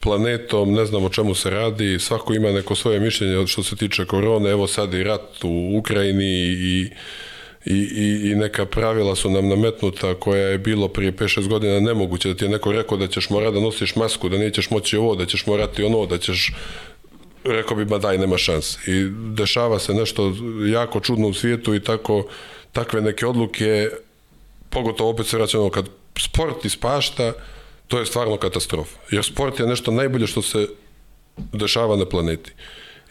planetom, 0.00 0.72
ne 0.72 0.86
znam 0.86 1.04
o 1.04 1.08
čemu 1.08 1.34
se 1.34 1.50
radi, 1.50 1.98
svako 1.98 2.34
ima 2.34 2.50
neko 2.50 2.74
svoje 2.74 3.00
mišljenje 3.00 3.46
što 3.46 3.62
se 3.62 3.76
tiče 3.76 4.06
korone, 4.06 4.50
evo 4.50 4.66
sad 4.66 4.94
i 4.94 5.04
rat 5.04 5.44
u 5.44 5.78
Ukrajini 5.78 6.24
i 6.24 6.90
i, 7.66 7.72
i, 7.74 8.30
i 8.30 8.34
neka 8.34 8.66
pravila 8.66 9.16
su 9.16 9.30
nam 9.30 9.48
nametnuta 9.48 10.14
koja 10.14 10.46
je 10.46 10.58
bilo 10.58 10.88
prije 10.88 11.12
5-6 11.12 11.48
godina 11.48 11.80
nemoguće 11.80 12.28
da 12.28 12.34
ti 12.34 12.44
je 12.44 12.48
neko 12.48 12.72
rekao 12.72 12.98
da 12.98 13.06
ćeš 13.06 13.30
morati 13.30 13.54
da 13.54 13.60
nosiš 13.60 13.96
masku, 13.96 14.28
da 14.28 14.38
nećeš 14.38 14.70
moći 14.70 14.96
ovo, 14.96 15.14
da 15.14 15.26
ćeš 15.26 15.46
morati 15.46 15.84
ono, 15.84 16.06
da 16.06 16.18
ćeš 16.18 16.52
rekao 17.44 17.76
bi, 17.76 17.84
ma 17.84 17.98
daj, 17.98 18.18
nema 18.18 18.38
šans. 18.38 18.88
I 18.88 19.08
dešava 19.34 19.78
se 19.78 19.94
nešto 19.94 20.32
jako 20.66 21.00
čudno 21.00 21.28
u 21.28 21.34
svijetu 21.34 21.74
i 21.74 21.80
tako, 21.80 22.26
takve 22.72 23.00
neke 23.00 23.26
odluke, 23.26 23.90
pogotovo 24.70 25.10
opet 25.10 25.26
se 25.26 25.36
vraćamo 25.36 25.70
kad 25.70 25.88
sport 26.18 26.64
ispašta, 26.64 27.32
to 27.88 27.98
je 27.98 28.06
stvarno 28.06 28.36
katastrofa. 28.36 28.98
Jer 29.10 29.24
sport 29.24 29.60
je 29.60 29.66
nešto 29.66 29.90
najbolje 29.90 30.26
što 30.26 30.42
se 30.42 30.68
dešava 31.52 31.96
na 31.96 32.06
planeti. 32.06 32.52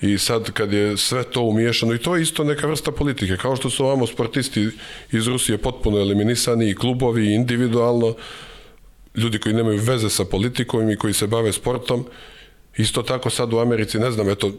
I 0.02 0.18
sad 0.18 0.52
kad 0.52 0.74
je 0.74 0.98
sve 0.98 1.24
to 1.24 1.42
umiješano, 1.42 1.94
i 1.94 1.98
to 1.98 2.16
je 2.16 2.22
isto 2.22 2.44
neka 2.44 2.68
vrsta 2.68 2.92
politike, 2.92 3.38
kao 3.38 3.56
što 3.56 3.70
su 3.70 3.86
ovamo 3.86 4.08
sportisti 4.08 4.70
iz 5.12 5.28
Rusije 5.28 5.58
potpuno 5.58 5.98
eliminisani, 5.98 6.70
i 6.70 6.76
klubovi, 6.76 7.28
i 7.28 7.36
individualno, 7.36 8.16
ljudi 9.16 9.40
koji 9.40 9.56
nemaju 9.56 9.82
veze 9.82 10.10
sa 10.10 10.26
politikom 10.26 10.90
i 10.90 10.98
koji 10.98 11.14
se 11.14 11.28
bave 11.28 11.54
sportom, 11.54 12.06
isto 12.78 13.04
tako 13.04 13.30
sad 13.30 13.54
u 13.54 13.60
Americi, 13.60 14.00
ne 14.00 14.12
znam, 14.12 14.30
eto, 14.30 14.52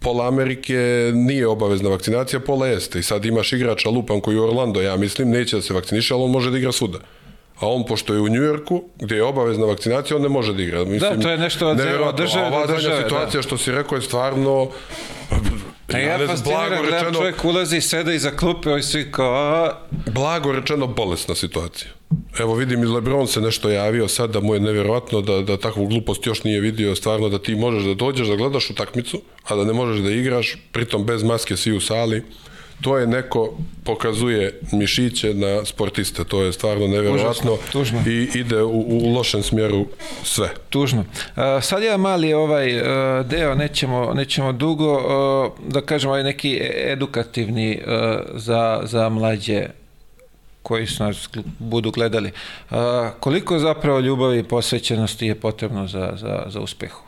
pola 0.00 0.28
Amerike 0.28 1.10
nije 1.14 1.46
obavezna 1.46 1.88
vakcinacija, 1.88 2.40
pola 2.40 2.66
jeste. 2.66 2.98
I 2.98 3.02
sad 3.02 3.24
imaš 3.24 3.52
igrača 3.52 3.90
Lupan 3.90 4.20
koji 4.20 4.36
u 4.36 4.44
Orlando, 4.44 4.82
ja 4.82 4.96
mislim, 4.96 5.30
neće 5.30 5.56
da 5.56 5.62
se 5.62 5.74
vakciniše, 5.74 6.14
ali 6.14 6.22
on 6.22 6.30
može 6.30 6.50
da 6.50 6.58
igra 6.58 6.72
svuda 6.72 6.98
a 7.60 7.68
on 7.68 7.84
pošto 7.84 8.14
je 8.14 8.20
u 8.20 8.28
Njujorku, 8.28 8.82
gde 8.96 9.16
je 9.16 9.24
obavezna 9.24 9.66
vakcinacija, 9.66 10.16
on 10.16 10.22
ne 10.22 10.28
može 10.28 10.52
da 10.54 10.62
igra. 10.62 10.84
Mislim, 10.84 11.16
da, 11.16 11.22
to 11.22 11.30
je 11.30 11.38
nešto 11.38 11.68
od 11.68 11.76
države 12.16 12.50
do 12.50 12.72
države. 12.74 13.02
situacija 13.02 13.38
da. 13.38 13.42
što 13.42 13.58
si 13.58 13.72
rekao 13.72 13.96
je 13.96 14.02
stvarno 14.02 14.68
Ja, 15.92 15.98
ja 15.98 16.26
fasciniram, 16.26 16.86
gledam 16.88 17.14
čovjek 17.14 17.44
ulazi, 17.44 17.80
seda 17.80 18.12
iza 18.12 18.30
klupe, 18.30 18.70
i 18.78 18.82
svi 18.82 19.12
kao... 19.12 19.34
A... 19.34 19.72
Blago 20.06 20.52
rečeno 20.52 20.86
bolesna 20.86 21.34
situacija. 21.34 21.90
Evo 22.38 22.54
vidim 22.54 22.82
i 22.82 22.86
Lebron 22.86 23.26
se 23.26 23.40
nešto 23.40 23.70
javio 23.70 24.08
sad 24.08 24.30
da 24.30 24.40
mu 24.40 24.54
je 24.54 24.60
nevjerovatno 24.60 25.20
da, 25.20 25.42
da 25.42 25.56
takvu 25.56 25.86
glupost 25.86 26.26
još 26.26 26.44
nije 26.44 26.60
vidio, 26.60 26.96
stvarno 26.96 27.28
da 27.28 27.38
ti 27.38 27.54
možeš 27.54 27.84
da 27.84 27.94
dođeš 27.94 28.28
da 28.28 28.36
gledaš 28.36 28.70
utakmicu, 28.70 29.22
a 29.44 29.56
da 29.56 29.64
ne 29.64 29.72
možeš 29.72 30.02
da 30.02 30.10
igraš, 30.10 30.56
pritom 30.72 31.06
bez 31.06 31.22
maske 31.22 31.56
svi 31.56 31.72
u 31.72 31.80
sali 31.80 32.22
to 32.80 32.98
je 32.98 33.06
neko 33.06 33.58
pokazuje 33.84 34.60
mišiće 34.72 35.34
na 35.34 35.64
sportiste, 35.64 36.24
to 36.24 36.42
je 36.42 36.52
stvarno 36.52 36.86
nevjerojatno 36.86 37.56
tužno. 37.72 38.02
i 38.06 38.28
ide 38.34 38.62
u, 38.62 38.84
u 38.88 39.14
lošem 39.14 39.42
smjeru 39.42 39.86
sve. 40.22 40.48
Tužno. 40.70 41.00
Uh, 41.00 41.42
sad 41.62 41.82
je 41.82 41.96
mali 41.96 42.32
ovaj 42.32 42.76
uh, 42.76 43.26
deo, 43.26 43.54
nećemo, 43.54 44.14
nećemo 44.14 44.52
dugo, 44.52 44.94
uh, 44.94 45.72
da 45.72 45.80
kažemo 45.80 46.12
ovaj 46.12 46.24
neki 46.24 46.60
edukativni 46.74 47.82
za, 48.34 48.80
za 48.84 49.08
mlađe 49.08 49.66
koji 50.62 50.86
su 50.86 51.04
nas 51.04 51.28
budu 51.58 51.90
gledali. 51.90 52.30
Koliko 53.20 53.58
zapravo 53.58 54.00
ljubavi 54.00 54.38
i 54.38 54.42
posvećenosti 54.42 55.26
je 55.26 55.34
potrebno 55.34 55.86
za, 55.86 56.12
za, 56.16 56.44
za 56.46 56.60
uspehu? 56.60 57.05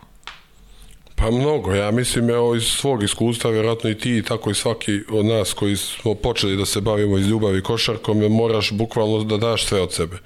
Pa 1.18 1.30
mnogo, 1.30 1.74
ja 1.74 1.90
mislim 1.90 2.30
evo 2.30 2.54
iz 2.54 2.62
svog 2.62 3.02
iskustva, 3.02 3.50
vjerojatno 3.50 3.90
i 3.90 3.98
ti 3.98 4.16
i 4.16 4.22
tako 4.22 4.50
i 4.50 4.54
svaki 4.54 5.00
od 5.10 5.24
nas 5.24 5.52
koji 5.52 5.76
smo 5.76 6.14
počeli 6.14 6.56
da 6.56 6.66
se 6.66 6.80
bavimo 6.80 7.18
iz 7.18 7.26
ljubavi 7.26 7.62
košarkom, 7.62 8.18
moraš 8.18 8.72
bukvalno 8.72 9.24
da 9.24 9.36
daš 9.36 9.66
sve 9.66 9.80
od 9.80 9.92
sebe. 9.92 10.16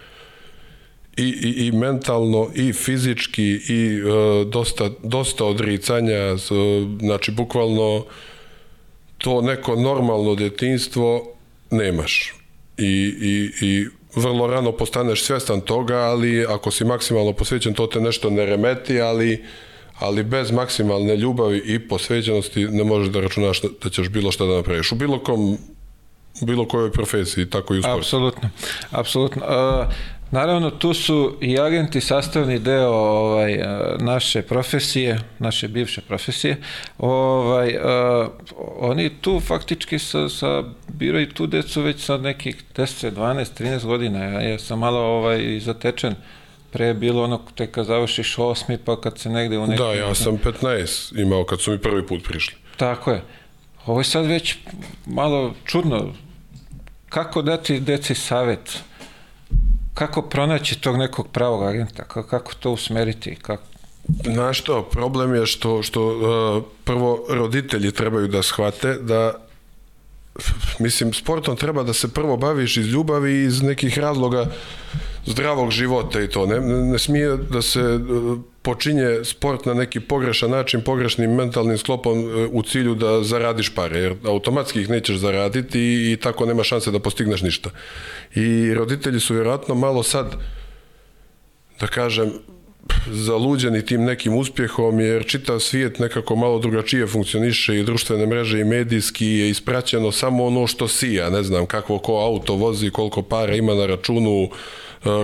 I, 1.16 1.22
i, 1.22 1.66
i 1.66 1.72
mentalno, 1.72 2.50
i 2.54 2.72
fizički, 2.72 3.60
i 3.68 3.98
e, 3.98 4.44
dosta, 4.44 4.90
dosta 5.02 5.44
odricanja, 5.44 6.36
znači 7.00 7.30
bukvalno 7.30 8.04
to 9.18 9.40
neko 9.40 9.76
normalno 9.76 10.34
djetinstvo 10.34 11.28
nemaš. 11.70 12.34
I, 12.78 13.14
i, 13.20 13.66
i 13.66 13.86
vrlo 14.14 14.46
rano 14.46 14.72
postaneš 14.72 15.22
svjestan 15.24 15.60
toga, 15.60 15.96
ali 15.96 16.44
ako 16.48 16.70
si 16.70 16.84
maksimalno 16.84 17.32
posvećen, 17.32 17.74
to 17.74 17.86
te 17.86 18.00
nešto 18.00 18.30
ne 18.30 18.46
remeti, 18.46 19.00
ali 19.00 19.44
ali 20.02 20.22
bez 20.22 20.50
maksimalne 20.50 21.16
ljubavi 21.16 21.62
i 21.64 21.88
posvećenosti 21.88 22.64
ne 22.64 22.84
možeš 22.84 23.08
da 23.08 23.20
računaš 23.20 23.60
da 23.82 23.90
ćeš 23.90 24.08
bilo 24.08 24.32
šta 24.32 24.44
da 24.46 24.56
napraviš. 24.56 24.92
U 24.92 24.94
bilo 24.94 25.18
kom 25.18 25.58
bilo 26.40 26.68
kojoj 26.68 26.92
profesiji, 26.92 27.50
tako 27.50 27.74
i 27.74 27.78
u 27.78 27.82
sportu. 27.82 27.98
Apsolutno, 27.98 28.50
apsolutno. 28.90 29.42
Uh, 29.42 29.92
naravno, 30.30 30.70
tu 30.70 30.94
su 30.94 31.36
i 31.40 31.58
agenti 31.58 32.00
sastavni 32.00 32.58
deo 32.58 32.90
ovaj, 32.90 33.58
naše 34.00 34.42
profesije, 34.42 35.20
naše 35.38 35.68
bivše 35.68 36.00
profesije. 36.00 36.56
Ovaj, 36.98 37.76
uh, 37.76 38.28
oni 38.78 39.10
tu 39.20 39.40
faktički 39.40 39.98
sa, 39.98 40.28
sa 40.28 40.62
biraju 40.88 41.32
tu 41.32 41.46
decu 41.46 41.82
već 41.82 42.00
sa 42.04 42.16
nekih 42.16 42.62
10, 42.76 43.10
12, 43.10 43.62
13 43.62 43.86
godina. 43.86 44.24
Ja, 44.24 44.40
ja 44.40 44.58
sam 44.58 44.78
malo 44.78 45.00
ovaj, 45.00 45.60
zatečen 45.60 46.14
pre 46.72 46.86
je 46.86 46.94
bilo 46.94 47.24
ono 47.24 47.40
te 47.54 47.66
kad 47.66 47.86
završiš 47.86 48.38
osmi 48.38 48.78
pa 48.84 49.00
kad 49.00 49.18
se 49.18 49.28
negde 49.28 49.58
u 49.58 49.66
nekim... 49.66 49.86
Da, 49.86 49.92
ja 49.92 50.14
sam 50.14 50.38
15 50.38 51.20
imao 51.20 51.44
kad 51.44 51.60
su 51.60 51.70
mi 51.70 51.78
prvi 51.78 52.06
put 52.06 52.24
prišli. 52.24 52.54
Tako 52.76 53.10
je. 53.10 53.22
Ovo 53.86 54.00
je 54.00 54.04
sad 54.04 54.26
već 54.26 54.56
malo 55.06 55.54
čudno. 55.64 56.12
Kako 57.08 57.42
dati 57.42 57.80
deci 57.80 58.14
savet? 58.14 58.78
Kako 59.94 60.22
pronaći 60.22 60.80
tog 60.80 60.96
nekog 60.96 61.28
pravog 61.28 61.62
agenta? 61.62 62.04
Kako, 62.04 62.54
to 62.54 62.70
usmeriti? 62.70 63.36
Kako? 63.42 63.62
Znaš 64.24 64.58
što, 64.58 64.82
problem 64.82 65.34
je 65.34 65.46
što, 65.46 65.82
što 65.82 66.06
uh, 66.06 66.64
prvo 66.84 67.24
roditelji 67.28 67.92
trebaju 67.92 68.28
da 68.28 68.42
shvate 68.42 68.94
da 68.94 69.32
mislim, 70.78 71.12
sportom 71.12 71.56
treba 71.56 71.82
da 71.82 71.92
se 71.92 72.14
prvo 72.14 72.36
baviš 72.36 72.76
iz 72.76 72.86
ljubavi 72.86 73.42
iz 73.42 73.62
nekih 73.62 73.98
razloga 73.98 74.46
zdravog 75.26 75.70
života 75.70 76.20
i 76.20 76.28
to. 76.28 76.46
Ne, 76.46 76.60
ne 76.60 76.98
smije 76.98 77.36
da 77.36 77.62
se 77.62 77.80
e, 77.80 77.98
počinje 78.62 79.24
sport 79.24 79.66
na 79.66 79.74
neki 79.74 80.00
pogrešan 80.00 80.50
način, 80.50 80.80
pogrešnim 80.80 81.34
mentalnim 81.34 81.78
sklopom 81.78 82.18
e, 82.18 82.48
u 82.52 82.62
cilju 82.62 82.94
da 82.94 83.22
zaradiš 83.22 83.74
pare, 83.74 83.98
jer 83.98 84.14
automatski 84.24 84.80
ih 84.80 84.90
nećeš 84.90 85.16
zaraditi 85.16 85.80
i, 85.80 86.12
i 86.12 86.16
tako 86.16 86.46
nema 86.46 86.64
šanse 86.64 86.90
da 86.90 86.98
postigneš 86.98 87.42
ništa. 87.42 87.70
I 88.34 88.74
roditelji 88.74 89.20
su 89.20 89.34
vjerojatno 89.34 89.74
malo 89.74 90.02
sad, 90.02 90.36
da 91.80 91.86
kažem, 91.86 92.32
zaluđeni 93.10 93.86
tim 93.86 94.04
nekim 94.04 94.34
uspjehom, 94.36 95.00
jer 95.00 95.26
čitav 95.26 95.58
svijet 95.58 95.98
nekako 95.98 96.36
malo 96.36 96.58
drugačije 96.58 97.06
funkcioniše 97.06 97.78
i 97.78 97.84
društvene 97.84 98.26
mreže 98.26 98.60
i 98.60 98.64
medijski 98.64 99.26
je 99.26 99.50
ispraćeno 99.50 100.12
samo 100.12 100.44
ono 100.44 100.66
što 100.66 100.88
sija, 100.88 101.30
ne 101.30 101.42
znam 101.42 101.66
kakvo 101.66 101.98
ko 101.98 102.12
auto 102.12 102.54
vozi, 102.54 102.90
koliko 102.90 103.22
para 103.22 103.54
ima 103.54 103.74
na 103.74 103.86
računu, 103.86 104.48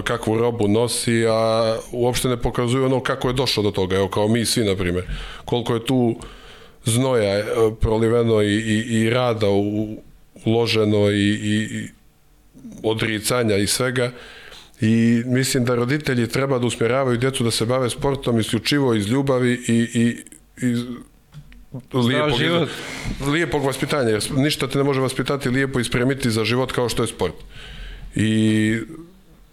kakvu 0.05 0.39
robu 0.39 0.69
nosi, 0.69 1.27
a 1.27 1.77
uopšte 1.93 2.29
ne 2.29 2.37
pokazuju 2.37 2.85
ono 2.85 3.01
kako 3.01 3.29
je 3.29 3.35
došlo 3.35 3.63
do 3.63 3.71
toga, 3.71 3.97
evo 3.97 4.09
kao 4.09 4.29
mi 4.29 4.45
svi, 4.45 4.65
na 4.65 4.77
primjer. 4.77 5.05
Koliko 5.45 5.75
je 5.75 5.85
tu 5.85 6.17
znoja 6.85 7.39
e, 7.39 7.45
proliveno 7.81 8.43
i, 8.43 8.55
i, 8.55 9.01
i 9.01 9.11
rada 9.11 9.47
uloženo 10.45 11.11
i, 11.11 11.31
i 11.43 11.89
odricanja 12.83 13.57
i 13.57 13.67
svega, 13.67 14.11
i 14.81 15.23
mislim 15.27 15.65
da 15.65 15.75
roditelji 15.75 16.29
treba 16.29 16.59
da 16.59 16.67
usmjeravaju 16.67 17.17
djecu 17.17 17.45
da 17.45 17.51
se 17.51 17.67
bave 17.67 17.91
sportom 17.91 18.41
isključivo 18.41 18.95
iz 18.95 19.07
ljubavi 19.07 19.53
i, 19.69 19.75
i, 19.75 20.17
i 20.67 20.75
lijepog, 21.93 22.39
život. 22.39 22.69
lijepog 23.33 23.65
vaspitanja, 23.65 24.09
jer 24.09 24.23
ništa 24.37 24.69
te 24.69 24.79
ne 24.79 24.85
može 24.85 25.01
vaspitati 25.01 25.49
lijepo 25.49 25.81
ispremiti 25.81 26.31
za 26.31 26.45
život 26.45 26.73
kao 26.73 26.89
što 26.89 27.03
je 27.03 27.07
sport. 27.07 27.35
I 28.15 28.77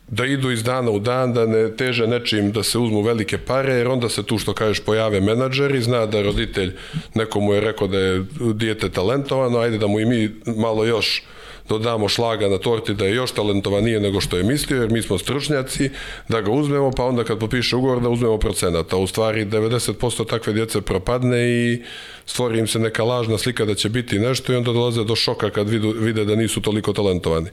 da 0.08 0.26
idu 0.26 0.52
iz 0.52 0.64
dana 0.64 0.92
u 0.92 1.00
dan, 1.00 1.34
da 1.34 1.46
ne 1.46 1.76
teže 1.76 2.08
nečim 2.08 2.52
da 2.52 2.64
se 2.64 2.80
uzmu 2.80 3.02
velike 3.02 3.38
pare, 3.38 3.74
jer 3.74 3.88
onda 3.88 4.10
se 4.10 4.24
tu 4.24 4.38
što 4.38 4.54
kažeš 4.54 4.80
pojave 4.80 5.22
menadžeri, 5.22 5.82
zna 5.82 6.06
da 6.06 6.22
roditelj 6.22 6.76
nekomu 7.14 7.54
je 7.54 7.62
rekao 7.62 7.88
da 7.88 8.00
je 8.00 8.26
dijete 8.54 8.90
talentovano, 8.90 9.60
ajde 9.60 9.78
da 9.78 9.88
mu 9.88 10.00
i 10.00 10.06
mi 10.06 10.30
malo 10.46 10.86
još 10.86 11.24
dodamo 11.70 12.10
šlaga 12.10 12.48
na 12.48 12.58
torti 12.58 12.94
da 12.94 13.06
je 13.06 13.16
još 13.16 13.32
talentovanije 13.32 14.00
nego 14.00 14.22
što 14.22 14.38
je 14.38 14.44
mislio, 14.44 14.82
jer 14.82 14.92
mi 14.92 15.02
smo 15.02 15.18
stručnjaci, 15.18 15.90
da 16.30 16.42
ga 16.42 16.52
uzmemo, 16.52 16.92
pa 16.92 17.04
onda 17.04 17.24
kad 17.24 17.40
popiše 17.40 17.76
ugovor 17.76 18.02
da 18.02 18.10
uzmemo 18.10 18.38
procenata. 18.38 18.98
U 18.98 19.08
stvari 19.08 19.46
90% 19.46 20.28
takve 20.28 20.54
djece 20.54 20.82
propadne 20.82 21.50
i 21.50 21.82
stvori 22.26 22.60
im 22.60 22.68
se 22.68 22.80
neka 22.80 23.04
lažna 23.04 23.38
slika 23.38 23.66
da 23.66 23.76
će 23.76 23.90
biti 23.90 24.20
nešto 24.20 24.54
i 24.54 24.56
onda 24.56 24.72
dolaze 24.72 25.04
do 25.04 25.16
šoka 25.16 25.50
kad 25.50 25.70
vidu, 25.70 25.94
vide 25.98 26.26
da 26.26 26.36
nisu 26.36 26.62
toliko 26.62 26.94
talentovani. 26.94 27.50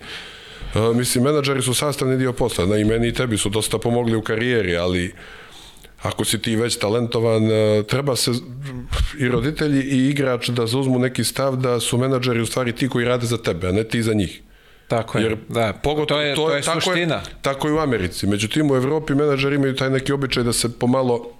Uh, 0.74 0.96
mislim, 0.96 1.24
menadžeri 1.24 1.62
su 1.62 1.74
sastavni 1.74 2.16
dio 2.16 2.32
posla, 2.32 2.66
na 2.66 2.76
i 2.76 2.84
meni 2.84 3.08
i 3.08 3.12
tebi 3.12 3.38
su 3.38 3.48
dosta 3.48 3.78
pomogli 3.78 4.16
u 4.16 4.22
karijeri, 4.22 4.76
ali 4.76 5.14
ako 6.02 6.24
si 6.24 6.38
ti 6.42 6.56
već 6.56 6.76
talentovan, 6.76 7.42
treba 7.88 8.16
se, 8.16 8.30
i 9.18 9.28
roditelji 9.28 9.80
i 9.80 10.10
igrač 10.10 10.48
da 10.48 10.66
zauzmu 10.66 10.98
neki 10.98 11.24
stav 11.24 11.56
da 11.56 11.80
su 11.80 11.98
menadžeri 11.98 12.40
u 12.40 12.46
stvari 12.46 12.72
ti 12.72 12.88
koji 12.88 13.04
rade 13.04 13.26
za 13.26 13.38
tebe, 13.38 13.68
a 13.68 13.72
ne 13.72 13.84
ti 13.84 14.02
za 14.02 14.14
njih. 14.14 14.42
Tako 14.88 15.18
je, 15.18 15.24
Jer 15.24 15.36
da. 15.48 15.72
pogotovo, 15.82 16.20
to 16.20 16.26
je, 16.26 16.34
to 16.34 16.50
je 16.54 16.62
tako 16.62 16.80
suština. 16.80 17.14
Je, 17.14 17.22
tako 17.42 17.68
je 17.68 17.74
u 17.74 17.78
Americi. 17.78 18.26
Međutim, 18.26 18.70
u 18.70 18.76
Evropi 18.76 19.14
menadžeri 19.14 19.56
imaju 19.56 19.76
taj 19.76 19.90
neki 19.90 20.12
običaj 20.12 20.42
da 20.42 20.52
se 20.52 20.78
pomalo 20.78 21.30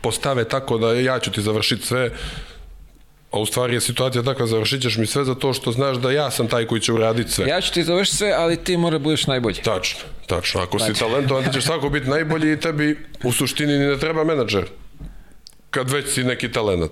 postave 0.00 0.44
tako 0.44 0.78
da 0.78 0.92
ja 0.92 1.18
ću 1.18 1.32
ti 1.32 1.42
završiti 1.42 1.86
sve, 1.86 2.10
a 3.30 3.38
u 3.38 3.46
stvari 3.46 3.74
je 3.74 3.80
situacija 3.80 4.22
takva, 4.22 4.46
završit 4.46 4.82
ćeš 4.82 4.96
mi 4.96 5.06
sve 5.06 5.24
zato 5.24 5.52
što 5.52 5.72
znaš 5.72 5.96
da 5.96 6.12
ja 6.12 6.30
sam 6.30 6.48
taj 6.48 6.66
koji 6.66 6.80
će 6.80 6.92
uraditi 6.92 7.30
sve. 7.30 7.46
Ja 7.46 7.60
ću 7.60 7.72
ti 7.72 7.84
završiti 7.84 8.16
sve, 8.16 8.32
ali 8.32 8.56
ti 8.56 8.76
mora 8.76 8.98
budeš 8.98 9.26
najbolji. 9.26 9.62
Tačno, 9.62 10.00
tačno. 10.26 10.60
Ako 10.60 10.78
znači. 10.78 10.94
si 10.94 11.00
talentovan, 11.00 11.44
ti 11.44 11.52
ćeš 11.52 11.64
svako 11.64 11.88
biti 11.88 12.08
najbolji 12.08 12.52
i 12.52 12.60
tebi 12.60 12.98
u 13.24 13.32
suštini 13.32 13.78
ni 13.78 13.86
ne 13.86 13.98
treba 13.98 14.24
menadžer. 14.24 14.64
Kad 15.70 15.90
već 15.90 16.08
si 16.14 16.24
neki 16.24 16.52
talenat. 16.52 16.90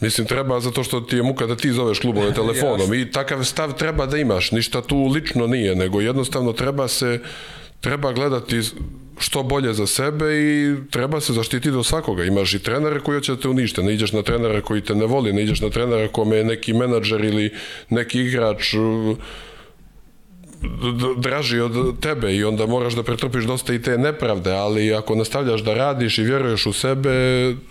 Mislim, 0.00 0.26
treba 0.26 0.60
zato 0.60 0.84
što 0.84 1.00
ti 1.00 1.16
je 1.16 1.22
muka 1.22 1.46
da 1.46 1.56
ti 1.56 1.72
zoveš 1.72 1.98
klubove 1.98 2.34
telefonom 2.40 2.94
i 2.94 3.10
takav 3.10 3.44
stav 3.44 3.72
treba 3.72 4.06
da 4.06 4.18
imaš. 4.18 4.50
Ništa 4.52 4.82
tu 4.82 5.06
lično 5.06 5.46
nije, 5.46 5.74
nego 5.74 6.00
jednostavno 6.00 6.52
treba 6.52 6.88
se 6.88 7.20
treba 7.80 8.12
gledati 8.12 8.60
što 9.20 9.42
bolje 9.42 9.74
za 9.74 9.86
sebe 9.86 10.26
i 10.40 10.74
treba 10.90 11.20
se 11.20 11.32
zaštiti 11.32 11.70
do 11.70 11.82
svakoga. 11.84 12.24
Imaš 12.24 12.54
i 12.54 12.62
trenere 12.62 13.00
koji 13.00 13.20
će 13.20 13.36
te 13.36 13.48
unište, 13.48 13.82
ne 13.82 13.94
ideš 13.94 14.12
na 14.12 14.22
trenera 14.22 14.60
koji 14.60 14.80
te 14.80 14.94
ne 14.94 15.06
voli, 15.06 15.32
ne 15.32 15.42
ideš 15.42 15.60
na 15.60 15.70
trenera 15.70 16.08
kome 16.08 16.36
je 16.36 16.44
neki 16.44 16.72
menadžer 16.72 17.24
ili 17.24 17.50
neki 17.88 18.20
igrač 18.20 18.74
draži 21.16 21.60
od 21.60 22.00
tebe 22.00 22.34
i 22.34 22.44
onda 22.44 22.66
moraš 22.66 22.94
da 22.94 23.02
pretrpiš 23.02 23.44
dosta 23.44 23.74
i 23.74 23.82
te 23.82 23.98
nepravde, 23.98 24.52
ali 24.52 24.94
ako 24.94 25.14
nastavljaš 25.14 25.60
da 25.60 25.74
radiš 25.74 26.18
i 26.18 26.22
vjeruješ 26.22 26.66
u 26.66 26.72
sebe, 26.72 27.10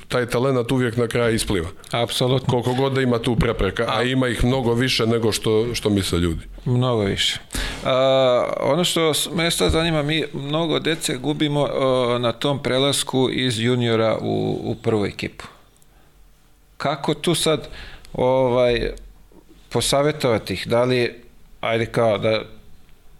taj 0.07 0.25
talenat 0.25 0.71
uvijek 0.71 0.97
na 0.97 1.07
kraju 1.07 1.35
ispliva. 1.35 1.67
Apsolutno. 1.91 2.51
Koliko 2.51 2.73
god 2.73 2.93
da 2.93 3.01
ima 3.01 3.19
tu 3.19 3.35
prepreka, 3.35 3.85
a 3.87 4.03
ima 4.03 4.27
ih 4.27 4.43
mnogo 4.43 4.73
više 4.73 5.07
nego 5.07 5.31
što, 5.31 5.75
što 5.75 5.89
misle 5.89 6.19
ljudi. 6.19 6.41
Mnogo 6.65 7.03
više. 7.03 7.39
A, 7.85 8.53
ono 8.59 8.83
što 8.83 9.13
me 9.35 9.51
sad 9.51 9.71
zanima, 9.71 10.03
mi 10.03 10.23
mnogo 10.33 10.79
dece 10.79 11.17
gubimo 11.17 11.65
a, 11.65 12.17
na 12.19 12.31
tom 12.31 12.63
prelasku 12.63 13.29
iz 13.31 13.59
juniora 13.59 14.17
u, 14.21 14.59
u 14.63 14.75
prvu 14.75 15.05
ekipu. 15.05 15.45
Kako 16.77 17.13
tu 17.13 17.35
sad 17.35 17.67
ovaj, 18.13 18.91
posavetovati 19.69 20.53
ih? 20.53 20.67
Da 20.67 20.83
li, 20.83 21.13
ajde 21.61 21.85
kao 21.85 22.17
da 22.17 22.41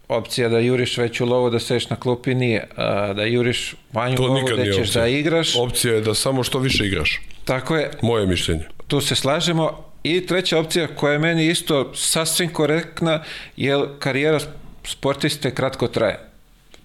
opcija 0.10 0.49
da 0.49 0.60
juriš 0.60 0.98
već 0.98 1.22
u 1.22 1.26
lovu 1.26 1.49
da 1.49 1.60
seš 1.60 1.90
na 1.90 1.95
klupi 1.95 2.36
nije, 2.36 2.68
a, 2.76 3.14
da 3.14 3.23
juriš 3.23 3.76
manju 3.94 4.18
to 4.18 4.23
lovu 4.23 4.48
da 4.57 4.65
ćeš 4.65 4.77
opcija. 4.77 5.02
da 5.02 5.07
igraš. 5.07 5.56
Opcija 5.56 5.94
je 5.94 6.02
da 6.02 6.14
samo 6.14 6.44
što 6.44 6.60
više 6.60 6.86
igraš. 6.86 7.22
Tako 7.45 7.76
je. 7.76 7.91
Moje 8.02 8.27
mišljenje. 8.27 8.64
Tu 8.88 9.02
se 9.02 9.15
slažemo. 9.15 9.86
I 10.03 10.26
treća 10.26 10.60
opcija 10.60 10.88
koja 10.95 11.14
je 11.14 11.19
meni 11.19 11.48
isto 11.48 11.91
sasvim 11.95 12.53
korektna, 12.53 13.23
je 13.57 13.77
karijera 13.99 14.40
sportiste 14.84 15.56
kratko 15.56 15.88
traje. 15.88 16.19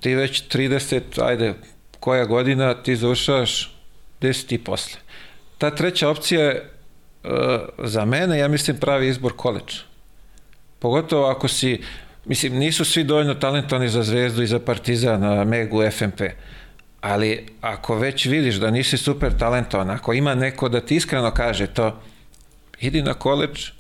Ti 0.01 0.15
već 0.15 0.43
30, 0.49 1.01
ajde, 1.23 1.55
koja 2.01 2.25
godina 2.25 2.75
ti 2.75 2.97
završavaš 2.97 3.77
10 4.21 4.55
i 4.55 4.59
posle. 4.59 5.01
Ta 5.59 5.71
treća 5.71 6.09
opcija 6.09 6.43
je 6.43 6.71
uh, 7.25 7.31
za 7.79 8.05
mene, 8.05 8.39
ja 8.39 8.49
mislim, 8.49 8.77
pravi 8.77 9.09
izbor 9.09 9.33
koleđ. 9.37 9.75
Pogotovo 10.79 11.27
ako 11.27 11.49
si 11.49 11.81
mislim, 12.25 12.55
nisu 12.55 12.85
svi 12.85 13.05
dovoljno 13.05 13.35
talentovani 13.35 13.89
za 13.89 14.03
Zvezdu 14.03 14.43
i 14.43 14.47
za 14.47 14.59
Partizan, 14.59 15.49
Megu, 15.49 15.91
FMP. 15.91 16.21
Ali 17.01 17.47
ako 17.61 17.97
već 17.97 18.27
vidiš 18.27 18.55
da 18.55 18.71
nisi 18.71 18.97
super 18.97 19.33
talentovan, 19.39 19.91
ako 19.91 20.13
ima 20.13 20.35
neko 20.35 20.69
da 20.69 20.81
ti 20.81 20.97
iskreno 20.97 21.31
kaže 21.31 21.67
to, 21.67 22.01
idi 22.81 23.03
na 23.03 23.15
koleđ, 23.15 23.71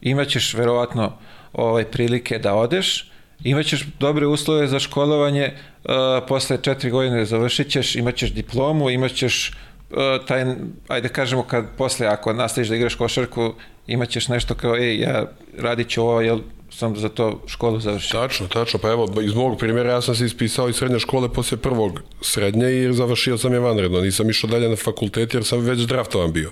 imaćeš 0.00 0.54
verovatno 0.54 1.12
ovaj, 1.52 1.84
prilike 1.84 2.38
da 2.38 2.54
odeš, 2.54 3.10
imaćeš 3.44 3.84
dobre 3.98 4.26
uslove 4.26 4.66
za 4.66 4.78
školovanje, 4.78 5.52
uh, 5.84 5.90
posle 6.28 6.58
četiri 6.62 6.90
godine 6.90 7.24
završit 7.24 7.70
ćeš, 7.70 7.96
imaćeš 7.96 8.32
diplomu, 8.32 8.90
imaćeš 8.90 9.52
uh, 9.90 10.26
taj, 10.26 10.44
ajde 10.88 11.08
kažemo, 11.08 11.42
kad 11.42 11.64
posle, 11.78 12.06
ako 12.06 12.32
nastaviš 12.32 12.68
da 12.68 12.76
igraš 12.76 12.94
košarku, 12.94 13.54
imaćeš 13.86 14.28
nešto 14.28 14.54
kao, 14.54 14.76
ej, 14.76 15.00
ja 15.00 15.26
radit 15.58 15.88
ću 15.88 16.02
ovo, 16.02 16.20
jel, 16.20 16.40
sam 16.70 16.96
za 16.96 17.08
to 17.08 17.42
školu 17.46 17.80
završio. 17.80 18.20
Tačno, 18.20 18.48
tačno, 18.48 18.80
pa 18.80 18.90
evo, 18.90 19.08
iz 19.22 19.34
mog 19.34 19.58
primjera 19.58 19.90
ja 19.90 20.00
sam 20.00 20.14
se 20.14 20.24
ispisao 20.24 20.68
iz 20.68 20.76
srednje 20.76 20.98
škole 20.98 21.32
posle 21.32 21.56
prvog 21.58 22.00
srednje 22.20 22.72
i 22.72 22.92
završio 22.92 23.38
sam 23.38 23.52
je 23.52 23.60
vanredno, 23.60 24.00
nisam 24.00 24.30
išao 24.30 24.50
dalje 24.50 24.68
na 24.68 24.76
fakultet 24.76 25.34
jer 25.34 25.44
sam 25.44 25.60
već 25.60 25.80
draftovan 25.80 26.32
bio 26.32 26.50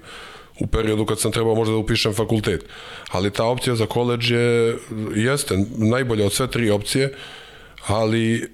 u 0.60 0.66
periodu 0.66 1.04
kad 1.04 1.20
sam 1.20 1.32
trebao 1.32 1.54
možda 1.54 1.72
da 1.72 1.78
upišem 1.78 2.14
fakultet. 2.14 2.64
Ali 3.10 3.30
ta 3.30 3.44
opcija 3.44 3.76
za 3.76 3.86
koleđ 3.86 4.30
je, 4.30 4.76
jeste, 5.14 5.58
najbolja 5.76 6.26
od 6.26 6.32
sve 6.32 6.50
tri 6.50 6.70
opcije, 6.70 7.14
ali 7.86 8.50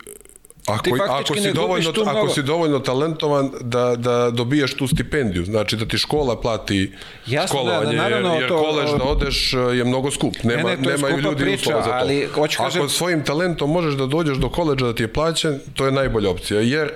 Ako, 0.66 0.90
ako, 1.08 1.34
si 1.34 1.52
dovoljno, 1.52 1.92
ako 2.06 2.28
si 2.28 2.42
dovoljno 2.42 2.78
talentovan 2.78 3.50
da, 3.60 3.96
da 3.96 4.30
dobijaš 4.30 4.74
tu 4.74 4.86
stipendiju, 4.86 5.44
znači 5.44 5.76
da 5.76 5.86
ti 5.86 5.98
škola 5.98 6.40
plati 6.40 6.92
Jasno, 7.26 7.58
školovanje, 7.58 7.84
da, 7.84 8.02
da, 8.02 8.02
naravno, 8.02 8.34
jer, 8.34 8.48
to, 8.48 8.62
kolež 8.62 8.90
da 8.90 9.04
odeš 9.04 9.52
je 9.52 9.84
mnogo 9.84 10.10
skup. 10.10 10.34
Nema, 10.42 10.70
ne, 10.70 10.76
ne, 10.76 10.92
nemaju 10.92 11.18
ljudi 11.18 11.42
priča, 11.44 11.60
uslova 11.60 11.82
za 11.82 11.88
to. 11.88 11.96
Ali, 11.96 12.24
ako 12.24 12.46
kažem... 12.56 12.88
svojim 12.88 13.24
talentom 13.24 13.70
možeš 13.70 13.94
da 13.94 14.06
dođeš 14.06 14.36
do 14.36 14.48
koleđa 14.48 14.86
da 14.86 14.94
ti 14.94 15.02
je 15.02 15.12
plaćen, 15.12 15.60
to 15.74 15.86
je 15.86 15.92
najbolja 15.92 16.30
opcija, 16.30 16.60
jer 16.60 16.90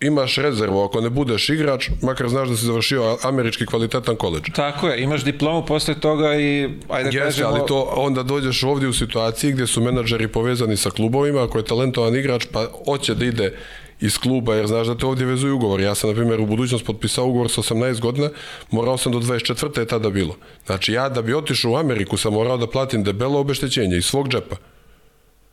imaš 0.00 0.36
rezervu, 0.36 0.82
ako 0.82 1.00
ne 1.00 1.10
budeš 1.10 1.48
igrač, 1.48 1.88
makar 2.02 2.28
znaš 2.28 2.48
da 2.48 2.56
si 2.56 2.64
završio 2.66 3.18
američki 3.22 3.66
kvalitetan 3.66 4.16
koleđ. 4.16 4.42
Tako 4.54 4.88
je, 4.88 5.02
imaš 5.02 5.24
diplomu 5.24 5.66
posle 5.66 6.00
toga 6.00 6.34
i 6.34 6.68
ajde 6.88 7.08
Jeste, 7.08 7.20
kažemo... 7.20 7.48
ali 7.48 7.60
to 7.68 7.92
onda 7.96 8.22
dođeš 8.22 8.62
ovdje 8.62 8.88
u 8.88 8.92
situaciji 8.92 9.52
gdje 9.52 9.66
su 9.66 9.80
menadžeri 9.80 10.28
povezani 10.28 10.76
sa 10.76 10.90
klubovima, 10.90 11.44
ako 11.44 11.58
je 11.58 11.64
talentovan 11.64 12.16
igrač, 12.16 12.46
pa 12.52 12.66
hoće 12.84 13.14
da 13.14 13.24
ide 13.24 13.52
iz 14.00 14.18
kluba, 14.18 14.54
jer 14.54 14.66
znaš 14.66 14.86
da 14.86 14.94
te 14.94 15.06
ovdje 15.06 15.26
vezuju 15.26 15.56
ugovor. 15.56 15.80
Ja 15.80 15.94
sam, 15.94 16.10
na 16.10 16.16
primjer, 16.16 16.40
u 16.40 16.46
budućnost 16.46 16.84
potpisao 16.86 17.26
ugovor 17.26 17.50
sa 17.50 17.60
18 17.60 18.00
godina, 18.00 18.30
morao 18.70 18.98
sam 18.98 19.12
do 19.12 19.18
24. 19.18 19.78
je 19.78 19.86
tada 19.86 20.10
bilo. 20.10 20.36
Znači, 20.66 20.92
ja 20.92 21.08
da 21.08 21.22
bi 21.22 21.34
otišao 21.34 21.72
u 21.72 21.76
Ameriku 21.76 22.16
sam 22.16 22.32
morao 22.32 22.56
da 22.56 22.66
platim 22.66 23.04
debelo 23.04 23.40
obeštećenje 23.40 23.96
iz 23.96 24.04
svog 24.04 24.28
džepa. 24.28 24.56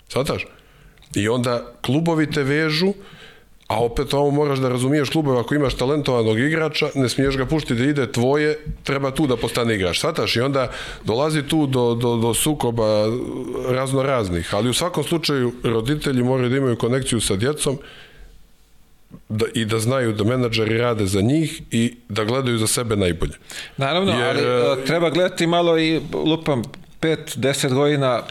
Svataš? 0.08 0.46
I 1.16 1.30
onda 1.30 1.74
klubovi 1.82 2.32
te 2.32 2.44
vežu, 2.44 2.94
A 3.68 3.84
opet 3.84 4.14
ovo 4.14 4.32
moraš 4.32 4.60
da 4.60 4.70
razumiješ 4.70 5.10
klubove, 5.10 5.40
ako 5.40 5.56
imaš 5.56 5.74
talentovanog 5.74 6.40
igrača, 6.40 6.90
ne 6.96 7.10
smiješ 7.10 7.38
ga 7.38 7.46
puštiti 7.46 7.76
da 7.76 7.84
ide 7.84 8.12
tvoje, 8.12 8.60
treba 8.84 9.12
tu 9.12 9.28
da 9.28 9.38
postane 9.38 9.76
igrač. 9.76 10.00
Svataš? 10.00 10.36
I 10.36 10.42
onda 10.42 10.72
dolazi 11.04 11.44
tu 11.44 11.68
do, 11.68 11.96
do, 11.96 12.16
do 12.16 12.34
sukoba 12.34 13.06
razno 13.70 14.04
raznih. 14.04 14.56
Ali 14.56 14.70
u 14.70 14.74
svakom 14.74 15.04
slučaju 15.04 15.54
roditelji 15.64 16.24
moraju 16.24 16.50
da 16.50 16.58
imaju 16.58 16.78
konekciju 16.78 17.22
sa 17.22 17.36
djecom 17.36 17.78
da, 19.30 19.46
i 19.54 19.66
da 19.66 19.80
znaju 19.80 20.14
da 20.14 20.24
menadžeri 20.24 20.78
rade 20.78 21.06
za 21.06 21.22
njih 21.22 21.62
i 21.72 21.96
da 22.10 22.24
gledaju 22.24 22.58
za 22.58 22.68
sebe 22.68 22.96
najbolje. 22.96 23.34
Naravno, 23.78 24.12
Jer, 24.12 24.38
ali 24.38 24.80
uh, 24.80 24.86
treba 24.86 25.10
gledati 25.10 25.48
malo 25.48 25.80
i 25.80 26.02
lupam 26.14 26.64
5-10 27.02 27.74
godina 27.74 28.24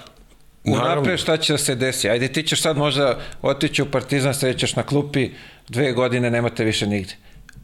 unapred 0.67 1.19
šta 1.19 1.37
će 1.37 1.53
da 1.53 1.59
se 1.59 1.75
desi. 1.75 2.09
Ajde, 2.09 2.29
ti 2.29 2.43
ćeš 2.43 2.63
sad 2.63 2.77
možda 2.77 3.19
otići 3.43 3.83
u 3.83 3.87
Partizan, 3.87 4.35
sećaš 4.35 4.77
na 4.77 4.83
klupi, 4.83 5.31
dve 5.69 5.93
godine 5.93 6.31
nemate 6.31 6.65
više 6.65 6.87
nigde. 6.87 7.15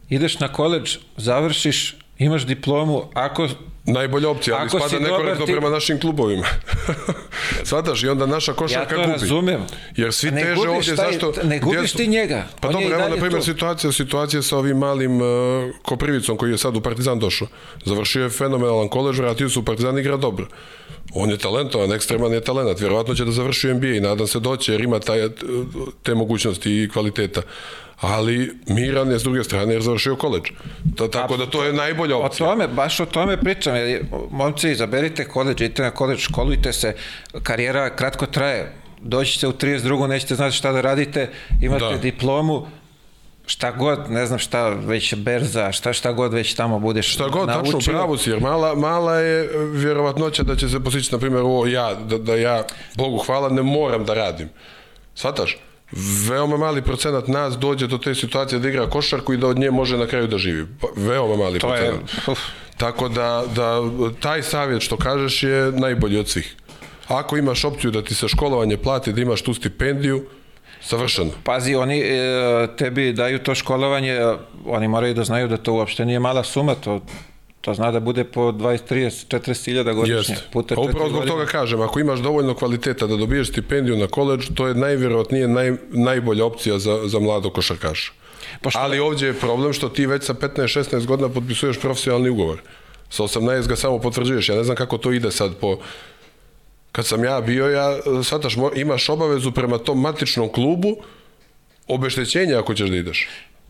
Ideš 0.09 0.39
na 0.39 0.47
koleđ, 0.47 0.97
završiš, 1.17 1.95
imaš 2.17 2.45
diplomu, 2.45 3.03
ako 3.13 3.47
Najbolja 3.85 4.29
opcija, 4.29 4.57
ali 4.59 4.69
spada 4.69 4.99
nekorektno 4.99 5.45
ti... 5.45 5.51
prema 5.51 5.69
našim 5.69 5.99
klubovima. 5.99 6.47
Svataš, 7.69 8.03
i 8.03 8.09
onda 8.09 8.25
naša 8.25 8.53
košarka 8.53 8.95
gubi. 8.95 9.09
Ja 9.09 9.15
to 9.15 9.21
razumem. 9.21 9.61
Jer 9.95 10.13
svi 10.13 10.31
ne 10.31 10.41
teže 10.43 10.69
ovdje, 10.69 10.95
taj, 10.95 11.11
zašto... 11.11 11.33
Ne 11.43 11.59
gubiš 11.59 11.91
ti 11.93 12.07
njega. 12.07 12.45
Pa 12.59 12.67
dobro, 12.67 12.95
evo, 12.95 13.09
na 13.09 13.15
primjer, 13.15 13.43
situacija, 13.43 13.91
situacija 13.91 14.41
sa 14.41 14.57
ovim 14.57 14.77
malim 14.77 15.21
uh, 15.21 15.27
Koprivicom 15.81 16.37
koji 16.37 16.51
je 16.51 16.57
sad 16.57 16.75
u 16.75 16.81
Partizan 16.81 17.19
došao. 17.19 17.47
Završio 17.85 18.23
je 18.23 18.29
fenomenalan 18.29 18.87
koleđ, 18.87 19.19
vratio 19.19 19.49
se 19.49 19.59
u 19.59 19.63
Partizan 19.63 19.99
igra 19.99 20.17
dobro. 20.17 20.47
On 21.13 21.29
je 21.29 21.37
talentovan, 21.37 21.91
ekstreman 21.93 22.33
je 22.33 22.41
talent, 22.41 22.79
vjerovatno 22.79 23.15
će 23.15 23.25
da 23.25 23.31
završi 23.31 23.73
NBA 23.73 23.87
i 23.87 23.99
nadam 23.99 24.27
se 24.27 24.39
doće 24.39 24.71
jer 24.71 24.81
ima 24.81 24.99
taj, 24.99 25.29
te 26.03 26.15
mogućnosti 26.15 26.83
i 26.83 26.89
kvaliteta. 26.89 27.41
Ali 28.01 28.51
Miran 28.67 29.11
je 29.11 29.19
s 29.19 29.23
druge 29.23 29.43
strane 29.43 29.73
jer 29.73 29.81
završio 29.81 30.15
koleđ. 30.15 30.43
To, 30.95 31.07
tako 31.07 31.37
da 31.37 31.45
to 31.45 31.63
je 31.63 31.73
najbolja 31.73 32.17
opcija. 32.17 32.47
O 32.47 32.49
tome, 32.49 32.67
baš 32.67 32.99
o 32.99 33.05
tome 33.05 33.37
pričam. 33.37 33.72
Jer, 33.75 34.05
momci, 34.31 34.71
izaberite 34.71 35.25
koleđ, 35.25 35.61
idite 35.61 35.83
na 35.83 35.91
koleđ, 35.91 36.19
školujte 36.19 36.73
se, 36.73 36.95
karijera 37.43 37.95
kratko 37.95 38.25
traje. 38.25 38.73
Dođite 39.01 39.47
u 39.47 39.53
32. 39.53 40.07
nećete 40.07 40.35
znati 40.35 40.55
šta 40.55 40.71
da 40.71 40.81
radite, 40.81 41.29
imate 41.61 41.85
da. 41.85 41.97
diplomu, 41.97 42.67
šta 43.45 43.71
god, 43.71 44.11
ne 44.11 44.25
znam 44.25 44.39
šta, 44.39 44.69
već 44.69 45.15
berza, 45.15 45.71
šta 45.71 45.93
šta 45.93 46.11
god 46.11 46.33
već 46.33 46.53
tamo 46.53 46.79
budeš 46.79 47.13
Šta 47.13 47.27
god, 47.27 47.47
naučio. 47.47 47.71
tačno 47.71 47.93
pravo 47.93 48.17
si, 48.17 48.29
jer 48.29 48.39
mala, 48.39 48.75
mala 48.75 49.15
je 49.15 49.49
vjerovatnoća 49.73 50.43
da 50.43 50.55
će 50.55 50.69
se 50.69 50.79
postići, 50.79 51.11
na 51.11 51.19
primjer, 51.19 51.41
ovo 51.41 51.67
ja, 51.67 51.93
da, 51.95 52.17
da 52.17 52.35
ja, 52.35 52.63
Bogu 52.95 53.17
hvala, 53.17 53.49
ne 53.49 53.61
moram 53.61 54.05
da 54.05 54.13
radim. 54.13 54.49
Svataš? 55.15 55.57
Veoma 56.29 56.57
mali 56.57 56.81
procenat 56.81 57.27
nas 57.27 57.57
dođe 57.57 57.87
do 57.87 57.97
te 57.97 58.15
situacije 58.15 58.59
da 58.59 58.69
igra 58.69 58.89
košarku 58.89 59.33
i 59.33 59.37
da 59.37 59.47
od 59.47 59.59
nje 59.59 59.71
može 59.71 59.97
na 59.97 60.07
kraju 60.07 60.27
da 60.27 60.37
živi. 60.37 60.67
Pa, 60.81 60.87
veoma 60.95 61.35
mali 61.35 61.59
to 61.59 61.67
procenat. 61.67 61.93
Je, 61.93 62.31
uf. 62.31 62.39
Tako 62.77 63.09
da, 63.09 63.43
da 63.55 63.81
taj 64.19 64.43
savjet 64.43 64.81
što 64.81 64.97
kažeš 64.97 65.43
je 65.43 65.71
najbolji 65.71 66.19
od 66.19 66.29
svih. 66.29 66.55
Ako 67.07 67.37
imaš 67.37 67.65
opciju 67.65 67.91
da 67.91 68.01
ti 68.01 68.15
se 68.15 68.27
školovanje 68.27 68.77
plati, 68.77 69.13
da 69.13 69.21
imaš 69.21 69.41
tu 69.41 69.53
stipendiju, 69.53 70.25
savršeno. 70.81 71.31
Pazi, 71.43 71.75
oni 71.75 71.99
e, 71.99 72.67
tebi 72.77 73.13
daju 73.13 73.39
to 73.39 73.55
školovanje, 73.55 74.19
oni 74.65 74.87
moraju 74.87 75.13
da 75.13 75.23
znaju 75.23 75.47
da 75.47 75.57
to 75.57 75.73
uopšte 75.73 76.05
nije 76.05 76.19
mala 76.19 76.43
suma, 76.43 76.75
to 76.75 77.01
To 77.63 77.73
zna 77.73 77.91
da 77.91 77.99
bude 77.99 78.23
po 78.23 78.51
20, 78.51 78.79
30, 78.89 79.39
40 79.39 79.65
hiljada 79.65 79.93
godišnje. 79.93 80.33
Jeste. 80.35 80.49
Puta 80.51 80.75
upravo 80.79 81.09
zbog 81.09 81.25
toga 81.25 81.45
kažem, 81.45 81.81
ako 81.81 81.99
imaš 81.99 82.19
dovoljno 82.19 82.53
kvaliteta 82.53 83.07
da 83.07 83.15
dobiješ 83.15 83.49
stipendiju 83.49 83.97
na 83.97 84.07
koleđ, 84.07 84.49
to 84.55 84.67
je 84.67 84.75
najvjerojatnije 84.75 85.47
naj, 85.47 85.71
najbolja 85.91 86.45
opcija 86.45 86.79
za, 86.79 86.99
za 87.05 87.19
mlado 87.19 87.49
košarkaša. 87.49 88.11
Pošto... 88.61 88.79
Ali 88.79 88.99
ovdje 88.99 89.27
je 89.27 89.39
problem 89.39 89.73
što 89.73 89.89
ti 89.89 90.05
već 90.05 90.23
sa 90.23 90.33
15-16 90.33 91.05
godina 91.05 91.29
potpisuješ 91.29 91.79
profesionalni 91.79 92.29
ugovor. 92.29 92.61
Sa 93.09 93.23
18 93.23 93.67
ga 93.67 93.75
samo 93.75 93.99
potvrđuješ. 93.99 94.49
Ja 94.49 94.55
ne 94.55 94.63
znam 94.63 94.77
kako 94.77 94.97
to 94.97 95.11
ide 95.11 95.31
sad 95.31 95.55
po... 95.55 95.77
Kad 96.91 97.05
sam 97.05 97.23
ja 97.23 97.41
bio, 97.41 97.67
ja, 97.69 97.97
shvataš, 98.23 98.55
imaš 98.75 99.09
obavezu 99.09 99.51
prema 99.51 99.77
tom 99.77 100.01
matičnom 100.01 100.49
klubu 100.49 100.95
obeštećenja 101.87 102.59
ako 102.59 102.73
ćeš 102.73 102.89
da 102.89 102.95
ideš. 102.95 103.27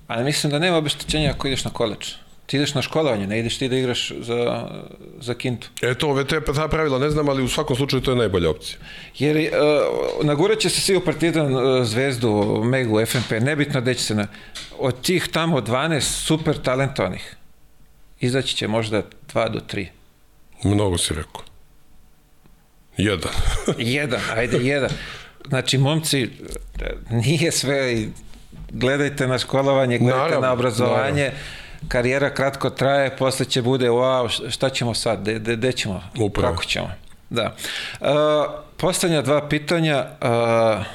Ali 0.07 0.23
mislim 0.23 0.51
da 0.51 0.59
nema 0.59 0.77
obeštećenja 0.77 1.31
ako 1.31 1.47
ideš 1.47 1.63
na 1.63 1.71
koleđ. 1.71 2.13
Ti 2.45 2.57
ideš 2.57 2.73
na 2.73 2.81
školovanje, 2.81 3.27
ne 3.27 3.39
ideš 3.39 3.57
ti 3.57 3.69
da 3.69 3.77
igraš 3.77 4.11
za, 4.19 4.67
za 5.19 5.33
kintu. 5.33 5.69
E 5.81 5.93
to, 5.93 6.09
ove 6.09 6.25
te, 6.27 6.41
ta 6.41 6.67
pravila 6.67 6.99
ne 6.99 7.09
znam, 7.09 7.29
ali 7.29 7.43
u 7.43 7.47
svakom 7.47 7.75
slučaju 7.75 8.01
to 8.01 8.11
je 8.11 8.17
najbolja 8.17 8.49
opcija. 8.49 8.77
Jer 9.19 9.37
uh, 9.37 10.25
nagurat 10.25 10.59
će 10.59 10.69
se 10.69 10.81
svi 10.81 10.95
u 10.95 11.01
Partizan, 11.01 11.55
uh, 11.55 11.85
Zvezdu, 11.85 12.61
Megu, 12.63 13.05
FNP, 13.05 13.31
nebitno 13.31 13.81
gde 13.81 13.93
će 13.93 14.03
se 14.03 14.15
na... 14.15 14.27
Od 14.79 15.01
tih 15.01 15.27
tamo 15.27 15.61
12 15.61 16.01
super 16.01 16.57
talentovanih, 16.57 17.35
izaći 18.19 18.55
će 18.55 18.67
možda 18.67 19.01
2 19.33 19.49
do 19.49 19.59
3. 19.73 19.87
Mnogo 20.63 20.97
si 20.97 21.13
rekao. 21.13 21.41
Jedan. 22.97 23.31
jedan, 23.77 24.21
ajde, 24.35 24.57
jedan. 24.57 24.89
Znači, 25.47 25.77
momci, 25.77 26.29
nije 27.09 27.51
sve, 27.51 28.05
gledajte 28.69 29.27
na 29.27 29.39
školovanje, 29.39 29.97
gledajte 29.97 30.19
naravno, 30.19 30.47
na 30.47 30.53
obrazovanje, 30.53 31.23
naravno 31.23 31.62
karijera 31.87 32.33
kratko 32.33 32.69
traje, 32.69 33.17
posle 33.17 33.45
će 33.45 33.61
bude, 33.61 33.89
wow, 33.89 34.49
šta 34.49 34.69
ćemo 34.69 34.93
sad, 34.93 35.21
gde, 35.21 35.55
gde 35.55 35.71
ćemo, 35.71 36.03
Upravo. 36.19 36.53
kako 36.53 36.63
ćemo. 36.63 36.91
Da. 37.29 37.55
Uh, 38.01 38.07
poslednja 38.77 39.21
dva 39.21 39.47
pitanja, 39.47 40.05
uh, 40.21 40.85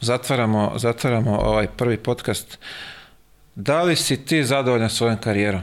zatvaramo, 0.00 0.72
zatvaramo 0.76 1.38
ovaj 1.38 1.66
prvi 1.66 1.96
podcast. 1.96 2.58
Da 3.54 3.82
li 3.82 3.96
si 3.96 4.24
ti 4.24 4.44
zadovoljan 4.44 4.90
svojom 4.90 5.16
karijerom? 5.18 5.62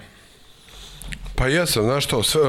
Pa 1.36 1.48
jesam, 1.48 1.84
znaš 1.84 2.06
što, 2.06 2.24
sve, 2.24 2.42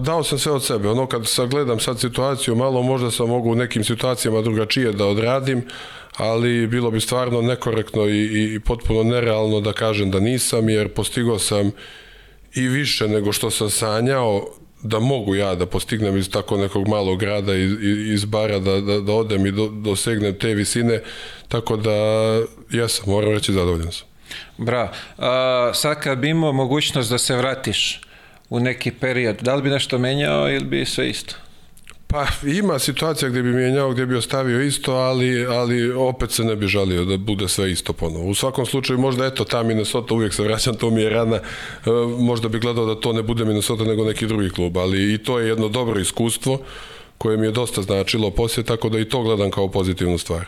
dao 0.00 0.24
sam 0.24 0.38
sve 0.38 0.52
od 0.52 0.64
sebe. 0.64 0.88
Ono 0.88 1.06
kad 1.06 1.28
sagledam 1.28 1.80
sad 1.80 2.00
situaciju, 2.00 2.56
malo 2.56 2.82
možda 2.82 3.10
sam 3.10 3.28
mogu 3.28 3.50
u 3.50 3.54
nekim 3.54 3.84
situacijama 3.84 4.42
drugačije 4.42 4.92
da 4.92 5.06
odradim, 5.06 5.66
ali 6.16 6.66
bilo 6.66 6.90
bi 6.90 7.00
stvarno 7.00 7.42
nekorektno 7.42 8.06
i, 8.08 8.54
i 8.54 8.60
potpuno 8.60 9.02
nerealno 9.02 9.60
da 9.60 9.72
kažem 9.72 10.10
da 10.10 10.20
nisam, 10.20 10.68
jer 10.68 10.88
postigao 10.88 11.38
sam 11.38 11.70
i 12.54 12.68
više 12.68 13.08
nego 13.08 13.32
što 13.32 13.50
sam 13.50 13.70
sanjao 13.70 14.46
da 14.82 14.98
mogu 14.98 15.34
ja 15.34 15.54
da 15.54 15.66
postignem 15.66 16.16
iz 16.16 16.30
tako 16.30 16.56
nekog 16.56 16.88
malog 16.88 17.18
grada 17.18 17.54
iz, 17.54 17.72
iz 18.12 18.24
bara 18.24 18.58
da, 18.58 18.80
da, 18.80 19.00
da 19.00 19.12
odem 19.12 19.46
i 19.46 19.52
do, 19.52 19.68
dosegnem 19.68 20.38
te 20.38 20.54
visine, 20.54 21.02
tako 21.48 21.76
da 21.76 21.92
ja 22.70 22.88
sam, 22.88 23.04
moram 23.06 23.32
reći, 23.32 23.52
zadovoljan 23.52 23.92
sam. 23.92 24.06
Bravo. 24.56 24.88
A, 25.18 25.70
sad 25.74 26.00
kad 26.00 26.18
bi 26.18 26.28
imao 26.28 26.52
mogućnost 26.52 27.10
da 27.10 27.18
se 27.18 27.36
vratiš 27.36 28.00
u 28.50 28.60
neki 28.60 28.90
period, 28.90 29.36
da 29.40 29.54
li 29.54 29.62
bi 29.62 29.70
nešto 29.70 29.98
menjao 29.98 30.50
ili 30.50 30.64
bi 30.64 30.84
sve 30.84 31.08
isto? 31.08 31.34
Pa 32.10 32.26
ima 32.46 32.78
situacija 32.78 33.28
gdje 33.28 33.42
bi 33.42 33.52
mijenjao, 33.52 33.90
gdje 33.90 34.06
bi 34.06 34.16
ostavio 34.16 34.62
isto, 34.62 34.92
ali, 34.92 35.46
ali 35.46 35.92
opet 35.92 36.30
se 36.30 36.44
ne 36.44 36.56
bi 36.56 36.66
žalio 36.66 37.04
da 37.04 37.16
bude 37.16 37.48
sve 37.48 37.70
isto 37.70 37.92
ponovo. 37.92 38.28
U 38.28 38.34
svakom 38.34 38.66
slučaju 38.66 38.98
možda 38.98 39.26
eto 39.26 39.44
ta 39.44 39.62
Minnesota, 39.62 40.14
uvijek 40.14 40.34
se 40.34 40.42
vraćam, 40.42 40.74
to 40.74 40.90
mi 40.90 41.02
je 41.02 41.10
rana, 41.10 41.36
e, 41.36 41.40
možda 42.18 42.48
bi 42.48 42.58
gledao 42.58 42.86
da 42.86 43.00
to 43.00 43.12
ne 43.12 43.22
bude 43.22 43.44
Minnesota 43.44 43.84
nego 43.84 44.04
neki 44.04 44.26
drugi 44.26 44.50
klub, 44.50 44.78
ali 44.78 45.14
i 45.14 45.18
to 45.18 45.38
je 45.38 45.48
jedno 45.48 45.68
dobro 45.68 46.00
iskustvo 46.00 46.58
koje 47.18 47.36
mi 47.36 47.46
je 47.46 47.52
dosta 47.52 47.82
značilo 47.82 48.30
poslije, 48.30 48.64
tako 48.64 48.88
da 48.88 48.98
i 48.98 49.04
to 49.04 49.22
gledam 49.22 49.50
kao 49.50 49.68
pozitivnu 49.68 50.18
stvar. 50.18 50.46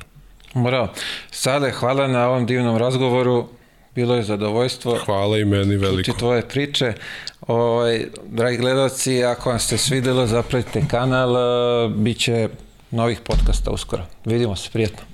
Bravo. 0.54 0.88
Sale, 1.30 1.70
hvala 1.70 2.08
na 2.08 2.28
ovom 2.28 2.46
divnom 2.46 2.76
razgovoru. 2.76 3.48
Bilo 3.94 4.14
je 4.14 4.22
zadovoljstvo. 4.22 4.98
Hvala 5.04 5.38
i 5.38 5.44
meni 5.44 5.76
veliko. 5.76 6.02
Čuti 6.02 6.18
tvoje 6.18 6.48
priče. 6.48 6.92
Ovaj, 7.46 8.06
dragi 8.26 8.56
gledalci, 8.56 9.24
ako 9.24 9.50
vam 9.50 9.58
se 9.58 9.78
svidelo, 9.78 10.26
zapratite 10.26 10.82
kanal, 10.88 11.36
bit 11.88 12.18
će 12.18 12.48
novih 12.90 13.20
podcasta 13.20 13.70
uskoro. 13.70 14.02
Vidimo 14.24 14.56
se, 14.56 14.70
prijetno. 14.72 15.11